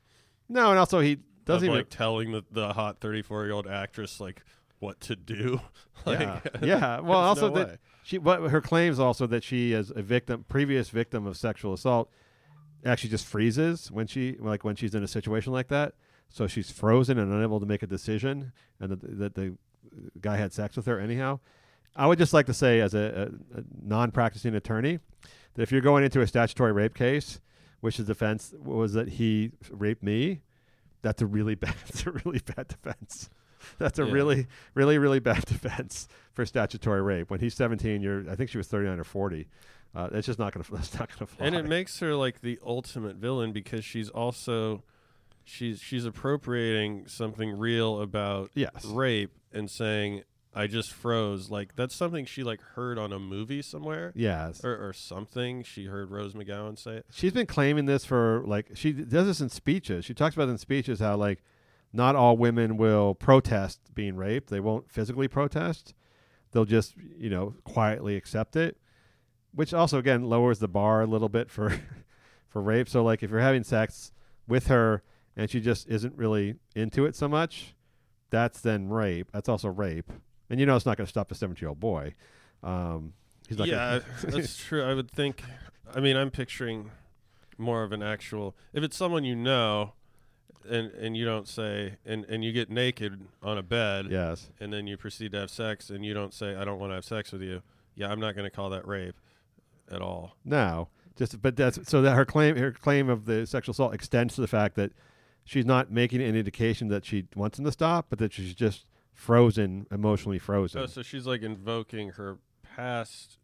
No, 0.50 0.70
and 0.72 0.80
also 0.80 1.00
he 1.00 1.20
doesn't 1.46 1.68
of, 1.70 1.74
even 1.74 1.78
like 1.78 1.90
telling 1.90 2.32
the, 2.32 2.44
the 2.52 2.74
hot 2.74 3.00
34 3.00 3.46
year 3.46 3.54
old 3.54 3.68
actress 3.68 4.20
like 4.20 4.44
what 4.84 5.00
to 5.02 5.16
do. 5.16 5.60
like, 6.06 6.20
yeah, 6.20 6.40
yeah. 6.62 7.00
Well, 7.00 7.20
also 7.20 7.50
no 7.50 7.56
that 7.56 7.68
way. 7.68 7.78
she, 8.04 8.18
but 8.18 8.42
her 8.50 8.62
claims 8.62 9.00
also 9.00 9.26
that 9.28 9.44
she 9.44 9.74
is 9.74 9.92
a 9.96 10.02
victim, 10.02 10.46
previous 10.48 10.90
victim 10.90 11.26
of 11.26 11.38
sexual 11.38 11.74
assault, 11.74 12.12
actually 12.86 13.10
just 13.10 13.26
freezes 13.26 13.92
when 13.92 14.08
she, 14.08 14.36
like 14.40 14.64
when 14.64 14.76
she's 14.76 14.94
in 14.94 15.04
a 15.04 15.08
situation 15.08 15.54
like 15.54 15.70
that. 15.70 15.94
So 16.30 16.48
she's 16.48 16.70
frozen 16.72 17.18
and 17.20 17.32
unable 17.32 17.60
to 17.60 17.66
make 17.66 17.84
a 17.84 17.88
decision, 17.88 18.54
and 18.80 18.92
that 18.92 19.20
that 19.20 19.36
the 19.36 19.56
guy 20.20 20.38
had 20.38 20.52
sex 20.52 20.76
with 20.76 20.86
her 20.88 21.00
anyhow. 21.00 21.40
I 21.96 22.08
would 22.08 22.18
just 22.18 22.34
like 22.34 22.48
to 22.48 22.54
say, 22.56 22.80
as 22.82 22.96
a, 22.96 23.32
a, 23.54 23.60
a 23.60 23.64
non-practicing 23.84 24.56
attorney, 24.56 25.00
that 25.54 25.62
if 25.62 25.72
you're 25.72 25.82
going 25.82 26.04
into 26.04 26.22
a 26.22 26.28
statutory 26.28 26.72
rape 26.72 26.96
case, 26.96 27.40
which 27.82 27.98
the 27.98 28.04
defense 28.04 28.54
was 28.58 28.94
that 28.94 29.10
he 29.10 29.52
raped 29.70 30.02
me, 30.02 30.42
that's 31.04 31.22
a 31.22 31.28
really 31.28 31.54
bad, 31.64 31.76
that's 31.86 32.08
a 32.08 32.12
really 32.12 32.40
bad 32.40 32.68
defense. 32.68 33.30
That's 33.80 34.00
a 34.00 34.06
Yeah. 34.06 34.12
really, 34.12 34.48
really, 34.74 34.98
really 34.98 35.20
bad 35.20 35.46
defense 35.46 36.08
for 36.34 36.46
statutory 36.46 37.02
rape. 37.02 37.30
When 37.30 37.40
he's 37.40 37.54
17, 37.56 38.02
you're, 38.02 38.30
I 38.30 38.36
think 38.36 38.50
she 38.50 38.58
was 38.58 38.68
39 38.68 39.00
or 39.00 39.04
40. 39.04 39.48
Uh, 39.96 40.10
it's 40.14 40.26
just 40.28 40.40
not 40.40 40.54
gonna, 40.54 40.66
that's 40.72 40.98
not 40.98 41.10
gonna 41.10 41.28
fly. 41.28 41.46
and 41.46 41.56
it 41.56 41.66
makes 41.66 42.00
her 42.00 42.16
like 42.16 42.42
the 42.42 42.60
ultimate 42.66 43.16
villain 43.18 43.52
because 43.52 43.86
she's 43.86 44.10
also 44.10 44.84
she's 45.46 45.80
she's 45.80 46.06
appropriating 46.06 47.08
something 47.08 47.58
real 47.58 48.02
about 48.02 48.50
Yes. 48.56 48.86
rape 48.86 49.32
and 49.52 49.70
saying 49.70 50.24
I 50.56 50.68
just 50.68 50.92
froze 50.94 51.50
like 51.52 51.76
that's 51.76 51.96
something 51.96 52.26
she 52.26 52.44
like 52.44 52.62
heard 52.62 52.98
on 52.98 53.12
a 53.12 53.20
movie 53.20 53.62
somewhere 53.62 54.12
Yes. 54.16 54.64
or, 54.64 54.88
or 54.88 54.94
something 54.94 55.64
she 55.64 55.86
heard 55.86 56.10
Rose 56.12 56.34
McGowan 56.34 56.78
say 56.80 56.98
it 56.98 57.06
She's 57.12 57.34
been 57.34 57.46
claiming 57.46 57.86
this 57.86 58.06
for 58.06 58.42
like 58.46 58.68
she 58.74 58.94
does 58.94 59.28
this 59.28 59.42
in 59.42 59.50
speeches. 59.50 60.06
She 60.06 60.14
talks 60.14 60.36
about 60.36 60.50
in 60.50 60.58
speeches 60.58 61.00
how 61.00 61.18
like 61.18 61.44
not 61.94 62.16
all 62.16 62.36
women 62.36 62.76
will 62.78 63.14
protest 63.14 63.80
being 63.94 64.16
raped. 64.16 64.50
They 64.50 64.60
won't 64.60 64.92
physically 64.92 65.28
protest. 65.28 65.94
They'll 66.52 66.66
just 66.66 66.96
you 67.18 67.30
know 67.30 67.56
quietly 67.64 68.16
accept 68.16 68.56
it, 68.56 68.78
which 69.54 69.74
also 69.74 70.00
again 70.00 70.24
lowers 70.24 70.60
the 70.60 70.68
bar 70.68 71.02
a 71.02 71.06
little 71.06 71.30
bit 71.30 71.50
for 71.50 71.80
for 72.50 72.62
rape. 72.62 72.90
So 72.90 73.04
like 73.04 73.24
if 73.24 73.32
you're 73.32 73.40
having 73.40 73.64
sex 73.64 74.12
with 74.48 74.68
her 74.68 75.04
and 75.36 75.50
she 75.50 75.62
just 75.62 75.88
isn't 75.88 76.16
really 76.18 76.56
into 76.76 77.06
it 77.06 77.16
so 77.16 77.28
much, 77.28 77.76
that's 78.30 78.62
then 78.62 78.90
rape. 78.90 79.32
That's 79.32 79.50
also 79.50 79.70
rape. 79.70 80.12
And 80.50 80.60
you 80.60 80.66
know 80.66 80.76
it's 80.76 80.86
not 80.86 80.98
going 80.98 81.06
to 81.06 81.10
stop 81.10 81.32
a 81.32 81.36
17 81.36 81.62
year 81.62 81.70
old 81.70 81.80
boy. 81.80 82.16
Um, 82.62 83.14
he's 83.48 83.58
not 83.58 83.68
yeah 83.68 84.00
that's 84.24 84.58
true 84.58 84.84
I 84.84 84.94
would 84.94 85.12
think 85.12 85.44
I 85.94 86.00
mean 86.00 86.16
I'm 86.16 86.32
picturing 86.32 86.92
more 87.58 87.84
of 87.84 87.92
an 87.92 88.02
actual 88.02 88.56
if 88.72 88.84
it's 88.84 88.96
someone 88.96 89.24
you 89.24 89.36
know 89.36 89.94
and 90.70 90.92
and 90.92 91.16
you 91.18 91.26
don't 91.26 91.48
say 91.48 91.96
and 92.06 92.26
and 92.26 92.44
you 92.44 92.52
get 92.52 92.70
naked 92.70 93.20
on 93.42 93.58
a 93.58 93.64
bed 93.64 94.08
yes. 94.10 94.50
and 94.60 94.72
then 94.72 94.88
you 94.88 94.98
proceed 94.98 95.32
to 95.32 95.40
have 95.40 95.50
sex 95.52 95.90
and 95.90 96.06
you 96.06 96.14
don't 96.14 96.34
say 96.34 96.56
I 96.56 96.64
don't 96.66 96.80
want 96.80 96.92
to 96.92 96.96
have 96.96 97.06
sex 97.06 97.32
with 97.32 97.42
you 97.42 97.62
yeah 97.96 98.10
I'm 98.10 98.20
not 98.20 98.36
going 98.36 98.46
to 98.50 98.56
call 98.56 98.70
that 98.72 98.88
rape 98.88 99.16
at 99.92 100.02
all 100.02 100.36
No, 100.46 100.88
just 101.18 101.42
but 101.42 101.56
that's 101.56 101.88
so 101.90 102.02
that 102.02 102.16
her 102.16 102.26
claim 102.26 102.56
her 102.56 102.72
claim 102.72 103.10
of 103.10 103.26
the 103.26 103.46
sexual 103.46 103.72
assault 103.74 103.94
extends 103.94 104.36
to 104.36 104.42
the 104.42 104.48
fact 104.48 104.76
that 104.76 104.92
she's 105.44 105.66
not 105.66 105.92
making 105.92 106.22
an 106.22 106.36
indication 106.36 106.88
that 106.88 107.06
she 107.06 107.26
wants 107.36 107.60
him 107.60 107.66
to 107.66 107.72
stop, 107.72 108.06
but 108.10 108.18
that 108.20 108.32
she's 108.34 108.54
just 108.56 108.86
frozen, 109.12 109.86
emotionally 109.92 110.40
frozen. 110.40 110.82
Oh, 110.82 110.86
so 110.86 111.02
she's 111.04 111.28
like 111.28 111.42
invoking 111.42 112.12
her 112.12 112.38
past. 112.76 113.38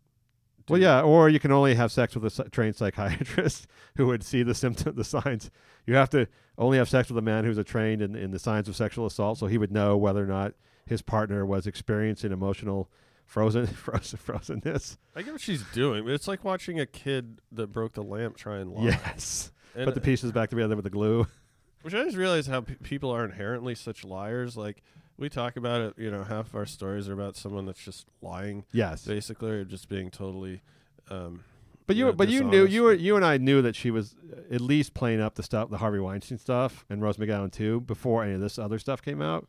Well, 0.69 0.79
yeah, 0.81 1.01
or 1.01 1.29
you 1.29 1.39
can 1.39 1.51
only 1.51 1.75
have 1.75 1.91
sex 1.91 2.15
with 2.15 2.39
a 2.39 2.49
trained 2.49 2.75
psychiatrist 2.75 3.67
who 3.97 4.07
would 4.07 4.23
see 4.23 4.43
the 4.43 4.53
symptom, 4.55 4.95
the 4.95 5.03
signs. 5.03 5.49
You 5.85 5.95
have 5.95 6.09
to 6.11 6.27
only 6.57 6.77
have 6.77 6.89
sex 6.89 7.09
with 7.09 7.17
a 7.17 7.21
man 7.21 7.45
who's 7.45 7.57
a 7.57 7.63
trained 7.63 8.01
in, 8.01 8.15
in 8.15 8.31
the 8.31 8.39
signs 8.39 8.67
of 8.67 8.75
sexual 8.75 9.05
assault, 9.05 9.37
so 9.37 9.47
he 9.47 9.57
would 9.57 9.71
know 9.71 9.97
whether 9.97 10.23
or 10.23 10.27
not 10.27 10.53
his 10.85 11.01
partner 11.01 11.45
was 11.45 11.67
experiencing 11.67 12.31
emotional 12.31 12.89
frozen, 13.25 13.67
frozen, 13.67 14.19
frozenness. 14.19 14.97
I 15.15 15.21
get 15.21 15.33
what 15.33 15.41
she's 15.41 15.63
doing, 15.73 16.07
it's 16.09 16.27
like 16.27 16.43
watching 16.43 16.79
a 16.79 16.85
kid 16.85 17.41
that 17.51 17.67
broke 17.67 17.93
the 17.93 18.03
lamp 18.03 18.37
try 18.37 18.57
and 18.57 18.71
lie. 18.71 18.85
Yes, 18.85 19.51
And- 19.75 19.85
put 19.85 19.95
the 19.95 20.01
pieces 20.01 20.31
back 20.31 20.49
together 20.49 20.75
with 20.75 20.83
the 20.83 20.89
glue. 20.89 21.27
Which 21.81 21.93
I 21.93 22.03
just 22.03 22.17
realized 22.17 22.49
how 22.49 22.59
pe 22.61 22.75
people 22.75 23.09
are 23.11 23.23
inherently 23.23 23.73
such 23.73 24.03
liars. 24.03 24.57
Like 24.57 24.83
we 25.19 25.29
talk 25.29 25.57
about 25.57 25.81
it, 25.81 25.93
you 25.97 26.09
know, 26.09 26.23
half 26.23 26.47
of 26.47 26.55
our 26.55 26.65
stories 26.65 27.09
are 27.09 27.13
about 27.13 27.35
someone 27.35 27.65
that's 27.65 27.83
just 27.83 28.07
lying. 28.21 28.65
Yes. 28.71 29.05
basically, 29.05 29.51
or 29.51 29.65
just 29.65 29.89
being 29.89 30.09
totally. 30.09 30.61
Um, 31.09 31.43
But 31.87 31.95
you, 31.95 32.05
know, 32.05 32.13
but 32.13 32.29
you 32.29 32.43
knew 32.43 32.65
you 32.65 32.83
were 32.83 32.93
you 32.93 33.15
and 33.15 33.25
I 33.25 33.37
knew 33.37 33.61
that 33.63 33.75
she 33.75 33.89
was 33.91 34.15
at 34.51 34.61
least 34.61 34.93
playing 34.93 35.21
up 35.21 35.35
the 35.35 35.43
stuff, 35.43 35.69
the 35.69 35.77
Harvey 35.79 35.99
Weinstein 35.99 36.37
stuff, 36.37 36.85
and 36.89 37.01
Rose 37.01 37.17
McGowan 37.17 37.51
too, 37.51 37.81
before 37.81 38.23
any 38.23 38.33
of 38.33 38.41
this 38.41 38.57
other 38.59 38.79
stuff 38.79 39.01
came 39.01 39.21
out. 39.21 39.47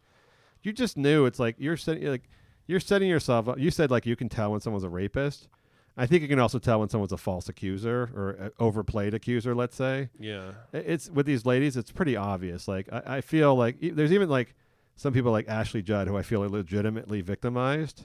You 0.63 0.73
just 0.73 0.97
knew 0.97 1.27
it's 1.27 1.39
like 1.39 1.57
you're 1.59 1.77
setting 1.77 2.07
like 2.07 2.29
you're 2.67 2.81
setting 2.81 3.09
yourself 3.09 3.49
up. 3.49 3.59
You 3.59 3.71
said 3.71 3.91
like 3.91 4.07
you 4.07 4.17
can 4.17 4.29
tell 4.29 4.53
when 4.53 4.61
someone's 4.61 4.85
a 4.85 4.89
rapist. 4.89 5.49
I 5.97 6.07
think 6.07 6.23
you 6.23 6.29
can 6.29 6.39
also 6.39 6.59
tell 6.59 6.81
when 6.81 6.89
someone's 6.89 7.13
a 7.13 7.17
false 7.19 7.49
accuser 7.49 8.11
or 8.15 8.53
overplayed 8.59 9.13
accuser. 9.13 9.55
Let's 9.55 9.77
say. 9.77 10.09
Yeah. 10.19 10.53
It's 10.73 11.11
with 11.11 11.27
these 11.27 11.45
ladies. 11.45 11.77
It's 11.77 11.91
pretty 11.93 12.17
obvious. 12.17 12.67
Like 12.69 12.89
I, 12.93 13.17
I 13.17 13.21
feel 13.21 13.55
like 13.55 13.77
e- 13.81 13.91
there's 13.91 14.13
even 14.13 14.29
like 14.31 14.55
some 15.01 15.15
people 15.15 15.33
like 15.33 15.49
Ashley 15.49 15.81
Judd 15.81 16.09
who 16.09 16.17
I 16.19 16.21
feel 16.23 16.45
are 16.45 16.49
legitimately 16.51 17.23
victimized 17.23 18.05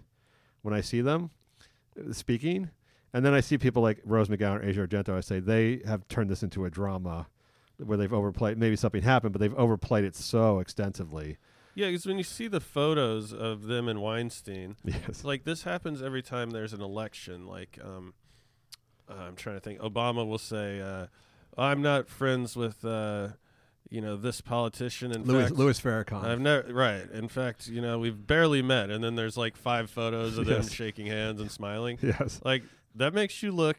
when 0.61 0.73
I 0.73 0.79
see 0.79 1.01
them 1.01 1.29
uh, 1.99 2.13
speaking. 2.13 2.69
And 3.13 3.25
then 3.25 3.33
I 3.33 3.41
see 3.41 3.57
people 3.57 3.83
like 3.83 3.99
Rose 4.05 4.29
McGowan 4.29 4.61
or 4.61 4.63
Asia 4.63 4.87
Argento. 4.87 5.09
I 5.13 5.19
say 5.19 5.41
they 5.41 5.81
have 5.85 6.07
turned 6.07 6.29
this 6.29 6.41
into 6.41 6.63
a 6.63 6.69
drama 6.69 7.27
where 7.83 7.97
they've 7.97 8.13
overplayed. 8.13 8.57
Maybe 8.57 8.77
something 8.77 9.01
happened, 9.01 9.33
but 9.33 9.41
they've 9.41 9.53
overplayed 9.55 10.05
it 10.05 10.15
so 10.15 10.59
extensively. 10.59 11.37
Yeah, 11.73 11.87
because 11.87 12.05
when 12.05 12.17
you 12.17 12.23
see 12.23 12.47
the 12.47 12.61
photos 12.61 13.33
of 13.33 13.63
them 13.63 13.89
and 13.89 14.01
Weinstein, 14.01 14.77
Yes. 14.85 15.25
like 15.25 15.43
this 15.43 15.63
happens 15.63 16.01
every 16.01 16.21
time 16.21 16.51
there's 16.51 16.71
an 16.71 16.81
election. 16.81 17.45
Like, 17.45 17.77
um, 17.83 18.13
uh, 19.09 19.15
I'm 19.15 19.35
trying 19.35 19.57
to 19.57 19.59
think. 19.59 19.81
Obama 19.81 20.25
will 20.25 20.37
say, 20.37 20.79
uh, 20.79 21.07
"I'm 21.57 21.81
not 21.81 22.07
friends 22.07 22.55
with, 22.55 22.85
uh, 22.85 23.29
you 23.89 24.01
know, 24.01 24.15
this 24.17 24.41
politician." 24.41 25.11
In 25.11 25.23
Louis- 25.23 25.43
fact, 25.43 25.55
Louis 25.55 25.79
Farrakhan. 25.79 26.23
I've 26.23 26.39
never 26.39 26.73
right. 26.73 27.09
In 27.11 27.27
fact, 27.27 27.67
you 27.67 27.81
know, 27.81 27.99
we've 27.99 28.25
barely 28.27 28.61
met, 28.61 28.89
and 28.89 29.03
then 29.03 29.15
there's 29.15 29.37
like 29.37 29.55
five 29.55 29.89
photos 29.89 30.37
of 30.37 30.45
them 30.45 30.67
shaking 30.67 31.07
hands 31.07 31.39
and 31.41 31.51
smiling. 31.51 31.97
Yes. 32.01 32.39
like 32.43 32.63
that 32.95 33.13
makes 33.13 33.41
you 33.43 33.51
look 33.51 33.77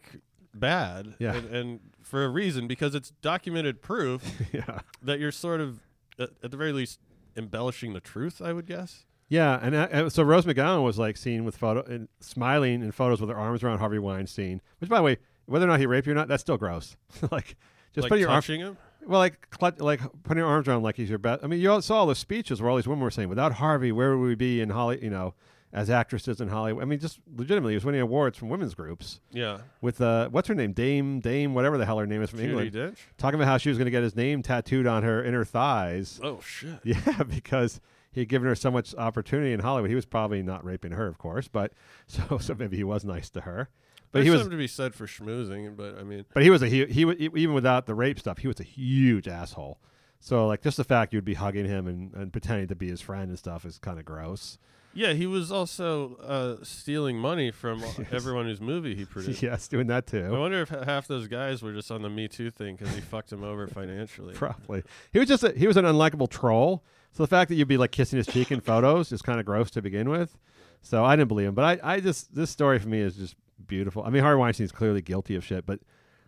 bad. 0.54 1.14
Yeah. 1.18 1.34
and, 1.36 1.54
and 1.54 1.80
for 2.02 2.24
a 2.24 2.28
reason 2.28 2.66
because 2.66 2.94
it's 2.94 3.10
documented 3.22 3.82
proof. 3.82 4.22
Yeah. 4.52 4.80
that 5.02 5.18
you're 5.20 5.32
sort 5.32 5.60
of 5.60 5.80
at, 6.18 6.30
at 6.42 6.50
the 6.50 6.56
very 6.56 6.72
least 6.72 7.00
embellishing 7.36 7.92
the 7.92 8.00
truth. 8.00 8.40
I 8.42 8.52
would 8.52 8.66
guess. 8.66 9.04
Yeah, 9.28 9.58
and, 9.60 9.74
uh, 9.74 9.88
and 9.90 10.12
so 10.12 10.22
Rose 10.22 10.44
McGowan 10.46 10.84
was 10.84 10.98
like 11.00 11.16
seen 11.16 11.44
with 11.44 11.56
photo 11.56 11.82
and 11.82 12.08
smiling 12.20 12.80
in 12.82 12.92
photos 12.92 13.20
with 13.20 13.28
her 13.28 13.36
arms 13.36 13.62
around 13.64 13.78
Harvey 13.80 13.98
Weinstein. 13.98 14.60
Which, 14.78 14.88
by 14.88 14.98
the 14.98 15.02
way, 15.02 15.16
whether 15.46 15.64
or 15.64 15.68
not 15.68 15.80
he 15.80 15.86
raped 15.86 16.06
you 16.06 16.12
or 16.12 16.14
not, 16.14 16.28
that's 16.28 16.42
still 16.42 16.56
gross. 16.56 16.96
like 17.32 17.56
just 17.92 18.04
Like 18.04 18.08
putting 18.10 18.20
your 18.20 18.30
arm- 18.30 18.42
him? 18.42 18.76
Well, 19.06 19.20
like 19.20 19.46
like 19.80 20.00
putting 20.24 20.40
your 20.42 20.48
arms 20.48 20.68
around 20.68 20.82
like 20.82 20.96
he's 20.96 21.08
your 21.08 21.18
best. 21.18 21.44
I 21.44 21.46
mean, 21.46 21.60
you 21.60 21.70
all 21.70 21.80
saw 21.82 21.98
all 22.00 22.06
the 22.06 22.14
speeches 22.14 22.60
where 22.60 22.70
all 22.70 22.76
these 22.76 22.88
women 22.88 23.02
were 23.04 23.10
saying, 23.10 23.28
"Without 23.28 23.52
Harvey, 23.54 23.92
where 23.92 24.16
would 24.16 24.26
we 24.26 24.34
be 24.34 24.60
in 24.60 24.70
Holly? 24.70 24.98
You 25.02 25.10
know, 25.10 25.34
as 25.72 25.88
actresses 25.90 26.40
in 26.40 26.48
Hollywood." 26.48 26.82
I 26.82 26.86
mean, 26.86 26.98
just 26.98 27.20
legitimately, 27.36 27.72
he 27.72 27.76
was 27.76 27.84
winning 27.84 28.00
awards 28.00 28.36
from 28.36 28.48
women's 28.48 28.74
groups. 28.74 29.20
Yeah. 29.32 29.58
With 29.80 30.00
uh, 30.00 30.28
what's 30.30 30.48
her 30.48 30.54
name, 30.54 30.72
Dame 30.72 31.20
Dame, 31.20 31.54
whatever 31.54 31.78
the 31.78 31.86
hell 31.86 31.98
her 31.98 32.06
name 32.06 32.20
is 32.22 32.30
from 32.30 32.40
Judi 32.40 32.48
England, 32.48 32.72
Dench? 32.72 32.98
talking 33.16 33.36
about 33.38 33.48
how 33.48 33.58
she 33.58 33.68
was 33.68 33.78
going 33.78 33.86
to 33.86 33.90
get 33.92 34.02
his 34.02 34.16
name 34.16 34.42
tattooed 34.42 34.86
on 34.86 35.02
her 35.04 35.22
inner 35.24 35.44
thighs. 35.44 36.20
Oh 36.22 36.40
shit. 36.40 36.80
Yeah, 36.84 37.22
because 37.22 37.80
he'd 38.12 38.28
given 38.28 38.48
her 38.48 38.54
so 38.56 38.70
much 38.70 38.94
opportunity 38.96 39.52
in 39.52 39.60
Hollywood. 39.60 39.90
He 39.90 39.94
was 39.94 40.06
probably 40.06 40.42
not 40.42 40.64
raping 40.64 40.92
her, 40.92 41.06
of 41.06 41.18
course, 41.18 41.46
but 41.48 41.72
so 42.06 42.38
so 42.38 42.54
maybe 42.58 42.76
he 42.76 42.84
was 42.84 43.04
nice 43.04 43.30
to 43.30 43.42
her. 43.42 43.68
But 44.12 44.18
There's 44.18 44.24
he 44.26 44.30
was 44.30 44.40
something 44.40 44.58
to 44.58 44.62
be 44.62 44.68
said 44.68 44.94
for 44.94 45.06
schmoozing, 45.06 45.76
but 45.76 45.98
I 45.98 46.02
mean, 46.02 46.24
but 46.32 46.42
he 46.42 46.50
was 46.50 46.62
a 46.62 46.68
he, 46.68 46.86
he 46.86 47.02
even 47.02 47.54
without 47.54 47.86
the 47.86 47.94
rape 47.94 48.18
stuff, 48.18 48.38
he 48.38 48.48
was 48.48 48.60
a 48.60 48.64
huge 48.64 49.28
asshole. 49.28 49.78
So 50.20 50.46
like 50.46 50.62
just 50.62 50.76
the 50.76 50.84
fact 50.84 51.12
you'd 51.12 51.24
be 51.24 51.34
hugging 51.34 51.66
him 51.66 51.86
and, 51.86 52.14
and 52.14 52.32
pretending 52.32 52.68
to 52.68 52.74
be 52.74 52.88
his 52.88 53.00
friend 53.00 53.28
and 53.28 53.38
stuff 53.38 53.64
is 53.64 53.78
kind 53.78 53.98
of 53.98 54.04
gross. 54.04 54.58
Yeah, 54.96 55.12
he 55.12 55.26
was 55.26 55.52
also 55.52 56.16
uh, 56.16 56.64
stealing 56.64 57.18
money 57.18 57.50
from 57.50 57.84
everyone 58.12 58.46
whose 58.46 58.62
movie 58.62 58.94
he 58.94 59.04
produced. 59.04 59.42
yes, 59.42 59.68
doing 59.68 59.88
that 59.88 60.06
too. 60.06 60.24
I 60.24 60.38
wonder 60.38 60.62
if 60.62 60.70
half 60.70 61.06
those 61.06 61.28
guys 61.28 61.62
were 61.62 61.74
just 61.74 61.90
on 61.90 62.00
the 62.00 62.08
Me 62.08 62.28
Too 62.28 62.50
thing 62.50 62.76
because 62.76 62.94
he 62.94 63.02
fucked 63.02 63.30
him 63.30 63.44
over 63.44 63.66
financially. 63.66 64.32
Probably. 64.36 64.82
He 65.12 65.18
was 65.18 65.28
just 65.28 65.44
a, 65.44 65.52
he 65.52 65.66
was 65.66 65.76
an 65.76 65.84
unlikable 65.84 66.30
troll. 66.30 66.82
So 67.12 67.22
the 67.22 67.28
fact 67.28 67.50
that 67.50 67.56
you'd 67.56 67.68
be 67.68 67.76
like 67.76 67.92
kissing 67.92 68.16
his 68.16 68.26
cheek 68.26 68.50
in 68.50 68.60
photos 68.62 69.12
is 69.12 69.20
kind 69.20 69.38
of 69.38 69.44
gross 69.44 69.70
to 69.72 69.82
begin 69.82 70.08
with. 70.08 70.36
So 70.80 71.04
I 71.04 71.14
didn't 71.14 71.28
believe 71.28 71.48
him. 71.48 71.54
But 71.54 71.82
I, 71.84 71.94
I 71.96 72.00
just 72.00 72.34
this 72.34 72.50
story 72.50 72.78
for 72.78 72.88
me 72.88 73.00
is 73.00 73.16
just 73.16 73.36
beautiful. 73.66 74.02
I 74.04 74.10
mean 74.10 74.22
Harvey 74.22 74.38
Weinstein's 74.38 74.72
clearly 74.72 75.02
guilty 75.02 75.34
of 75.36 75.44
shit, 75.44 75.66
but 75.66 75.80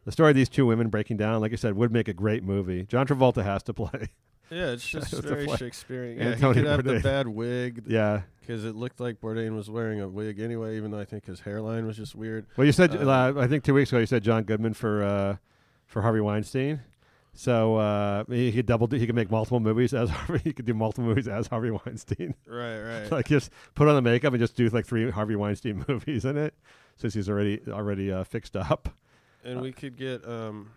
the 0.05 0.13
story 0.13 0.31
of 0.31 0.37
these 0.37 0.49
two 0.49 0.67
women 0.67 0.89
breaking 0.89 1.17
down, 1.19 1.41
like 1.41 1.53
I 1.53 1.57
said, 1.57 1.75
would 1.75 1.93
make 1.93 2.09
a 2.09 2.13
great 2.15 2.43
movie. 2.43 2.85
John 2.85 3.07
Travolta 3.07 3.45
has 3.45 3.63
to 3.65 3.75
play. 3.75 4.09
Yeah, 4.51 4.69
it's 4.69 4.89
just 4.89 5.13
very. 5.13 5.47
Shakespearean. 5.57 6.19
Yeah, 6.19 6.35
he 6.35 6.41
could 6.55 6.65
have 6.65 6.83
the 6.85 7.01
bad 7.01 7.29
wig. 7.29 7.85
Yeah. 7.87 8.23
because 8.41 8.65
it 8.65 8.75
looked 8.75 8.99
like 9.01 9.21
Bourdain 9.21 9.55
was 9.55 9.69
wearing 9.69 10.01
a 10.01 10.09
wig 10.09 10.41
anyway, 10.41 10.77
even 10.79 10.91
though 10.91 10.99
I 11.01 11.05
think 11.05 11.27
his 11.27 11.41
hairline 11.41 11.87
was 11.87 11.97
just 11.99 12.15
weird. 12.15 12.47
Well, 12.57 12.65
you 12.65 12.73
said 12.73 12.97
Uh, 12.97 13.09
uh, 13.11 13.35
I 13.37 13.47
think 13.47 13.65
two 13.65 13.75
weeks 13.75 13.91
ago 13.93 13.99
you 13.99 14.07
said 14.07 14.23
John 14.23 14.45
Goodman 14.45 14.73
for 14.75 15.03
uh, 15.05 15.37
for 15.87 16.01
Harvey 16.03 16.21
Weinstein. 16.21 16.81
So 17.39 17.77
uh, 17.77 18.25
he 18.29 18.51
could 18.51 18.67
double. 18.67 18.89
He 18.89 19.07
could 19.07 19.15
make 19.15 19.31
multiple 19.31 19.61
movies 19.61 19.95
as 19.95 20.11
Harvey. 20.11 20.41
He 20.43 20.53
could 20.53 20.65
do 20.65 20.75
multiple 20.75 21.05
movies 21.05 21.29
as 21.29 21.47
Harvey 21.47 21.71
Weinstein. 21.71 22.35
Right, 22.49 22.81
right. 22.81 23.13
like 23.13 23.29
just 23.29 23.53
put 23.77 23.87
on 23.87 23.95
the 23.95 24.03
makeup 24.03 24.33
and 24.33 24.41
just 24.41 24.57
do 24.57 24.69
like 24.71 24.85
three 24.85 25.09
Harvey 25.09 25.37
Weinstein 25.37 25.85
movies 25.87 26.25
in 26.25 26.37
it, 26.37 26.55
since 26.97 27.15
he's 27.15 27.29
already 27.29 27.61
already 27.69 28.11
uh, 28.11 28.25
fixed 28.25 28.57
up. 28.57 28.89
and 29.45 29.61
we 29.61 29.71
could 29.71 29.97
get 29.97 30.27
um, 30.27 30.73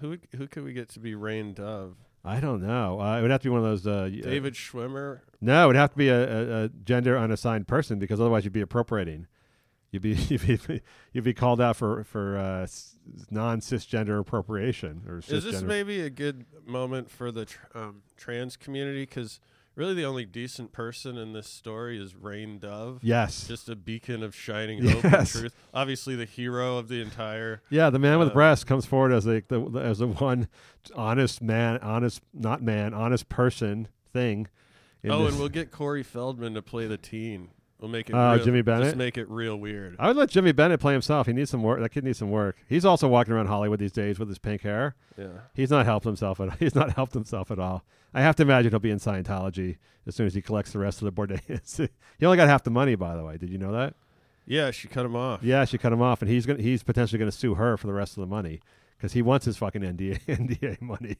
who 0.00 0.18
who 0.36 0.48
could 0.48 0.64
we 0.64 0.72
get 0.72 0.88
to 0.88 0.98
be 0.98 1.14
Rain 1.14 1.54
Dove? 1.54 1.94
I 2.24 2.40
don't 2.40 2.60
know. 2.60 3.00
Uh, 3.00 3.18
it 3.18 3.22
would 3.22 3.30
have 3.30 3.42
to 3.42 3.48
be 3.48 3.50
one 3.50 3.60
of 3.60 3.64
those. 3.64 3.86
Uh, 3.86 4.10
uh, 4.12 4.28
David 4.28 4.54
Schwimmer. 4.54 5.20
No, 5.40 5.62
it 5.62 5.66
would 5.68 5.76
have 5.76 5.92
to 5.92 5.96
be 5.96 6.08
a, 6.08 6.18
a, 6.18 6.64
a 6.64 6.68
gender 6.68 7.16
unassigned 7.16 7.68
person 7.68 8.00
because 8.00 8.20
otherwise 8.20 8.42
you'd 8.42 8.52
be 8.52 8.60
appropriating. 8.60 9.28
You'd 9.94 10.02
be 10.02 10.10
you'd 10.28 10.66
be, 10.66 10.82
you'd 11.12 11.24
be 11.24 11.34
called 11.34 11.60
out 11.60 11.76
for 11.76 12.02
for 12.02 12.36
uh, 12.36 12.66
non 13.30 13.60
cisgender 13.60 14.18
appropriation 14.18 15.02
or 15.06 15.20
cisgender. 15.20 15.32
Is 15.34 15.44
this 15.44 15.62
maybe 15.62 16.00
a 16.00 16.10
good 16.10 16.46
moment 16.66 17.12
for 17.12 17.30
the 17.30 17.44
tr- 17.44 17.66
um, 17.76 18.02
trans 18.16 18.56
community? 18.56 19.02
Because 19.02 19.38
really, 19.76 19.94
the 19.94 20.04
only 20.04 20.24
decent 20.24 20.72
person 20.72 21.16
in 21.16 21.32
this 21.32 21.46
story 21.46 21.96
is 21.96 22.16
Rain 22.16 22.58
Dove. 22.58 23.04
Yes. 23.04 23.46
just 23.46 23.68
a 23.68 23.76
beacon 23.76 24.24
of 24.24 24.34
shining 24.34 24.84
hope 24.88 25.04
and 25.04 25.26
truth. 25.28 25.54
Obviously, 25.72 26.16
the 26.16 26.24
hero 26.24 26.76
of 26.76 26.88
the 26.88 27.00
entire. 27.00 27.62
Yeah, 27.70 27.90
the 27.90 28.00
man 28.00 28.18
with 28.18 28.30
uh, 28.30 28.34
breasts 28.34 28.64
comes 28.64 28.86
forward 28.86 29.12
as 29.12 29.22
the, 29.22 29.44
the 29.46 29.60
as 29.78 30.00
the 30.00 30.08
one 30.08 30.48
honest 30.96 31.40
man, 31.40 31.78
honest 31.78 32.20
not 32.32 32.64
man, 32.64 32.94
honest 32.94 33.28
person 33.28 33.86
thing. 34.12 34.48
Oh, 35.08 35.22
this. 35.22 35.30
and 35.30 35.38
we'll 35.38 35.50
get 35.50 35.70
Corey 35.70 36.02
Feldman 36.02 36.54
to 36.54 36.62
play 36.62 36.88
the 36.88 36.96
teen. 36.96 37.50
We'll 37.84 37.90
make 37.90 38.08
it. 38.08 38.14
Oh, 38.14 38.36
real, 38.36 38.42
Jimmy 38.42 38.62
Just 38.62 38.96
make 38.96 39.18
it 39.18 39.28
real 39.28 39.56
weird. 39.56 39.96
I 39.98 40.08
would 40.08 40.16
let 40.16 40.30
Jimmy 40.30 40.52
Bennett 40.52 40.80
play 40.80 40.94
himself. 40.94 41.26
He 41.26 41.34
needs 41.34 41.50
some 41.50 41.62
work. 41.62 41.80
That 41.80 41.90
kid 41.90 42.02
needs 42.02 42.16
some 42.16 42.30
work. 42.30 42.56
He's 42.66 42.86
also 42.86 43.08
walking 43.08 43.34
around 43.34 43.48
Hollywood 43.48 43.78
these 43.78 43.92
days 43.92 44.18
with 44.18 44.26
his 44.26 44.38
pink 44.38 44.62
hair. 44.62 44.94
Yeah. 45.18 45.40
he's 45.52 45.68
not 45.68 45.84
helped 45.84 46.06
himself 46.06 46.40
at. 46.40 46.58
He's 46.58 46.74
not 46.74 46.92
helped 46.94 47.12
himself 47.12 47.50
at 47.50 47.58
all. 47.58 47.84
I 48.14 48.22
have 48.22 48.36
to 48.36 48.42
imagine 48.42 48.70
he'll 48.70 48.78
be 48.80 48.90
in 48.90 49.00
Scientology 49.00 49.76
as 50.06 50.14
soon 50.14 50.26
as 50.26 50.32
he 50.32 50.40
collects 50.40 50.72
the 50.72 50.78
rest 50.78 51.02
of 51.02 51.04
the 51.04 51.12
Bourdains. 51.12 51.76
he 52.18 52.24
only 52.24 52.38
got 52.38 52.48
half 52.48 52.64
the 52.64 52.70
money, 52.70 52.94
by 52.94 53.16
the 53.16 53.22
way. 53.22 53.36
Did 53.36 53.50
you 53.50 53.58
know 53.58 53.72
that? 53.72 53.92
Yeah, 54.46 54.70
she 54.70 54.88
cut 54.88 55.04
him 55.04 55.14
off. 55.14 55.42
Yeah, 55.42 55.66
she 55.66 55.76
cut 55.76 55.92
him 55.92 56.00
off, 56.00 56.22
and 56.22 56.30
he's 56.30 56.46
gonna 56.46 56.62
he's 56.62 56.82
potentially 56.82 57.18
going 57.18 57.30
to 57.30 57.36
sue 57.36 57.54
her 57.56 57.76
for 57.76 57.86
the 57.86 57.92
rest 57.92 58.16
of 58.16 58.22
the 58.22 58.26
money 58.26 58.60
because 58.96 59.12
he 59.12 59.20
wants 59.20 59.44
his 59.44 59.58
fucking 59.58 59.82
NDA 59.82 60.20
NDA 60.26 60.80
money. 60.80 61.18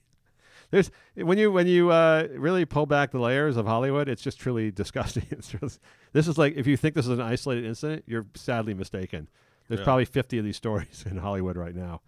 There's 0.74 0.90
when 1.14 1.38
you 1.38 1.52
when 1.52 1.68
you 1.68 1.90
uh, 1.92 2.26
really 2.34 2.64
pull 2.64 2.84
back 2.86 3.12
the 3.12 3.20
layers 3.20 3.56
of 3.56 3.64
Hollywood, 3.64 4.08
it's 4.08 4.20
just 4.20 4.40
truly 4.40 4.72
disgusting. 4.72 5.22
It's 5.30 5.46
just, 5.52 5.78
this 6.12 6.26
is 6.26 6.36
like 6.36 6.56
if 6.56 6.66
you 6.66 6.76
think 6.76 6.96
this 6.96 7.04
is 7.06 7.12
an 7.12 7.20
isolated 7.20 7.64
incident, 7.64 8.02
you're 8.08 8.26
sadly 8.34 8.74
mistaken. 8.74 9.28
There's 9.68 9.78
Yeah. 9.78 9.84
probably 9.84 10.04
50 10.04 10.38
of 10.38 10.44
these 10.44 10.56
stories 10.56 11.04
in 11.10 11.18
Hollywood 11.18 11.56
right 11.56 11.76
now. 11.76 12.00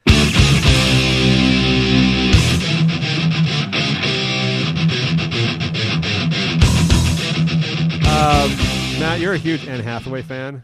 Um, 8.08 8.50
Matt, 9.00 9.18
you're 9.20 9.34
a 9.34 9.38
huge 9.38 9.66
Anne 9.66 9.80
Hathaway 9.80 10.22
fan. 10.22 10.62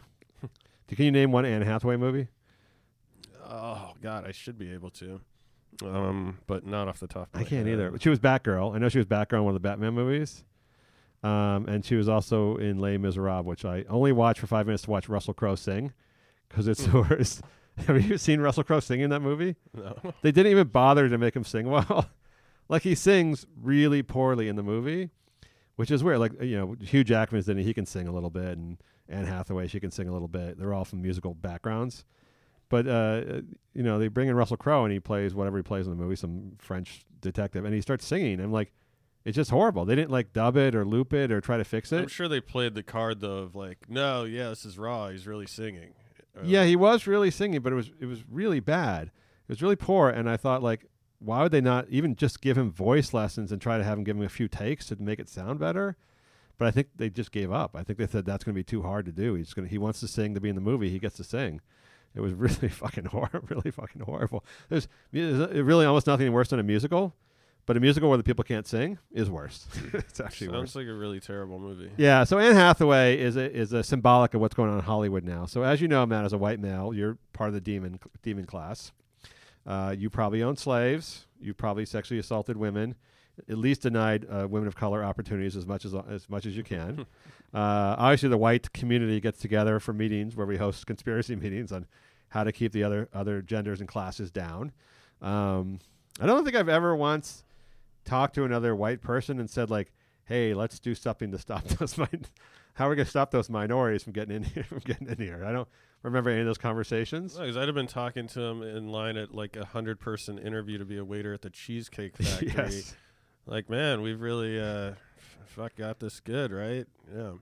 Can 0.87 1.05
you 1.05 1.11
name 1.11 1.31
one 1.31 1.45
Anne 1.45 1.61
Hathaway 1.61 1.97
movie? 1.97 2.27
Oh 3.47 3.93
God, 4.01 4.25
I 4.25 4.31
should 4.31 4.57
be 4.57 4.71
able 4.71 4.89
to, 4.91 5.19
um, 5.83 6.39
but 6.47 6.65
not 6.65 6.87
off 6.87 6.99
the 6.99 7.07
top. 7.07 7.29
I 7.33 7.43
can't 7.43 7.67
either. 7.67 7.91
But 7.91 8.01
she 8.01 8.09
was 8.09 8.19
Batgirl. 8.19 8.75
I 8.75 8.77
know 8.77 8.89
she 8.89 8.99
was 8.99 9.07
Batgirl 9.07 9.39
in 9.39 9.43
one 9.43 9.55
of 9.55 9.61
the 9.61 9.67
Batman 9.67 9.93
movies. 9.93 10.43
Um, 11.23 11.67
and 11.67 11.85
she 11.85 11.95
was 11.95 12.09
also 12.09 12.57
in 12.57 12.79
Les 12.79 12.97
Miserables, 12.97 13.45
which 13.45 13.63
I 13.65 13.85
only 13.89 14.11
watched 14.11 14.41
for 14.41 14.47
five 14.47 14.65
minutes 14.65 14.83
to 14.83 14.91
watch 14.91 15.07
Russell 15.07 15.33
Crowe 15.33 15.55
sing 15.55 15.93
because 16.49 16.67
it's 16.67 16.85
the 16.87 17.01
worst. 17.09 17.41
Have 17.87 18.05
you 18.05 18.17
seen 18.17 18.41
Russell 18.41 18.63
Crowe 18.63 18.81
sing 18.81 18.99
in 18.99 19.09
that 19.09 19.21
movie? 19.21 19.55
No. 19.73 19.95
They 20.21 20.31
didn't 20.31 20.51
even 20.51 20.67
bother 20.67 21.09
to 21.09 21.17
make 21.17 21.35
him 21.35 21.43
sing 21.43 21.69
well. 21.69 22.09
like 22.69 22.83
he 22.83 22.93
sings 22.93 23.45
really 23.61 24.03
poorly 24.03 24.47
in 24.47 24.57
the 24.57 24.63
movie, 24.63 25.09
which 25.77 25.89
is 25.89 26.03
weird. 26.03 26.19
Like 26.19 26.41
you 26.41 26.57
know, 26.57 26.75
Hugh 26.81 27.03
Jackman's 27.03 27.49
in 27.49 27.57
it; 27.57 27.63
he 27.63 27.73
can 27.73 27.85
sing 27.85 28.07
a 28.07 28.11
little 28.11 28.29
bit, 28.29 28.57
and 28.57 28.77
Anne 29.07 29.25
Hathaway 29.25 29.67
she 29.67 29.79
can 29.79 29.91
sing 29.91 30.07
a 30.07 30.13
little 30.13 30.27
bit. 30.27 30.59
They're 30.59 30.73
all 30.73 30.85
from 30.85 31.01
musical 31.01 31.33
backgrounds. 31.33 32.05
But 32.73 32.87
uh, 32.87 33.41
you 33.75 33.83
know, 33.83 33.99
they 33.99 34.07
bring 34.07 34.29
in 34.29 34.35
Russell 34.35 34.57
Crowe 34.57 34.83
and 34.83 34.91
he 34.91 34.99
plays 34.99 35.35
whatever 35.35 35.57
he 35.57 35.61
plays 35.61 35.85
in 35.85 35.95
the 35.95 36.03
movie, 36.03 36.15
some 36.15 36.53
French 36.57 37.05
detective, 37.21 37.65
and 37.65 37.75
he 37.75 37.81
starts 37.81 38.03
singing. 38.03 38.39
I'm 38.39 38.51
like, 38.51 38.73
it's 39.25 39.35
just 39.35 39.51
horrible. 39.51 39.85
They 39.85 39.93
didn't 39.93 40.09
like 40.09 40.33
dub 40.33 40.57
it 40.57 40.73
or 40.73 40.83
loop 40.83 41.13
it 41.13 41.31
or 41.31 41.39
try 41.39 41.57
to 41.57 41.63
fix 41.63 41.91
it. 41.91 41.99
I'm 42.01 42.07
sure 42.07 42.27
they 42.27 42.41
played 42.41 42.73
the 42.73 42.81
card 42.81 43.19
though 43.19 43.37
of 43.37 43.53
like, 43.53 43.87
no, 43.89 44.23
yeah, 44.23 44.49
this 44.49 44.65
is 44.65 44.79
raw. 44.79 45.09
He's 45.09 45.27
really 45.27 45.45
singing. 45.45 45.93
Uh, 46.35 46.41
Yeah, 46.45 46.63
he 46.63 46.75
was 46.75 47.05
really 47.05 47.29
singing, 47.29 47.61
but 47.61 47.73
it 47.73 47.75
was 47.75 47.91
it 47.99 48.07
was 48.07 48.23
really 48.27 48.59
bad. 48.59 49.09
It 49.09 49.49
was 49.49 49.61
really 49.61 49.75
poor, 49.75 50.09
and 50.09 50.27
I 50.27 50.35
thought 50.35 50.63
like, 50.63 50.87
why 51.19 51.43
would 51.43 51.51
they 51.51 51.61
not 51.61 51.87
even 51.89 52.15
just 52.15 52.41
give 52.41 52.57
him 52.57 52.71
voice 52.71 53.13
lessons 53.13 53.51
and 53.51 53.61
try 53.61 53.77
to 53.77 53.83
have 53.83 53.99
him 53.99 54.03
give 54.03 54.17
him 54.17 54.23
a 54.23 54.29
few 54.29 54.47
takes 54.47 54.87
to 54.87 54.95
make 54.95 55.19
it 55.19 55.29
sound 55.29 55.59
better? 55.59 55.95
But 56.57 56.69
I 56.69 56.71
think 56.71 56.87
they 56.95 57.11
just 57.11 57.31
gave 57.31 57.51
up. 57.51 57.75
I 57.75 57.83
think 57.83 57.99
they 57.99 58.07
said 58.07 58.25
that's 58.25 58.43
going 58.43 58.55
to 58.55 58.59
be 58.59 58.63
too 58.63 58.81
hard 58.81 59.05
to 59.05 59.11
do. 59.11 59.35
He's 59.35 59.53
going 59.53 59.67
he 59.67 59.77
wants 59.77 59.99
to 59.99 60.07
sing 60.07 60.33
to 60.33 60.41
be 60.41 60.49
in 60.49 60.55
the 60.55 60.61
movie. 60.61 60.89
He 60.89 60.97
gets 60.97 61.17
to 61.17 61.23
sing. 61.23 61.61
It 62.15 62.21
was 62.21 62.33
really 62.33 62.69
fucking 62.69 63.05
horrible. 63.05 63.41
Really 63.49 63.71
fucking 63.71 64.01
horrible. 64.01 64.43
There's, 64.69 64.87
there's 65.11 65.61
really 65.61 65.85
almost 65.85 66.07
nothing 66.07 66.31
worse 66.31 66.49
than 66.49 66.59
a 66.59 66.63
musical, 66.63 67.13
but 67.65 67.77
a 67.77 67.79
musical 67.79 68.09
where 68.09 68.17
the 68.17 68.23
people 68.23 68.43
can't 68.43 68.65
sing 68.65 68.97
is 69.11 69.29
worse. 69.29 69.67
it's 69.93 70.19
actually 70.19 70.47
worse. 70.47 70.57
sounds 70.57 70.75
like 70.75 70.87
a 70.87 70.93
really 70.93 71.19
terrible 71.19 71.59
movie. 71.59 71.91
Yeah, 71.97 72.23
so 72.23 72.39
Anne 72.39 72.55
Hathaway 72.55 73.19
is 73.19 73.35
a, 73.35 73.51
is 73.51 73.73
a 73.73 73.83
symbolic 73.83 74.33
of 74.33 74.41
what's 74.41 74.55
going 74.55 74.69
on 74.69 74.79
in 74.79 74.83
Hollywood 74.83 75.23
now. 75.23 75.45
So 75.45 75.63
as 75.63 75.81
you 75.81 75.87
know, 75.87 76.05
Matt, 76.05 76.25
as 76.25 76.33
a 76.33 76.37
white 76.37 76.59
male, 76.59 76.93
you're 76.93 77.17
part 77.33 77.49
of 77.49 77.53
the 77.53 77.61
demon 77.61 77.99
demon 78.21 78.45
class. 78.45 78.91
Uh, 79.65 79.95
you 79.97 80.09
probably 80.09 80.43
own 80.43 80.57
slaves. 80.57 81.25
You 81.39 81.53
probably 81.53 81.85
sexually 81.85 82.19
assaulted 82.19 82.57
women. 82.57 82.95
At 83.49 83.57
least 83.57 83.81
denied 83.81 84.27
uh, 84.29 84.47
women 84.47 84.67
of 84.67 84.75
color 84.75 85.03
opportunities 85.03 85.55
as 85.55 85.65
much 85.65 85.85
as 85.85 85.95
as 86.07 86.29
much 86.29 86.45
as 86.45 86.55
you 86.55 86.63
can. 86.63 86.99
uh, 87.53 87.95
obviously, 87.97 88.29
the 88.29 88.37
white 88.37 88.71
community 88.73 89.19
gets 89.19 89.39
together 89.39 89.79
for 89.79 89.91
meetings 89.91 90.35
where 90.35 90.45
we 90.45 90.57
host 90.57 90.85
conspiracy 90.87 91.35
meetings 91.35 91.71
on 91.71 91.87
how 92.29 92.43
to 92.43 92.51
keep 92.51 92.71
the 92.71 92.83
other 92.83 93.09
other 93.13 93.41
genders 93.41 93.79
and 93.79 93.89
classes 93.89 94.29
down. 94.29 94.71
Um, 95.21 95.79
I 96.19 96.27
don't 96.27 96.43
think 96.43 96.55
I've 96.55 96.69
ever 96.69 96.95
once 96.95 97.43
talked 98.05 98.35
to 98.35 98.43
another 98.43 98.75
white 98.75 99.01
person 99.01 99.39
and 99.39 99.49
said 99.49 99.71
like, 99.71 99.91
"Hey, 100.25 100.53
let's 100.53 100.79
do 100.79 100.93
something 100.93 101.31
to 101.31 101.39
stop 101.39 101.63
those 101.79 101.97
min- 101.97 102.25
how 102.75 102.87
are 102.87 102.89
we 102.89 102.95
going 102.95 103.05
to 103.05 103.09
stop 103.09 103.31
those 103.31 103.49
minorities 103.49 104.03
from 104.03 104.13
getting 104.13 104.35
in 104.35 104.43
here 104.43 104.63
from 104.63 104.79
getting 104.79 105.07
in 105.07 105.17
here?" 105.17 105.43
I 105.43 105.51
don't 105.51 105.67
remember 106.03 106.29
any 106.29 106.41
of 106.41 106.45
those 106.45 106.57
conversations. 106.57 107.35
Because 107.35 107.57
I'd 107.57 107.67
have 107.67 107.75
been 107.75 107.87
talking 107.87 108.27
to 108.27 108.41
him 108.41 108.61
in 108.61 108.89
line 108.89 109.17
at 109.17 109.33
like 109.33 109.55
a 109.55 109.65
hundred 109.65 109.99
person 109.99 110.37
interview 110.37 110.77
to 110.77 110.85
be 110.85 110.97
a 110.97 111.05
waiter 111.05 111.33
at 111.33 111.41
the 111.41 111.49
Cheesecake 111.49 112.17
Factory. 112.17 112.53
Yes. 112.55 112.95
Like, 113.45 113.69
man, 113.69 114.01
we've 114.01 114.21
really 114.21 114.59
uh, 114.59 114.93
fuck 115.45 115.75
got 115.75 115.99
this 115.99 116.19
good, 116.19 116.51
right? 116.51 116.85
Yeah. 117.13 117.33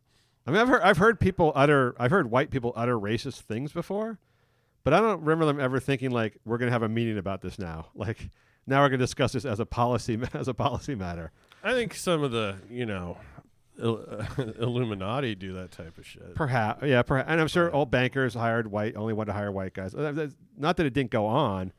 I 0.46 0.52
mean, 0.52 0.60
I've 0.60 0.68
heard 0.68 0.82
I've 0.82 0.98
heard 0.98 1.20
people 1.20 1.52
utter 1.56 1.96
I've 2.00 2.12
heard 2.12 2.32
white 2.32 2.50
people 2.50 2.74
utter 2.76 2.98
racist 2.98 3.42
things 3.42 3.72
before, 3.72 4.18
but 4.84 4.94
I 4.94 5.00
don't 5.00 5.22
remember 5.22 5.46
them 5.46 5.60
ever 5.60 5.80
thinking 5.80 6.12
like 6.12 6.38
we're 6.46 6.58
going 6.58 6.68
to 6.68 6.74
have 6.74 6.84
a 6.84 6.90
meeting 6.90 7.18
about 7.18 7.42
this 7.42 7.60
now. 7.60 7.88
Like 7.96 8.30
now 8.68 8.82
we're 8.82 8.90
going 8.90 9.00
to 9.00 9.06
discuss 9.06 9.34
this 9.34 9.46
as 9.46 9.60
a 9.60 9.66
policy 9.66 10.20
as 10.34 10.48
a 10.48 10.54
policy 10.54 10.96
matter. 10.96 11.32
I 11.64 11.74
think 11.74 11.94
some 11.94 12.24
of 12.24 12.32
the, 12.32 12.56
you 12.70 12.88
know, 12.88 13.18
il- 13.80 14.04
Illuminati 14.60 15.36
do 15.36 15.54
that 15.54 15.72
type 15.72 15.98
of 16.00 16.06
shit. 16.08 16.34
Perhaps, 16.34 16.84
yeah, 16.86 17.04
perhaps, 17.04 17.30
and 17.30 17.40
I'm 17.40 17.48
sure 17.48 17.72
all 17.72 17.86
bankers 17.86 18.34
hired 18.34 18.72
white 18.72 18.96
only 18.96 19.14
want 19.14 19.28
to 19.28 19.34
hire 19.34 19.52
white 19.52 19.74
guys. 19.74 19.94
Not 19.94 20.78
that 20.78 20.86
it 20.86 20.94
didn't 20.94 21.12
go 21.12 21.28
on, 21.28 21.72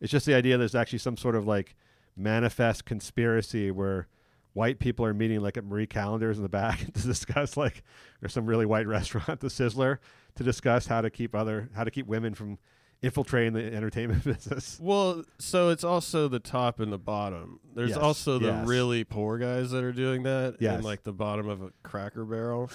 it's 0.00 0.10
just 0.10 0.24
the 0.24 0.34
idea 0.34 0.56
there's 0.56 0.74
actually 0.74 1.00
some 1.00 1.16
sort 1.18 1.34
of 1.34 1.46
like 1.46 1.76
manifest 2.16 2.84
conspiracy 2.84 3.70
where 3.70 4.08
white 4.54 4.78
people 4.78 5.04
are 5.04 5.12
meeting 5.14 5.40
like 5.40 5.56
at 5.56 5.64
Marie 5.64 5.86
Callender's 5.86 6.38
in 6.38 6.42
the 6.42 6.48
back 6.48 6.78
to 6.94 7.02
discuss 7.02 7.56
like 7.56 7.82
or 8.22 8.28
some 8.28 8.46
really 8.46 8.66
white 8.66 8.86
restaurant, 8.96 9.40
the 9.40 9.48
Sizzler, 9.48 9.98
to 10.36 10.42
discuss 10.44 10.86
how 10.86 11.00
to 11.00 11.10
keep 11.10 11.34
other 11.34 11.68
how 11.74 11.84
to 11.84 11.90
keep 11.90 12.06
women 12.06 12.34
from 12.34 12.58
infiltrating 13.02 13.52
the 13.52 13.62
entertainment 13.74 14.24
business. 14.24 14.78
Well, 14.80 15.22
so 15.38 15.68
it's 15.68 15.84
also 15.84 16.28
the 16.28 16.38
top 16.38 16.80
and 16.80 16.90
the 16.90 16.98
bottom. 16.98 17.60
There's 17.74 17.90
Yes, 17.90 17.98
also 17.98 18.38
the 18.38 18.46
yes. 18.46 18.66
really 18.66 19.04
poor 19.04 19.36
guys 19.36 19.70
that 19.72 19.84
are 19.84 19.92
doing 19.92 20.22
that 20.22 20.56
Yes. 20.60 20.78
in 20.78 20.82
like 20.84 21.02
the 21.04 21.12
bottom 21.12 21.46
of 21.50 21.60
a 21.62 21.70
Cracker 21.82 22.24
Barrel, 22.24 22.70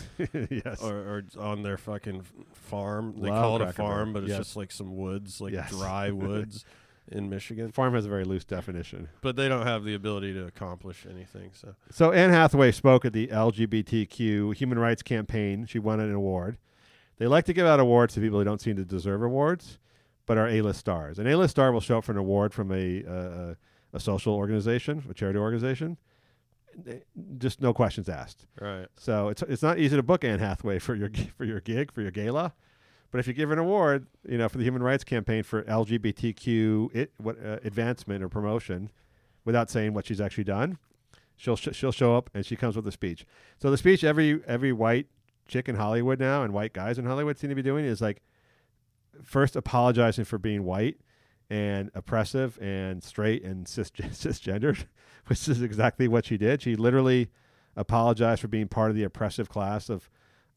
yes. 0.51 0.79
or, 0.83 0.93
or 0.95 1.23
on 1.39 1.63
their 1.63 1.77
fucking 1.79 2.21
farm. 2.53 3.15
They 3.19 3.29
Love 3.31 3.41
call 3.41 3.55
it 3.55 3.61
a 3.63 3.73
farm, 3.73 4.13
Barrel. 4.13 4.13
but 4.13 4.23
it's 4.25 4.29
Yes. 4.29 4.37
just 4.41 4.55
like 4.55 4.71
some 4.71 4.95
woods, 4.95 5.41
like 5.41 5.53
dry 5.69 6.11
woods 6.11 6.65
in 7.11 7.29
Michigan. 7.29 7.71
Farm 7.71 7.93
has 7.93 8.05
a 8.05 8.09
very 8.09 8.23
loose 8.23 8.45
definition. 8.45 9.09
But 9.21 9.35
they 9.35 9.47
don't 9.47 9.65
have 9.65 9.83
the 9.83 9.93
ability 9.93 10.33
to 10.33 10.45
accomplish 10.45 11.05
anything. 11.09 11.51
So 11.53 11.75
So 11.91 12.11
Anne 12.11 12.31
Hathaway 12.31 12.71
spoke 12.71 13.05
at 13.05 13.13
the 13.13 13.27
LGBTQ 13.27 14.55
Human 14.55 14.79
Rights 14.79 15.03
Campaign. 15.03 15.65
She 15.65 15.79
won 15.79 15.99
an 15.99 16.13
award. 16.13 16.57
They 17.17 17.27
like 17.27 17.45
to 17.45 17.53
give 17.53 17.67
out 17.67 17.79
awards 17.79 18.15
to 18.15 18.19
people 18.19 18.39
who 18.39 18.45
don't 18.45 18.61
seem 18.61 18.75
to 18.77 18.85
deserve 18.85 19.21
awards, 19.21 19.77
but 20.25 20.37
are 20.37 20.47
A-list 20.47 20.79
stars. 20.79 21.19
An 21.19 21.27
A-list 21.27 21.51
star 21.51 21.71
will 21.71 21.81
show 21.81 21.99
up 21.99 22.03
for 22.03 22.13
an 22.13 22.17
award 22.17 22.53
from 22.53 22.71
a 22.71 23.05
uh, 23.05 23.53
a 23.93 23.99
social 23.99 24.33
organization, 24.33 25.03
a 25.09 25.13
charity 25.13 25.37
organization. 25.37 25.97
Just 27.37 27.61
no 27.61 27.73
questions 27.73 28.07
asked. 28.07 28.47
Right. 28.59 28.87
So 28.97 29.27
it's 29.27 29.41
it's 29.43 29.61
not 29.61 29.77
easy 29.77 29.95
to 29.97 30.03
book 30.03 30.23
Anne 30.23 30.39
Hathaway 30.39 30.79
for 30.79 30.95
your 30.95 31.09
for 31.37 31.43
your 31.43 31.59
gig 31.59 31.91
for 31.91 32.01
your 32.01 32.11
gala, 32.11 32.53
but 33.11 33.19
if 33.19 33.27
you 33.27 33.33
give 33.33 33.51
an 33.51 33.59
award, 33.59 34.07
you 34.27 34.37
know, 34.37 34.49
for 34.49 34.57
the 34.57 34.63
Human 34.63 34.81
Rights 34.81 35.03
Campaign 35.03 35.43
for 35.43 35.63
LGBTQ 35.63 36.95
it, 36.95 37.11
what, 37.17 37.37
uh, 37.45 37.59
advancement 37.63 38.23
or 38.23 38.29
promotion, 38.29 38.89
without 39.45 39.69
saying 39.69 39.93
what 39.93 40.05
she's 40.05 40.21
actually 40.21 40.45
done, 40.45 40.77
she'll 41.35 41.55
sh- 41.55 41.69
she'll 41.73 41.91
show 41.91 42.15
up 42.15 42.29
and 42.33 42.45
she 42.45 42.55
comes 42.55 42.75
with 42.75 42.87
a 42.87 42.91
speech. 42.91 43.25
So 43.57 43.69
the 43.69 43.77
speech 43.77 44.03
every 44.03 44.41
every 44.47 44.71
white 44.71 45.07
chick 45.47 45.67
in 45.67 45.75
Hollywood 45.75 46.19
now 46.19 46.43
and 46.43 46.53
white 46.53 46.73
guys 46.73 46.97
in 46.97 47.05
Hollywood 47.05 47.37
seem 47.37 47.49
to 47.49 47.55
be 47.55 47.61
doing 47.61 47.83
is 47.85 48.01
like 48.01 48.21
first 49.21 49.55
apologizing 49.55 50.25
for 50.25 50.37
being 50.37 50.63
white 50.63 50.97
and 51.49 51.91
oppressive 51.93 52.57
and 52.61 53.03
straight 53.03 53.43
and 53.43 53.67
cis- 53.67 53.91
cisgendered, 53.91 54.85
which 55.27 55.47
is 55.49 55.61
exactly 55.61 56.07
what 56.07 56.25
she 56.25 56.37
did. 56.37 56.61
She 56.61 56.75
literally 56.75 57.29
apologized 57.75 58.41
for 58.41 58.47
being 58.47 58.67
part 58.67 58.89
of 58.89 58.95
the 58.95 59.03
oppressive 59.03 59.49
class 59.49 59.89
of 59.89 60.09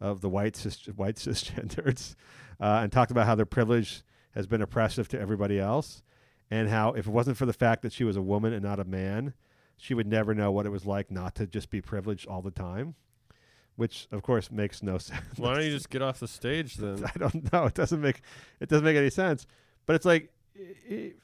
of 0.04 0.20
the 0.20 0.28
white 0.28 0.56
cis- 0.56 0.86
white 0.96 1.16
cisgenders, 1.16 2.14
uh, 2.60 2.80
and 2.82 2.92
talked 2.92 3.10
about 3.10 3.26
how 3.26 3.34
their 3.34 3.46
privilege 3.46 4.02
has 4.34 4.46
been 4.46 4.62
oppressive 4.62 5.08
to 5.08 5.20
everybody 5.20 5.58
else, 5.58 6.02
and 6.50 6.68
how 6.68 6.92
if 6.92 7.06
it 7.06 7.10
wasn't 7.10 7.36
for 7.36 7.46
the 7.46 7.52
fact 7.52 7.82
that 7.82 7.92
she 7.92 8.04
was 8.04 8.16
a 8.16 8.22
woman 8.22 8.52
and 8.52 8.62
not 8.62 8.78
a 8.80 8.84
man, 8.84 9.34
she 9.76 9.94
would 9.94 10.06
never 10.06 10.34
know 10.34 10.52
what 10.52 10.66
it 10.66 10.70
was 10.70 10.84
like 10.86 11.10
not 11.10 11.34
to 11.36 11.46
just 11.46 11.70
be 11.70 11.80
privileged 11.80 12.26
all 12.26 12.42
the 12.42 12.50
time. 12.50 12.94
Which 13.76 14.06
of 14.12 14.22
course 14.22 14.52
makes 14.52 14.82
no 14.82 14.98
sense. 14.98 15.20
why 15.36 15.54
don't 15.54 15.64
you 15.64 15.70
just 15.70 15.90
get 15.90 16.02
off 16.02 16.20
the 16.20 16.28
stage 16.28 16.76
then? 16.76 17.04
I 17.14 17.18
don't 17.18 17.52
know. 17.52 17.64
It 17.64 17.74
doesn't 17.74 18.00
make 18.00 18.20
it 18.60 18.68
doesn't 18.68 18.84
make 18.84 18.96
any 18.96 19.10
sense. 19.10 19.46
But 19.86 19.96
it's 19.96 20.04
like 20.04 20.30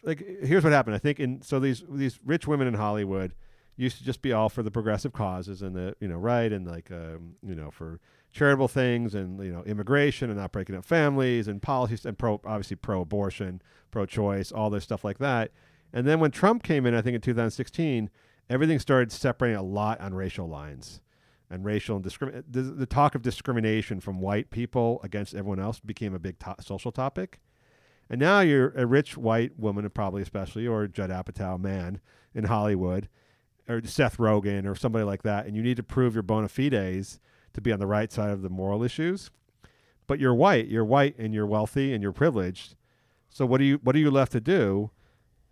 like 0.03 0.19
here's 0.43 0.65
what 0.65 0.73
happened. 0.73 0.97
I 0.97 0.99
think 0.99 1.21
in 1.21 1.43
so 1.43 1.61
these 1.61 1.85
these 1.89 2.19
rich 2.25 2.47
women 2.49 2.67
in 2.67 2.75
Hollywood 2.75 3.35
used 3.77 3.99
to 3.99 4.05
just 4.05 4.21
be 4.21 4.33
all 4.33 4.49
for 4.49 4.63
the 4.63 4.71
progressive 4.71 5.13
causes 5.13 5.63
and 5.63 5.75
the 5.75 5.95
you 6.01 6.09
know 6.09 6.19
right 6.19 6.53
and 6.53 6.67
like 6.67 6.91
um, 6.91 7.37
you 7.43 7.55
know 7.55 7.71
for 7.71 8.01
charitable 8.33 8.69
things 8.69 9.15
and 9.15 9.43
you 9.45 9.53
know 9.53 9.63
immigration 9.65 10.31
and 10.31 10.39
not 10.39 10.53
breaking 10.53 10.77
up 10.77 10.85
families 10.85 11.49
and 11.49 11.61
policies 11.61 12.07
and 12.07 12.19
pro 12.19 12.41
obviously 12.45 12.77
pro 12.77 13.01
abortion, 13.01 13.61
pro 13.91 14.07
choice, 14.07 14.53
all 14.53 14.71
this 14.71 14.85
stuff 14.85 15.05
like 15.05 15.19
that. 15.19 15.51
And 15.93 16.07
then 16.07 16.21
when 16.21 16.31
Trump 16.31 16.63
came 16.63 16.87
in, 16.87 16.95
I 16.95 17.03
think 17.03 17.17
in 17.17 17.21
2016, 17.21 18.11
everything 18.49 18.79
started 18.79 19.11
separating 19.11 19.59
a 19.59 19.63
lot 19.63 20.01
on 20.01 20.15
racial 20.15 20.49
lines 20.49 21.01
and 21.51 21.65
racial 21.65 21.97
and 21.97 22.05
the, 22.05 22.63
the 22.63 22.87
talk 22.87 23.17
of 23.17 23.23
discrimination 23.23 23.99
from 23.99 24.21
white 24.21 24.51
people 24.51 25.01
against 25.03 25.35
everyone 25.35 25.59
else 25.59 25.81
became 25.81 26.15
a 26.15 26.19
big 26.19 26.39
to- 26.39 26.55
social 26.61 26.93
topic. 26.93 27.41
And 28.09 28.21
now 28.21 28.41
you're 28.41 28.73
a 28.77 28.87
rich 28.87 29.17
white 29.17 29.59
woman, 29.59 29.89
probably 29.91 30.23
especially, 30.23 30.67
or 30.67 30.87
Judd 30.87 31.11
Apatow 31.11 31.59
man 31.61 32.01
in 32.35 32.45
Hollywood, 32.45 33.09
or 33.69 33.81
Seth 33.85 34.17
Rogen, 34.17 34.67
or 34.67 34.75
somebody 34.75 35.05
like 35.05 35.23
that, 35.23 35.47
and 35.47 35.57
you 35.57 35.63
need 35.63 35.77
to 35.77 35.83
prove 35.83 36.15
your 36.15 36.23
bona 36.23 36.49
fides 36.49 37.19
to 37.55 37.61
be 37.61 37.73
on 37.73 37.79
the 37.79 37.87
right 37.87 38.11
side 38.13 38.31
of 38.31 38.43
the 38.43 38.51
moral 38.51 38.83
issues. 38.83 39.31
But 40.07 40.19
you're 40.19 40.35
white, 40.35 40.69
you're 40.69 40.85
white, 40.85 41.17
and 41.19 41.33
you're 41.33 41.47
wealthy, 41.47 41.93
and 41.93 42.03
you're 42.03 42.13
privileged. 42.13 42.75
So 43.29 43.47
what 43.47 43.59
do 43.59 43.65
you 43.65 43.81
what 43.83 43.95
are 43.95 44.01
you 44.01 44.11
left 44.11 44.33
to 44.33 44.41
do? 44.41 44.91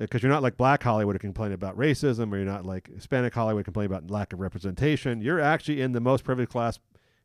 Uh, 0.00 0.04
because 0.04 0.22
you're 0.22 0.32
not 0.32 0.42
like 0.42 0.56
Black 0.56 0.82
Hollywood 0.82 1.14
to 1.14 1.18
complain 1.18 1.52
about 1.52 1.76
racism, 1.76 2.32
or 2.32 2.36
you're 2.36 2.46
not 2.46 2.66
like 2.66 2.88
Hispanic 2.92 3.34
Hollywood 3.34 3.64
complaining 3.64 3.92
about 3.92 4.10
lack 4.10 4.32
of 4.32 4.40
representation. 4.40 5.20
You're 5.20 5.40
actually 5.40 5.80
in 5.80 5.92
the 5.92 6.00
most 6.00 6.24
privileged 6.24 6.50
class 6.50 6.78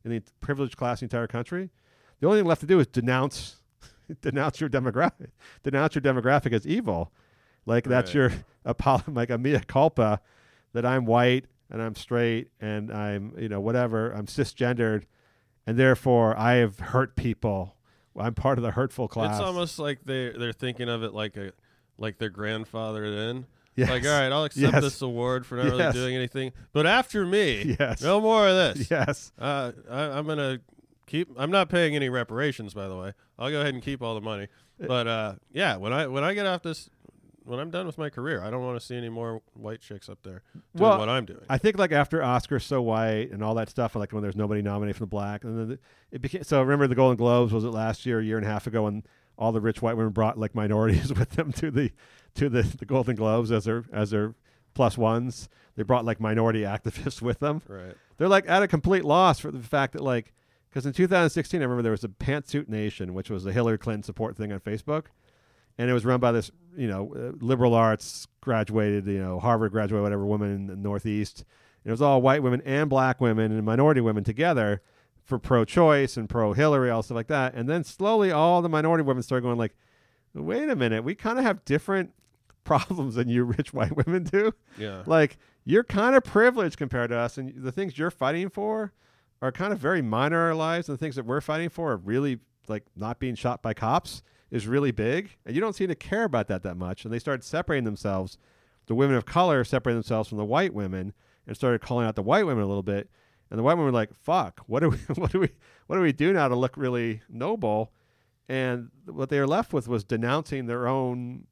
in 0.04 0.10
the 0.10 0.22
privileged 0.40 0.76
class 0.76 1.02
in 1.02 1.08
the 1.08 1.16
entire 1.16 1.26
country. 1.26 1.70
The 2.20 2.26
only 2.26 2.38
thing 2.38 2.46
left 2.46 2.60
to 2.60 2.66
do 2.66 2.78
is 2.78 2.86
denounce 2.86 3.56
denounce 4.20 4.60
your 4.60 4.70
demographic, 4.70 5.30
denounce 5.62 5.94
your 5.94 6.02
demographic 6.02 6.52
as 6.52 6.66
evil. 6.66 7.12
Like 7.66 7.84
that's 7.84 8.14
your 8.14 8.32
apo- 8.66 9.10
like 9.10 9.30
a 9.30 9.38
mea 9.38 9.60
culpa 9.66 10.20
that 10.72 10.84
I'm 10.84 11.04
white 11.04 11.46
and 11.74 11.82
I'm 11.82 11.96
straight 11.96 12.48
and 12.60 12.92
I'm 12.92 13.34
you 13.36 13.48
know 13.48 13.60
whatever 13.60 14.12
I'm 14.12 14.26
cisgendered, 14.26 15.02
and 15.66 15.76
therefore 15.76 16.38
I 16.38 16.54
have 16.54 16.78
hurt 16.78 17.16
people. 17.16 17.74
I'm 18.16 18.34
part 18.34 18.58
of 18.58 18.62
the 18.62 18.70
hurtful 18.70 19.08
class. 19.08 19.38
It's 19.38 19.44
almost 19.44 19.80
like 19.80 20.04
they 20.04 20.30
they're 20.30 20.52
thinking 20.52 20.88
of 20.88 21.02
it 21.02 21.12
like 21.12 21.36
a 21.36 21.50
like 21.98 22.18
their 22.18 22.30
grandfather 22.30 23.14
then. 23.14 23.46
Yes. 23.76 23.90
Like, 23.90 24.04
all 24.04 24.10
right, 24.20 24.30
I'll 24.30 24.44
accept 24.44 24.72
Yes. 24.72 24.82
this 24.84 25.02
award 25.02 25.44
for 25.44 25.56
not 25.56 25.64
really 25.66 25.92
doing 25.92 26.14
anything, 26.14 26.52
but 26.72 26.86
after 26.86 27.26
me, 27.26 27.74
Yes. 27.80 28.00
no 28.02 28.20
more 28.20 28.46
of 28.46 28.54
this. 28.76 28.88
Yes. 28.88 29.32
uh, 29.36 29.72
I, 29.90 30.00
I'm 30.16 30.28
gonna 30.28 30.60
keep. 31.08 31.28
I'm 31.36 31.50
not 31.50 31.68
paying 31.70 31.96
any 31.96 32.08
reparations, 32.08 32.72
by 32.72 32.86
the 32.86 32.96
way. 32.96 33.14
I'll 33.36 33.50
go 33.50 33.60
ahead 33.62 33.74
and 33.74 33.82
keep 33.82 34.00
all 34.00 34.14
the 34.14 34.20
money. 34.20 34.46
But 34.78 35.08
uh, 35.08 35.34
yeah, 35.52 35.74
when 35.76 35.92
I 35.92 36.06
when 36.06 36.22
I 36.22 36.34
get 36.34 36.46
off 36.46 36.62
this, 36.62 36.88
when 37.44 37.60
I'm 37.60 37.70
done 37.70 37.86
with 37.86 37.98
my 37.98 38.08
career, 38.10 38.42
I 38.42 38.50
don't 38.50 38.64
want 38.64 38.80
to 38.80 38.84
see 38.84 38.96
any 38.96 39.08
more 39.08 39.42
white 39.52 39.80
chicks 39.80 40.08
up 40.08 40.18
there 40.22 40.42
doing 40.54 40.64
well, 40.74 40.98
what 40.98 41.08
I'm 41.08 41.24
doing. 41.24 41.42
I 41.48 41.58
think 41.58 41.78
like 41.78 41.92
after 41.92 42.22
Oscar 42.22 42.58
So 42.58 42.80
White 42.80 43.30
and 43.30 43.42
all 43.42 43.54
that 43.56 43.68
stuff, 43.68 43.94
like 43.94 44.12
when 44.12 44.22
there's 44.22 44.36
nobody 44.36 44.62
nominated 44.62 44.96
for 44.96 45.02
the 45.02 45.08
black, 45.08 45.44
and 45.44 45.70
then 45.70 45.78
it 46.10 46.22
became. 46.22 46.42
So 46.42 46.60
remember 46.60 46.86
the 46.86 46.94
Golden 46.94 47.16
Globes 47.16 47.52
was 47.52 47.64
it 47.64 47.68
last 47.70 48.06
year, 48.06 48.20
a 48.20 48.24
year 48.24 48.38
and 48.38 48.46
a 48.46 48.50
half 48.50 48.66
ago, 48.66 48.84
when 48.84 49.04
all 49.36 49.52
the 49.52 49.60
rich 49.60 49.82
white 49.82 49.96
women 49.96 50.12
brought 50.12 50.38
like 50.38 50.54
minorities 50.54 51.12
with 51.18 51.30
them 51.30 51.52
to 51.52 51.70
the 51.70 51.92
to 52.34 52.48
the, 52.48 52.62
the 52.62 52.86
Golden 52.86 53.16
Globes 53.16 53.52
as 53.52 53.64
their 53.64 53.84
as 53.92 54.10
their 54.10 54.34
plus 54.74 54.96
ones. 54.96 55.48
They 55.76 55.82
brought 55.82 56.04
like 56.04 56.20
minority 56.20 56.62
activists 56.62 57.20
with 57.22 57.40
them. 57.40 57.62
Right. 57.68 57.94
They're 58.16 58.28
like 58.28 58.48
at 58.48 58.62
a 58.62 58.68
complete 58.68 59.04
loss 59.04 59.38
for 59.38 59.50
the 59.50 59.60
fact 59.60 59.92
that 59.94 60.02
like 60.02 60.32
because 60.70 60.86
in 60.86 60.92
2016 60.92 61.60
I 61.60 61.64
remember 61.64 61.82
there 61.82 61.92
was 61.92 62.04
a 62.04 62.08
Pantsuit 62.08 62.68
Nation, 62.68 63.14
which 63.14 63.30
was 63.30 63.44
a 63.46 63.52
Hillary 63.52 63.78
Clinton 63.78 64.02
support 64.02 64.36
thing 64.36 64.52
on 64.52 64.60
Facebook, 64.60 65.06
and 65.78 65.90
it 65.90 65.92
was 65.92 66.04
run 66.04 66.20
by 66.20 66.32
this 66.32 66.50
you 66.76 66.88
know 66.88 67.12
uh, 67.14 67.36
liberal 67.44 67.74
arts 67.74 68.26
graduated 68.40 69.06
you 69.06 69.18
know 69.18 69.38
Harvard 69.38 69.72
graduate 69.72 70.02
whatever 70.02 70.26
woman 70.26 70.50
in 70.54 70.66
the 70.66 70.76
Northeast. 70.76 71.44
And 71.84 71.90
it 71.90 71.92
was 71.92 72.02
all 72.02 72.22
white 72.22 72.42
women 72.42 72.62
and 72.64 72.88
black 72.88 73.20
women 73.20 73.52
and 73.52 73.64
minority 73.64 74.00
women 74.00 74.24
together 74.24 74.80
for 75.22 75.38
pro-choice 75.38 76.16
and 76.16 76.28
pro-Hillary, 76.28 76.90
all 76.90 77.02
stuff 77.02 77.14
like 77.14 77.28
that. 77.28 77.54
And 77.54 77.68
then 77.68 77.84
slowly 77.84 78.30
all 78.30 78.62
the 78.62 78.68
minority 78.68 79.02
women 79.02 79.22
started 79.22 79.42
going 79.42 79.58
like, 79.58 79.74
wait 80.34 80.68
a 80.68 80.76
minute, 80.76 81.04
we 81.04 81.14
kind 81.14 81.38
of 81.38 81.44
have 81.44 81.64
different 81.64 82.12
problems 82.64 83.16
than 83.16 83.28
you 83.28 83.44
rich 83.44 83.72
white 83.72 83.96
women 84.06 84.24
do. 84.24 84.52
Yeah. 84.78 85.02
Like 85.06 85.36
you're 85.64 85.84
kind 85.84 86.14
of 86.16 86.24
privileged 86.24 86.76
compared 86.76 87.10
to 87.10 87.18
us, 87.18 87.38
and 87.38 87.52
the 87.56 87.72
things 87.72 87.98
you're 87.98 88.10
fighting 88.10 88.48
for 88.48 88.92
are 89.42 89.52
kind 89.52 89.72
of 89.72 89.78
very 89.78 90.00
minor 90.00 90.44
in 90.44 90.48
our 90.48 90.54
lives, 90.54 90.88
and 90.88 90.96
the 90.96 91.00
things 91.00 91.16
that 91.16 91.26
we're 91.26 91.40
fighting 91.40 91.68
for 91.68 91.92
are 91.92 91.96
really 91.96 92.38
like 92.68 92.84
not 92.96 93.18
being 93.18 93.34
shot 93.34 93.60
by 93.60 93.74
cops 93.74 94.22
is 94.54 94.66
really 94.68 94.92
big, 94.92 95.36
and 95.44 95.54
you 95.54 95.60
don't 95.60 95.74
seem 95.74 95.88
to 95.88 95.94
care 95.96 96.22
about 96.24 96.46
that 96.48 96.62
that 96.62 96.76
much. 96.76 97.04
And 97.04 97.12
they 97.12 97.18
started 97.18 97.42
separating 97.44 97.84
themselves. 97.84 98.38
The 98.86 98.94
women 98.94 99.16
of 99.16 99.26
color 99.26 99.64
separated 99.64 99.96
themselves 99.96 100.28
from 100.28 100.38
the 100.38 100.44
white 100.44 100.72
women 100.72 101.12
and 101.46 101.56
started 101.56 101.80
calling 101.80 102.06
out 102.06 102.14
the 102.14 102.22
white 102.22 102.46
women 102.46 102.62
a 102.62 102.66
little 102.68 102.82
bit. 102.82 103.10
And 103.50 103.58
the 103.58 103.62
white 103.64 103.74
women 103.74 103.86
were 103.86 103.92
like, 103.92 104.14
"Fuck, 104.14 104.60
what 104.66 104.80
do 104.80 104.90
we, 104.90 104.96
what 105.16 105.32
do 105.32 105.40
we, 105.40 105.48
what 105.88 105.96
do 105.96 106.02
we 106.02 106.12
do 106.12 106.32
now 106.32 106.48
to 106.48 106.54
look 106.54 106.76
really 106.76 107.20
noble?" 107.28 107.92
And 108.48 108.90
what 109.06 109.28
they 109.28 109.40
were 109.40 109.46
left 109.46 109.72
with 109.72 109.88
was 109.88 110.04
denouncing 110.04 110.66
their 110.66 110.86
own 110.86 111.46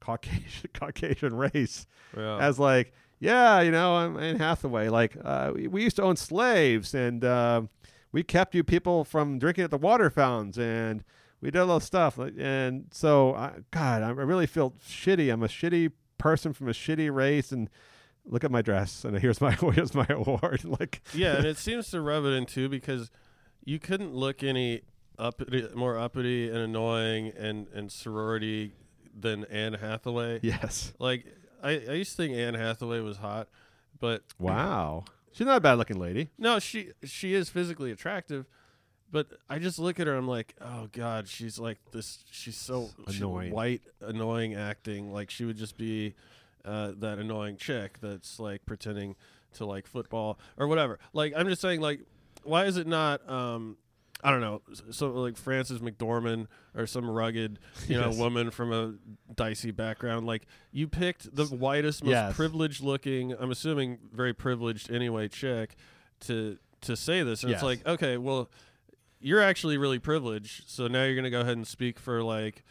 Caucasian 0.00 0.70
Caucasian 0.74 1.34
race 1.34 1.86
Yeah. 2.16 2.38
as 2.38 2.58
like, 2.60 2.92
yeah, 3.18 3.60
you 3.62 3.70
know, 3.72 3.96
I'm 3.96 4.18
Anne 4.18 4.36
Hathaway. 4.38 4.88
Like, 4.88 5.16
uh, 5.24 5.52
we, 5.54 5.66
we 5.66 5.82
used 5.82 5.96
to 5.96 6.02
own 6.02 6.16
slaves, 6.16 6.94
and 6.94 7.24
uh, 7.24 7.62
we 8.12 8.22
kept 8.22 8.54
you 8.54 8.62
people 8.62 9.04
from 9.04 9.38
drinking 9.38 9.64
at 9.64 9.70
the 9.70 9.78
water 9.78 10.10
fountains, 10.10 10.58
and 10.58 11.02
we 11.40 11.50
did 11.50 11.58
a 11.58 11.64
lot 11.64 11.76
of 11.76 11.82
stuff. 11.82 12.18
And 12.18 12.86
so, 12.92 13.34
I, 13.34 13.52
God, 13.70 14.02
I 14.02 14.10
really 14.10 14.46
feel 14.46 14.74
shitty. 14.88 15.32
I'm 15.32 15.42
a 15.42 15.48
shitty 15.48 15.92
person 16.18 16.52
from 16.52 16.68
a 16.68 16.72
shitty 16.72 17.14
race, 17.14 17.52
and 17.52 17.68
look 18.24 18.44
at 18.44 18.50
my 18.50 18.62
dress, 18.62 19.04
and 19.04 19.18
here's 19.20 19.40
my 19.40 19.52
here's 19.72 19.94
my 19.94 20.06
award. 20.08 20.64
like, 20.80 21.02
yeah, 21.14 21.36
and 21.36 21.46
it 21.46 21.58
seems 21.58 21.90
to 21.90 22.00
rub 22.00 22.24
it 22.24 22.30
in 22.30 22.46
too 22.46 22.68
because 22.68 23.10
you 23.64 23.78
couldn't 23.78 24.14
look 24.14 24.42
any 24.42 24.82
uppity, 25.18 25.68
more 25.74 25.98
uppity 25.98 26.48
and 26.48 26.58
annoying 26.58 27.32
and 27.36 27.68
and 27.68 27.90
sorority 27.90 28.72
than 29.18 29.44
Anne 29.44 29.74
Hathaway. 29.74 30.40
Yes. 30.42 30.92
Like 30.98 31.26
I, 31.62 31.70
I 31.70 31.92
used 31.92 32.12
to 32.12 32.16
think 32.16 32.34
Anne 32.34 32.54
Hathaway 32.54 33.00
was 33.00 33.18
hot, 33.18 33.48
but 33.98 34.22
wow, 34.38 35.04
she's 35.32 35.46
not 35.46 35.56
a 35.56 35.60
bad 35.60 35.74
looking 35.74 35.98
lady. 35.98 36.30
no, 36.38 36.58
she 36.58 36.90
she 37.04 37.34
is 37.34 37.48
physically 37.48 37.90
attractive, 37.90 38.46
But 39.10 39.28
I 39.48 39.58
just 39.58 39.78
look 39.78 40.00
at 40.00 40.06
her. 40.06 40.14
I'm 40.16 40.26
like, 40.28 40.54
oh 40.60 40.88
god, 40.92 41.28
she's 41.28 41.58
like 41.58 41.78
this. 41.92 42.24
She's 42.30 42.56
so 42.56 42.90
she- 43.10 43.18
Annoying. 43.18 43.52
white, 43.52 43.82
annoying 44.00 44.54
acting. 44.54 45.12
Like 45.12 45.30
she 45.30 45.44
would 45.44 45.56
just 45.56 45.76
be 45.78 46.14
uh, 46.64 46.92
that 46.98 47.18
annoying 47.18 47.56
chick 47.56 47.98
that's 48.00 48.40
like 48.40 48.66
pretending 48.66 49.14
to 49.54 49.64
like 49.64 49.86
football 49.86 50.38
or 50.56 50.66
whatever. 50.66 50.98
Like 51.12 51.32
I'm 51.36 51.48
just 51.48 51.60
saying, 51.62 51.80
like, 51.80 52.00
why 52.42 52.64
is 52.64 52.76
it 52.76 52.86
not? 52.86 53.28
Um, 53.30 53.76
I 54.24 54.30
don't 54.30 54.40
know. 54.40 54.62
So 54.90 55.08
like 55.12 55.36
Frances 55.36 55.78
McDormand 55.80 56.48
or 56.74 56.86
some 56.86 57.08
rugged, 57.08 57.58
you 57.86 57.96
know, 58.00 58.08
Yes. 58.08 58.18
woman 58.18 58.50
from 58.50 58.72
a 58.72 58.94
dicey 59.34 59.70
background. 59.70 60.26
Like 60.26 60.46
you 60.72 60.88
picked 60.88 61.34
the 61.36 61.44
whitest, 61.46 62.02
most 62.02 62.10
Yes. 62.10 62.34
privileged 62.34 62.82
looking. 62.82 63.32
I'm 63.32 63.50
assuming 63.52 63.98
very 64.12 64.34
privileged 64.34 64.90
anyway, 64.90 65.28
chick 65.28 65.76
to 66.20 66.58
to 66.82 66.96
say 66.96 67.22
this, 67.22 67.42
and 67.42 67.50
Yes. 67.50 67.58
it's 67.58 67.64
like, 67.64 67.86
okay, 67.86 68.16
well, 68.16 68.50
you're 69.26 69.42
actually 69.42 69.76
really 69.76 69.98
privileged. 69.98 70.70
So 70.70 70.86
now 70.86 71.02
you're 71.02 71.16
gonna 71.16 71.30
go 71.30 71.40
ahead 71.40 71.56
and 71.56 71.66
speak 71.66 71.98
for 71.98 72.22
like 72.22 72.62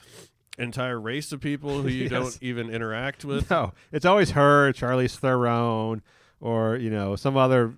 entire 0.58 0.98
race 0.98 1.34
of 1.34 1.42
people 1.42 1.82
who 1.82 1.90
you 1.90 2.04
Yes. 2.10 2.12
don't 2.12 2.38
even 2.42 2.70
interact 2.70 3.26
with. 3.26 3.50
No, 3.52 3.74
it's 3.92 4.06
always 4.06 4.32
her, 4.32 4.72
Charlize 4.72 5.18
Theron, 5.18 6.02
or 6.40 6.78
you 6.78 6.90
know 6.90 7.18
some 7.18 7.36
other 7.36 7.74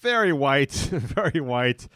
very 0.00 0.32
white, 0.32 0.72
very 0.90 1.40
white, 1.40 1.86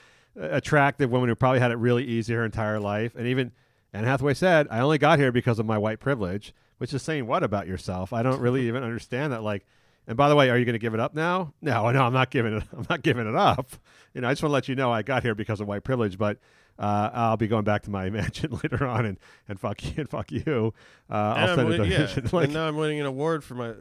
uh, 0.40 0.49
attractive 0.51 1.11
woman 1.11 1.28
who 1.28 1.35
probably 1.35 1.59
had 1.59 1.73
it 1.73 1.77
really 1.78 2.05
easy 2.05 2.35
her 2.35 2.44
entire 2.44 2.78
life. 2.78 3.16
And 3.16 3.27
even 3.27 3.51
Anne 3.93 4.05
Hathaway 4.05 4.35
said, 4.35 4.69
"I 4.70 4.78
only 4.78 4.99
got 4.99 5.19
here 5.19 5.32
because 5.32 5.59
of 5.59 5.66
my 5.66 5.77
white 5.77 5.99
privilege," 5.99 6.55
which 6.78 6.94
is 6.94 7.03
saying 7.03 7.27
what 7.27 7.43
about 7.43 7.66
yourself? 7.66 8.12
I 8.12 8.23
don't 8.23 8.40
really 8.40 8.69
even 8.69 8.85
understand 8.85 9.32
that. 9.32 9.43
Like, 9.43 9.66
and 10.07 10.16
by 10.16 10.29
the 10.29 10.37
way, 10.37 10.51
are 10.51 10.59
you 10.59 10.65
going 10.65 10.74
to 10.74 10.79
give 10.79 10.95
it 10.95 11.01
up 11.01 11.15
now? 11.15 11.53
No, 11.62 11.91
no, 11.93 12.03
I'm 12.05 12.12
not 12.12 12.31
giving 12.31 12.57
it. 12.57 12.65
I'm 12.77 12.87
not 12.89 13.03
giving 13.03 13.27
it 13.29 13.35
up. 13.37 13.70
You 14.15 14.20
know, 14.20 14.29
I 14.29 14.33
just 14.33 14.43
want 14.43 14.51
to 14.51 14.55
let 14.55 14.69
you 14.69 14.74
know 14.74 14.93
I 14.93 15.03
got 15.03 15.23
here 15.23 15.35
because 15.35 15.61
of 15.61 15.66
white 15.69 15.85
privilege, 15.85 16.19
but. 16.19 16.39
Uh, 16.79 17.11
I'll 17.12 17.37
be 17.37 17.49
going 17.49 17.65
back 17.65 17.83
to 17.83 17.91
my 17.91 18.09
mansion 18.11 18.51
later 18.51 18.87
on 18.87 19.05
and, 19.05 19.19
and 19.47 19.61
fuck 19.61 19.85
you 19.85 19.93
and 19.99 20.09
fuck 20.09 20.33
you. 20.33 20.73
Uh, 21.09 21.12
I'll 21.15 21.33
And 21.37 21.51
I'm 21.51 21.57
send 21.57 21.69
a 21.69 21.70
winning- 21.83 21.93
yeah. 21.93 22.09
Like, 22.33 22.45
and 22.47 22.55
now 22.55 22.66
I'm 22.66 22.77
winning 22.77 22.99
an 22.99 23.05
award 23.07 23.45
for 23.45 23.55
my 23.55 23.74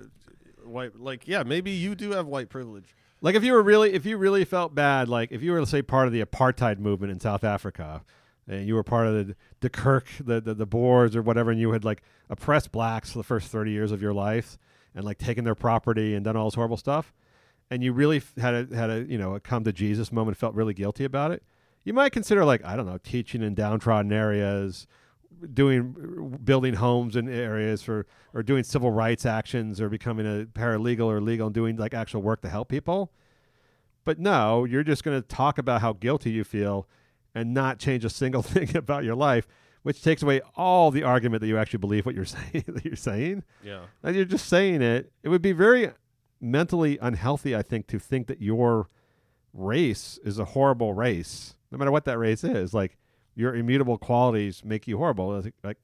white. 0.65 0.99
Like, 0.99 1.25
yeah, 1.25 1.43
maybe 1.43 1.71
you 1.71 1.95
do 1.95 2.11
have 2.11 2.27
white 2.27 2.49
privilege. 2.49 2.93
Like 3.21 3.35
if 3.35 3.45
you 3.45 3.53
were 3.53 3.63
really, 3.63 3.93
if 3.93 4.05
you 4.05 4.17
really 4.17 4.43
felt 4.43 4.75
bad, 4.75 5.07
like 5.07 5.31
if 5.31 5.41
you 5.41 5.53
were, 5.53 5.65
say, 5.65 5.81
part 5.81 6.07
of 6.07 6.13
the 6.13 6.23
apartheid 6.23 6.79
movement 6.79 7.13
in 7.13 7.19
South 7.21 7.45
Africa, 7.45 8.03
and 8.45 8.67
you 8.67 8.75
were 8.75 8.83
part 8.83 9.07
of 9.07 9.13
the 9.27 9.35
the 9.61 9.69
Kirk, 9.69 10.07
the, 10.19 10.41
the 10.41 10.53
the 10.53 10.65
boards 10.65 11.15
or 11.15 11.21
whatever, 11.21 11.49
and 11.49 11.59
you 11.59 11.71
had 11.71 11.85
like 11.85 12.03
oppressed 12.29 12.71
blacks 12.73 13.13
for 13.13 13.19
the 13.19 13.23
first 13.23 13.47
thirty 13.47 13.71
years 13.71 13.91
of 13.93 14.01
your 14.01 14.13
life, 14.13 14.57
and 14.95 15.05
like 15.05 15.17
taken 15.17 15.43
their 15.43 15.55
property 15.55 16.15
and 16.15 16.23
done 16.25 16.35
all 16.35 16.45
this 16.45 16.55
horrible 16.55 16.77
stuff, 16.77 17.13
and 17.69 17.83
you 17.83 17.93
really 17.93 18.21
had 18.37 18.53
a 18.53 18.75
had 18.75 18.89
a 18.89 19.05
you 19.07 19.17
know 19.17 19.35
a 19.35 19.39
come 19.39 19.63
to 19.63 19.73
Jesus 19.73 20.11
moment, 20.11 20.37
felt 20.37 20.53
really 20.55 20.73
guilty 20.73 21.03
about 21.03 21.31
it, 21.31 21.43
you 21.83 21.93
might 21.93 22.11
consider 22.11 22.45
like 22.45 22.63
I 22.65 22.75
don't 22.75 22.85
know, 22.85 22.97
teaching 22.97 23.41
in 23.41 23.55
downtrodden 23.55 24.11
areas, 24.11 24.87
doing 25.53 26.37
building 26.43 26.75
homes 26.75 27.15
in 27.15 27.29
areas 27.29 27.81
for 27.81 28.05
or 28.33 28.43
doing 28.43 28.63
civil 28.63 28.91
rights 28.91 29.25
actions 29.25 29.81
or 29.81 29.89
becoming 29.89 30.25
a 30.25 30.45
paralegal 30.45 31.05
or 31.05 31.19
legal 31.19 31.47
and 31.47 31.53
doing 31.53 31.77
like 31.77 31.93
actual 31.93 32.21
work 32.21 32.41
to 32.41 32.49
help 32.49 32.69
people. 32.69 33.11
But 34.03 34.19
no, 34.19 34.65
you're 34.65 34.83
just 34.83 35.03
going 35.03 35.19
to 35.21 35.27
talk 35.27 35.57
about 35.57 35.81
how 35.81 35.93
guilty 35.93 36.31
you 36.31 36.43
feel 36.43 36.87
and 37.33 37.53
not 37.53 37.79
change 37.79 38.03
a 38.03 38.09
single 38.09 38.41
thing 38.41 38.75
about 38.75 39.03
your 39.03 39.15
life, 39.15 39.47
which 39.83 40.03
takes 40.03 40.21
away 40.21 40.41
all 40.55 40.91
the 40.91 41.03
argument 41.03 41.41
that 41.41 41.47
you 41.47 41.57
actually 41.57 41.79
believe 41.79 42.05
what 42.05 42.15
you're 42.15 42.25
saying 42.25 42.63
that 42.67 42.85
you're 42.85 42.95
saying. 42.95 43.43
Yeah. 43.63 43.81
And 44.03 44.15
you're 44.15 44.25
just 44.25 44.47
saying 44.47 44.81
it. 44.81 45.11
It 45.23 45.29
would 45.29 45.41
be 45.41 45.51
very 45.51 45.91
mentally 46.39 46.97
unhealthy, 47.01 47.55
I 47.55 47.61
think, 47.61 47.87
to 47.87 47.99
think 47.99 48.27
that 48.27 48.41
your 48.41 48.89
race 49.53 50.19
is 50.23 50.39
a 50.39 50.45
horrible 50.45 50.93
race, 50.93 51.55
no 51.71 51.77
matter 51.77 51.91
what 51.91 52.05
that 52.05 52.17
race 52.17 52.43
is. 52.43 52.73
Like 52.73 52.97
your 53.35 53.55
immutable 53.55 53.97
qualities 53.97 54.63
make 54.63 54.87
you 54.87 54.97
horrible. 54.97 55.41
Like, 55.41 55.53
like 55.63 55.77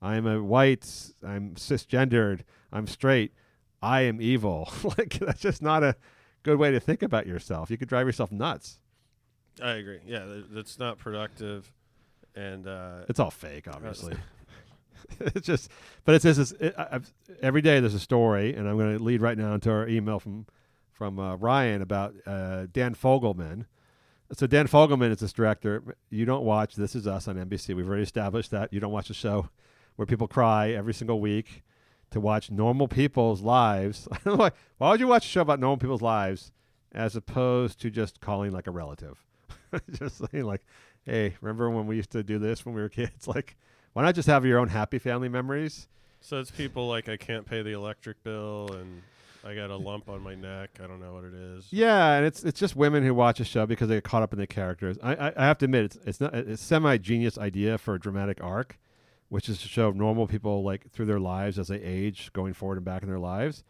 I'm 0.00 0.26
a 0.26 0.42
white, 0.42 0.84
I'm 1.26 1.54
cisgendered, 1.54 2.40
I'm 2.72 2.86
straight, 2.86 3.32
I 3.82 4.02
am 4.02 4.20
evil. 4.20 4.70
like 4.98 5.18
that's 5.18 5.40
just 5.40 5.62
not 5.62 5.82
a 5.82 5.96
good 6.42 6.58
way 6.58 6.70
to 6.70 6.80
think 6.80 7.02
about 7.02 7.26
yourself. 7.26 7.70
You 7.70 7.78
could 7.78 7.88
drive 7.88 8.06
yourself 8.06 8.30
nuts. 8.30 8.78
I 9.62 9.72
agree. 9.72 10.00
Yeah, 10.04 10.24
that's 10.50 10.78
not 10.78 10.98
productive, 10.98 11.72
and 12.34 12.66
uh, 12.66 13.04
It's 13.08 13.20
all 13.20 13.30
fake, 13.30 13.66
obviously. 13.68 14.14
it's 15.20 15.46
just, 15.46 15.70
but 16.04 16.14
it's 16.14 16.24
this 16.24 16.38
is 16.38 16.52
it, 16.52 16.74
I- 16.78 17.00
every 17.42 17.60
day 17.62 17.80
there's 17.80 17.94
a 17.94 18.00
story, 18.00 18.54
and 18.54 18.68
I'm 18.68 18.76
going 18.76 18.96
to 18.96 19.02
lead 19.02 19.20
right 19.20 19.36
now 19.38 19.54
into 19.54 19.70
our 19.70 19.88
email 19.88 20.18
from 20.18 20.46
from 20.92 21.18
uh, 21.18 21.34
Ryan 21.36 21.82
about 21.82 22.14
uh, 22.26 22.66
Dan 22.72 22.94
Fogelman. 22.94 23.66
So 24.32 24.46
Dan 24.46 24.66
Fogelman 24.68 25.10
is 25.10 25.18
this 25.18 25.32
director. 25.32 25.96
You 26.08 26.24
don't 26.24 26.44
watch 26.44 26.76
This 26.76 26.94
Is 26.94 27.06
Us 27.06 27.26
on 27.28 27.36
NBC. 27.36 27.74
We've 27.74 27.86
already 27.88 28.04
established 28.04 28.50
that 28.52 28.72
you 28.72 28.80
don't 28.80 28.92
watch 28.92 29.10
a 29.10 29.14
show 29.14 29.48
where 29.96 30.06
people 30.06 30.28
cry 30.28 30.70
every 30.70 30.94
single 30.94 31.20
week 31.20 31.62
to 32.10 32.20
watch 32.20 32.50
normal 32.50 32.88
people's 32.88 33.42
lives. 33.42 34.08
I 34.12 34.16
don't 34.24 34.26
know 34.26 34.36
why. 34.36 34.50
Why 34.78 34.90
would 34.90 35.00
you 35.00 35.08
watch 35.08 35.26
a 35.26 35.28
show 35.28 35.40
about 35.42 35.60
normal 35.60 35.76
people's 35.78 36.02
lives 36.02 36.52
as 36.92 37.16
opposed 37.16 37.80
to 37.80 37.90
just 37.90 38.20
calling 38.20 38.52
like 38.52 38.66
a 38.66 38.70
relative? 38.70 39.18
just 39.90 40.22
saying 40.30 40.44
like, 40.44 40.64
hey, 41.04 41.36
remember 41.40 41.70
when 41.70 41.86
we 41.86 41.96
used 41.96 42.10
to 42.10 42.22
do 42.22 42.38
this 42.38 42.64
when 42.64 42.74
we 42.74 42.82
were 42.82 42.88
kids? 42.88 43.26
Like, 43.34 43.56
why 43.92 44.02
not 44.02 44.14
just 44.14 44.28
have 44.28 44.44
your 44.44 44.58
own 44.58 44.68
happy 44.68 44.98
family 44.98 45.28
memories? 45.28 45.88
so 46.24 46.40
it's 46.40 46.50
people 46.50 46.88
like 46.88 47.08
I 47.08 47.18
can't 47.18 47.44
pay 47.44 47.62
the 47.62 47.72
electric 47.72 48.22
bill, 48.24 48.70
and 48.72 49.02
I 49.44 49.54
got 49.54 49.68
a 49.70 49.76
lump 49.76 50.08
on 50.08 50.22
my 50.22 50.34
neck. 50.34 50.70
I 50.82 50.86
don't 50.86 50.98
know 50.98 51.12
what 51.12 51.24
it 51.24 51.34
is. 51.34 51.66
Yeah, 51.70 52.14
and 52.14 52.26
it's 52.26 52.42
it's 52.44 52.58
just 52.58 52.74
women 52.74 53.04
who 53.04 53.12
watch 53.14 53.40
a 53.40 53.44
show 53.44 53.66
because 53.66 53.88
they 53.88 53.96
get 53.96 54.04
caught 54.04 54.22
up 54.22 54.32
in 54.32 54.38
the 54.38 54.46
characters. 54.46 54.96
I 55.02 55.14
I, 55.14 55.32
I 55.36 55.44
have 55.44 55.58
to 55.58 55.66
admit 55.66 55.84
it's 55.84 55.96
it's 56.06 56.20
not 56.20 56.34
it's 56.34 56.62
a 56.62 56.64
semi 56.64 56.96
genius 56.96 57.36
idea 57.36 57.76
for 57.76 57.94
a 57.94 58.00
dramatic 58.00 58.42
arc, 58.42 58.78
which 59.28 59.48
is 59.50 59.60
to 59.60 59.68
show 59.68 59.90
normal 59.90 60.26
people 60.26 60.62
like 60.62 60.90
through 60.90 61.06
their 61.06 61.20
lives 61.20 61.58
as 61.58 61.68
they 61.68 61.80
age, 61.80 62.32
going 62.32 62.54
forward 62.54 62.78
and 62.78 62.86
back 62.86 63.02
in 63.02 63.08
their 63.08 63.18
lives, 63.18 63.62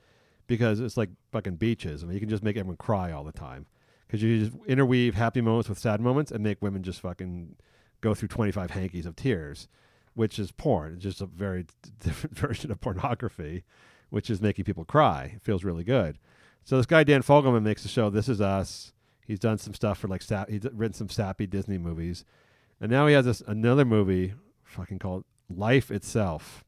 because 0.46 0.78
it's 0.78 0.96
like 0.96 1.10
fucking 1.32 1.56
beaches. 1.56 2.04
I 2.04 2.06
mean, 2.06 2.14
you 2.14 2.20
can 2.20 2.28
just 2.28 2.44
make 2.44 2.56
everyone 2.56 2.76
cry 2.76 3.10
all 3.10 3.24
the 3.24 3.32
time 3.32 3.66
because 4.06 4.22
you 4.22 4.38
just 4.46 4.56
interweave 4.66 5.14
happy 5.14 5.40
moments 5.40 5.68
with 5.68 5.78
sad 5.78 6.00
moments 6.00 6.30
and 6.30 6.42
make 6.42 6.60
women 6.62 6.82
just 6.82 7.00
fucking 7.00 7.56
go 8.00 8.14
through 8.14 8.28
twenty 8.28 8.52
five 8.52 8.70
hankies 8.72 9.06
of 9.06 9.16
tears, 9.16 9.68
which 10.14 10.38
is 10.38 10.52
porn. 10.52 10.94
It's 10.94 11.02
just 11.02 11.20
a 11.20 11.26
very 11.26 11.66
different 12.00 12.36
version 12.38 12.70
of 12.70 12.80
pornography, 12.80 13.64
which 14.10 14.30
is 14.30 14.40
making 14.40 14.64
people 14.64 14.84
cry. 14.84 15.32
It 15.36 15.42
feels 15.42 15.64
really 15.64 15.84
good. 15.84 16.18
So 16.64 16.76
this 16.76 16.86
guy 16.86 17.04
Dan 17.04 17.22
Fogelman 17.22 17.62
makes 17.62 17.82
the 17.82 17.88
show 17.88 18.08
This 18.10 18.28
Is 18.28 18.40
Us. 18.40 18.92
He's 19.26 19.38
done 19.40 19.58
some 19.58 19.74
stuff 19.74 19.98
for 19.98 20.08
like 20.08 20.22
sap- 20.22 20.50
he's 20.50 20.64
written 20.72 20.92
some 20.94 21.08
sappy 21.08 21.46
Disney 21.46 21.78
movies, 21.78 22.24
and 22.80 22.90
now 22.90 23.06
he 23.06 23.14
has 23.14 23.24
this 23.24 23.42
another 23.46 23.84
movie 23.84 24.34
fucking 24.62 24.98
called 24.98 25.24
Life 25.48 25.90
Itself, 25.90 26.62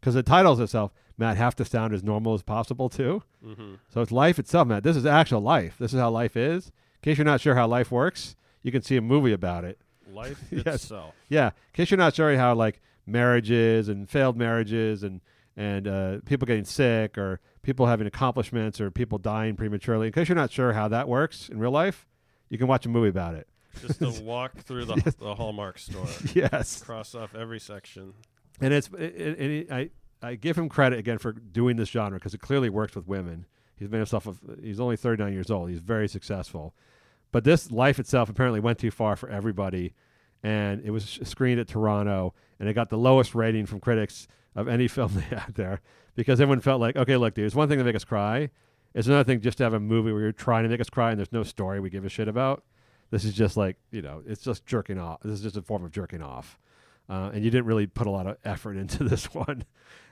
because 0.00 0.14
it 0.16 0.26
titles 0.26 0.60
itself 0.60 0.92
Matt 1.18 1.36
have 1.36 1.54
to 1.56 1.64
sound 1.64 1.92
as 1.94 2.02
normal 2.02 2.34
as 2.34 2.42
possible 2.42 2.88
too. 2.88 3.22
Mhm. 3.44 3.78
So 3.92 4.00
it's 4.00 4.10
life 4.12 4.38
itself, 4.38 4.66
Matt. 4.68 4.82
This 4.82 4.96
is 4.96 5.04
actual 5.06 5.40
life. 5.40 5.76
This 5.78 5.92
is 5.94 6.00
how 6.00 6.10
life 6.10 6.36
is. 6.36 6.70
In 7.02 7.10
case 7.10 7.18
you're 7.18 7.24
not 7.24 7.40
sure 7.40 7.54
how 7.56 7.66
life 7.66 7.90
works, 7.90 8.36
you 8.62 8.70
can 8.70 8.82
see 8.82 8.96
a 8.96 9.00
movie 9.02 9.32
about 9.32 9.64
it. 9.64 9.80
Life 10.12 10.40
Yes. 10.50 10.84
itself. 10.84 11.14
Yeah. 11.28 11.46
In 11.48 11.52
case 11.74 11.90
you're 11.90 11.98
not 11.98 12.14
sure 12.14 12.36
how 12.36 12.54
like 12.54 12.80
marriages 13.06 13.88
and 13.88 14.08
failed 14.08 14.36
marriages 14.36 15.02
and 15.02 15.20
and 15.56 15.86
uh, 15.86 16.18
people 16.24 16.46
getting 16.46 16.64
sick 16.64 17.18
or 17.18 17.38
people 17.62 17.86
having 17.86 18.06
accomplishments 18.06 18.80
or 18.80 18.90
people 18.90 19.18
dying 19.18 19.54
prematurely. 19.56 20.06
In 20.06 20.12
case 20.12 20.28
you're 20.28 20.36
not 20.36 20.50
sure 20.50 20.72
how 20.72 20.88
that 20.88 21.08
works 21.08 21.48
in 21.50 21.58
real 21.58 21.70
life, 21.72 22.06
you 22.48 22.56
can 22.56 22.66
watch 22.68 22.86
a 22.86 22.88
movie 22.88 23.08
about 23.10 23.34
it. 23.34 23.48
Just 23.80 23.98
to 23.98 24.10
walk 24.24 24.56
through 24.60 24.86
the, 24.86 24.94
Yes. 25.04 25.14
the 25.16 25.34
Hallmark 25.34 25.78
store. 25.78 26.06
Yes. 26.34 26.82
Cross 26.82 27.14
off 27.14 27.34
every 27.34 27.60
section. 27.60 28.14
and 28.62 28.72
it's 28.72 28.88
it, 28.96 29.00
it, 29.16 29.40
it- 29.40 29.72
I 29.72 29.90
I 30.24 30.36
give 30.36 30.56
him 30.56 30.68
credit 30.68 31.00
again 31.00 31.18
for 31.18 31.32
doing 31.32 31.76
this 31.76 31.88
genre 31.90 32.16
because 32.18 32.32
it 32.32 32.40
clearly 32.40 32.70
works 32.70 32.94
with 32.94 33.08
women. 33.08 33.44
He's 33.74 33.88
made 33.90 33.98
himself. 33.98 34.26
A, 34.28 34.34
he's 34.62 34.78
only 34.78 34.96
39 34.96 35.32
years 35.32 35.50
old. 35.50 35.68
He's 35.68 35.80
very 35.80 36.06
successful, 36.08 36.74
but 37.32 37.44
this 37.44 37.70
life 37.70 37.98
itself 37.98 38.28
apparently 38.28 38.60
went 38.60 38.78
too 38.78 38.90
far 38.90 39.16
for 39.16 39.28
everybody, 39.28 39.94
and 40.42 40.82
it 40.84 40.90
was 40.90 41.18
screened 41.22 41.60
at 41.60 41.68
Toronto, 41.68 42.34
and 42.60 42.68
it 42.68 42.74
got 42.74 42.90
the 42.90 42.98
lowest 42.98 43.34
rating 43.34 43.66
from 43.66 43.80
critics 43.80 44.28
of 44.54 44.68
any 44.68 44.86
film 44.88 45.12
they 45.14 45.36
had 45.36 45.54
there 45.54 45.80
because 46.14 46.40
everyone 46.40 46.60
felt 46.60 46.80
like, 46.80 46.96
okay, 46.96 47.16
look, 47.16 47.34
dude, 47.34 47.46
it's 47.46 47.54
one 47.54 47.68
thing 47.68 47.78
to 47.78 47.84
make 47.84 47.96
us 47.96 48.04
cry. 48.04 48.50
It's 48.94 49.08
another 49.08 49.24
thing 49.24 49.40
just 49.40 49.58
to 49.58 49.64
have 49.64 49.72
a 49.72 49.80
movie 49.80 50.12
where 50.12 50.20
you're 50.20 50.32
trying 50.32 50.64
to 50.64 50.68
make 50.68 50.80
us 50.80 50.90
cry 50.90 51.10
and 51.10 51.18
there's 51.18 51.32
no 51.32 51.42
story 51.42 51.80
we 51.80 51.88
give 51.88 52.04
a 52.04 52.10
shit 52.10 52.28
about. 52.28 52.62
This 53.10 53.24
is 53.24 53.34
just 53.34 53.56
like 53.56 53.76
you 53.90 54.02
know, 54.02 54.22
it's 54.26 54.42
just 54.42 54.66
jerking 54.66 54.98
off. 54.98 55.20
This 55.22 55.32
is 55.32 55.40
just 55.40 55.56
a 55.56 55.62
form 55.62 55.84
of 55.84 55.90
jerking 55.90 56.22
off 56.22 56.58
uh, 57.08 57.30
and 57.32 57.44
you 57.44 57.50
didn't 57.50 57.66
really 57.66 57.86
put 57.86 58.06
a 58.06 58.10
lot 58.10 58.26
of 58.26 58.36
effort 58.44 58.76
into 58.76 59.04
this 59.04 59.32
one, 59.34 59.64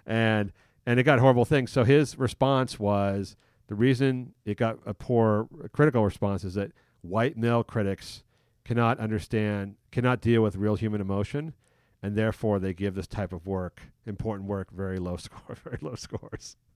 and 0.06 0.52
and 0.86 0.98
it 0.98 1.04
got 1.04 1.18
horrible 1.18 1.44
things. 1.44 1.70
So 1.70 1.84
his 1.84 2.18
response 2.18 2.78
was 2.78 3.36
the 3.68 3.74
reason 3.74 4.34
it 4.44 4.56
got 4.56 4.78
a 4.86 4.94
poor 4.94 5.48
critical 5.72 6.04
response 6.04 6.44
is 6.44 6.54
that 6.54 6.72
white 7.02 7.36
male 7.36 7.62
critics 7.64 8.22
cannot 8.64 8.98
understand, 8.98 9.76
cannot 9.90 10.20
deal 10.20 10.42
with 10.42 10.56
real 10.56 10.76
human 10.76 11.00
emotion, 11.00 11.54
and 12.02 12.14
therefore 12.16 12.58
they 12.58 12.72
give 12.74 12.94
this 12.94 13.06
type 13.06 13.32
of 13.32 13.46
work, 13.46 13.82
important 14.06 14.48
work, 14.48 14.70
very 14.70 14.98
low 14.98 15.16
score, 15.18 15.56
very 15.64 15.78
low 15.80 15.94
scores. 15.94 16.56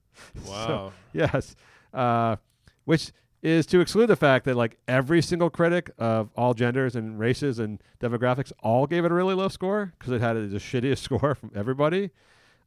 So, 0.45 0.51
Wow. 0.51 0.91
yes, 1.11 1.55
uh, 1.93 2.37
which 2.85 3.11
is 3.43 3.65
to 3.65 3.81
exclude 3.81 4.07
the 4.07 4.15
fact 4.15 4.45
that 4.45 4.55
like 4.55 4.77
every 4.87 5.21
single 5.21 5.49
critic 5.49 5.91
of 5.97 6.29
all 6.37 6.53
genders 6.53 6.95
and 6.95 7.19
races 7.19 7.59
and 7.59 7.83
demographics 7.99 8.53
all 8.63 8.87
gave 8.87 9.03
it 9.03 9.11
a 9.11 9.13
really 9.13 9.35
low 9.35 9.49
score 9.49 9.93
because 9.99 10.13
it 10.13 10.21
had 10.21 10.35
the 10.35 10.57
shittiest 10.57 10.97
score 11.03 11.35
from 11.35 11.51
everybody. 11.53 12.11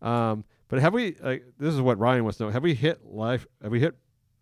Um, 0.03 0.45
but 0.69 0.79
have 0.81 0.93
we? 0.93 1.17
Like, 1.23 1.45
this 1.59 1.73
is 1.73 1.81
what 1.81 1.99
Ryan 1.99 2.23
wants 2.25 2.37
to 2.39 2.45
know. 2.45 2.51
Have 2.51 2.63
we 2.63 2.75
hit 2.75 3.05
life? 3.07 3.47
Have 3.63 3.73
we 3.73 3.81
hit? 3.81 3.97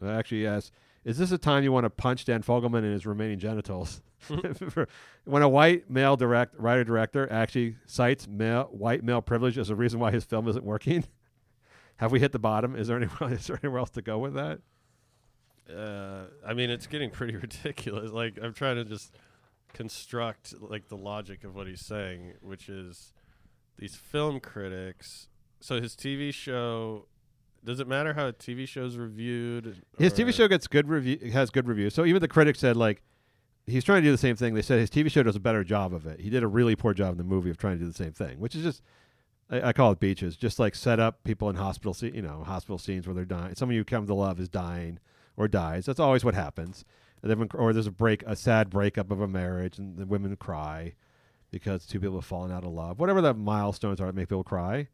Actually, 0.05 0.43
yes. 0.43 0.73
Is 1.07 1.19
this 1.19 1.31
a 1.31 1.39
time 1.39 1.63
you 1.63 1.71
want 1.71 1.85
to 1.85 1.91
punch 1.91 2.25
Dan 2.25 2.43
Fogelman 2.43 2.79
in 2.79 2.91
his 2.91 3.07
remaining 3.07 3.39
genitals? 3.39 4.03
when 5.25 5.43
a 5.43 5.49
white 5.49 5.89
male 5.89 6.17
direct 6.17 6.59
writer 6.59 6.83
director 6.83 7.31
actually 7.31 7.77
cites 7.87 8.27
male 8.27 8.65
white 8.73 9.05
male 9.05 9.23
privilege 9.23 9.57
as 9.57 9.71
a 9.71 9.77
reason 9.77 10.01
why 10.01 10.11
his 10.11 10.25
film 10.25 10.49
isn't 10.49 10.65
working, 10.65 11.05
have 11.99 12.11
we 12.11 12.19
hit 12.19 12.33
the 12.33 12.41
bottom? 12.41 12.75
Is 12.75 12.89
there 12.89 12.97
anywhere 13.01 13.33
is 13.33 13.47
there 13.47 13.57
anywhere 13.63 13.79
else 13.79 13.91
to 13.91 14.03
go 14.03 14.19
with 14.19 14.35
that? 14.35 14.59
Uh, 15.73 16.25
I 16.45 16.55
mean, 16.55 16.71
it's 16.71 16.89
getting 16.89 17.11
pretty 17.11 17.37
ridiculous. 17.37 18.11
Like, 18.11 18.37
I'm 18.43 18.53
trying 18.53 18.77
to 18.77 18.85
just 18.85 19.15
construct 19.73 20.61
like 20.61 20.89
the 20.89 20.97
logic 20.97 21.45
of 21.45 21.55
what 21.55 21.69
he's 21.69 21.87
saying, 21.87 22.33
which 22.41 22.69
is 22.69 23.13
these 23.79 23.95
film 23.95 24.41
critics. 24.41 25.29
So 25.61 25.81
his 25.81 25.95
TV 25.95 26.35
show. 26.35 27.07
Does 27.67 27.81
it 27.81 27.89
matter 27.89 28.15
how 28.15 28.29
a 28.29 28.33
TV 28.33 28.67
show's 28.67 28.97
reviewed? 28.97 29.83
His 29.99 30.13
TV 30.13 30.33
show 30.33 30.47
gets 30.47 30.69
good 30.69 30.89
review 30.89 31.33
has 31.33 31.51
good 31.51 31.67
reviews. 31.67 31.95
So 31.95 32.05
even 32.05 32.23
the 32.23 32.29
critics 32.29 32.61
said 32.61 32.77
like 32.77 33.03
he's 33.67 33.83
trying 33.83 34.03
to 34.03 34.09
do 34.09 34.13
the 34.13 34.19
same 34.19 34.37
thing. 34.37 34.55
They 34.55 34.63
said 34.63 34.79
his 34.79 34.89
TV 34.89 35.11
show 35.11 35.25
does 35.25 35.35
a 35.35 35.41
better 35.41 35.65
job 35.65 35.93
of 35.93 36.07
it. 36.07 36.21
He 36.21 36.31
did 36.31 36.45
a 36.45 36.47
really 36.47 36.77
poor 36.77 36.95
job 36.95 37.11
in 37.11 37.19
the 37.19 37.25
movie 37.25 37.51
of 37.51 37.59
trying 37.59 37.79
to 37.79 37.85
do 37.85 37.89
the 37.89 37.97
same 37.97 38.13
thing, 38.13 38.39
which 38.39 38.55
is 38.55 38.63
just 38.63 38.83
I, 39.51 39.69
I 39.69 39.73
call 39.73 39.91
it 39.91 39.99
beaches. 39.99 40.37
Just 40.37 40.61
like 40.61 40.77
set 40.77 41.01
up 41.01 41.25
people 41.25 41.51
in 41.51 41.57
hospital, 41.57 41.93
sce- 41.93 42.15
you 42.15 42.23
know, 42.23 42.45
hospital 42.45 42.79
scenes 42.79 43.07
where 43.07 43.15
they're 43.15 43.25
dying. 43.25 43.57
Someone 43.57 43.75
you 43.75 43.85
come 43.85 44.07
to 44.07 44.15
love 44.15 44.39
is 44.39 44.49
dying 44.49 45.01
or 45.37 45.49
dies. 45.49 45.87
That's 45.87 46.01
always 46.01 46.25
what 46.25 46.35
happens. 46.35 46.85
And 47.21 47.31
then 47.31 47.49
or 47.55 47.73
there's 47.73 47.89
a 47.89 47.93
break, 47.93 48.23
a 48.27 48.37
sad 48.37 48.71
breakup 48.71 49.11
of 49.11 49.21
a 49.21 49.27
marriage, 49.27 49.79
and 49.79 49.99
the 49.99 50.07
women 50.07 50.37
cry 50.37 50.95
because 51.51 51.85
two 51.85 51.99
people 51.99 52.17
have 52.17 52.25
fallen 52.25 52.53
out 52.53 52.65
of 52.65 52.71
love. 52.71 53.01
Whatever 53.01 53.21
the 53.21 53.35
milestones 53.35 54.01
are 54.01 54.07
that 54.07 54.15
make 54.15 54.29
people 54.29 54.45
cry. 54.45 54.87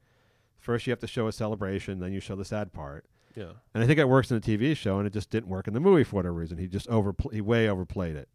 First, 0.62 0.86
you 0.86 0.92
have 0.92 1.00
to 1.00 1.08
show 1.08 1.26
a 1.26 1.32
celebration, 1.32 1.98
then 1.98 2.12
you 2.12 2.20
show 2.20 2.36
the 2.36 2.44
sad 2.44 2.72
part. 2.72 3.04
Yeah. 3.34 3.50
And 3.74 3.82
I 3.82 3.86
think 3.86 3.98
it 3.98 4.08
works 4.08 4.30
in 4.30 4.38
the 4.40 4.58
TV 4.58 4.76
show, 4.76 4.98
and 4.98 5.06
it 5.08 5.12
just 5.12 5.28
didn't 5.28 5.48
work 5.48 5.66
in 5.66 5.74
the 5.74 5.80
movie 5.80 6.04
for 6.04 6.16
whatever 6.16 6.34
reason. 6.34 6.56
He 6.56 6.68
just 6.68 6.88
over 6.88 7.14
he 7.32 7.40
way 7.40 7.68
overplayed 7.68 8.14
it, 8.14 8.28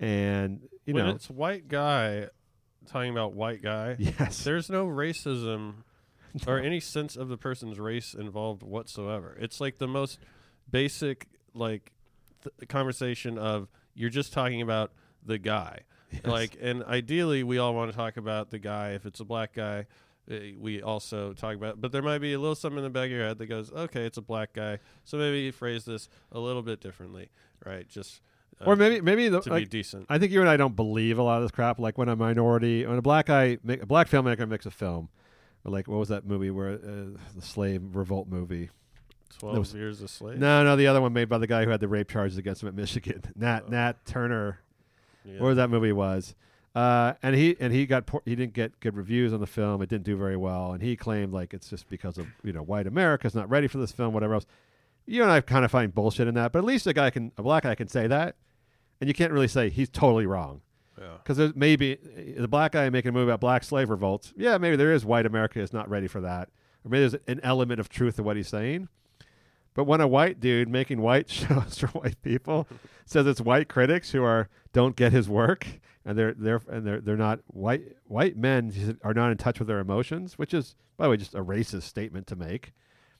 and 0.00 0.68
you 0.84 0.94
when 0.94 1.04
know, 1.04 1.10
it's 1.12 1.30
white 1.30 1.68
guy 1.68 2.26
talking 2.86 3.10
about 3.10 3.34
white 3.34 3.62
guy. 3.62 3.96
Yes. 4.00 4.42
There's 4.42 4.68
no 4.68 4.86
racism 4.86 5.84
or 6.46 6.58
any 6.58 6.80
sense 6.80 7.14
of 7.16 7.28
the 7.28 7.36
person's 7.36 7.78
race 7.78 8.14
involved 8.14 8.64
whatsoever. 8.64 9.36
It's 9.40 9.60
like 9.60 9.78
the 9.78 9.86
most 9.88 10.18
basic 10.68 11.28
like 11.54 11.92
th- 12.42 12.68
conversation 12.68 13.38
of 13.38 13.68
you're 13.94 14.10
just 14.10 14.32
talking 14.32 14.60
about 14.60 14.90
the 15.24 15.38
guy. 15.38 15.80
Like 16.24 16.56
and 16.60 16.84
ideally 16.84 17.42
we 17.42 17.58
all 17.58 17.74
want 17.74 17.90
to 17.90 17.96
talk 17.96 18.16
about 18.16 18.50
the 18.50 18.60
guy 18.60 18.90
if 18.90 19.04
it's 19.04 19.18
a 19.18 19.24
black 19.24 19.52
guy 19.52 19.86
we 20.58 20.80
also 20.82 21.32
talk 21.32 21.54
about 21.54 21.80
but 21.80 21.92
there 21.92 22.02
might 22.02 22.18
be 22.18 22.32
a 22.32 22.38
little 22.38 22.54
something 22.54 22.78
in 22.78 22.84
the 22.84 22.90
back 22.90 23.06
of 23.06 23.10
your 23.10 23.26
head 23.26 23.38
that 23.38 23.46
goes 23.46 23.70
okay 23.72 24.04
it's 24.04 24.16
a 24.16 24.22
black 24.22 24.52
guy 24.54 24.78
so 25.04 25.18
maybe 25.18 25.40
you 25.40 25.52
phrase 25.52 25.84
this 25.84 26.08
a 26.32 26.38
little 26.38 26.62
bit 26.62 26.80
differently 26.80 27.28
right 27.64 27.88
just 27.88 28.22
uh, 28.60 28.64
or 28.64 28.76
maybe 28.76 29.00
maybe 29.00 29.28
the, 29.28 29.40
to 29.40 29.50
like, 29.50 29.64
be 29.64 29.78
decent 29.78 30.06
I 30.08 30.18
think 30.18 30.32
you 30.32 30.40
and 30.40 30.48
I 30.48 30.56
don't 30.56 30.76
believe 30.76 31.18
a 31.18 31.22
lot 31.22 31.38
of 31.38 31.42
this 31.42 31.50
crap. 31.50 31.78
Like 31.78 31.98
when 31.98 32.08
a 32.08 32.16
minority, 32.16 32.86
when 32.86 32.96
a 32.96 33.02
black 33.02 33.26
guy, 33.26 33.58
make, 33.64 33.82
a 33.82 33.86
black 33.86 34.08
filmmaker 34.08 34.48
makes 34.48 34.64
a 34.64 34.70
film, 34.70 35.08
or 35.64 35.72
like 35.72 35.88
what 35.88 35.98
was 35.98 36.08
that 36.10 36.24
movie 36.24 36.50
where 36.50 36.74
uh, 36.74 37.18
the 37.34 37.42
slave 37.42 37.96
revolt 37.96 38.28
movie? 38.28 38.70
12 39.38 39.58
was- 39.58 39.74
years 39.74 40.00
a 40.00 40.06
slave 40.06 40.38
No, 40.38 40.62
no, 40.62 40.76
the 40.76 40.86
other 40.86 41.00
one 41.00 41.12
made 41.12 41.28
by 41.28 41.38
the 41.38 41.48
guy 41.48 41.64
who 41.64 41.70
had 41.70 41.80
the 41.80 41.88
rape 41.88 42.08
charges 42.08 42.38
against 42.38 42.62
him 42.62 42.68
at 42.68 42.74
Michigan. 42.74 43.22
Nat 43.34 43.68
Nat 43.68 44.04
Turner. 44.06 44.60
Yeah. 45.24 45.54
That 45.54 45.70
movie 45.70 45.92
was? 45.92 46.34
Uh, 46.74 47.14
and 47.22 47.36
he 47.36 47.56
and 47.60 47.72
he 47.72 47.86
got 47.86 48.04
por- 48.06 48.22
he 48.24 48.34
didn't 48.34 48.52
get 48.52 48.80
good 48.80 48.96
reviews 48.96 49.32
on 49.32 49.40
the 49.40 49.46
film. 49.46 49.80
It 49.80 49.88
didn't 49.88 50.04
do 50.04 50.16
very 50.16 50.36
well, 50.36 50.72
and 50.72 50.82
he 50.82 50.96
claimed 50.96 51.32
like 51.32 51.54
it's 51.54 51.70
just 51.70 51.88
because 51.88 52.18
of 52.18 52.26
you 52.42 52.52
know 52.52 52.62
white 52.62 52.88
America's 52.88 53.34
not 53.34 53.48
ready 53.48 53.68
for 53.68 53.78
this 53.78 53.92
film, 53.92 54.12
whatever 54.12 54.34
else. 54.34 54.46
You 55.06 55.22
and 55.22 55.30
I 55.30 55.40
kind 55.40 55.64
of 55.64 55.70
find 55.70 55.94
bullshit 55.94 56.26
in 56.26 56.34
that, 56.34 56.50
but 56.50 56.58
at 56.58 56.64
least 56.64 56.86
a 56.88 56.92
guy 56.92 57.10
can 57.10 57.30
a 57.38 57.42
black 57.42 57.62
guy 57.62 57.76
can 57.76 57.86
say 57.86 58.08
that, 58.08 58.34
and 59.00 59.06
you 59.06 59.14
can't 59.14 59.32
really 59.32 59.46
say 59.46 59.70
he's 59.70 59.88
totally 59.88 60.26
wrong. 60.26 60.62
Yeah. 60.98 61.18
Because 61.22 61.36
there's 61.36 61.54
maybe 61.54 61.96
the 62.36 62.48
black 62.48 62.72
guy 62.72 62.90
making 62.90 63.10
a 63.10 63.12
movie 63.12 63.30
about 63.30 63.40
black 63.40 63.62
slave 63.62 63.88
revolts. 63.88 64.32
Yeah, 64.36 64.58
maybe 64.58 64.74
there 64.74 64.92
is 64.92 65.04
white 65.04 65.26
America 65.26 65.60
is 65.60 65.72
not 65.72 65.88
ready 65.88 66.08
for 66.08 66.20
that, 66.22 66.48
or 66.84 66.88
maybe 66.88 67.08
there's 67.08 67.22
an 67.28 67.40
element 67.44 67.78
of 67.78 67.88
truth 67.88 68.16
to 68.16 68.24
what 68.24 68.36
he's 68.36 68.48
saying. 68.48 68.88
But 69.74 69.84
when 69.84 70.00
a 70.00 70.08
white 70.08 70.40
dude 70.40 70.68
making 70.68 71.00
white 71.00 71.30
shows 71.30 71.78
for 71.78 71.86
white 71.88 72.20
people 72.22 72.66
says 73.06 73.28
it's 73.28 73.40
white 73.40 73.68
critics 73.68 74.10
who 74.10 74.24
are 74.24 74.48
don't 74.72 74.96
get 74.96 75.12
his 75.12 75.28
work 75.28 75.66
and 76.04 76.18
they're 76.18 76.34
they're 76.34 76.60
and 76.68 76.86
they're 76.86 77.00
they're 77.00 77.16
not 77.16 77.40
white 77.46 77.82
white 78.04 78.36
men 78.36 78.98
are 79.02 79.14
not 79.14 79.30
in 79.30 79.36
touch 79.36 79.58
with 79.58 79.68
their 79.68 79.80
emotions, 79.80 80.38
which 80.38 80.52
is 80.54 80.74
by 80.96 81.04
the 81.04 81.10
way 81.10 81.16
just 81.16 81.34
a 81.34 81.42
racist 81.44 81.82
statement 81.82 82.26
to 82.28 82.36
make. 82.36 82.72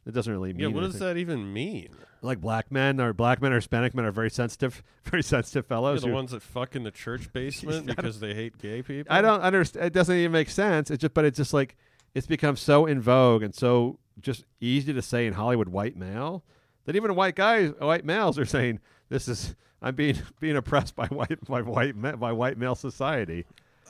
It 0.06 0.12
doesn't 0.12 0.31
really 0.31 0.52
mean 0.52 0.61
yeah 0.61 0.66
what 0.66 0.82
does 0.82 0.98
that 0.98 1.16
even 1.16 1.51
mean 1.51 1.89
Like 2.20 2.39
black 2.39 2.70
men 2.70 3.01
or 3.01 3.15
black 3.15 3.40
men 3.40 3.52
or 3.52 3.56
Hispanic 3.56 3.94
men 3.94 4.05
are 4.05 4.11
very 4.12 4.28
sensitive, 4.28 4.82
very 5.05 5.23
sensitive 5.23 5.66
fellows. 5.66 6.02
the 6.02 6.09
who- 6.09 6.15
ones 6.15 6.32
that 6.32 6.43
fuck 6.43 6.77
in 6.77 6.82
the 6.82 6.90
church 6.90 7.32
basement 7.32 7.86
because 7.86 8.20
they 8.20 8.35
hate 8.35 8.59
gay 8.59 8.82
people. 8.82 9.11
I 9.11 9.23
don't 9.23 9.40
understand. 9.40 9.86
It 9.86 9.93
doesn't 9.94 10.15
even 10.15 10.32
make 10.32 10.51
sense. 10.51 10.90
It's 10.90 11.01
just, 11.01 11.15
but 11.15 11.24
it's 11.24 11.39
just 11.39 11.55
like 11.55 11.77
it's 12.15 12.27
become 12.27 12.56
so 12.56 12.85
in 12.85 13.01
vogue 13.01 13.43
and 13.43 13.55
so 13.55 13.98
just 14.20 14.44
easy 14.61 14.93
to 14.93 15.01
say 15.02 15.27
in 15.27 15.32
Hollywood, 15.32 15.69
white 15.69 15.97
male, 15.97 16.44
that 16.85 16.97
even 16.97 17.15
white 17.15 17.35
guys, 17.35 17.73
white 17.78 18.05
males, 18.05 18.39
are 18.39 18.44
saying 18.44 18.81
this 19.09 19.28
is 19.28 19.55
I'm 19.82 19.94
being 19.94 20.16
being 20.40 20.56
oppressed 20.56 20.97
by 20.97 21.06
white 21.06 21.44
by 21.47 21.62
white 21.62 21.97
ma- 21.97 22.16
by 22.16 22.32
white 22.32 22.59
male 22.59 22.74
society. 22.74 23.44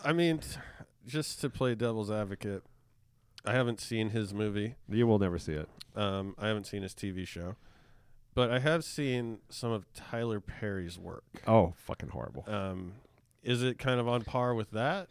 I 0.05 0.13
mean, 0.13 0.41
just 1.07 1.41
to 1.41 1.49
play 1.51 1.75
devil's 1.75 2.11
advocate, 2.11 2.63
I 3.45 3.53
haven't 3.53 3.81
seen 3.81 4.11
his 4.11 4.35
movie. 4.35 4.75
You 4.89 5.07
will 5.07 5.19
never 5.19 5.39
see 5.39 5.53
it. 5.53 5.69
Um, 5.97 6.35
I 6.39 6.49
haven't 6.49 6.67
seen 6.67 6.83
his 6.83 6.93
TV 6.95 7.27
show, 7.27 7.57
but 8.35 8.51
I 8.51 8.59
have 8.59 8.85
seen 8.85 9.39
some 9.49 9.71
of 9.71 9.87
Tyler 9.95 10.41
Perry's 10.41 10.99
work. 10.99 11.25
Oh, 11.47 11.73
fucking 11.77 12.11
horrible. 12.11 12.45
Um, 12.49 12.95
is 13.43 13.63
it 13.63 13.79
kind 13.79 14.01
of 14.01 14.09
on 14.09 14.23
par 14.23 14.55
with 14.55 14.71
that? 14.73 15.09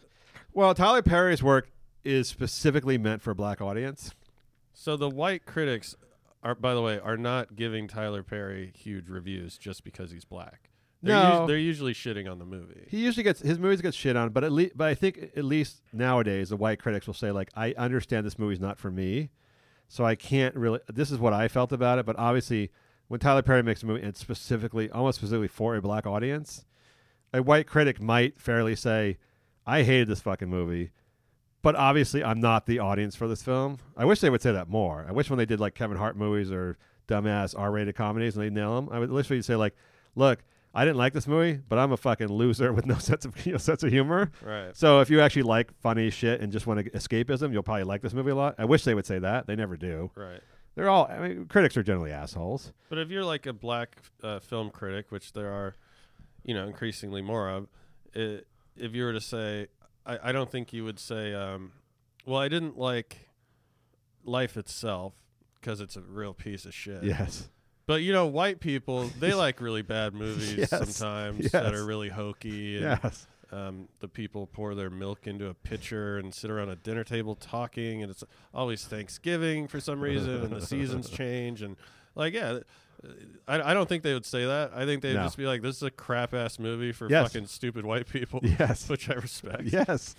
Well, 0.53 0.73
Tyler 0.75 1.01
Perry's 1.01 1.41
work 1.41 1.71
is 2.03 2.27
specifically 2.27 2.97
meant 2.97 3.21
for 3.21 3.31
a 3.31 3.35
black 3.35 3.61
audience. 3.61 4.13
So 4.73 4.97
the 4.97 5.09
white 5.09 5.45
critics 5.45 5.95
are, 6.43 6.55
by 6.55 6.73
the 6.73 6.81
way, 6.81 6.99
are 6.99 7.17
not 7.17 7.55
giving 7.55 7.87
Tyler 7.87 8.23
Perry 8.23 8.71
huge 8.77 9.09
reviews 9.09 9.57
just 9.57 9.83
because 9.83 10.11
he's 10.11 10.25
black. 10.25 10.69
They're, 11.01 11.15
No. 11.15 11.21
us- 11.21 11.47
they're 11.47 11.57
usually 11.57 11.93
shitting 11.93 12.31
on 12.31 12.39
the 12.39 12.45
movie. 12.45 12.85
He 12.89 13.03
usually 13.03 13.23
gets 13.23 13.41
his 13.41 13.59
movies 13.59 13.81
get 13.81 13.93
shit 13.93 14.15
on, 14.15 14.29
but 14.29 14.43
at 14.43 14.51
least, 14.51 14.77
but 14.77 14.87
I 14.87 14.95
think 14.95 15.31
at 15.35 15.43
least 15.43 15.81
nowadays 15.91 16.49
the 16.49 16.55
white 16.57 16.79
critics 16.79 17.07
will 17.07 17.13
say 17.13 17.31
like, 17.31 17.49
I 17.55 17.73
understand 17.77 18.25
this 18.25 18.39
movie's 18.39 18.59
not 18.61 18.77
for 18.77 18.89
me, 18.91 19.29
so 19.89 20.05
I 20.05 20.15
can't 20.15 20.55
really. 20.55 20.79
This 20.87 21.11
is 21.11 21.19
what 21.19 21.33
I 21.33 21.47
felt 21.47 21.71
about 21.73 21.99
it, 21.99 22.05
but 22.05 22.17
obviously, 22.17 22.71
when 23.09 23.19
Tyler 23.19 23.41
Perry 23.41 23.63
makes 23.63 23.83
a 23.83 23.85
movie, 23.85 23.99
and 23.99 24.09
it's 24.09 24.19
specifically, 24.21 24.89
almost 24.89 25.17
specifically 25.17 25.49
for 25.49 25.75
a 25.75 25.81
black 25.81 26.07
audience, 26.07 26.65
a 27.33 27.43
white 27.43 27.67
critic 27.67 28.01
might 28.01 28.39
fairly 28.39 28.75
say, 28.75 29.17
I 29.67 29.83
hated 29.83 30.07
this 30.07 30.21
fucking 30.21 30.49
movie, 30.49 30.91
but 31.63 31.75
obviously 31.75 32.23
I'm 32.23 32.39
not 32.39 32.67
the 32.67 32.77
audience 32.77 33.15
for 33.15 33.27
this 33.27 33.41
film. 33.41 33.79
I 33.97 34.05
wish 34.05 34.19
they 34.19 34.29
would 34.29 34.43
say 34.43 34.51
that 34.51 34.69
more. 34.69 35.03
I 35.09 35.11
wish 35.11 35.31
when 35.31 35.39
they 35.39 35.45
did 35.47 35.59
like 35.59 35.73
Kevin 35.73 35.97
Hart 35.97 36.15
movies 36.15 36.51
or 36.51 36.77
dumbass 37.07 37.57
R-rated 37.57 37.95
comedies 37.95 38.35
and 38.35 38.45
they 38.45 38.51
nail 38.51 38.75
them, 38.75 38.89
I 38.91 38.99
would 38.99 39.09
wish 39.09 39.29
they'd 39.29 39.43
say 39.43 39.55
like, 39.55 39.75
look. 40.15 40.43
I 40.75 40.85
didn't 40.85 40.97
like 40.97 41.13
this 41.13 41.27
movie, 41.27 41.61
but 41.69 41.77
I'm 41.77 41.91
a 41.91 41.97
fucking 41.97 42.29
loser 42.29 42.73
with 42.73 42.87
no 42.87 42.95
sense 42.97 43.25
of 43.25 43.45
you 43.45 43.51
know, 43.51 43.57
sense 43.59 43.83
of 43.83 43.91
humor. 43.91 44.31
Right. 44.43 44.75
So 44.75 45.01
if 45.01 45.09
you 45.11 45.21
actually 45.21 45.43
like 45.43 45.71
funny 45.81 46.09
shit 46.09 46.41
and 46.41 46.51
just 46.51 46.65
want 46.65 46.83
to 46.83 46.89
escapism, 46.89 47.53
you'll 47.53 47.61
probably 47.61 47.83
like 47.83 48.01
this 48.01 48.11
movie 48.11 48.31
a 48.31 48.35
lot. 48.35 48.55
I 48.57 48.65
wish 48.65 48.83
they 48.83 48.95
would 48.95 49.05
say 49.05 49.19
that. 49.19 49.45
They 49.45 49.55
never 49.55 49.77
do. 49.77 50.09
Right. 50.15 50.41
They're 50.73 50.89
all. 50.89 51.05
I 51.05 51.19
mean, 51.19 51.45
critics 51.45 51.77
are 51.77 51.83
generally 51.83 52.11
assholes. 52.11 52.73
But 52.89 52.97
if 52.97 53.11
you're 53.11 53.23
like 53.23 53.45
a 53.45 53.53
black 53.53 53.97
uh, 54.23 54.39
film 54.39 54.71
critic, 54.71 55.11
which 55.11 55.33
there 55.33 55.51
are, 55.51 55.75
you 56.43 56.55
know, 56.55 56.65
increasingly 56.65 57.21
more 57.21 57.49
of, 57.49 57.67
it, 58.13 58.47
if 58.75 58.95
you 58.95 59.03
were 59.03 59.13
to 59.13 59.21
say, 59.21 59.67
I, 60.05 60.29
I 60.29 60.31
don't 60.31 60.49
think 60.51 60.73
you 60.73 60.83
would 60.83 60.99
say, 60.99 61.33
um, 61.33 61.71
well, 62.25 62.39
I 62.39 62.47
didn't 62.47 62.77
like 62.77 63.29
life 64.23 64.57
itself 64.57 65.13
because 65.59 65.81
it's 65.81 65.95
a 65.95 66.01
real 66.01 66.33
piece 66.33 66.65
of 66.65 66.73
shit. 66.73 67.03
Yes. 67.03 67.49
But 67.85 68.01
you 68.01 68.13
know, 68.13 68.27
white 68.27 68.59
people 68.59 69.09
they 69.19 69.33
like 69.45 69.59
really 69.59 69.81
bad 69.81 70.13
movies 70.13 70.53
Yes. 70.55 70.69
sometimes 70.69 71.51
that 71.51 71.73
are 71.73 71.85
really 71.85 72.09
hokey. 72.09 72.77
And, 72.77 72.99
Yes. 73.03 73.27
Um, 73.51 73.87
the 73.99 74.07
people 74.07 74.47
pour 74.47 74.73
their 74.73 74.89
milk 74.89 75.27
into 75.27 75.45
a 75.47 75.53
pitcher 75.53 76.17
and 76.17 76.33
sit 76.33 76.49
around 76.49 76.69
a 76.69 76.75
dinner 76.75 77.03
table 77.03 77.35
talking, 77.35 78.01
and 78.01 78.09
it's 78.09 78.23
always 78.51 78.83
Thanksgiving 78.85 79.67
for 79.67 79.79
some 79.79 80.01
reason, 80.01 80.41
and 80.41 80.49
the 80.51 80.65
seasons 80.65 81.07
change, 81.11 81.61
and 81.61 81.75
like, 82.15 82.33
yeah, 82.33 82.61
I, 83.47 83.71
I 83.71 83.73
don't 83.73 83.89
think 83.89 84.03
they 84.03 84.13
would 84.13 84.25
say 84.25 84.45
that. 84.45 84.71
I 84.73 84.85
think 84.85 85.01
they'd 85.01 85.15
No. 85.15 85.23
just 85.23 85.37
be 85.37 85.45
like, 85.45 85.61
"This 85.61 85.75
is 85.77 85.83
a 85.83 85.91
crap 85.91 86.33
ass 86.33 86.57
movie 86.59 86.91
for 86.91 87.09
Yes. 87.09 87.31
fucking 87.33 87.47
stupid 87.47 87.85
white 87.85 88.07
people." 88.07 88.39
Yes. 88.59 88.87
which 88.89 89.09
I 89.09 89.15
respect. 89.15 89.63
Yes. 89.65 90.15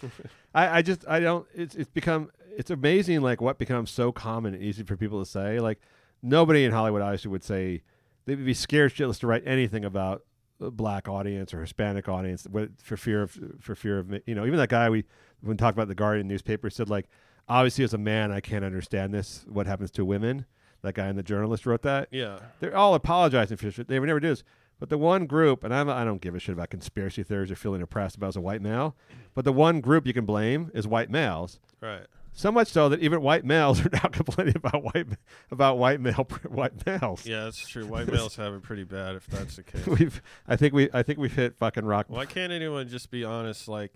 I, 0.55 0.78
I 0.78 0.82
just 0.82 1.06
I 1.09 1.20
don't. 1.20 1.47
It's 1.55 1.74
it's 1.74 1.90
become 1.90 2.31
it's 2.56 2.70
amazing 2.70 3.23
like 3.23 3.40
what 3.40 3.59
becomes 3.59 3.90
so 3.90 4.12
common 4.12 4.55
and 4.55 4.62
easy 4.62 4.82
for 4.82 4.97
people 4.97 5.19
to 5.24 5.28
say. 5.31 5.61
Like 5.61 5.81
nobody 6.23 6.65
in 6.65 6.73
Hollywood 6.73 7.02
obviously 7.02 7.31
would 7.31 7.44
say 7.44 7.82
they 8.27 8.35
would 8.35 8.44
be 8.47 8.55
scared 8.55 8.93
shitless 8.93 9.19
to 9.20 9.27
write 9.27 9.43
anything 9.47 9.85
about 9.85 10.23
a 10.61 10.70
black 10.70 11.09
audience 11.09 11.52
or 11.52 11.61
Hispanic 11.62 12.09
audience 12.09 12.47
what- 12.51 12.70
for 12.82 12.97
fear 12.97 13.23
of 13.23 13.39
for 13.61 13.74
fear 13.74 13.98
of 13.98 14.12
you 14.27 14.35
know 14.35 14.44
even 14.47 14.56
that 14.59 14.69
guy 14.69 14.89
we 14.90 15.05
when 15.40 15.56
talked 15.56 15.77
about 15.77 15.89
the 15.89 15.94
Guardian 15.94 16.28
newspaper 16.28 16.70
said 16.70 16.89
like 16.89 17.06
obviously 17.48 17.82
as 17.85 17.93
a 17.93 17.98
man 17.98 18.31
I 18.31 18.40
can't 18.40 18.65
understand 18.65 19.12
this 19.12 19.44
what 19.48 19.66
happens 19.66 19.90
to 19.93 20.05
women 20.05 20.47
that 20.85 20.94
guy 20.94 21.06
and 21.06 21.19
the 21.19 21.23
journalist 21.23 21.66
wrote 21.66 21.82
that 21.82 22.09
Yeah. 22.12 22.39
they're 22.61 22.77
all 22.77 22.94
apologizing 22.94 23.56
for 23.56 23.70
shit 23.70 23.89
they 23.89 23.98
would 23.98 24.06
never 24.06 24.20
do 24.20 24.28
this 24.28 24.44
but 24.78 24.89
the 24.90 24.98
one 24.98 25.27
group 25.27 25.65
and 25.65 25.73
I'm, 25.74 25.89
I 25.89 26.05
don't 26.05 26.20
give 26.20 26.35
a 26.35 26.39
shit 26.39 26.52
about 26.52 26.70
conspiracy 26.70 27.23
theories 27.23 27.51
or 27.51 27.56
feeling 27.56 27.82
oppressed 27.82 28.16
about 28.16 28.28
as 28.28 28.36
a 28.36 28.40
white 28.40 28.62
male 28.62 28.94
but 29.35 29.44
the 29.44 29.52
one 29.52 29.81
group 29.81 30.06
you 30.06 30.12
can 30.12 30.24
blame 30.27 30.70
is 30.74 30.86
white 30.86 31.11
males 31.11 31.59
Right. 31.81 32.06
so 32.32 32.51
much 32.51 32.69
so 32.69 32.89
that 32.89 33.01
even 33.01 33.20
white 33.23 33.44
males 33.44 33.81
are 33.86 33.90
now 33.93 34.09
complaining 34.11 34.56
about 34.56 34.82
white 34.82 35.06
about 35.51 35.78
white 35.78 36.01
male 36.01 36.27
white 36.48 36.85
males 36.86 37.24
Yeah, 37.27 37.44
that's 37.44 37.66
true. 37.69 37.86
White 37.86 38.09
males 38.11 38.36
have 38.36 38.52
it 38.55 38.62
pretty 38.62 38.85
bad 38.85 39.15
if 39.16 39.27
that's 39.27 39.56
the 39.56 39.62
case. 39.65 39.86
we've 39.86 40.20
I 40.48 40.56
think 40.56 40.74
we 40.74 40.89
I 40.93 41.02
think 41.02 41.19
we've 41.19 41.35
hit 41.35 41.56
fucking 41.56 41.85
rock. 41.85 42.06
Why 42.09 42.27
can't 42.27 42.52
anyone 42.52 42.89
just 42.89 43.11
be 43.11 43.23
honest? 43.24 43.69
Like, 43.69 43.94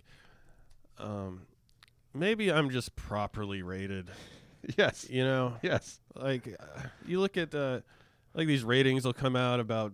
um, 0.99 1.43
maybe 2.15 2.51
I'm 2.53 2.71
just 2.71 2.97
properly 2.97 3.63
rated. 3.63 4.11
Yes. 4.77 5.09
You 5.09 5.25
know. 5.25 5.55
Yes. 5.63 6.01
Like, 6.15 6.49
uh, 6.49 6.83
you 7.07 7.21
look 7.21 7.37
at 7.37 7.55
uh, 7.55 7.81
like 8.35 8.47
these 8.47 8.65
ratings 8.65 9.05
will 9.05 9.13
come 9.13 9.37
out 9.37 9.61
about 9.61 9.93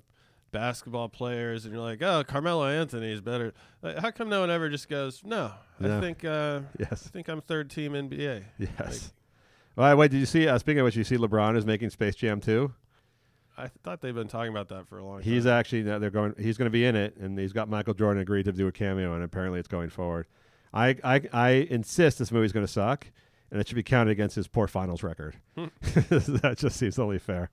basketball 0.53 1.09
players, 1.09 1.65
and 1.65 1.75
you're 1.75 1.83
like, 1.83 2.01
oh, 2.03 2.25
Carmelo 2.25 2.67
Anthony 2.67 3.13
is 3.13 3.21
better. 3.21 3.53
Like, 3.83 3.99
how 3.99 4.11
come 4.11 4.29
no 4.29 4.41
one 4.41 4.51
ever 4.51 4.71
just 4.71 4.89
goes, 4.89 5.23
no, 5.25 5.53
No. 5.81 5.99
I 5.99 6.01
think, 6.01 6.25
uh, 6.25 6.61
Yes. 6.79 7.07
I 7.07 7.11
think 7.11 7.29
I'm 7.29 7.41
third 7.41 7.71
team 7.71 7.93
NBA. 7.93 8.45
Yes. 8.59 9.13
Well, 9.77 9.97
wait, 9.97 10.13
did 10.13 10.21
you 10.21 10.27
see? 10.27 10.47
Uh, 10.47 10.57
speaking 10.59 10.79
of 10.81 10.85
which, 10.85 10.97
you 10.97 11.03
see 11.05 11.17
LeBron 11.17 11.57
is 11.57 11.67
making 11.67 11.91
Space 11.91 12.15
Jam 12.15 12.41
2? 12.41 12.73
I 13.57 13.69
thought 13.83 14.01
they've 14.01 14.15
been 14.15 14.29
talking 14.29 14.51
about 14.51 14.69
that 14.69 14.89
for 14.89 14.99
a 14.99 15.05
long 15.05 15.17
time. 15.21 15.23
He's 15.25 15.47
actually 15.47 15.83
no, 15.83 15.99
they're 15.99 16.11
going. 16.11 16.35
He's 16.39 16.57
going 16.57 16.67
to 16.67 16.73
be 16.73 16.85
in 16.85 16.97
it, 16.97 17.17
and 17.17 17.39
he's 17.39 17.53
got 17.53 17.69
Michael 17.69 17.95
Jordan 17.95 18.21
agreed 18.21 18.45
to 18.47 18.53
do 18.53 18.67
a 18.67 18.73
cameo, 18.73 19.15
and 19.15 19.23
apparently 19.23 19.59
it's 19.61 19.69
going 19.69 19.91
forward. 19.91 20.27
I 20.73 20.97
I, 21.05 21.21
I 21.33 21.51
insist 21.71 22.19
this 22.19 22.33
movie's 22.33 22.51
going 22.53 22.67
to 22.67 22.73
suck, 22.73 23.07
and 23.55 23.61
it 23.61 23.69
should 23.69 23.77
be 23.77 23.85
counted 23.85 24.11
against 24.11 24.35
his 24.35 24.49
poor 24.49 24.67
finals 24.67 25.05
record. 25.05 25.37
Hmm. 25.57 25.67
that 25.81 26.57
just 26.59 26.77
seems 26.77 26.99
only 26.99 27.21
fair. 27.21 27.51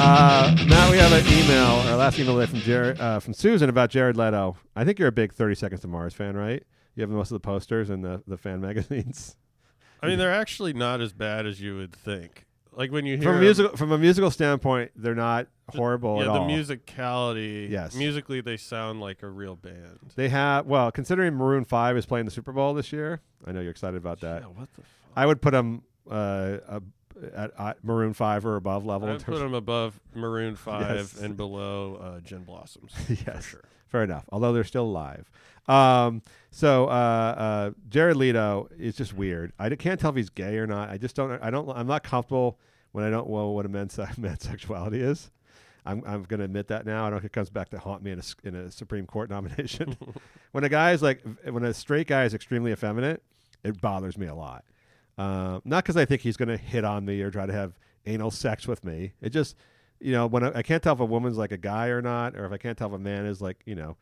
Uh, 0.00 0.56
Matt, 0.66 0.90
we 0.90 0.96
have 0.96 1.12
an 1.12 1.26
email, 1.26 1.66
our 1.90 1.96
last 1.96 2.18
email 2.18 2.36
today 2.38 2.50
from 2.50 2.60
Jared, 2.60 2.98
uh, 2.98 3.20
from 3.20 3.34
Susan 3.34 3.68
about 3.68 3.90
Jared 3.90 4.16
Leto. 4.16 4.56
I 4.74 4.82
think 4.84 4.98
you're 4.98 5.08
a 5.08 5.12
big 5.12 5.34
Thirty 5.34 5.54
Seconds 5.54 5.82
to 5.82 5.88
Mars 5.88 6.14
fan, 6.14 6.34
right? 6.34 6.64
You 6.94 7.02
have 7.02 7.10
most 7.10 7.30
of 7.30 7.34
the 7.34 7.40
posters 7.40 7.90
and 7.90 8.02
the, 8.02 8.22
the 8.26 8.38
fan 8.38 8.60
magazines. 8.62 9.36
I 10.02 10.06
mean, 10.06 10.18
they're 10.18 10.32
actually 10.32 10.72
not 10.72 11.02
as 11.02 11.12
bad 11.12 11.44
as 11.44 11.60
you 11.60 11.76
would 11.76 11.92
think. 11.92 12.46
Like 12.72 12.92
when 12.92 13.04
you 13.04 13.16
hear 13.18 13.24
from 13.24 13.36
a 13.36 13.40
musical 13.40 13.76
from 13.76 13.92
a 13.92 13.98
musical 13.98 14.30
standpoint, 14.30 14.92
they're 14.96 15.14
not 15.14 15.48
horrible 15.76 16.18
yeah, 16.18 16.24
the 16.24 16.30
all. 16.32 16.48
musicality. 16.48 17.68
Yes. 17.70 17.94
musically 17.94 18.40
they 18.40 18.56
sound 18.56 19.00
like 19.00 19.22
a 19.22 19.28
real 19.28 19.56
band. 19.56 19.98
They 20.16 20.28
have 20.28 20.66
well, 20.66 20.90
considering 20.90 21.34
Maroon 21.34 21.64
Five 21.64 21.96
is 21.96 22.06
playing 22.06 22.24
the 22.24 22.30
Super 22.30 22.52
Bowl 22.52 22.74
this 22.74 22.92
year. 22.92 23.20
I 23.46 23.52
know 23.52 23.60
you're 23.60 23.70
excited 23.70 23.96
about 23.96 24.20
that. 24.20 24.42
Yeah, 24.42 24.48
what 24.48 24.68
the 24.74 24.82
I 25.16 25.26
would 25.26 25.42
put 25.42 25.50
them 25.52 25.82
uh, 26.10 26.58
at 27.34 27.52
uh, 27.58 27.74
Maroon 27.82 28.12
Five 28.14 28.46
or 28.46 28.56
above 28.56 28.84
level. 28.84 29.08
I 29.08 29.12
would 29.12 29.24
put 29.24 29.38
them 29.38 29.54
above 29.54 29.98
Maroon 30.14 30.56
Five 30.56 30.96
Yes. 30.96 31.18
and 31.18 31.36
below 31.36 31.96
uh, 31.96 32.20
Gin 32.20 32.44
Blossoms. 32.44 32.92
yes, 33.26 33.56
fair 33.88 34.04
enough. 34.04 34.24
Although 34.30 34.52
they're 34.52 34.64
still 34.64 34.84
alive. 34.84 35.30
Um, 35.66 36.22
so 36.50 36.86
uh, 36.86 36.88
uh, 36.88 37.70
Jared 37.88 38.16
Leto 38.16 38.68
is 38.78 38.96
just 38.96 39.12
weird. 39.12 39.52
I 39.58 39.68
can't 39.70 40.00
tell 40.00 40.10
if 40.10 40.16
he's 40.16 40.30
gay 40.30 40.56
or 40.56 40.66
not. 40.66 40.88
I 40.88 40.96
just 40.96 41.14
don't. 41.14 41.42
I 41.42 41.50
don't. 41.50 41.68
I'm 41.70 41.86
not 41.86 42.02
comfortable 42.02 42.58
when 42.92 43.04
I 43.04 43.10
don't 43.10 43.28
know 43.28 43.50
what 43.50 43.66
a 43.66 43.68
man's, 43.68 43.98
man's 44.18 44.44
sexuality 44.44 45.00
is. 45.00 45.30
I'm, 45.88 46.02
I'm 46.06 46.22
going 46.24 46.38
to 46.38 46.44
admit 46.44 46.68
that 46.68 46.84
now. 46.84 47.00
I 47.00 47.04
don't 47.06 47.12
know 47.12 47.16
if 47.18 47.24
it 47.24 47.32
comes 47.32 47.48
back 47.48 47.70
to 47.70 47.78
haunt 47.78 48.02
me 48.02 48.10
in 48.10 48.18
a, 48.20 48.46
in 48.46 48.54
a 48.54 48.70
Supreme 48.70 49.06
Court 49.06 49.30
nomination. 49.30 49.96
when 50.52 50.64
a 50.64 50.68
guy 50.68 50.92
is 50.92 51.02
like, 51.02 51.22
when 51.44 51.64
a 51.64 51.72
straight 51.72 52.06
guy 52.06 52.24
is 52.24 52.34
extremely 52.34 52.72
effeminate, 52.72 53.22
it 53.64 53.80
bothers 53.80 54.18
me 54.18 54.26
a 54.26 54.34
lot. 54.34 54.64
Uh, 55.16 55.60
not 55.64 55.84
because 55.84 55.96
I 55.96 56.04
think 56.04 56.20
he's 56.20 56.36
going 56.36 56.50
to 56.50 56.56
hit 56.56 56.84
on 56.84 57.04
me 57.04 57.20
or 57.22 57.30
try 57.30 57.46
to 57.46 57.52
have 57.52 57.78
anal 58.06 58.30
sex 58.30 58.68
with 58.68 58.84
me. 58.84 59.14
It 59.20 59.30
just, 59.30 59.56
you 59.98 60.12
know, 60.12 60.26
when 60.26 60.44
I, 60.44 60.58
I 60.58 60.62
can't 60.62 60.82
tell 60.82 60.92
if 60.94 61.00
a 61.00 61.04
woman's 61.04 61.38
like 61.38 61.52
a 61.52 61.56
guy 61.56 61.88
or 61.88 62.02
not, 62.02 62.36
or 62.36 62.44
if 62.44 62.52
I 62.52 62.58
can't 62.58 62.76
tell 62.76 62.88
if 62.88 62.94
a 62.94 62.98
man 62.98 63.24
is 63.24 63.40
like, 63.40 63.62
you 63.64 63.74
know, 63.74 63.96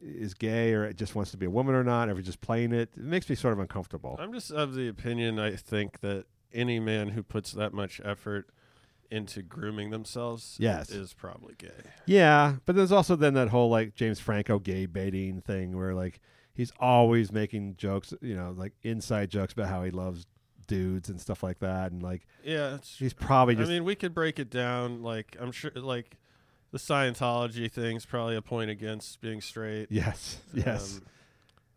is 0.00 0.34
gay 0.34 0.72
or 0.72 0.92
just 0.92 1.14
wants 1.14 1.30
to 1.32 1.36
be 1.36 1.46
a 1.46 1.50
woman 1.50 1.74
or 1.74 1.84
not, 1.84 2.08
or 2.08 2.12
if 2.12 2.18
he's 2.18 2.26
just 2.26 2.40
playing 2.40 2.72
it. 2.72 2.90
It 2.96 3.04
makes 3.04 3.28
me 3.28 3.36
sort 3.36 3.52
of 3.52 3.60
uncomfortable. 3.60 4.16
I'm 4.18 4.32
just 4.32 4.50
of 4.50 4.74
the 4.74 4.88
opinion. 4.88 5.38
I 5.38 5.54
think 5.54 6.00
that 6.00 6.24
any 6.52 6.80
man 6.80 7.10
who 7.10 7.22
puts 7.22 7.52
that 7.52 7.72
much 7.72 8.00
effort 8.04 8.50
into 9.10 9.42
grooming 9.42 9.90
themselves 9.90 10.56
Yes. 10.58 10.90
is 10.90 11.12
probably 11.12 11.54
gay. 11.58 11.70
Yeah, 12.06 12.56
but 12.66 12.76
there's 12.76 12.92
also 12.92 13.16
then 13.16 13.34
that 13.34 13.48
whole 13.48 13.70
like 13.70 13.94
James 13.94 14.18
Franco 14.20 14.58
gay 14.58 14.86
baiting 14.86 15.40
thing 15.40 15.76
where 15.76 15.94
like 15.94 16.20
he's 16.54 16.72
always 16.80 17.30
making 17.32 17.76
jokes, 17.76 18.12
you 18.20 18.34
know, 18.34 18.54
like 18.56 18.72
inside 18.82 19.30
jokes 19.30 19.52
about 19.52 19.68
how 19.68 19.82
he 19.84 19.90
loves 19.90 20.26
dudes 20.66 21.08
and 21.08 21.20
stuff 21.20 21.42
like 21.42 21.60
that, 21.60 21.92
and 21.92 22.02
like 22.02 22.26
Yeah, 22.44 22.74
it's, 22.76 22.98
he's 22.98 23.12
probably 23.14 23.54
just 23.54 23.70
I 23.70 23.74
mean, 23.74 23.84
we 23.84 23.94
could 23.94 24.12
break 24.14 24.38
it 24.38 24.50
down. 24.50 25.02
Like 25.02 25.36
I'm 25.40 25.52
sure, 25.52 25.70
like 25.74 26.16
the 26.72 26.78
Scientology 26.78 27.70
thing's 27.70 28.04
probably 28.04 28.34
a 28.36 28.42
point 28.42 28.70
against 28.70 29.20
being 29.20 29.40
straight. 29.40 29.86
Yes, 29.90 30.38
yes. 30.52 30.96
Um, 30.96 31.02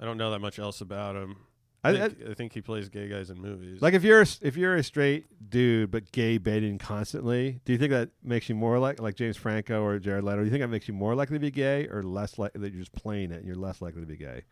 I 0.01 0.05
don't 0.05 0.17
know 0.17 0.31
that 0.31 0.39
much 0.39 0.57
else 0.59 0.81
about 0.81 1.15
him. 1.15 1.35
I- 1.83 1.89
I, 1.91 2.09
think, 2.09 2.29
I 2.29 2.33
think 2.33 2.53
he 2.53 2.61
plays 2.61 2.89
gay 2.89 3.07
guys 3.07 3.29
in 3.29 3.41
movies. 3.41 3.81
like 3.81 3.93
if 3.93 4.03
you're 4.03 4.21
a, 4.21 4.25
if 4.41 4.57
you're 4.57 4.75
a 4.75 4.83
straight 4.83 5.27
dude 5.49 5.91
but 5.91 6.11
gay 6.11 6.37
baiting 6.37 6.77
constantly, 6.77 7.61
do 7.63 7.71
you 7.71 7.77
think 7.77 7.91
that 7.91 8.09
makes 8.23 8.49
you 8.49 8.55
more 8.55 8.79
like 8.79 8.99
like 8.99 9.15
James 9.15 9.37
Franco 9.37 9.81
or 9.83 9.97
Jared 9.99 10.23
Leto? 10.25 10.39
Do 10.39 10.43
you 10.45 10.49
think 10.51 10.61
that 10.61 10.67
makes 10.67 10.87
you 10.87 10.93
more 10.93 11.15
likely 11.15 11.35
to 11.37 11.39
be 11.39 11.51
gay 11.51 11.87
or 11.87 12.03
less 12.03 12.37
likely 12.37 12.61
that 12.61 12.73
you're 12.73 12.81
just 12.81 12.91
playing 12.93 13.31
it 13.31 13.37
and 13.37 13.45
you're 13.45 13.55
less 13.55 13.81
likely 13.81 14.01
to 14.01 14.07
be 14.07 14.17
gay? 14.17 14.43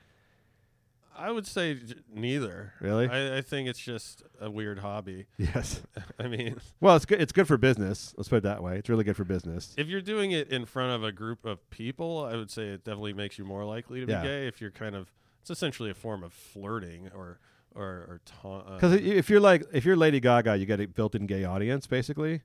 I 1.19 1.31
would 1.31 1.47
say 1.47 1.73
j- 1.73 1.95
neither. 2.13 2.73
Really? 2.79 3.07
I, 3.09 3.37
I 3.37 3.41
think 3.41 3.67
it's 3.67 3.79
just 3.79 4.21
a 4.39 4.51
weird 4.51 4.79
hobby. 4.79 5.25
Yes. 5.37 5.81
I 6.19 6.27
mean, 6.27 6.57
Well, 6.79 6.95
it's 6.95 7.05
good. 7.05 7.19
It's 7.19 7.31
good 7.31 7.47
for 7.47 7.57
business. 7.57 8.13
Let's 8.17 8.29
put 8.29 8.37
it 8.37 8.43
that 8.43 8.61
way. 8.61 8.77
It's 8.77 8.87
really 8.87 9.03
good 9.03 9.15
for 9.17 9.23
business. 9.23 9.73
if 9.77 9.87
you're 9.87 9.99
doing 10.01 10.31
it 10.31 10.49
in 10.49 10.65
front 10.65 10.91
of 10.93 11.03
a 11.03 11.11
group 11.11 11.43
of 11.43 11.67
people, 11.71 12.23
I 12.23 12.35
would 12.35 12.51
say 12.51 12.67
it 12.67 12.83
definitely 12.83 13.13
makes 13.13 13.39
you 13.39 13.45
more 13.45 13.65
likely 13.65 13.99
to 13.99 14.05
be 14.05 14.11
Yeah. 14.13 14.23
gay. 14.23 14.47
If 14.47 14.61
you're 14.61 14.69
kind 14.71 14.95
of, 14.95 15.11
it's 15.49 15.57
essentially 15.57 15.89
a 15.89 15.93
form 15.93 16.23
of 16.23 16.33
flirting 16.33 17.09
or 17.15 17.39
or 17.73 17.83
or 17.83 18.21
ta- 18.25 18.59
uh, 18.59 18.73
Because 18.75 18.93
if 18.93 19.29
you're 19.29 19.39
like 19.39 19.63
if 19.71 19.85
you're 19.85 19.95
Lady 19.95 20.19
Gaga, 20.19 20.57
you 20.57 20.65
get 20.65 20.81
a 20.81 20.87
built-in 20.87 21.25
gay 21.25 21.45
audience 21.45 21.87
basically. 21.87 22.41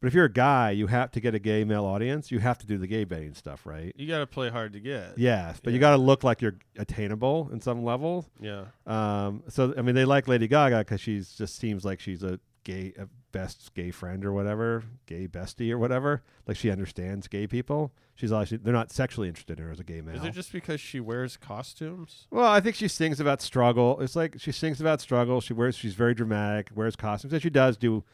But 0.00 0.08
if 0.08 0.14
you're 0.14 0.24
a 0.24 0.32
guy, 0.32 0.70
you 0.70 0.86
have 0.86 1.10
to 1.12 1.20
get 1.20 1.34
a 1.34 1.38
gay 1.38 1.62
male 1.62 1.84
audience. 1.84 2.30
You 2.30 2.38
have 2.38 2.56
to 2.58 2.66
do 2.66 2.78
the 2.78 2.86
gay 2.86 3.04
baiting 3.04 3.34
stuff, 3.34 3.66
right? 3.66 3.92
you 3.96 4.08
got 4.08 4.20
to 4.20 4.26
play 4.26 4.48
hard 4.48 4.72
to 4.72 4.80
get. 4.80 5.18
Yes, 5.18 5.60
but 5.62 5.74
you 5.74 5.78
got 5.78 5.90
to 5.90 5.98
look 5.98 6.24
like 6.24 6.40
you're 6.40 6.56
attainable 6.78 7.50
in 7.52 7.60
some 7.60 7.84
level. 7.84 8.26
Yeah. 8.40 8.64
Um. 8.86 9.42
So 9.48 9.74
I 9.76 9.82
mean, 9.82 9.94
they 9.94 10.06
like 10.06 10.26
Lady 10.26 10.48
Gaga 10.48 10.78
because 10.78 11.00
she's 11.00 11.34
just 11.34 11.58
seems 11.58 11.84
like 11.84 12.00
she's 12.00 12.22
a 12.24 12.40
gay, 12.64 12.92
a 12.98 13.06
best 13.32 13.72
gay 13.74 13.90
friend 13.90 14.24
or 14.24 14.32
whatever, 14.32 14.82
gay 15.06 15.26
bestie 15.28 15.70
or 15.70 15.78
whatever. 15.78 16.22
Like 16.46 16.56
she 16.56 16.70
understands 16.70 17.28
gay 17.28 17.46
people. 17.46 17.92
She's 18.14 18.32
actually 18.32 18.58
they're 18.58 18.72
not 18.72 18.90
sexually 18.92 19.28
interested 19.28 19.58
in 19.58 19.64
her 19.66 19.70
as 19.72 19.80
a 19.80 19.84
gay 19.84 20.00
male. 20.00 20.16
Is 20.16 20.24
it 20.24 20.32
just 20.32 20.52
because 20.52 20.80
she 20.80 21.00
wears 21.00 21.36
costumes? 21.36 22.26
Well, 22.30 22.46
I 22.50 22.60
think 22.60 22.76
she 22.76 22.88
sings 22.88 23.18
about 23.20 23.40
struggle. 23.40 23.98
It's 24.00 24.14
like 24.16 24.36
she 24.38 24.52
sings 24.52 24.80
about 24.80 25.00
struggle. 25.00 25.40
She 25.40 25.52
wears. 25.54 25.74
She's 25.76 25.94
very 25.94 26.14
dramatic. 26.14 26.70
Wears 26.74 26.96
costumes, 26.96 27.32
and 27.32 27.40
she 27.42 27.50
does 27.50 27.76
do 27.76 28.04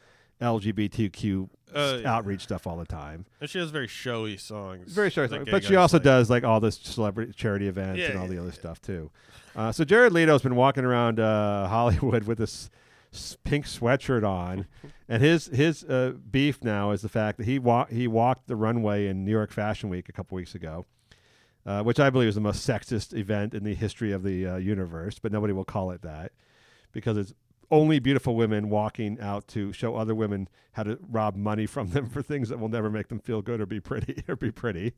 LGBTQ 0.41 1.49
Uh, 1.73 2.01
outreach 2.05 2.41
stuff 2.41 2.65
all 2.65 2.77
the 2.77 2.85
time. 2.85 3.25
And 3.41 3.49
she 3.49 3.59
has 3.59 3.69
very 3.71 3.87
showy 3.87 4.37
songs. 4.37 4.93
Very 4.93 5.09
that 5.09 5.43
gay 5.45 5.51
but 5.51 5.63
she 5.65 5.75
also 5.75 5.97
like. 5.97 6.03
does 6.03 6.29
like 6.29 6.43
all 6.45 6.59
this 6.61 6.77
celebrity 6.77 7.33
charity 7.33 7.67
events 7.67 7.99
Yeah, 7.99 8.11
and 8.11 8.19
all 8.19 8.27
the 8.27 8.35
yeah, 8.35 8.41
other 8.41 8.51
stuff 8.53 8.81
too. 8.81 9.11
Uh, 9.55 9.71
so 9.73 9.83
Jared 9.83 10.13
Leto's 10.13 10.41
been 10.43 10.55
walking 10.55 10.85
around 10.85 11.19
uh, 11.19 11.67
Hollywood 11.75 12.23
with 12.23 12.37
this 12.37 12.69
pink 13.43 13.65
sweatshirt 13.65 14.27
on, 14.27 14.67
and 15.09 15.21
his 15.21 15.47
his 15.47 15.83
uh, 15.83 16.13
beef 16.29 16.63
now 16.63 16.91
is 16.91 17.01
the 17.01 17.09
fact 17.09 17.37
that 17.37 17.45
he 17.45 17.59
wa- 17.59 17.85
he 17.85 18.07
walked 18.07 18.47
the 18.47 18.55
runway 18.55 19.07
in 19.07 19.25
New 19.25 19.31
York 19.31 19.51
Fashion 19.51 19.89
Week 19.89 20.09
a 20.09 20.11
couple 20.11 20.35
weeks 20.35 20.55
ago, 20.55 20.85
uh, 21.65 21.83
which 21.83 21.99
I 21.99 22.09
believe 22.09 22.29
is 22.29 22.35
the 22.35 22.41
most 22.41 22.67
sexist 22.67 23.17
event 23.17 23.53
in 23.53 23.63
the 23.63 23.75
history 23.75 24.11
of 24.11 24.23
the 24.23 24.45
uh, 24.45 24.55
universe, 24.57 25.19
but 25.19 25.31
nobody 25.31 25.53
will 25.53 25.65
call 25.65 25.91
it 25.91 26.01
that 26.01 26.31
because 26.91 27.17
it's 27.17 27.33
only 27.69 27.99
beautiful 27.99 28.35
women 28.35 28.69
walking 28.69 29.19
out 29.19 29.47
to 29.49 29.73
show 29.73 29.95
other 29.95 30.15
women 30.15 30.47
how 30.71 30.83
to 30.83 30.97
rob 31.09 31.35
money 31.35 31.65
from 31.65 31.89
them 31.89 32.09
for 32.09 32.21
things 32.21 32.49
that 32.49 32.59
will 32.59 32.69
never 32.69 32.89
make 32.89 33.09
them 33.09 33.19
feel 33.19 33.41
good 33.41 33.59
or 33.59 33.65
be 33.65 33.79
pretty 33.79 34.23
or 34.27 34.35
be 34.35 34.51
pretty. 34.51 34.93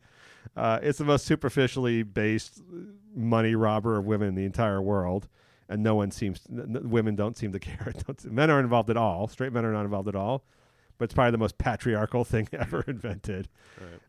Uh, 0.56 0.80
it's 0.82 0.98
the 0.98 1.06
most 1.06 1.26
superficially 1.26 2.04
based 2.04 2.62
money 3.16 3.56
robber 3.56 3.98
of 3.98 4.06
women 4.06 4.30
in 4.30 4.36
the 4.36 4.46
entire 4.46 4.82
world, 4.82 5.28
and 5.70 5.82
no 5.84 5.96
one 5.96 6.12
seems 6.12 6.41
n- 6.52 6.76
n- 6.78 6.90
women 6.90 7.16
don't 7.16 7.38
seem 7.38 7.52
to 7.54 7.60
care. 7.70 7.94
Men 8.26 8.50
aren't 8.50 8.66
involved 8.66 8.90
at 8.90 8.98
all. 8.98 9.28
Straight 9.30 9.54
men 9.54 9.64
are 9.66 9.72
not 9.72 9.86
involved 9.86 10.10
at 10.10 10.16
all. 10.16 10.44
But 10.98 11.06
it's 11.06 11.14
probably 11.14 11.32
the 11.32 11.38
most 11.38 11.58
patriarchal 11.58 12.26
thing 12.26 12.50
ever 12.54 12.84
invented. 12.88 13.48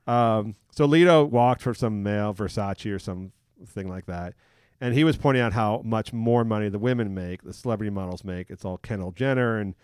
Um, 0.09 0.57
so 0.73 0.87
Leto 0.87 1.25
walked 1.25 1.63
for 1.63 1.73
some 1.75 2.03
male 2.03 2.35
Versace 2.35 2.93
or 2.93 2.99
some 2.99 3.31
thing 3.65 3.87
like 3.89 4.07
that, 4.07 4.35
And 4.81 4.95
he 4.95 5.05
was 5.05 5.17
pointing 5.17 5.43
out 5.43 5.53
how 5.53 5.83
much 5.85 6.13
more 6.13 6.45
money 6.45 6.69
the 6.69 6.79
women 6.81 7.15
make, 7.15 7.43
the 7.45 7.53
celebrity 7.53 7.91
models 7.91 8.25
make. 8.25 8.51
It's 8.51 8.65
all 8.65 8.79
Kendall 8.79 9.13
Jenner 9.13 9.59
and 9.59 9.75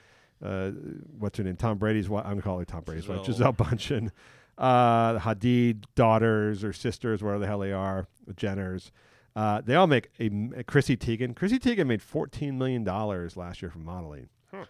uh, 0.44 0.70
what's 1.18 1.38
her 1.38 1.44
name, 1.44 1.56
Tom 1.56 1.78
Brady's 1.78 2.08
wife. 2.08 2.24
I'm 2.24 2.32
gonna 2.32 2.42
call 2.42 2.58
her 2.58 2.64
Tom 2.64 2.82
Brady's 2.82 3.06
wife, 3.08 3.24
Gisele. 3.24 3.52
Gisele 3.52 3.66
Bündchen. 3.66 4.10
Uh, 4.58 5.18
Hadid 5.18 5.84
daughters 5.94 6.64
or 6.64 6.72
sisters, 6.72 7.22
whatever 7.22 7.38
the 7.40 7.46
hell 7.46 7.58
they 7.58 7.72
are, 7.72 8.06
the 8.26 8.34
Jenners. 8.34 8.90
Uh, 9.36 9.60
they 9.60 9.74
all 9.74 9.86
make 9.86 10.08
a, 10.18 10.30
a 10.56 10.64
Chrissy 10.64 10.96
Teigen. 10.96 11.36
Chrissy 11.36 11.58
Teigen 11.58 11.86
made 11.86 12.00
fourteen 12.00 12.56
million 12.56 12.82
dollars 12.84 13.36
last 13.36 13.60
year 13.60 13.70
from 13.70 13.84
modeling. 13.84 14.30
Huh. 14.50 14.64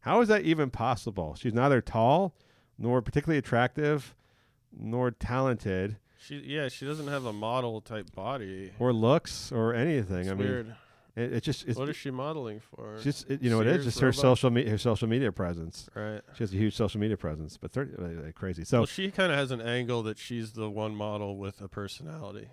How 0.00 0.20
is 0.20 0.28
that 0.28 0.42
even 0.42 0.70
possible? 0.70 1.34
She's 1.34 1.54
neither 1.54 1.80
tall, 1.80 2.34
nor 2.78 3.00
particularly 3.00 3.38
attractive, 3.38 4.14
nor 4.78 5.10
talented, 5.10 5.96
She 6.18 6.36
yeah, 6.36 6.68
she 6.68 6.84
doesn't 6.84 7.08
have 7.08 7.24
a 7.24 7.32
model 7.32 7.80
type 7.80 8.14
body. 8.14 8.72
or 8.78 8.92
looks, 8.92 9.50
or 9.52 9.72
anything. 9.74 10.20
It's 10.20 10.30
I 10.30 10.34
mean, 10.34 10.48
weird. 10.48 10.76
it, 11.16 11.32
it 11.32 11.42
just 11.42 11.66
it's, 11.66 11.78
what 11.78 11.88
is 11.88 11.96
she 11.96 12.10
modeling 12.10 12.60
for? 12.60 12.98
just 13.02 13.30
it, 13.30 13.42
you 13.42 13.48
know 13.48 13.56
what 13.56 13.66
it 13.66 13.76
is 13.76 13.82
Sears 13.84 13.94
just 13.94 14.00
her 14.00 14.12
social 14.12 14.50
me- 14.50 14.68
her 14.68 14.78
social 14.78 15.08
media 15.08 15.32
presence. 15.32 15.88
Right. 15.94 16.20
She 16.34 16.42
has 16.42 16.52
a 16.52 16.56
huge 16.56 16.76
social 16.76 17.00
media 17.00 17.16
presence, 17.16 17.56
but 17.56 17.72
30, 17.72 17.92
uh, 18.28 18.32
crazy. 18.32 18.64
So 18.64 18.80
well, 18.80 18.86
she 18.86 19.10
kind 19.10 19.32
of 19.32 19.38
has 19.38 19.50
an 19.50 19.62
angle 19.62 20.02
that 20.02 20.18
she's 20.18 20.52
the 20.52 20.68
one 20.68 20.94
model 20.94 21.38
with 21.38 21.60
a 21.62 21.68
personality. 21.68 22.48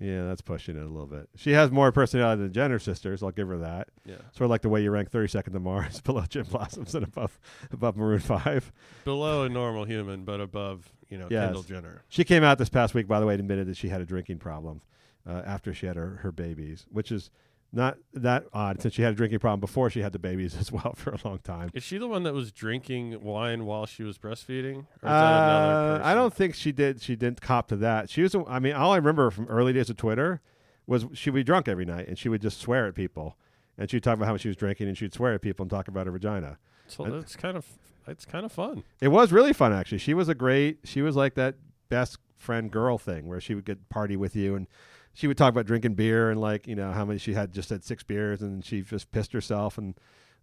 Yeah, 0.00 0.24
that's 0.24 0.40
pushing 0.40 0.76
it 0.76 0.82
a 0.82 0.86
little 0.88 1.06
bit. 1.06 1.28
She 1.36 1.52
has 1.52 1.70
more 1.70 1.92
personality 1.92 2.42
than 2.42 2.52
Jenner 2.54 2.78
sisters. 2.78 3.22
I'll 3.22 3.30
give 3.32 3.48
her 3.48 3.58
that. 3.58 3.88
Yeah. 4.06 4.14
Sort 4.32 4.46
of 4.46 4.50
like 4.50 4.62
the 4.62 4.70
way 4.70 4.82
you 4.82 4.90
rank 4.90 5.10
Thirty 5.10 5.28
Seconds 5.28 5.54
to 5.54 5.60
Mars, 5.60 6.00
below 6.04 6.22
Gin 6.28 6.44
Blossoms 6.44 6.94
and 6.94 7.04
above 7.04 7.38
above 7.70 7.96
Maroon 7.98 8.20
Five. 8.20 8.72
Below 9.04 9.44
a 9.44 9.48
normal 9.50 9.84
human, 9.84 10.24
but 10.24 10.40
above, 10.40 10.90
you 11.10 11.18
know, 11.18 11.28
Yes. 11.30 11.44
Kendall 11.46 11.62
Jenner. 11.64 12.02
She 12.08 12.24
came 12.24 12.42
out 12.42 12.56
this 12.58 12.70
past 12.70 12.94
week, 12.94 13.06
by 13.06 13.20
the 13.20 13.26
way, 13.26 13.34
and 13.34 13.40
admitted 13.40 13.66
that 13.68 13.76
she 13.76 13.88
had 13.90 14.00
a 14.00 14.06
drinking 14.06 14.38
problem 14.38 14.80
uh, 15.28 15.42
after 15.44 15.74
she 15.74 15.84
had 15.86 15.96
her, 15.96 16.16
her 16.22 16.32
babies, 16.32 16.86
which 16.90 17.12
is 17.12 17.30
not 17.72 17.98
that 18.14 18.46
odd 18.52 18.82
since 18.82 18.94
she 18.94 19.02
had 19.02 19.12
a 19.12 19.16
drinking 19.16 19.38
problem 19.38 19.60
before 19.60 19.90
she 19.90 20.00
had 20.00 20.12
the 20.12 20.18
babies 20.18 20.56
as 20.60 20.72
well 20.72 20.94
for 20.96 21.10
a 21.12 21.18
long 21.24 21.38
time. 21.38 21.70
Is 21.74 21.82
she 21.82 21.98
the 21.98 22.08
one 22.08 22.24
that 22.24 22.34
was 22.34 22.50
drinking 22.52 23.22
wine 23.22 23.64
while 23.64 23.86
she 23.86 24.02
was 24.02 24.18
breastfeeding? 24.18 24.78
Or 25.02 25.08
is 25.08 25.10
Uh? 25.10 26.00
I 26.02 26.14
don't 26.14 26.34
think 26.34 26.54
she 26.54 26.72
did. 26.72 27.00
She 27.00 27.16
didn't 27.16 27.40
cop 27.40 27.68
to 27.68 27.76
that. 27.76 28.10
She 28.10 28.22
was. 28.22 28.34
I 28.48 28.58
mean, 28.58 28.72
all 28.74 28.92
I 28.92 28.96
remember 28.96 29.30
from 29.30 29.46
early 29.46 29.72
days 29.72 29.88
of 29.90 29.96
Twitter 29.96 30.40
was 30.86 31.06
she 31.12 31.30
would 31.30 31.38
be 31.38 31.44
drunk 31.44 31.68
every 31.68 31.84
night 31.84 32.08
and 32.08 32.18
she 32.18 32.28
would 32.28 32.42
just 32.42 32.58
swear 32.60 32.86
at 32.86 32.94
people, 32.94 33.36
and 33.78 33.88
she'd 33.90 34.02
talk 34.02 34.16
about 34.16 34.26
how 34.26 34.32
much 34.32 34.40
she 34.40 34.48
was 34.48 34.56
drinking 34.56 34.88
and 34.88 34.98
she'd 34.98 35.14
swear 35.14 35.34
at 35.34 35.40
people 35.42 35.62
and 35.62 35.70
talk 35.70 35.86
about 35.88 36.06
her 36.06 36.12
vagina. 36.12 36.58
So 36.88 37.04
And- 37.04 37.14
that's 37.14 37.36
kind 37.36 37.56
of 37.56 37.66
it's 38.08 38.24
kind 38.24 38.44
of 38.44 38.50
fun. 38.50 38.82
It 39.00 39.08
was 39.08 39.30
really 39.30 39.52
fun, 39.52 39.72
actually. 39.72 39.98
She 39.98 40.14
was 40.14 40.28
a 40.28 40.34
great. 40.34 40.78
She 40.84 41.02
was 41.02 41.14
like 41.14 41.34
that 41.34 41.54
best 41.88 42.18
friend 42.36 42.70
girl 42.70 42.98
thing 42.98 43.26
where 43.28 43.40
she 43.40 43.54
would 43.54 43.64
get 43.66 43.88
party 43.90 44.16
with 44.16 44.34
you 44.34 44.56
and 44.56 44.66
she 45.12 45.26
would 45.26 45.36
talk 45.36 45.50
about 45.50 45.66
drinking 45.66 45.94
beer 45.94 46.30
and 46.30 46.40
like 46.40 46.66
you 46.66 46.74
know 46.74 46.92
how 46.92 47.04
many 47.04 47.18
she 47.18 47.34
had 47.34 47.52
just 47.52 47.70
had 47.70 47.84
six 47.84 48.02
beers 48.02 48.42
and 48.42 48.64
she 48.64 48.82
just 48.82 49.10
pissed 49.12 49.32
herself 49.32 49.78
and 49.78 49.94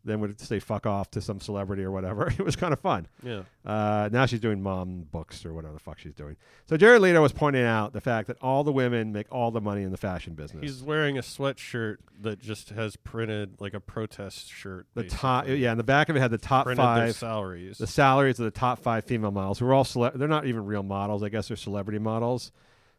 then 0.08 0.20
would 0.20 0.40
say 0.40 0.60
fuck 0.60 0.86
off 0.86 1.12
to 1.12 1.22
some 1.22 1.40
celebrity 1.40 1.84
or 1.84 1.92
whatever. 1.92 2.32
It 2.38 2.46
was 2.46 2.56
kind 2.56 2.72
of 2.72 2.80
fun. 2.80 3.08
Yeah. 3.24 3.42
Uh, 3.66 4.10
now 4.12 4.26
she's 4.26 4.40
doing 4.40 4.62
mom 4.62 5.08
books 5.12 5.44
or 5.46 5.54
whatever 5.54 5.74
the 5.74 5.80
fuck 5.80 5.98
she's 6.00 6.14
doing. 6.14 6.38
So 6.70 6.78
Jared 6.78 7.02
Leto 7.02 7.22
was 7.22 7.34
pointing 7.34 7.64
out 7.64 7.94
the 7.94 8.00
fact 8.00 8.28
that 8.28 8.38
all 8.42 8.64
the 8.64 8.72
women 8.72 9.12
make 9.12 9.28
all 9.32 9.50
the 9.52 9.60
money 9.60 9.82
in 9.82 9.92
the 9.92 9.98
fashion 9.98 10.34
business. 10.34 10.62
He's 10.62 10.84
wearing 10.84 11.18
a 11.18 11.22
sweatshirt 11.22 11.98
that 12.22 12.40
just 12.40 12.70
has 12.70 12.96
printed 12.96 13.60
like 13.60 13.74
a 13.74 13.80
protest 13.80 14.50
shirt. 14.50 14.86
the 14.94 15.04
basically. 15.04 15.20
top, 15.20 15.48
yeah, 15.48 15.72
and 15.72 15.80
the 15.80 15.84
back 15.84 16.10
of 16.10 16.16
it 16.16 16.20
had 16.20 16.32
the 16.32 16.38
top 16.38 16.66
Printed 16.66 16.84
five 16.84 17.16
salaries. 17.16 17.80
The 17.80 17.88
salaries 17.88 18.40
of 18.40 18.46
the 18.46 18.52
top 18.52 18.80
five 18.80 19.04
female 19.04 19.32
models, 19.32 19.60
who 19.60 19.66
are 19.66 19.74
all 19.74 19.84
cele- 19.84 20.12
they're 20.16 20.28
not 20.28 20.46
even 20.46 20.66
real 20.66 20.84
models. 20.84 21.24
I 21.24 21.30
guess 21.30 21.48
they're 21.48 21.58
celebrity 21.58 22.00
models. 22.00 22.52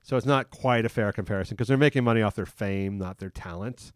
So 0.08 0.16
it's 0.16 0.24
not 0.24 0.50
quite 0.50 0.86
a 0.86 0.88
fair 0.88 1.12
comparison 1.12 1.54
because 1.54 1.68
they're 1.68 1.76
making 1.76 2.02
money 2.02 2.22
off 2.22 2.34
their 2.34 2.46
fame, 2.46 2.96
not 2.96 3.18
their 3.18 3.28
talent. 3.28 3.92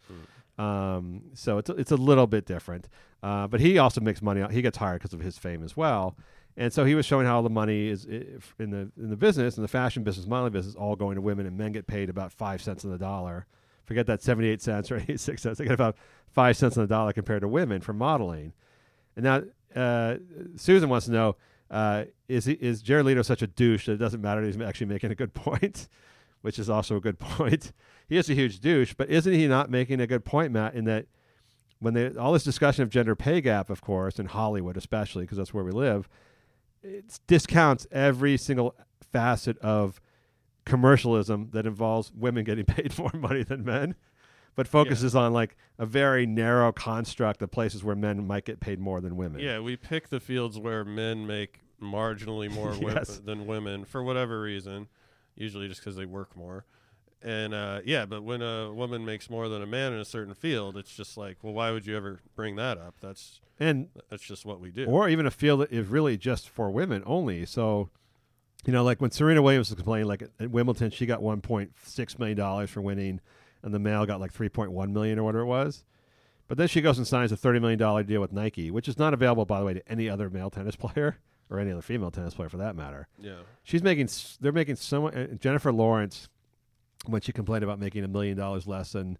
Um, 0.59 1.23
so 1.33 1.57
it's 1.57 1.71
a, 1.71 1.73
it's 1.73 1.91
a 1.91 1.97
little 1.97 2.27
bit 2.27 2.45
different. 2.45 2.87
Uh, 3.23 3.47
but 3.49 3.61
he 3.61 3.79
also 3.79 4.03
makes 4.03 4.21
money. 4.21 4.45
He 4.51 4.61
gets 4.61 4.77
hired 4.77 5.01
because 5.01 5.15
of 5.15 5.21
his 5.21 5.39
fame 5.39 5.63
as 5.63 5.75
well. 5.75 6.15
And 6.55 6.71
so 6.71 6.85
he 6.85 6.95
was 6.95 7.07
showing 7.07 7.27
how 7.27 7.37
all 7.37 7.43
the 7.43 7.49
money 7.49 7.89
is 7.89 8.05
in 8.05 8.43
the 8.59 8.91
in 8.99 9.09
the 9.09 9.17
business, 9.17 9.57
in 9.57 9.63
the 9.63 9.69
fashion 9.69 10.03
business, 10.03 10.27
modeling 10.27 10.53
business, 10.53 10.75
all 10.75 10.97
going 10.97 11.15
to 11.15 11.23
women, 11.23 11.47
and 11.47 11.57
men 11.57 11.73
get 11.73 11.87
paid 11.87 12.11
about 12.11 12.31
five 12.31 12.61
cents 12.61 12.85
on 12.85 12.91
the 12.91 12.99
dollar. 12.99 13.47
Forget 13.87 14.07
that 14.09 14.23
seventy 14.23 14.51
eight 14.51 14.61
cents 14.61 14.91
or 14.93 14.99
eighty 14.99 15.17
six 15.17 15.41
cents. 15.41 15.57
They 15.57 15.65
get 15.65 15.73
about 15.73 15.97
five 16.31 16.59
cents 16.59 16.77
on 16.77 16.83
the 16.83 16.89
dollar 16.89 17.15
compared 17.15 17.41
to 17.41 17.49
women 17.49 17.81
for 17.81 17.95
modeling. 17.95 18.53
And 19.17 19.25
now 19.25 19.43
uh, 19.75 20.17
Susan 20.57 20.91
wants 20.91 21.07
to 21.07 21.13
know: 21.13 21.37
uh, 21.73 22.05
Is 22.29 22.45
he, 22.45 22.53
is 22.53 22.83
Jared 22.83 23.07
Leto 23.07 23.23
such 23.23 23.43
a 23.43 23.47
douche 23.47 23.87
that 23.87 23.93
it 23.93 23.97
doesn't 23.97 24.21
matter? 24.21 24.41
that 24.43 24.47
He's 24.47 24.61
actually 24.61 24.87
making 24.87 25.11
a 25.11 25.15
good 25.15 25.35
point, 25.35 25.89
which 26.43 26.59
is 26.59 26.71
also 26.71 26.97
a 26.97 27.01
good 27.01 27.19
point. 27.19 27.73
He 28.09 28.17
is 28.17 28.31
a 28.31 28.35
huge 28.35 28.61
douche, 28.61 28.95
but 28.97 29.09
isn't 29.09 29.33
he 29.33 29.49
not 29.49 29.71
making 29.71 30.01
a 30.01 30.07
good 30.07 30.25
point, 30.25 30.53
Matt? 30.53 30.75
In 30.75 30.85
that 30.85 31.07
when 31.81 31.95
they 31.95 32.15
all 32.15 32.33
this 32.33 32.45
discussion 32.45 32.83
of 32.83 32.91
gender 32.91 33.17
pay 33.17 33.41
gap, 33.41 33.71
of 33.71 33.81
course, 33.81 34.19
in 34.19 34.27
Hollywood 34.27 34.77
especially, 34.77 35.25
because 35.25 35.39
that's 35.39 35.53
where 35.53 35.65
we 35.65 35.73
live, 35.73 36.09
it 36.83 37.19
discounts 37.27 37.87
every 37.91 38.37
single 38.37 38.77
facet 39.13 39.59
of 39.59 40.01
commercialism 40.65 41.51
that 41.53 41.67
involves 41.67 42.13
women 42.13 42.45
getting 42.45 42.65
paid 42.67 42.97
more 42.99 43.11
money 43.15 43.43
than 43.43 43.65
men, 43.65 43.95
but 44.55 44.69
focuses 44.69 45.15
on 45.15 45.33
like 45.33 45.57
a 45.79 45.87
very 45.87 46.27
narrow 46.27 46.71
construct 46.71 47.43
of 47.43 47.51
places 47.51 47.83
where 47.83 47.97
men 47.97 48.27
might 48.27 48.45
get 48.45 48.61
paid 48.61 48.79
more 48.79 49.01
than 49.01 49.17
women. 49.17 49.41
Yeah, 49.41 49.61
we 49.61 49.77
pick 49.77 50.09
the 50.09 50.21
fields 50.21 50.59
where 50.59 50.85
men 50.85 51.27
make 51.27 51.62
marginally 51.83 52.51
more 52.55 52.75
Yes. 52.75 53.21
than 53.25 53.47
women 53.47 53.85
for 53.85 54.03
whatever 54.03 54.41
reason, 54.41 54.89
usually 55.35 55.69
just 55.69 55.81
because 55.81 55.97
they 55.97 56.07
work 56.07 56.37
more. 56.37 56.65
And 57.25 57.55
uh, 57.55 57.81
yeah, 57.85 58.05
but 58.05 58.23
when 58.25 58.43
a 58.43 58.73
woman 58.73 59.05
makes 59.05 59.31
more 59.31 59.49
than 59.49 59.63
a 59.63 59.67
man 59.67 59.93
in 59.93 60.01
a 60.01 60.05
certain 60.05 60.35
field, 60.35 60.77
it's 60.77 60.93
just 60.95 61.17
like, 61.17 61.39
well, 61.43 61.53
why 61.53 61.71
would 61.71 61.87
you 61.87 61.97
ever 61.97 62.21
bring 62.35 62.57
that 62.57 62.79
up? 62.79 62.95
That's 63.01 63.41
And 63.61 63.89
that's 64.11 64.25
just 64.25 64.45
what 64.45 64.59
we 64.61 64.71
do. 64.73 64.87
or 64.87 65.09
even 65.09 65.25
a 65.27 65.31
field 65.31 65.61
that 65.61 65.71
is 65.71 65.87
really 65.87 66.17
just 66.17 66.49
for 66.49 66.69
women 66.71 67.03
only. 67.07 67.47
So, 67.47 67.91
you 68.65 68.73
know, 68.73 68.83
like 68.83 69.01
when 69.01 69.13
Serena 69.13 69.41
Williams 69.41 69.71
was 69.71 69.77
complaining, 69.77 70.09
like 70.09 70.23
at, 70.23 70.31
at 70.41 70.51
Wimbledon, 70.51 70.91
she 70.91 71.07
got 71.07 71.23
one 71.23 71.41
point 71.41 71.73
six 71.85 72.19
million 72.19 72.37
dollars 72.37 72.71
for 72.71 72.81
winning, 72.81 73.21
and 73.63 73.73
the 73.73 73.79
male 73.79 74.05
got 74.05 74.19
like 74.19 74.33
three 74.33 74.49
point 74.49 74.73
one 74.73 74.93
million 74.93 75.17
or 75.19 75.23
whatever 75.23 75.43
it 75.43 75.47
was. 75.47 75.85
But 76.49 76.59
then 76.59 76.67
she 76.67 76.81
goes 76.81 76.99
and 76.99 77.07
signs 77.07 77.31
a 77.31 77.37
thirty 77.37 77.61
million 77.61 77.79
dollar 77.79 78.03
deal 78.03 78.21
with 78.21 78.33
Nike, 78.33 78.73
which 78.73 78.89
is 78.89 78.99
not 78.99 79.15
available, 79.15 79.45
by 79.45 79.61
the 79.61 79.65
way, 79.67 79.75
to 79.75 79.89
any 79.89 80.09
other 80.09 80.29
male 80.29 80.51
tennis 80.51 80.75
player 80.85 81.19
or 81.53 81.61
any 81.61 81.71
other 81.71 81.83
female 81.83 82.11
tennis 82.11 82.35
player 82.35 82.49
for 82.49 82.57
that 82.57 82.75
matter. 82.75 83.07
Yeah. 83.21 83.41
she's 83.63 83.83
making. 83.83 84.09
They're 84.41 84.53
making 84.53 84.77
so 84.77 85.03
much. 85.03 85.15
Jennifer 85.39 85.73
Lawrence, 85.73 86.29
when 87.07 87.21
she 87.21 87.33
complained 87.33 87.63
about 87.63 87.79
making 87.79 88.05
a 88.05 88.09
million 88.09 88.37
dollars 88.37 88.67
less 88.67 88.93
than 88.93 89.19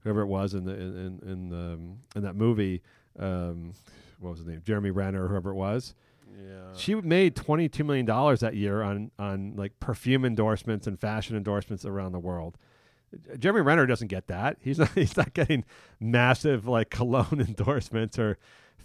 whoever 0.00 0.20
it 0.20 0.26
was 0.26 0.54
in 0.54 0.64
the 0.64 0.72
in 0.72 0.96
in 0.96 1.28
in, 1.28 1.52
um, 1.52 1.98
in 2.14 2.22
that 2.22 2.36
movie, 2.36 2.82
um, 3.18 3.72
what 4.20 4.30
was 4.30 4.38
his 4.38 4.48
name, 4.48 4.62
Jeremy 4.64 4.90
Renner, 4.90 5.24
or 5.24 5.28
whoever 5.28 5.50
it 5.50 5.54
was. 5.54 5.94
Yeah. 6.34 6.72
She 6.76 6.94
made 6.94 7.36
twenty 7.36 7.68
two 7.68 7.84
million 7.84 8.06
dollars 8.06 8.40
that 8.40 8.54
year 8.54 8.82
on 8.82 9.10
on 9.18 9.54
like 9.56 9.78
perfume 9.80 10.24
endorsements 10.24 10.86
and 10.86 10.98
fashion 10.98 11.36
endorsements 11.36 11.84
around 11.84 12.12
the 12.12 12.20
world. 12.20 12.56
Jeremy 13.38 13.60
Renner 13.60 13.86
doesn't 13.86 14.08
get 14.08 14.28
that. 14.28 14.56
He's 14.60 14.78
not 14.78 14.90
he's 14.94 15.16
not 15.16 15.34
getting 15.34 15.64
massive 16.00 16.66
like 16.66 16.90
cologne 16.90 17.40
endorsements 17.46 18.18
or 18.18 18.38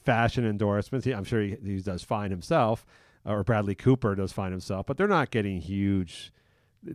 fashion 0.07 0.45
endorsements. 0.45 1.05
He, 1.05 1.13
I'm 1.13 1.25
sure 1.25 1.41
he, 1.41 1.57
he 1.61 1.81
does 1.81 2.01
fine 2.01 2.31
himself, 2.31 2.85
uh, 3.25 3.33
or 3.33 3.43
Bradley 3.43 3.75
Cooper 3.75 4.15
does 4.15 4.31
fine 4.31 4.51
himself, 4.51 4.85
but 4.85 4.95
they're 4.95 5.05
not 5.05 5.31
getting 5.31 5.59
huge 5.59 6.31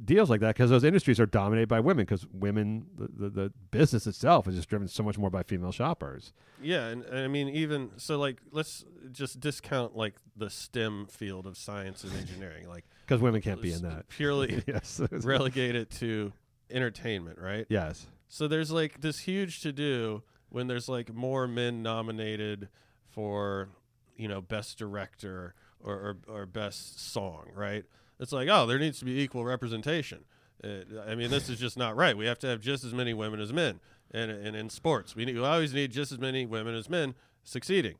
deals 0.04 0.30
like 0.30 0.40
that 0.40 0.54
because 0.54 0.70
those 0.70 0.84
industries 0.84 1.20
are 1.20 1.26
dominated 1.26 1.68
by 1.68 1.78
women 1.78 2.06
because 2.06 2.26
women 2.32 2.86
the, 2.96 3.08
the, 3.08 3.28
the 3.28 3.52
business 3.70 4.06
itself 4.06 4.48
is 4.48 4.54
just 4.54 4.68
driven 4.70 4.88
so 4.88 5.02
much 5.02 5.18
more 5.18 5.28
by 5.28 5.42
female 5.42 5.72
shoppers. 5.72 6.32
Yeah, 6.62 6.86
and, 6.86 7.02
and 7.02 7.18
I 7.18 7.28
mean 7.28 7.48
even 7.50 7.90
so 7.98 8.18
like 8.18 8.40
let's 8.50 8.86
just 9.10 9.40
discount 9.40 9.94
like 9.94 10.14
the 10.34 10.48
STEM 10.48 11.08
field 11.10 11.46
of 11.46 11.58
science 11.58 12.04
and 12.04 12.14
engineering 12.14 12.66
like 12.66 12.84
because 13.04 13.20
women 13.20 13.42
can't 13.42 13.60
be 13.60 13.72
in 13.72 13.82
that. 13.82 14.08
Purely 14.08 14.62
Yes. 14.66 15.02
relegate 15.10 15.74
it 15.74 15.90
to 15.98 16.32
entertainment, 16.70 17.38
right? 17.38 17.66
Yes. 17.68 18.06
So 18.28 18.48
there's 18.48 18.70
like 18.70 19.02
this 19.02 19.18
huge 19.18 19.60
to 19.62 19.72
do 19.72 20.22
when 20.48 20.68
there's 20.68 20.88
like 20.88 21.12
more 21.12 21.46
men 21.46 21.82
nominated 21.82 22.68
for, 23.12 23.68
you 24.16 24.28
know, 24.28 24.40
best 24.40 24.78
director 24.78 25.54
or, 25.80 25.94
or, 25.94 26.16
or 26.28 26.46
best 26.46 27.12
song, 27.12 27.50
right? 27.54 27.84
It's 28.18 28.32
like, 28.32 28.48
oh, 28.50 28.66
there 28.66 28.78
needs 28.78 28.98
to 29.00 29.04
be 29.04 29.20
equal 29.20 29.44
representation. 29.44 30.24
Uh, 30.62 31.00
I 31.06 31.14
mean, 31.14 31.30
this 31.30 31.48
is 31.48 31.58
just 31.58 31.76
not 31.76 31.96
right. 31.96 32.16
We 32.16 32.26
have 32.26 32.38
to 32.40 32.46
have 32.46 32.60
just 32.60 32.84
as 32.84 32.92
many 32.94 33.14
women 33.14 33.40
as 33.40 33.52
men. 33.52 33.80
And, 34.14 34.30
and 34.30 34.54
in 34.54 34.68
sports, 34.68 35.16
we, 35.16 35.24
need, 35.24 35.36
we 35.36 35.44
always 35.44 35.72
need 35.72 35.90
just 35.90 36.12
as 36.12 36.18
many 36.18 36.44
women 36.44 36.74
as 36.74 36.88
men 36.88 37.14
succeeding. 37.44 37.96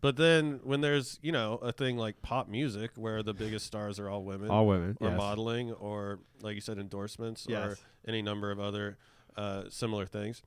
But 0.00 0.16
then 0.16 0.60
when 0.62 0.80
there's, 0.80 1.18
you 1.22 1.32
know, 1.32 1.54
a 1.56 1.72
thing 1.72 1.98
like 1.98 2.22
pop 2.22 2.48
music 2.48 2.92
where 2.94 3.22
the 3.22 3.34
biggest 3.34 3.66
stars 3.66 3.98
are 3.98 4.08
all 4.08 4.22
women, 4.22 4.48
All 4.48 4.66
women, 4.66 4.96
or 5.00 5.10
yes. 5.10 5.18
modeling, 5.18 5.72
or 5.72 6.20
like 6.40 6.54
you 6.54 6.62
said, 6.62 6.78
endorsements, 6.78 7.46
or 7.48 7.76
any 8.08 8.22
number 8.22 8.50
of 8.50 8.58
other 8.58 8.96
uh, 9.36 9.64
similar 9.68 10.06
things. 10.06 10.42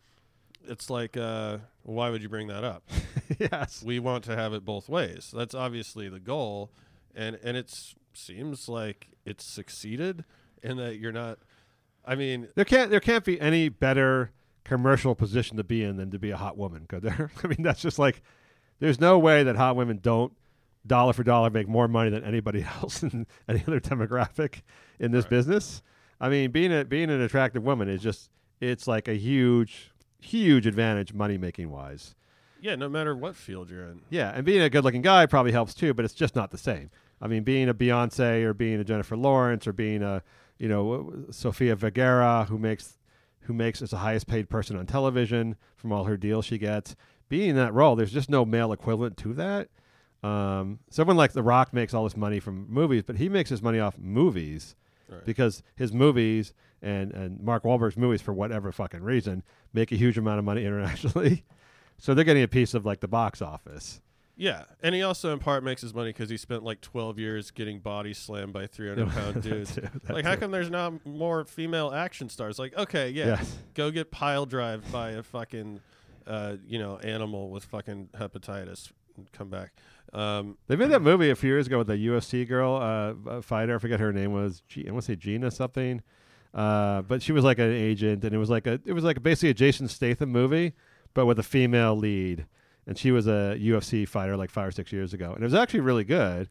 It's 0.68 0.90
like, 0.90 1.18
uh, 1.18 1.58
why 1.84 2.10
would 2.10 2.22
you 2.22 2.30
bring 2.30 2.48
that 2.48 2.64
up? 2.64 2.84
yes, 3.40 3.84
we 3.86 4.00
want 4.00 4.24
to 4.26 4.36
have 4.36 4.54
it 4.54 4.64
both 4.66 4.90
ways. 4.90 5.34
That's 5.36 5.54
obviously 5.56 6.10
the 6.10 6.20
goal, 6.20 6.72
and 7.16 7.38
and 7.44 7.58
it 7.58 7.94
seems 8.14 8.70
like 8.70 9.10
it's 9.26 9.44
succeeded 9.44 10.24
in 10.62 10.78
that 10.78 10.98
you're 10.98 11.12
not. 11.12 11.40
I 12.06 12.16
mean, 12.16 12.50
There 12.56 12.66
can't 12.66 12.90
there 12.90 13.00
can't 13.00 13.24
be 13.24 13.40
any 13.40 13.70
better 13.70 14.32
commercial 14.64 15.16
position 15.16 15.58
to 15.58 15.64
be 15.64 15.84
in 15.84 15.98
than 15.98 16.12
to 16.12 16.20
be 16.20 16.32
a 16.32 16.38
hot 16.38 16.58
woman. 16.58 16.86
Could 16.88 17.04
there? 17.04 17.32
I 17.44 17.48
mean, 17.48 17.62
that's 17.62 17.82
just 17.82 18.00
like 18.00 18.22
there's 18.80 19.00
no 19.00 19.20
way 19.20 19.44
that 19.44 19.56
hot 19.56 19.76
women 19.76 20.00
don't 20.02 20.34
dollar 20.86 21.14
for 21.14 21.24
dollar 21.24 21.50
make 21.50 21.68
more 21.68 21.88
money 21.88 22.10
than 22.10 22.24
anybody 22.24 22.66
else 22.82 23.04
in 23.04 23.26
any 23.48 23.64
other 23.68 23.80
demographic 23.80 24.62
in 25.00 25.12
this 25.12 25.26
business. 25.26 25.82
I 26.20 26.30
mean, 26.30 26.52
being 26.52 26.72
a 26.74 26.86
being 26.86 27.10
an 27.10 27.22
attractive 27.22 27.64
woman 27.64 27.90
is 27.90 28.02
just 28.02 28.30
it's 28.60 28.88
like 28.88 29.08
a 29.08 29.16
huge 29.16 29.92
huge 30.24 30.66
advantage 30.68 31.14
money 31.14 31.38
making 31.38 31.70
wise. 31.70 32.16
Yeah, 32.62 32.76
no 32.76 32.88
matter 32.88 33.16
what 33.16 33.36
field 33.36 33.70
you're 33.70 33.86
in. 33.88 34.02
Yeah, 34.10 34.32
and 34.34 34.46
being 34.46 34.62
a 34.62 34.70
good 34.70 34.84
looking 34.86 35.02
guy 35.02 35.26
probably 35.26 35.52
helps 35.52 35.74
too, 35.74 35.94
but 35.94 36.06
it's 36.06 36.14
just 36.14 36.36
not 36.36 36.52
the 36.52 36.58
same. 36.58 36.90
I 37.22 37.28
mean, 37.28 37.44
being 37.44 37.68
a 37.70 37.74
Beyonce 37.74 38.44
or 38.44 38.54
being 38.54 38.80
a 38.80 38.84
Jennifer 38.84 39.18
Lawrence 39.18 39.68
or 39.68 39.74
being 39.74 40.02
a 40.02 40.24
you 40.58 40.68
know 40.70 41.26
Sofia 41.32 41.76
Vergara 41.76 42.46
who 42.50 42.58
makes 42.58 42.98
who 43.42 43.54
makes 43.54 43.82
is 43.82 43.90
the 43.90 43.98
highest 43.98 44.28
paid 44.28 44.50
person 44.50 44.78
on 44.78 44.86
television 44.86 45.58
from 45.76 45.92
all 45.92 46.06
her 46.06 46.16
deals 46.16 46.46
she 46.46 46.58
gets. 46.58 46.96
Being 47.28 47.50
in 47.52 47.56
that 47.58 47.74
role, 47.74 47.96
there's 47.98 48.12
just 48.14 48.30
no 48.30 48.46
male 48.46 48.72
equivalent 48.72 49.18
to 49.18 49.34
that. 49.34 49.68
Um, 50.24 50.80
someone 50.90 51.18
like 51.18 51.34
The 51.34 51.44
Rock 51.44 51.74
makes 51.74 51.94
all 51.94 52.06
this 52.06 52.16
money 52.16 52.40
from 52.40 52.66
movies, 52.70 53.04
but 53.06 53.18
he 53.18 53.28
makes 53.28 53.50
his 53.50 53.62
money 53.62 53.80
off 53.80 53.98
movies 53.98 54.76
Right. 55.10 55.26
because 55.26 55.62
his 55.76 55.92
movies 55.92 56.54
and, 56.84 57.12
and 57.14 57.40
Mark 57.42 57.64
Wahlberg's 57.64 57.98
movies, 57.98 58.22
for 58.22 58.34
whatever 58.34 58.72
fucking 58.72 59.02
reason, 59.02 59.42
make 59.74 59.92
a 59.92 59.96
huge 59.96 60.18
amount 60.18 60.38
of 60.40 60.46
money 60.46 60.64
internationally. 60.66 61.44
so 61.98 62.14
they're 62.14 62.26
getting 62.26 62.44
a 62.44 62.48
piece 62.48 62.74
of 62.76 62.86
like 62.86 63.00
the 63.00 63.08
box 63.08 63.42
office. 63.42 64.02
Yeah, 64.36 64.64
and 64.82 64.96
he 64.96 65.04
also 65.04 65.32
in 65.32 65.38
part 65.38 65.64
makes 65.64 65.82
his 65.82 65.94
money 65.94 66.10
because 66.10 66.28
he 66.30 66.38
spent 66.38 66.64
like 66.64 66.82
12 66.82 67.20
years 67.20 67.52
getting 67.52 67.80
body 67.80 68.14
slammed 68.16 68.52
by 68.52 68.66
300 68.66 69.08
pound 69.12 69.44
dudes. 69.44 69.76
too, 69.76 69.88
like, 70.10 70.26
how 70.26 70.34
too. 70.34 70.42
come 70.42 70.52
there's 70.52 70.72
not 70.72 71.06
more 71.06 71.46
female 71.46 71.92
action 71.94 72.30
stars? 72.30 72.58
Like, 72.58 72.76
okay, 72.76 73.10
yeah, 73.12 73.28
Yes. 73.28 73.56
go 73.76 73.92
get 73.92 74.10
pile 74.10 74.48
drive 74.48 74.92
by 74.92 75.12
a 75.12 75.22
fucking, 75.24 75.80
uh, 76.26 76.56
you 76.68 76.80
know, 76.80 76.98
animal 76.98 77.52
with 77.52 77.64
fucking 77.66 78.10
hepatitis. 78.16 78.92
and 79.18 79.32
Come 79.34 79.50
back. 79.50 79.72
Um, 80.14 80.58
They 80.66 80.76
made 80.78 80.90
that 80.90 81.04
movie 81.04 81.30
a 81.30 81.36
few 81.36 81.50
years 81.50 81.68
ago 81.68 81.78
with 81.78 81.88
the 81.88 81.98
UFC 82.08 82.48
girl 82.48 82.74
uh, 82.76 83.14
uh, 83.30 83.42
fighter. 83.42 83.76
I 83.76 83.78
forget 83.78 84.00
her 84.00 84.12
name 84.12 84.34
was. 84.34 84.62
G- 84.68 84.86
I 84.88 84.92
want 84.92 85.04
to 85.06 85.12
say 85.12 85.16
Gina 85.16 85.52
something. 85.52 86.02
Uh, 86.54 87.02
but 87.02 87.22
she 87.22 87.32
was 87.32 87.44
like 87.44 87.58
an 87.60 87.72
agent, 87.72 88.24
and 88.24 88.34
it 88.34 88.38
was 88.38 88.50
like 88.50 88.68
a 88.68 88.80
it 88.86 88.94
was 88.94 89.04
like 89.04 89.22
basically 89.24 89.50
a 89.50 89.54
Jason 89.54 89.88
Statham 89.88 90.30
movie, 90.30 90.74
but 91.14 91.26
with 91.26 91.40
a 91.40 91.44
female 91.44 91.96
lead. 91.96 92.46
And 92.86 92.98
she 92.98 93.12
was 93.12 93.28
a 93.28 93.58
UFC 93.58 94.06
fighter 94.08 94.36
like 94.36 94.50
five 94.50 94.68
or 94.68 94.72
six 94.72 94.92
years 94.92 95.14
ago, 95.14 95.32
and 95.32 95.42
it 95.42 95.46
was 95.46 95.54
actually 95.54 95.80
really 95.80 96.04
good. 96.04 96.50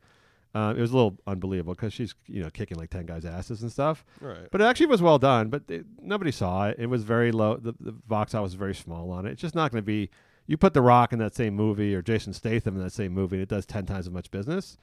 Uh, 0.54 0.74
it 0.76 0.80
was 0.80 0.90
a 0.90 0.94
little 0.94 1.18
unbelievable 1.26 1.74
because 1.74 1.92
she's 1.92 2.14
you 2.26 2.42
know 2.42 2.50
kicking 2.50 2.78
like 2.78 2.90
ten 2.90 3.06
guys' 3.06 3.24
asses 3.24 3.62
and 3.62 3.70
stuff. 3.70 4.04
Right. 4.20 4.48
But 4.50 4.60
it 4.60 4.64
actually 4.64 4.86
was 4.86 5.00
well 5.00 5.18
done. 5.18 5.48
But 5.48 5.62
it, 5.68 5.86
nobody 6.00 6.32
saw 6.32 6.68
it. 6.68 6.76
It 6.78 6.86
was 6.86 7.04
very 7.04 7.32
low. 7.32 7.56
The, 7.56 7.74
the 7.78 7.92
box 7.92 8.34
office 8.34 8.52
was 8.52 8.54
very 8.54 8.74
small 8.74 9.10
on 9.10 9.26
it. 9.26 9.32
It's 9.32 9.42
just 9.42 9.54
not 9.54 9.70
going 9.70 9.82
to 9.82 9.86
be. 9.86 10.10
You 10.46 10.56
put 10.56 10.74
The 10.74 10.82
Rock 10.82 11.12
in 11.12 11.18
that 11.20 11.34
same 11.34 11.54
movie 11.54 11.94
or 11.94 12.02
Jason 12.02 12.32
Statham 12.32 12.76
in 12.76 12.82
that 12.82 12.92
same 12.92 13.12
movie, 13.12 13.36
and 13.36 13.42
it 13.42 13.48
does 13.48 13.64
ten 13.64 13.86
times 13.86 14.06
as 14.06 14.12
much 14.12 14.30
business. 14.30 14.76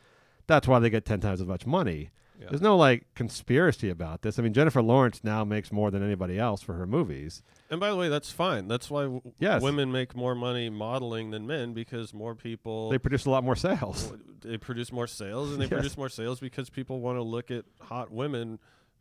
That's 0.48 0.68
why 0.68 0.80
they 0.80 0.90
get 0.90 1.06
ten 1.06 1.20
times 1.20 1.41
as 1.41 1.48
much 1.48 1.66
money. 1.66 2.10
Yeah. 2.40 2.48
There's 2.49 2.61
no 2.61 2.78
like 2.78 3.06
conspiracy 3.16 3.90
about 3.90 4.22
this. 4.22 4.40
I 4.40 4.41
mean, 4.41 4.53
Jennifer 4.53 4.82
Lawrence 4.82 5.22
now 5.24 5.44
makes 5.44 5.72
more 5.72 5.91
than 5.91 6.02
anybody 6.03 6.40
else 6.40 6.61
for 6.61 6.74
her 6.74 6.88
movies. 6.88 7.44
and 7.70 7.80
by 7.80 7.90
the 7.90 7.95
way, 7.95 8.07
that's 8.10 8.32
fine. 8.32 8.68
That's 8.68 8.90
why 8.90 9.03
w- 9.03 9.22
Yes. 9.40 9.61
women 9.61 9.91
make 9.91 10.16
more 10.16 10.36
money 10.36 10.70
modeling 10.70 11.32
than 11.32 11.45
men 11.45 11.74
because 11.74 12.14
more 12.14 12.36
people 12.36 12.90
They 12.90 12.98
produce 12.98 13.26
a 13.26 13.30
lot 13.30 13.44
more 13.44 13.56
sales. 13.56 14.14
they 14.41 14.57
produce 14.57 14.91
more 14.91 15.07
sales, 15.07 15.52
and 15.52 15.60
they 15.60 15.66
Yes. 15.70 15.74
produce 15.74 15.98
more 15.98 16.10
sales 16.10 16.40
because 16.40 16.70
people 16.70 17.02
want 17.02 17.18
to 17.18 17.24
look 17.24 17.52
at 17.52 17.66
hot 17.82 18.10
women 18.11 18.60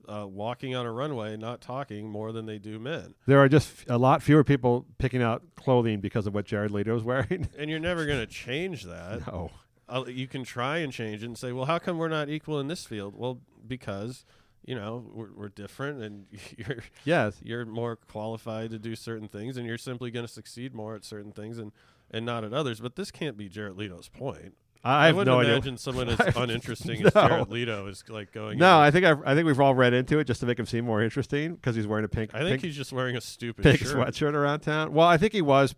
uh, 0.09 0.27
walking 0.27 0.75
on 0.75 0.87
a 0.87 0.91
runway, 0.93 1.37
not 1.37 1.61
talking, 1.61 2.09
more 2.09 2.33
than 2.33 2.47
they 2.47 2.59
do 2.59 2.79
men. 2.79 3.15
There 3.27 3.39
are 3.41 3.49
just 3.49 3.85
a 3.89 3.99
lot 3.99 4.23
fewer 4.23 4.43
people 4.43 4.87
picking 4.97 5.23
out 5.23 5.43
clothing 5.55 6.01
because 6.01 6.27
of 6.27 6.33
what 6.35 6.47
Jared 6.47 6.71
Leto 6.71 6.97
is 6.97 7.03
wearing. 7.03 7.47
And 7.59 7.69
you're 7.69 7.79
never 7.79 8.07
going 8.07 8.19
to 8.27 8.27
change 8.27 8.85
that. 8.85 9.27
No. 9.27 9.51
Uh, 9.89 10.05
you 10.07 10.27
can 10.27 10.45
try 10.45 10.79
and 10.79 10.93
change 10.93 11.23
it 11.23 11.27
and 11.27 11.39
say, 11.39 11.53
well, 11.53 11.65
how 11.65 11.79
come 11.79 11.99
we're 11.99 12.09
not 12.09 12.29
equal 12.29 12.61
in 12.61 12.69
this 12.69 12.85
field? 12.85 13.15
Well, 13.17 13.41
because 13.67 14.25
you 14.65 14.75
know 14.75 15.05
we're, 15.15 15.33
we're 15.35 15.49
different, 15.49 16.03
and 16.03 16.27
you're 16.57 16.79
Yes. 17.05 17.37
you're 17.43 17.65
more 17.65 17.97
qualified 17.97 18.71
to 18.71 18.79
do 18.79 18.95
certain 18.97 19.29
things, 19.29 19.57
and 19.57 19.67
you're 19.67 19.79
simply 19.79 20.11
going 20.11 20.27
to 20.27 20.33
succeed 20.33 20.75
more 20.75 20.95
at 20.95 21.05
certain 21.05 21.33
things 21.33 21.59
and 21.59 21.73
and 22.11 22.25
not 22.27 22.45
at 22.45 22.53
others. 22.53 22.81
But 22.81 22.97
this 22.97 23.11
can't 23.11 23.37
be 23.37 23.49
Jared 23.49 23.77
Leto's 23.77 24.09
point. 24.09 24.55
I 24.85 25.07
have 25.07 25.17
wouldn't 25.17 25.35
no 25.35 25.41
idea. 25.41 25.55
imagine 25.55 25.77
someone 25.77 26.09
as 26.09 26.21
I 26.37 26.43
uninteresting 26.43 27.05
as. 27.07 27.13
Jared 27.13 27.49
Leto 27.51 27.87
is 27.89 28.05
like 28.09 28.33
going. 28.33 28.59
No. 28.59 28.79
I 28.79 28.91
think 28.91 29.05
I've, 29.05 29.21
I 29.27 29.35
think 29.35 29.47
we've 29.47 29.59
all 29.61 29.75
read 29.75 29.93
into 29.93 30.19
it 30.21 30.25
just 30.25 30.39
to 30.41 30.47
make 30.47 30.59
him 30.59 30.67
seem 30.67 30.85
more 30.85 31.03
interesting 31.03 31.55
because 31.57 31.75
he's 31.75 31.87
wearing 31.87 32.05
a 32.05 32.09
pink. 32.09 32.31
I 32.35 32.39
think 32.39 32.51
pink, 32.51 32.63
he's 32.63 32.77
just 32.77 32.93
wearing 32.93 33.17
a 33.17 33.21
stupid 33.21 33.65
pink 33.65 33.81
shirt. 33.81 33.97
sweatshirt 33.97 34.35
around 34.35 34.61
town. 34.61 34.93
Well, 34.93 35.07
I 35.09 35.17
think 35.19 35.33
he 35.33 35.43
was 35.43 35.75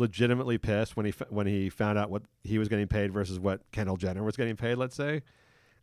legitimately 0.00 0.58
pissed 0.58 0.96
when 0.96 1.06
he 1.06 1.12
when 1.28 1.46
he 1.46 1.68
found 1.68 1.98
out 1.98 2.10
what 2.10 2.22
he 2.42 2.58
was 2.58 2.68
getting 2.68 2.88
paid 2.88 3.12
versus 3.12 3.38
what 3.38 3.60
Kendall 3.70 3.96
Jenner 3.96 4.24
was 4.24 4.36
getting 4.36 4.56
paid. 4.56 4.76
Let's 4.76 4.96
say, 4.96 5.22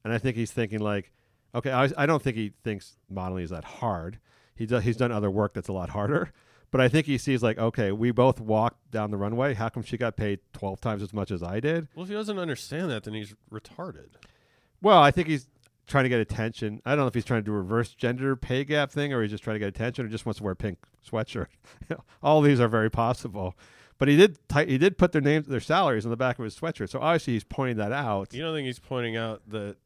and 0.04 0.12
I 0.12 0.18
think 0.18 0.36
he's 0.36 0.52
thinking 0.52 0.80
like, 0.80 1.12
okay, 1.56 1.72
I, 1.72 1.90
I 1.96 2.06
don't 2.06 2.22
think 2.22 2.36
he 2.36 2.54
thinks 2.64 2.98
modeling 3.10 3.44
is 3.44 3.52
that 3.52 3.64
hard. 3.64 4.20
He 4.56 4.66
does, 4.66 4.84
he's 4.84 4.98
done 4.98 5.12
other 5.12 5.32
work 5.32 5.54
that's 5.54 5.70
a 5.70 5.74
lot 5.74 5.90
harder. 5.90 6.34
But 6.70 6.82
I 6.82 6.90
think 6.90 7.06
he 7.06 7.18
sees 7.18 7.42
like, 7.42 7.58
okay, 7.58 7.94
we 7.94 8.12
both 8.12 8.42
walked 8.42 8.92
down 8.92 9.12
the 9.12 9.18
runway. 9.18 9.54
How 9.54 9.70
come 9.70 9.84
she 9.84 9.98
got 9.98 10.18
paid 10.18 10.40
twelve 10.52 10.82
times 10.82 11.02
as 11.02 11.14
much 11.14 11.32
as 11.32 11.42
I 11.42 11.62
did? 11.62 11.88
Well, 11.96 12.04
if 12.04 12.10
he 12.10 12.16
doesn't 12.16 12.38
understand 12.38 12.92
that, 12.92 13.06
then 13.06 13.14
he's 13.14 13.34
retarded. 13.50 14.10
Well, 14.82 15.02
I 15.02 15.12
think 15.12 15.30
he's 15.30 15.48
trying 15.88 16.04
to 16.04 16.10
get 16.10 16.20
attention. 16.20 16.82
I 16.86 16.92
don't 16.92 17.00
know 17.00 17.08
if 17.08 17.14
he's 17.14 17.26
trying 17.26 17.42
to 17.42 17.46
do 17.46 17.54
a 17.54 17.58
reverse 17.58 17.94
gender 17.94 18.36
pay 18.36 18.66
gap 18.66 18.92
thing 18.92 19.14
or 19.14 19.22
he's 19.22 19.32
just 19.32 19.44
trying 19.44 19.56
to 19.56 19.60
get 19.60 19.70
attention 19.70 20.06
or 20.06 20.10
just 20.10 20.26
wants 20.26 20.40
to 20.40 20.44
wear 20.44 20.52
a 20.52 20.56
pink 20.56 20.80
sweatshirt. 21.10 21.48
All 22.24 22.42
these 22.42 22.60
are 22.60 22.68
very 22.68 22.92
possible. 22.92 23.56
But 24.00 24.08
he 24.08 24.16
did 24.18 24.38
he 24.68 24.78
did 24.78 24.98
put 24.98 25.12
their 25.12 25.22
names 25.22 25.48
their 25.48 25.60
salaries 25.60 26.06
on 26.06 26.12
the 26.12 26.18
back 26.18 26.38
of 26.40 26.46
his 26.46 26.56
sweatshirt. 26.58 26.90
So 26.90 27.00
obviously 27.00 27.34
he's 27.34 27.44
pointing 27.44 27.78
that 27.78 27.92
out. 27.92 28.34
You 28.34 28.42
don't 28.44 28.54
think 28.56 28.68
he's 28.68 28.80
pointing 28.80 29.18
out 29.18 29.42
that 29.50 29.78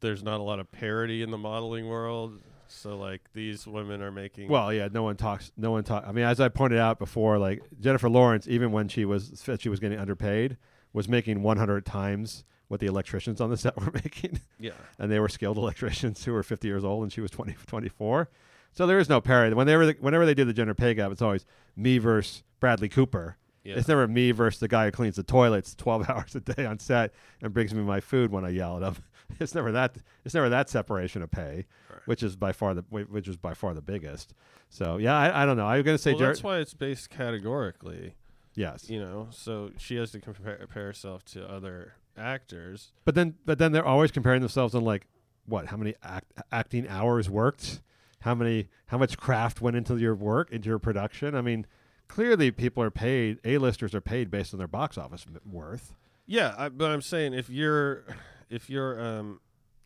there's 0.00 0.22
not 0.22 0.40
a 0.40 0.42
lot 0.42 0.60
of 0.60 0.70
parity 0.70 1.22
in 1.22 1.30
the 1.30 1.38
modeling 1.38 1.88
world? 1.88 2.40
So 2.68 2.96
like 2.96 3.22
these 3.34 3.66
women 3.66 4.00
are 4.02 4.12
making 4.12 4.48
Well, 4.48 4.72
yeah, 4.72 4.88
no 4.92 5.02
one 5.02 5.16
talks 5.16 5.50
no 5.56 5.72
one 5.72 5.82
talk 5.82 6.04
I 6.06 6.12
mean, 6.12 6.24
as 6.24 6.38
I 6.40 6.48
pointed 6.48 6.78
out 6.78 6.98
before, 7.00 7.38
like 7.38 7.62
Jennifer 7.80 8.08
Lawrence 8.08 8.46
even 8.46 8.70
when 8.70 8.86
she 8.88 9.04
was 9.04 9.32
said 9.34 9.60
she 9.60 9.68
was 9.68 9.80
getting 9.80 9.98
underpaid 9.98 10.56
was 10.92 11.08
making 11.08 11.42
100 11.42 11.84
times 11.84 12.44
what 12.68 12.78
the 12.78 12.86
electricians 12.86 13.40
on 13.40 13.50
the 13.50 13.56
set 13.56 13.76
were 13.80 13.90
making. 13.92 14.40
Yeah. 14.60 14.70
and 14.98 15.10
they 15.10 15.18
were 15.18 15.28
skilled 15.28 15.58
electricians 15.64 16.24
who 16.24 16.32
were 16.32 16.44
50 16.44 16.68
years 16.68 16.84
old 16.84 17.02
and 17.02 17.12
she 17.12 17.20
was 17.20 17.32
20 17.32 17.56
24 17.66 18.28
so 18.72 18.86
there 18.86 19.00
is 19.00 19.08
no 19.08 19.20
parity 19.20 19.54
whenever 19.56 19.90
whenever 19.94 20.24
they 20.24 20.34
do 20.34 20.44
the 20.44 20.52
gender 20.52 20.74
pay 20.74 20.94
gap 20.94 21.10
it's 21.10 21.22
always 21.22 21.44
me 21.74 21.98
versus 21.98 22.44
bradley 22.60 22.88
cooper 22.88 23.36
Yeah. 23.64 23.74
it's 23.76 23.88
never 23.88 24.06
me 24.08 24.30
versus 24.32 24.60
the 24.60 24.68
guy 24.68 24.86
who 24.86 24.90
cleans 24.90 25.16
the 25.16 25.22
toilets 25.22 25.74
12 25.74 26.08
hours 26.10 26.34
a 26.34 26.40
day 26.40 26.64
on 26.64 26.78
set 26.78 27.12
and 27.42 27.52
brings 27.52 27.74
me 27.74 27.82
my 27.82 28.00
food 28.00 28.30
when 28.32 28.44
i 28.44 28.48
yell 28.48 28.76
at 28.76 28.82
him 28.82 29.02
it's 29.40 29.54
never 29.54 29.72
that 29.72 29.96
it's 30.24 30.34
never 30.34 30.48
that 30.48 30.68
separation 30.70 31.22
of 31.22 31.30
pay 31.30 31.66
which 32.06 32.22
is 32.22 32.36
by 32.36 32.52
far 32.52 32.74
the 32.74 32.82
which 32.90 33.28
is 33.28 33.36
by 33.36 33.52
far 33.54 33.74
the 33.74 33.82
biggest 33.82 34.32
so 34.68 34.96
yeah 34.96 35.16
i, 35.16 35.42
I 35.42 35.46
don't 35.46 35.56
know 35.56 35.66
i'm 35.66 35.82
going 35.82 35.96
to 35.96 36.02
say 36.02 36.12
well, 36.12 36.20
Jared, 36.20 36.36
that's 36.36 36.42
why 36.44 36.58
it's 36.58 36.74
based 36.74 37.10
categorically. 37.10 38.14
yes 38.54 38.88
You 38.88 39.00
know, 39.00 39.28
so 39.30 39.70
she 39.78 39.96
has 39.96 40.10
to 40.12 40.20
compare, 40.20 40.56
compare 40.56 40.86
herself 40.86 41.24
to 41.26 41.46
other 41.46 41.94
actors. 42.16 42.92
But 43.04 43.14
then, 43.14 43.34
but 43.46 43.58
then 43.58 43.72
they're 43.72 43.84
always 43.84 44.10
comparing 44.10 44.40
themselves 44.40 44.74
on 44.74 44.84
like 44.84 45.06
what? 45.46 45.66
How 45.66 45.76
many 45.76 45.94
act, 46.02 46.32
acting 46.52 46.86
hours 46.88 47.28
worked? 47.30 47.80
How 48.20 48.34
many? 48.34 48.68
How 48.86 48.98
much 48.98 49.16
craft 49.16 49.60
went 49.60 49.76
into 49.76 49.96
your 49.96 50.14
work, 50.14 50.50
into 50.50 50.68
your 50.68 50.78
production? 50.78 51.34
I 51.34 51.40
mean, 51.40 51.66
clearly 52.10 52.50
people 52.50 52.82
are 52.82 52.90
paid. 52.90 53.38
A-listers 53.44 53.94
are 53.94 54.00
paid 54.00 54.30
based 54.30 54.52
on 54.52 54.58
their 54.58 54.66
box 54.68 54.98
office 54.98 55.24
worth. 55.48 55.94
Yeah, 56.26 56.54
I, 56.58 56.68
but 56.68 56.90
I'm 56.90 57.02
saying 57.02 57.34
if 57.34 57.48
you're 57.48 58.04
if 58.50 58.68
you're 58.68 59.00
um, 59.00 59.40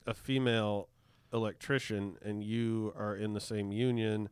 a 0.07 0.15
female 0.15 0.89
electrician 1.33 2.17
and 2.25 2.43
you 2.43 2.93
are 2.97 3.15
in 3.15 3.35
the 3.35 3.41
same 3.41 3.73
union 3.73 4.29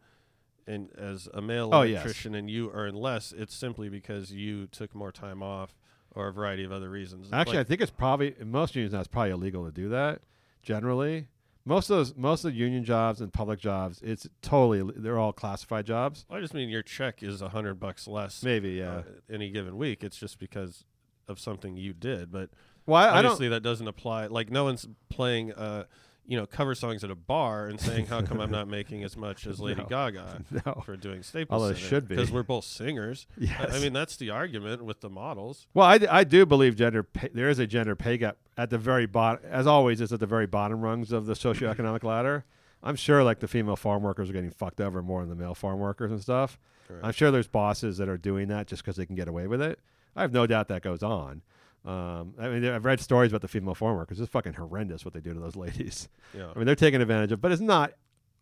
and 0.67 0.91
as 0.97 1.29
a 1.35 1.43
male 1.43 1.69
Oh, 1.73 1.83
yes. 1.83 2.03
electrician 2.03 2.35
and 2.35 2.49
you 2.51 2.71
earn 2.73 2.95
less, 2.95 3.33
it's 3.33 3.55
simply 3.55 3.89
because 3.89 4.33
you 4.33 4.67
took 4.69 4.95
more 4.95 5.13
time 5.13 5.43
off 5.43 5.75
or 6.13 6.29
a 6.29 6.33
variety 6.33 6.65
of 6.65 6.73
other 6.73 6.89
reasons. 6.89 7.29
Actually, 7.33 7.59
Like- 7.59 7.67
I 7.67 7.69
think 7.69 7.81
it's 7.83 7.91
probably 7.91 8.35
in 8.39 8.51
most 8.51 8.75
unions 8.75 8.93
now. 8.95 9.01
It's 9.01 9.09
probably 9.09 9.33
illegal 9.33 9.65
to 9.67 9.73
do 9.73 9.89
that. 9.91 10.23
Generally, 10.63 11.27
most 11.65 11.91
of 11.91 11.97
those, 11.97 12.17
most 12.17 12.45
of 12.45 12.53
the 12.53 12.59
union 12.59 12.85
jobs 12.85 13.21
and 13.21 13.33
public 13.33 13.59
jobs, 13.61 14.01
it's 14.03 14.27
totally. 14.41 14.93
They're 14.97 15.19
all 15.19 15.33
classified 15.33 15.87
jobs. 15.87 16.25
I 16.31 16.41
just 16.41 16.55
mean 16.55 16.69
your 16.69 16.83
check 16.83 17.23
is 17.23 17.41
a 17.43 17.51
hundred 17.51 17.75
bucks 17.81 18.09
less. 18.09 18.43
Maybe, 18.43 18.71
yeah. 18.71 18.91
uh, 18.97 19.03
any 19.31 19.51
given 19.51 19.77
week. 19.77 20.03
It's 20.03 20.17
just 20.17 20.39
because 20.39 20.85
of 21.29 21.39
something 21.39 21.77
you 21.77 21.93
did, 21.93 22.33
but 22.33 22.51
Well, 22.87 22.97
I 23.03 23.17
don't- 23.23 23.27
obviously 23.27 23.49
that 23.51 23.63
doesn't 23.63 23.87
apply. 23.87 24.27
Like 24.27 24.51
no 24.51 24.65
one's 24.65 24.89
playing, 25.09 25.53
uh, 25.53 25.85
you 26.27 26.37
know, 26.37 26.47
cover 26.47 26.75
songs 26.75 27.03
at 27.05 27.11
a 27.11 27.15
bar 27.17 27.67
and 27.69 27.81
saying, 27.81 28.07
"How 28.07 28.23
come 28.23 28.41
I'm 28.41 28.51
not 28.51 28.67
making 28.79 29.03
as 29.05 29.17
much 29.17 29.47
as 29.47 29.59
Lady 29.61 29.83
No. 29.83 29.87
Gaga 29.89 30.43
No. 30.67 30.83
for 30.85 30.97
doing 30.97 31.23
Staples?" 31.23 31.55
Although 31.61 31.73
it 31.73 31.79
should 31.79 32.09
be. 32.09 32.15
because 32.17 32.31
we're 32.33 32.43
both 32.45 32.65
singers. 32.65 33.27
I- 33.41 33.67
I, 33.73 33.79
mean 33.81 33.93
that's 33.93 34.17
the 34.17 34.31
argument 34.31 34.85
with 34.85 35.01
the 35.01 35.11
models. 35.11 35.67
Well, 35.75 35.87
I, 35.87 35.99
d- 35.99 36.07
I 36.09 36.25
do 36.25 36.45
believe 36.47 36.77
gender 36.77 37.03
pay, 37.03 37.29
there 37.33 37.49
is 37.49 37.59
a 37.59 37.67
gender 37.67 37.95
pay 37.97 38.19
gap 38.19 38.37
at 38.57 38.71
the 38.71 38.79
very 38.79 39.07
bottom. 39.07 39.45
As 39.49 39.67
always, 39.67 40.01
it's 40.01 40.13
at 40.13 40.21
the 40.21 40.27
very 40.27 40.47
bottom 40.47 40.81
rungs 40.81 41.13
of 41.13 41.27
the 41.27 41.35
socioeconomic 41.35 42.03
ladder. 42.05 42.45
I'm 42.83 42.97
sure 42.97 43.23
like 43.23 43.39
the 43.39 43.49
female 43.49 43.77
farm 43.77 44.03
workers 44.03 44.29
are 44.31 44.33
getting 44.33 44.51
fucked 44.51 44.81
over 44.81 45.03
more 45.03 45.21
than 45.21 45.29
the 45.29 45.37
male 45.37 45.55
farm 45.55 45.79
workers 45.79 46.11
and 46.11 46.21
stuff. 46.21 46.59
Right. 46.89 47.01
I'm 47.05 47.13
sure 47.13 47.31
there's 47.31 47.47
bosses 47.47 47.99
that 47.99 48.09
are 48.09 48.19
doing 48.19 48.49
that 48.49 48.67
just 48.67 48.83
because 48.83 48.97
they 48.97 49.07
can 49.07 49.15
get 49.15 49.29
away 49.29 49.47
with 49.47 49.63
it. 49.63 49.79
I 50.17 50.23
have 50.23 50.33
no 50.33 50.47
doubt 50.47 50.69
that 50.69 50.83
goes 50.83 51.03
on. 51.03 51.43
Um, 51.85 52.35
I 52.39 52.49
mean, 52.49 52.65
I've 52.65 52.85
read 52.85 53.01
stories 53.01 53.33
about 53.33 53.41
the 53.43 53.49
female 53.49 53.75
farm 53.75 53.97
workers. 53.97 54.21
It's 54.21 54.31
fucking 54.31 54.55
horrendous 54.55 55.05
what 55.05 55.15
they 55.15 55.21
do 55.21 55.33
to 55.33 55.41
those 55.41 55.57
ladies. 55.57 56.09
Yeah. 56.37 56.51
I 56.55 56.59
mean, 56.59 56.67
they're 56.67 56.75
taking 56.75 57.01
advantage 57.01 57.33
of, 57.33 57.41
but 57.41 57.53
it's 57.53 57.63
not 57.63 57.93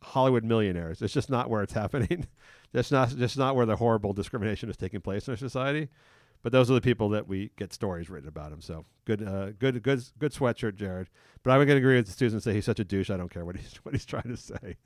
Hollywood 0.03 0.45
millionaires. 0.45 1.03
It's 1.03 1.15
just 1.15 1.31
not 1.31 1.51
where 1.51 1.63
it's 1.63 1.73
happening. 1.75 2.27
That's 2.73 2.91
not 2.91 3.11
just 3.11 3.37
not 3.37 3.57
where 3.57 3.67
the 3.67 3.77
horrible 3.77 4.13
discrimination 4.13 4.71
is 4.71 4.77
taking 4.77 5.01
place 5.01 5.29
in 5.29 5.33
our 5.33 5.37
society. 5.37 5.89
But 6.43 6.53
those 6.53 6.71
are 6.71 6.75
the 6.75 6.81
people 6.81 7.11
that 7.11 7.29
we 7.29 7.51
get 7.57 7.73
stories 7.73 8.09
written 8.09 8.29
about 8.29 8.51
him. 8.53 8.61
So 8.63 8.87
good, 9.05 9.23
uh, 9.23 9.51
good, 9.59 9.83
good, 9.83 10.03
good 10.19 10.33
sweatshirt, 10.33 10.75
Jared. 10.75 11.09
But 11.43 11.51
I'm 11.51 11.59
going 11.59 11.69
to 11.69 11.77
agree 11.77 11.97
with 11.97 12.07
the 12.07 12.13
students 12.13 12.35
and 12.35 12.43
say 12.43 12.55
he's 12.55 12.65
such 12.65 12.81
a 12.81 12.85
douche. 12.85 13.11
I 13.11 13.17
don't 13.19 13.31
care 13.31 13.45
what 13.45 13.57
he's 13.57 13.75
what 13.83 13.95
he's 13.95 14.07
trying 14.07 14.29
to 14.29 14.37
say. 14.37 14.77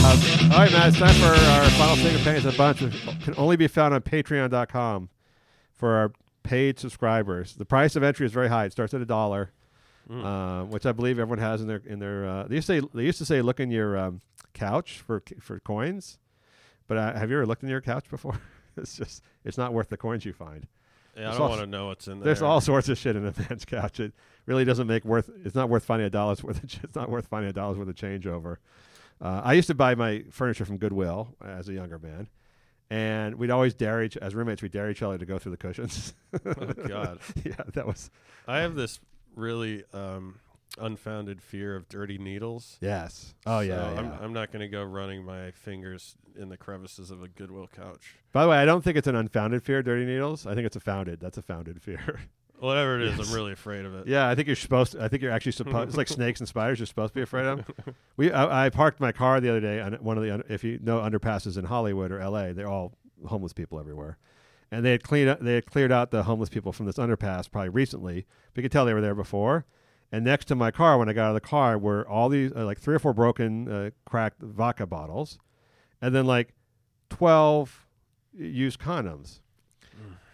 Um, 0.00 0.18
all 0.52 0.58
right, 0.60 0.72
Matt. 0.72 0.88
It's 0.88 0.98
time 0.98 1.14
for 1.16 1.26
our 1.26 1.70
final 1.70 1.96
segment. 1.96 2.24
Pennies 2.24 2.46
a 2.46 2.52
bunch. 2.52 2.80
Which 2.80 2.94
can 3.24 3.34
only 3.36 3.56
be 3.56 3.66
found 3.68 3.92
on 3.92 4.00
Patreon.com 4.00 5.10
for 5.74 5.94
our 5.96 6.12
paid 6.42 6.78
subscribers. 6.78 7.54
The 7.56 7.66
price 7.66 7.94
of 7.96 8.02
entry 8.02 8.24
is 8.24 8.32
very 8.32 8.48
high. 8.48 8.64
It 8.64 8.72
starts 8.72 8.94
at 8.94 9.00
a 9.02 9.06
dollar, 9.06 9.52
Mm. 10.08 10.24
uh, 10.24 10.64
which 10.64 10.86
I 10.86 10.92
believe 10.92 11.18
everyone 11.18 11.38
has 11.38 11.60
in 11.60 11.66
their 11.66 11.82
in 11.84 11.98
their. 11.98 12.26
Uh, 12.26 12.44
they 12.44 12.54
used 12.54 12.66
to 12.68 12.80
say 12.80 12.88
they 12.94 13.02
used 13.04 13.18
to 13.18 13.26
say 13.26 13.42
look 13.42 13.60
in 13.60 13.70
your 13.70 13.98
um, 13.98 14.22
couch 14.58 15.02
for 15.06 15.22
for 15.40 15.60
coins, 15.60 16.18
but 16.86 16.96
uh, 16.96 17.14
have 17.14 17.30
you 17.30 17.36
ever 17.36 17.46
looked 17.46 17.62
in 17.62 17.68
your 17.68 17.80
couch 17.80 18.08
before? 18.10 18.40
it's 18.76 18.96
just 18.96 19.22
it's 19.44 19.58
not 19.58 19.72
worth 19.72 19.88
the 19.88 19.96
coins 19.96 20.24
you 20.24 20.32
find. 20.32 20.66
Yeah, 21.16 21.32
I 21.32 21.38
don't 21.38 21.48
want 21.48 21.60
to 21.60 21.66
know 21.66 21.86
what's 21.86 22.06
in 22.06 22.20
there. 22.20 22.26
There's 22.26 22.42
all 22.42 22.60
sorts 22.60 22.88
of 22.88 22.96
shit 22.96 23.16
in 23.16 23.26
a 23.26 23.34
man's 23.48 23.64
couch. 23.64 23.98
It 24.00 24.12
really 24.46 24.64
doesn't 24.64 24.86
make 24.86 25.04
worth. 25.04 25.30
It's 25.44 25.54
not 25.54 25.68
worth 25.68 25.84
finding 25.84 26.06
a 26.06 26.10
dollar's 26.10 26.42
worth. 26.44 26.62
Of, 26.62 26.84
it's 26.84 26.96
not 26.96 27.08
worth 27.08 27.26
finding 27.26 27.50
a 27.50 27.52
dollar's 27.52 27.78
worth 27.78 27.88
of 27.88 27.96
change 27.96 28.26
over. 28.26 28.58
Uh, 29.20 29.42
I 29.44 29.54
used 29.54 29.66
to 29.66 29.74
buy 29.74 29.94
my 29.96 30.24
furniture 30.30 30.64
from 30.64 30.78
Goodwill 30.78 31.34
as 31.44 31.68
a 31.68 31.72
younger 31.72 31.98
man, 31.98 32.28
and 32.88 33.34
we'd 33.34 33.50
always 33.50 33.74
dare 33.74 34.02
each 34.04 34.16
as 34.16 34.34
roommates. 34.34 34.62
We 34.62 34.68
dare 34.68 34.90
each 34.90 35.02
other 35.02 35.18
to 35.18 35.26
go 35.26 35.38
through 35.38 35.52
the 35.52 35.58
cushions. 35.58 36.14
Oh 36.32 36.52
God. 36.86 37.18
yeah, 37.44 37.54
that 37.74 37.86
was. 37.86 38.10
I 38.46 38.60
have 38.60 38.76
this 38.76 39.00
really 39.34 39.82
um, 39.92 40.38
unfounded 40.80 41.42
fear 41.42 41.74
of 41.76 41.88
dirty 41.88 42.18
needles. 42.18 42.78
Yes. 42.80 43.34
Oh, 43.46 43.60
yeah, 43.60 43.76
So 43.94 43.96
I'm. 43.98 44.12
I'm 44.22 44.32
not 44.32 44.50
going 44.52 44.60
to 44.60 44.68
go 44.68 44.82
running 44.82 45.24
my 45.24 45.50
fingers 45.50 46.16
in 46.38 46.48
the 46.48 46.56
crevices 46.56 47.10
of 47.10 47.22
a 47.22 47.28
Goodwill 47.28 47.68
couch. 47.74 48.14
By 48.32 48.42
the 48.44 48.48
way, 48.50 48.58
I 48.58 48.64
don't 48.64 48.82
think 48.82 48.96
it's 48.96 49.06
an 49.08 49.16
unfounded 49.16 49.62
fear, 49.62 49.82
dirty 49.82 50.04
needles. 50.04 50.46
I 50.46 50.54
think 50.54 50.66
it's 50.66 50.76
a 50.76 50.80
founded. 50.80 51.20
That's 51.20 51.38
a 51.38 51.42
founded 51.42 51.82
fear. 51.82 52.20
Whatever 52.60 52.96
it 53.00 53.02
is, 53.08 53.16
Yes. 53.18 53.28
I'm 53.28 53.34
really 53.34 53.52
afraid 53.52 53.84
of 53.84 53.94
it. 53.94 54.08
Yeah, 54.08 54.28
I 54.28 54.34
think 54.34 54.48
you're 54.48 54.56
supposed. 54.56 54.92
To, 54.92 55.02
I 55.02 55.06
think 55.06 55.22
you're 55.22 55.30
actually 55.30 55.52
supposed. 55.52 55.88
it's 55.90 55.96
like 55.96 56.08
snakes 56.18 56.40
and 56.40 56.48
spiders. 56.48 56.80
You're 56.80 56.86
supposed 56.86 57.12
to 57.12 57.14
be 57.14 57.22
afraid 57.22 57.46
of. 57.46 57.64
We. 58.16 58.32
I, 58.32 58.66
I 58.66 58.70
parked 58.70 58.98
my 58.98 59.12
car 59.12 59.40
the 59.40 59.48
other 59.48 59.60
day 59.60 59.80
on 59.80 59.92
one 59.94 60.18
of 60.18 60.24
the. 60.24 60.44
If 60.52 60.64
you 60.64 60.80
know 60.82 60.98
underpasses 60.98 61.56
in 61.56 61.66
Hollywood 61.66 62.10
or 62.10 62.18
L.A., 62.18 62.52
they're 62.52 62.66
all 62.68 62.94
homeless 63.26 63.52
people 63.52 63.78
everywhere, 63.78 64.18
and 64.72 64.84
they 64.84 64.90
had 64.90 65.04
cleaned. 65.04 65.28
up- 65.30 65.40
They 65.40 65.54
had 65.54 65.66
cleared 65.66 65.92
out 65.92 66.10
the 66.10 66.24
homeless 66.24 66.48
people 66.48 66.72
from 66.72 66.86
this 66.86 66.96
underpass 66.96 67.48
probably 67.48 67.68
recently. 67.68 68.26
But 68.54 68.62
you 68.62 68.62
could 68.64 68.72
tell 68.72 68.84
they 68.86 68.94
were 68.94 69.00
there 69.00 69.14
before. 69.14 69.64
And 70.10 70.24
next 70.24 70.46
to 70.46 70.54
my 70.54 70.70
car, 70.70 70.96
when 70.98 71.08
I 71.08 71.12
got 71.12 71.24
out 71.26 71.36
of 71.36 71.42
the 71.42 71.48
car, 71.48 71.76
were 71.78 72.08
all 72.08 72.28
these 72.28 72.50
uh, 72.56 72.64
like 72.64 72.78
three 72.80 72.94
or 72.94 72.98
four 72.98 73.12
broken, 73.12 73.70
uh, 73.70 73.90
cracked 74.06 74.40
vodka 74.40 74.86
bottles, 74.86 75.38
and 76.00 76.14
then 76.14 76.26
like 76.26 76.54
twelve 77.10 77.86
used 78.34 78.78
condoms. 78.80 79.40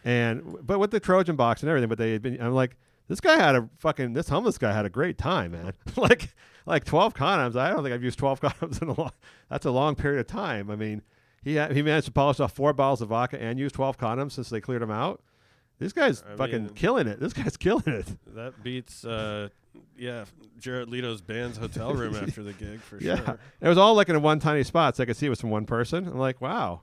And 0.05 0.59
but 0.64 0.78
with 0.78 0.90
the 0.90 1.01
Trojan 1.01 1.34
box 1.36 1.62
and 1.62 1.70
everything, 1.70 1.88
but 1.88 1.98
they 1.98 2.12
had 2.12 2.22
been. 2.22 2.40
I'm 2.40 2.52
like, 2.52 2.76
this 3.09 3.20
guy 3.20 3.36
had 3.36 3.56
a 3.56 3.68
fucking 3.78 4.12
this 4.12 4.28
homeless 4.28 4.59
guy 4.59 4.72
had 4.72 4.84
a 4.84 4.90
great 4.90 5.16
time, 5.18 5.52
man. 5.52 5.72
like 5.96 6.34
like 6.66 6.84
12 6.84 7.14
condoms. 7.14 7.56
I 7.56 7.70
don't 7.70 7.82
think 7.82 7.94
I've 7.94 8.05
used 8.05 8.18
12 8.18 8.40
condoms 8.42 8.82
in 8.82 8.88
a 8.88 9.01
long. 9.01 9.12
That's 9.51 9.66
a 9.66 9.70
long 9.70 9.94
period 9.94 10.20
of 10.20 10.26
time. 10.26 10.70
I 10.70 10.76
mean, 10.76 11.02
he 11.42 11.55
had, 11.56 11.72
he 11.72 11.82
managed 11.82 12.06
to 12.06 12.12
polish 12.12 12.38
off 12.38 12.52
four 12.52 12.72
bottles 12.72 13.01
of 13.02 13.09
vodka 13.09 13.40
and 13.42 13.59
use 13.59 13.72
12 13.72 13.98
condoms 13.98 14.32
since 14.32 14.51
they 14.51 14.60
cleared 14.60 14.82
him 14.82 14.90
out. 14.90 15.22
This 15.78 15.92
guy's 15.92 16.22
I 16.22 16.36
fucking 16.36 16.64
mean- 16.66 16.74
killing 16.74 17.06
it. 17.06 17.18
This 17.18 17.32
guy's 17.32 17.56
killing 17.59 17.82
it. 17.86 18.06
That 18.34 18.62
beats, 18.62 19.05
uh, 19.05 19.48
yeah, 19.96 20.24
Jared 20.59 20.88
Leto's 20.88 21.20
band's 21.20 21.56
hotel 21.56 21.92
room 21.94 22.14
after 22.14 22.42
the 22.42 22.52
gig 22.52 22.80
for 22.80 22.98
yeah. 23.01 23.16
sure. 23.16 23.38
It 23.60 23.68
was 23.68 23.78
all 23.78 23.94
like 23.94 24.09
in 24.09 24.20
one 24.22 24.38
tiny 24.38 24.62
spot, 24.64 24.96
so 24.96 25.02
I 25.02 25.06
could 25.06 25.16
see 25.16 25.26
it 25.26 25.30
was 25.30 25.40
from 25.40 25.51
one 25.51 25.66
person. 25.66 26.06
I'm 26.06 26.18
like, 26.18 26.40
wow. 26.40 26.82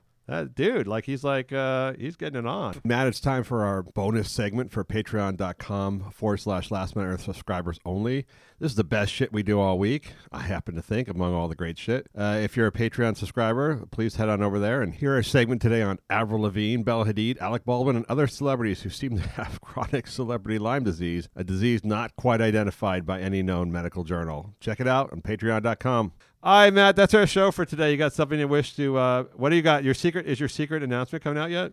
Dude, 0.54 0.86
like 0.86 1.04
he's 1.04 1.24
like 1.24 1.52
uh 1.52 1.92
he's 1.98 2.16
getting 2.16 2.38
it 2.38 2.46
on. 2.46 2.74
Matt, 2.84 3.06
it's 3.06 3.20
time 3.20 3.44
for 3.44 3.64
our 3.64 3.82
bonus 3.82 4.30
segment 4.30 4.72
for 4.72 4.84
patreon.com 4.84 6.10
forward 6.12 6.38
slash 6.38 6.70
last 6.70 6.96
minute 6.96 7.08
earth 7.08 7.22
subscribers 7.22 7.78
only. 7.84 8.26
This 8.58 8.70
is 8.70 8.76
the 8.76 8.84
best 8.84 9.12
shit 9.12 9.32
we 9.32 9.42
do 9.42 9.58
all 9.58 9.76
week, 9.76 10.12
I 10.30 10.42
happen 10.42 10.76
to 10.76 10.82
think, 10.82 11.08
among 11.08 11.34
all 11.34 11.48
the 11.48 11.56
great 11.56 11.78
shit. 11.78 12.06
Uh, 12.16 12.38
if 12.40 12.56
you're 12.56 12.68
a 12.68 12.72
Patreon 12.72 13.16
subscriber, 13.16 13.84
please 13.90 14.14
head 14.14 14.28
on 14.28 14.40
over 14.40 14.60
there 14.60 14.82
and 14.82 14.94
hear 14.94 15.14
our 15.14 15.22
segment 15.24 15.60
today 15.60 15.82
on 15.82 15.98
Avril 16.08 16.42
Lavigne, 16.42 16.84
Bella 16.84 17.06
Hadid, 17.06 17.40
Alec 17.40 17.64
Baldwin, 17.64 17.96
and 17.96 18.06
other 18.08 18.28
celebrities 18.28 18.82
who 18.82 18.90
seem 18.90 19.16
to 19.16 19.28
have 19.30 19.60
chronic 19.60 20.06
celebrity 20.06 20.60
Lyme 20.60 20.84
disease, 20.84 21.28
a 21.34 21.42
disease 21.42 21.84
not 21.84 22.14
quite 22.14 22.40
identified 22.40 23.04
by 23.04 23.20
any 23.20 23.42
known 23.42 23.72
medical 23.72 24.04
journal. 24.04 24.54
Check 24.60 24.78
it 24.78 24.86
out 24.86 25.12
on 25.12 25.22
patreon.com. 25.22 26.12
All 26.44 26.58
right, 26.58 26.72
Matt, 26.72 26.96
that's 26.96 27.14
our 27.14 27.24
show 27.24 27.52
for 27.52 27.64
today. 27.64 27.92
You 27.92 27.96
got 27.96 28.12
something 28.12 28.36
you 28.38 28.48
wish 28.48 28.74
to 28.74 28.96
uh 28.96 29.22
what 29.36 29.50
do 29.50 29.56
you 29.56 29.62
got? 29.62 29.84
Your 29.84 29.94
secret 29.94 30.26
is 30.26 30.40
your 30.40 30.48
secret 30.48 30.82
announcement 30.82 31.22
coming 31.22 31.40
out 31.40 31.50
yet? 31.50 31.72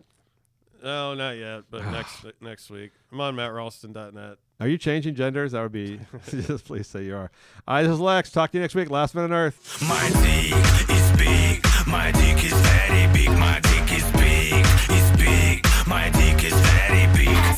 No, 0.82 1.14
not 1.14 1.32
yet, 1.32 1.64
but 1.70 1.84
next 1.90 2.24
next 2.40 2.70
week. 2.70 2.92
I'm 3.10 3.20
on 3.20 3.34
mattralston.net. 3.34 4.38
Are 4.60 4.68
you 4.68 4.78
changing 4.78 5.16
genders? 5.16 5.52
That 5.52 5.62
would 5.62 5.72
be 5.72 5.98
just 6.28 6.66
please 6.66 6.86
say 6.86 7.04
you 7.04 7.16
are. 7.16 7.32
All 7.66 7.76
right, 7.76 7.82
this 7.82 7.92
is 7.92 7.98
Lex. 8.00 8.30
Talk 8.30 8.52
to 8.52 8.58
you 8.58 8.62
next 8.62 8.76
week. 8.76 8.90
Last 8.90 9.16
minute 9.16 9.32
on 9.32 9.36
Earth. 9.36 9.82
My 9.88 10.08
dick 10.22 10.88
is 10.88 11.10
big. 11.18 11.66
My 11.88 12.12
dick 12.12 12.44
is 12.44 12.52
very 12.52 13.12
big. 13.12 13.30
My 13.30 13.58
dick 13.58 13.92
is 13.98 14.04
big. 14.12 14.64
It's 14.88 15.10
big. 15.20 15.66
My 15.88 16.10
dick 16.10 16.44
is 16.44 16.52
very 16.52 17.12
big. 17.16 17.49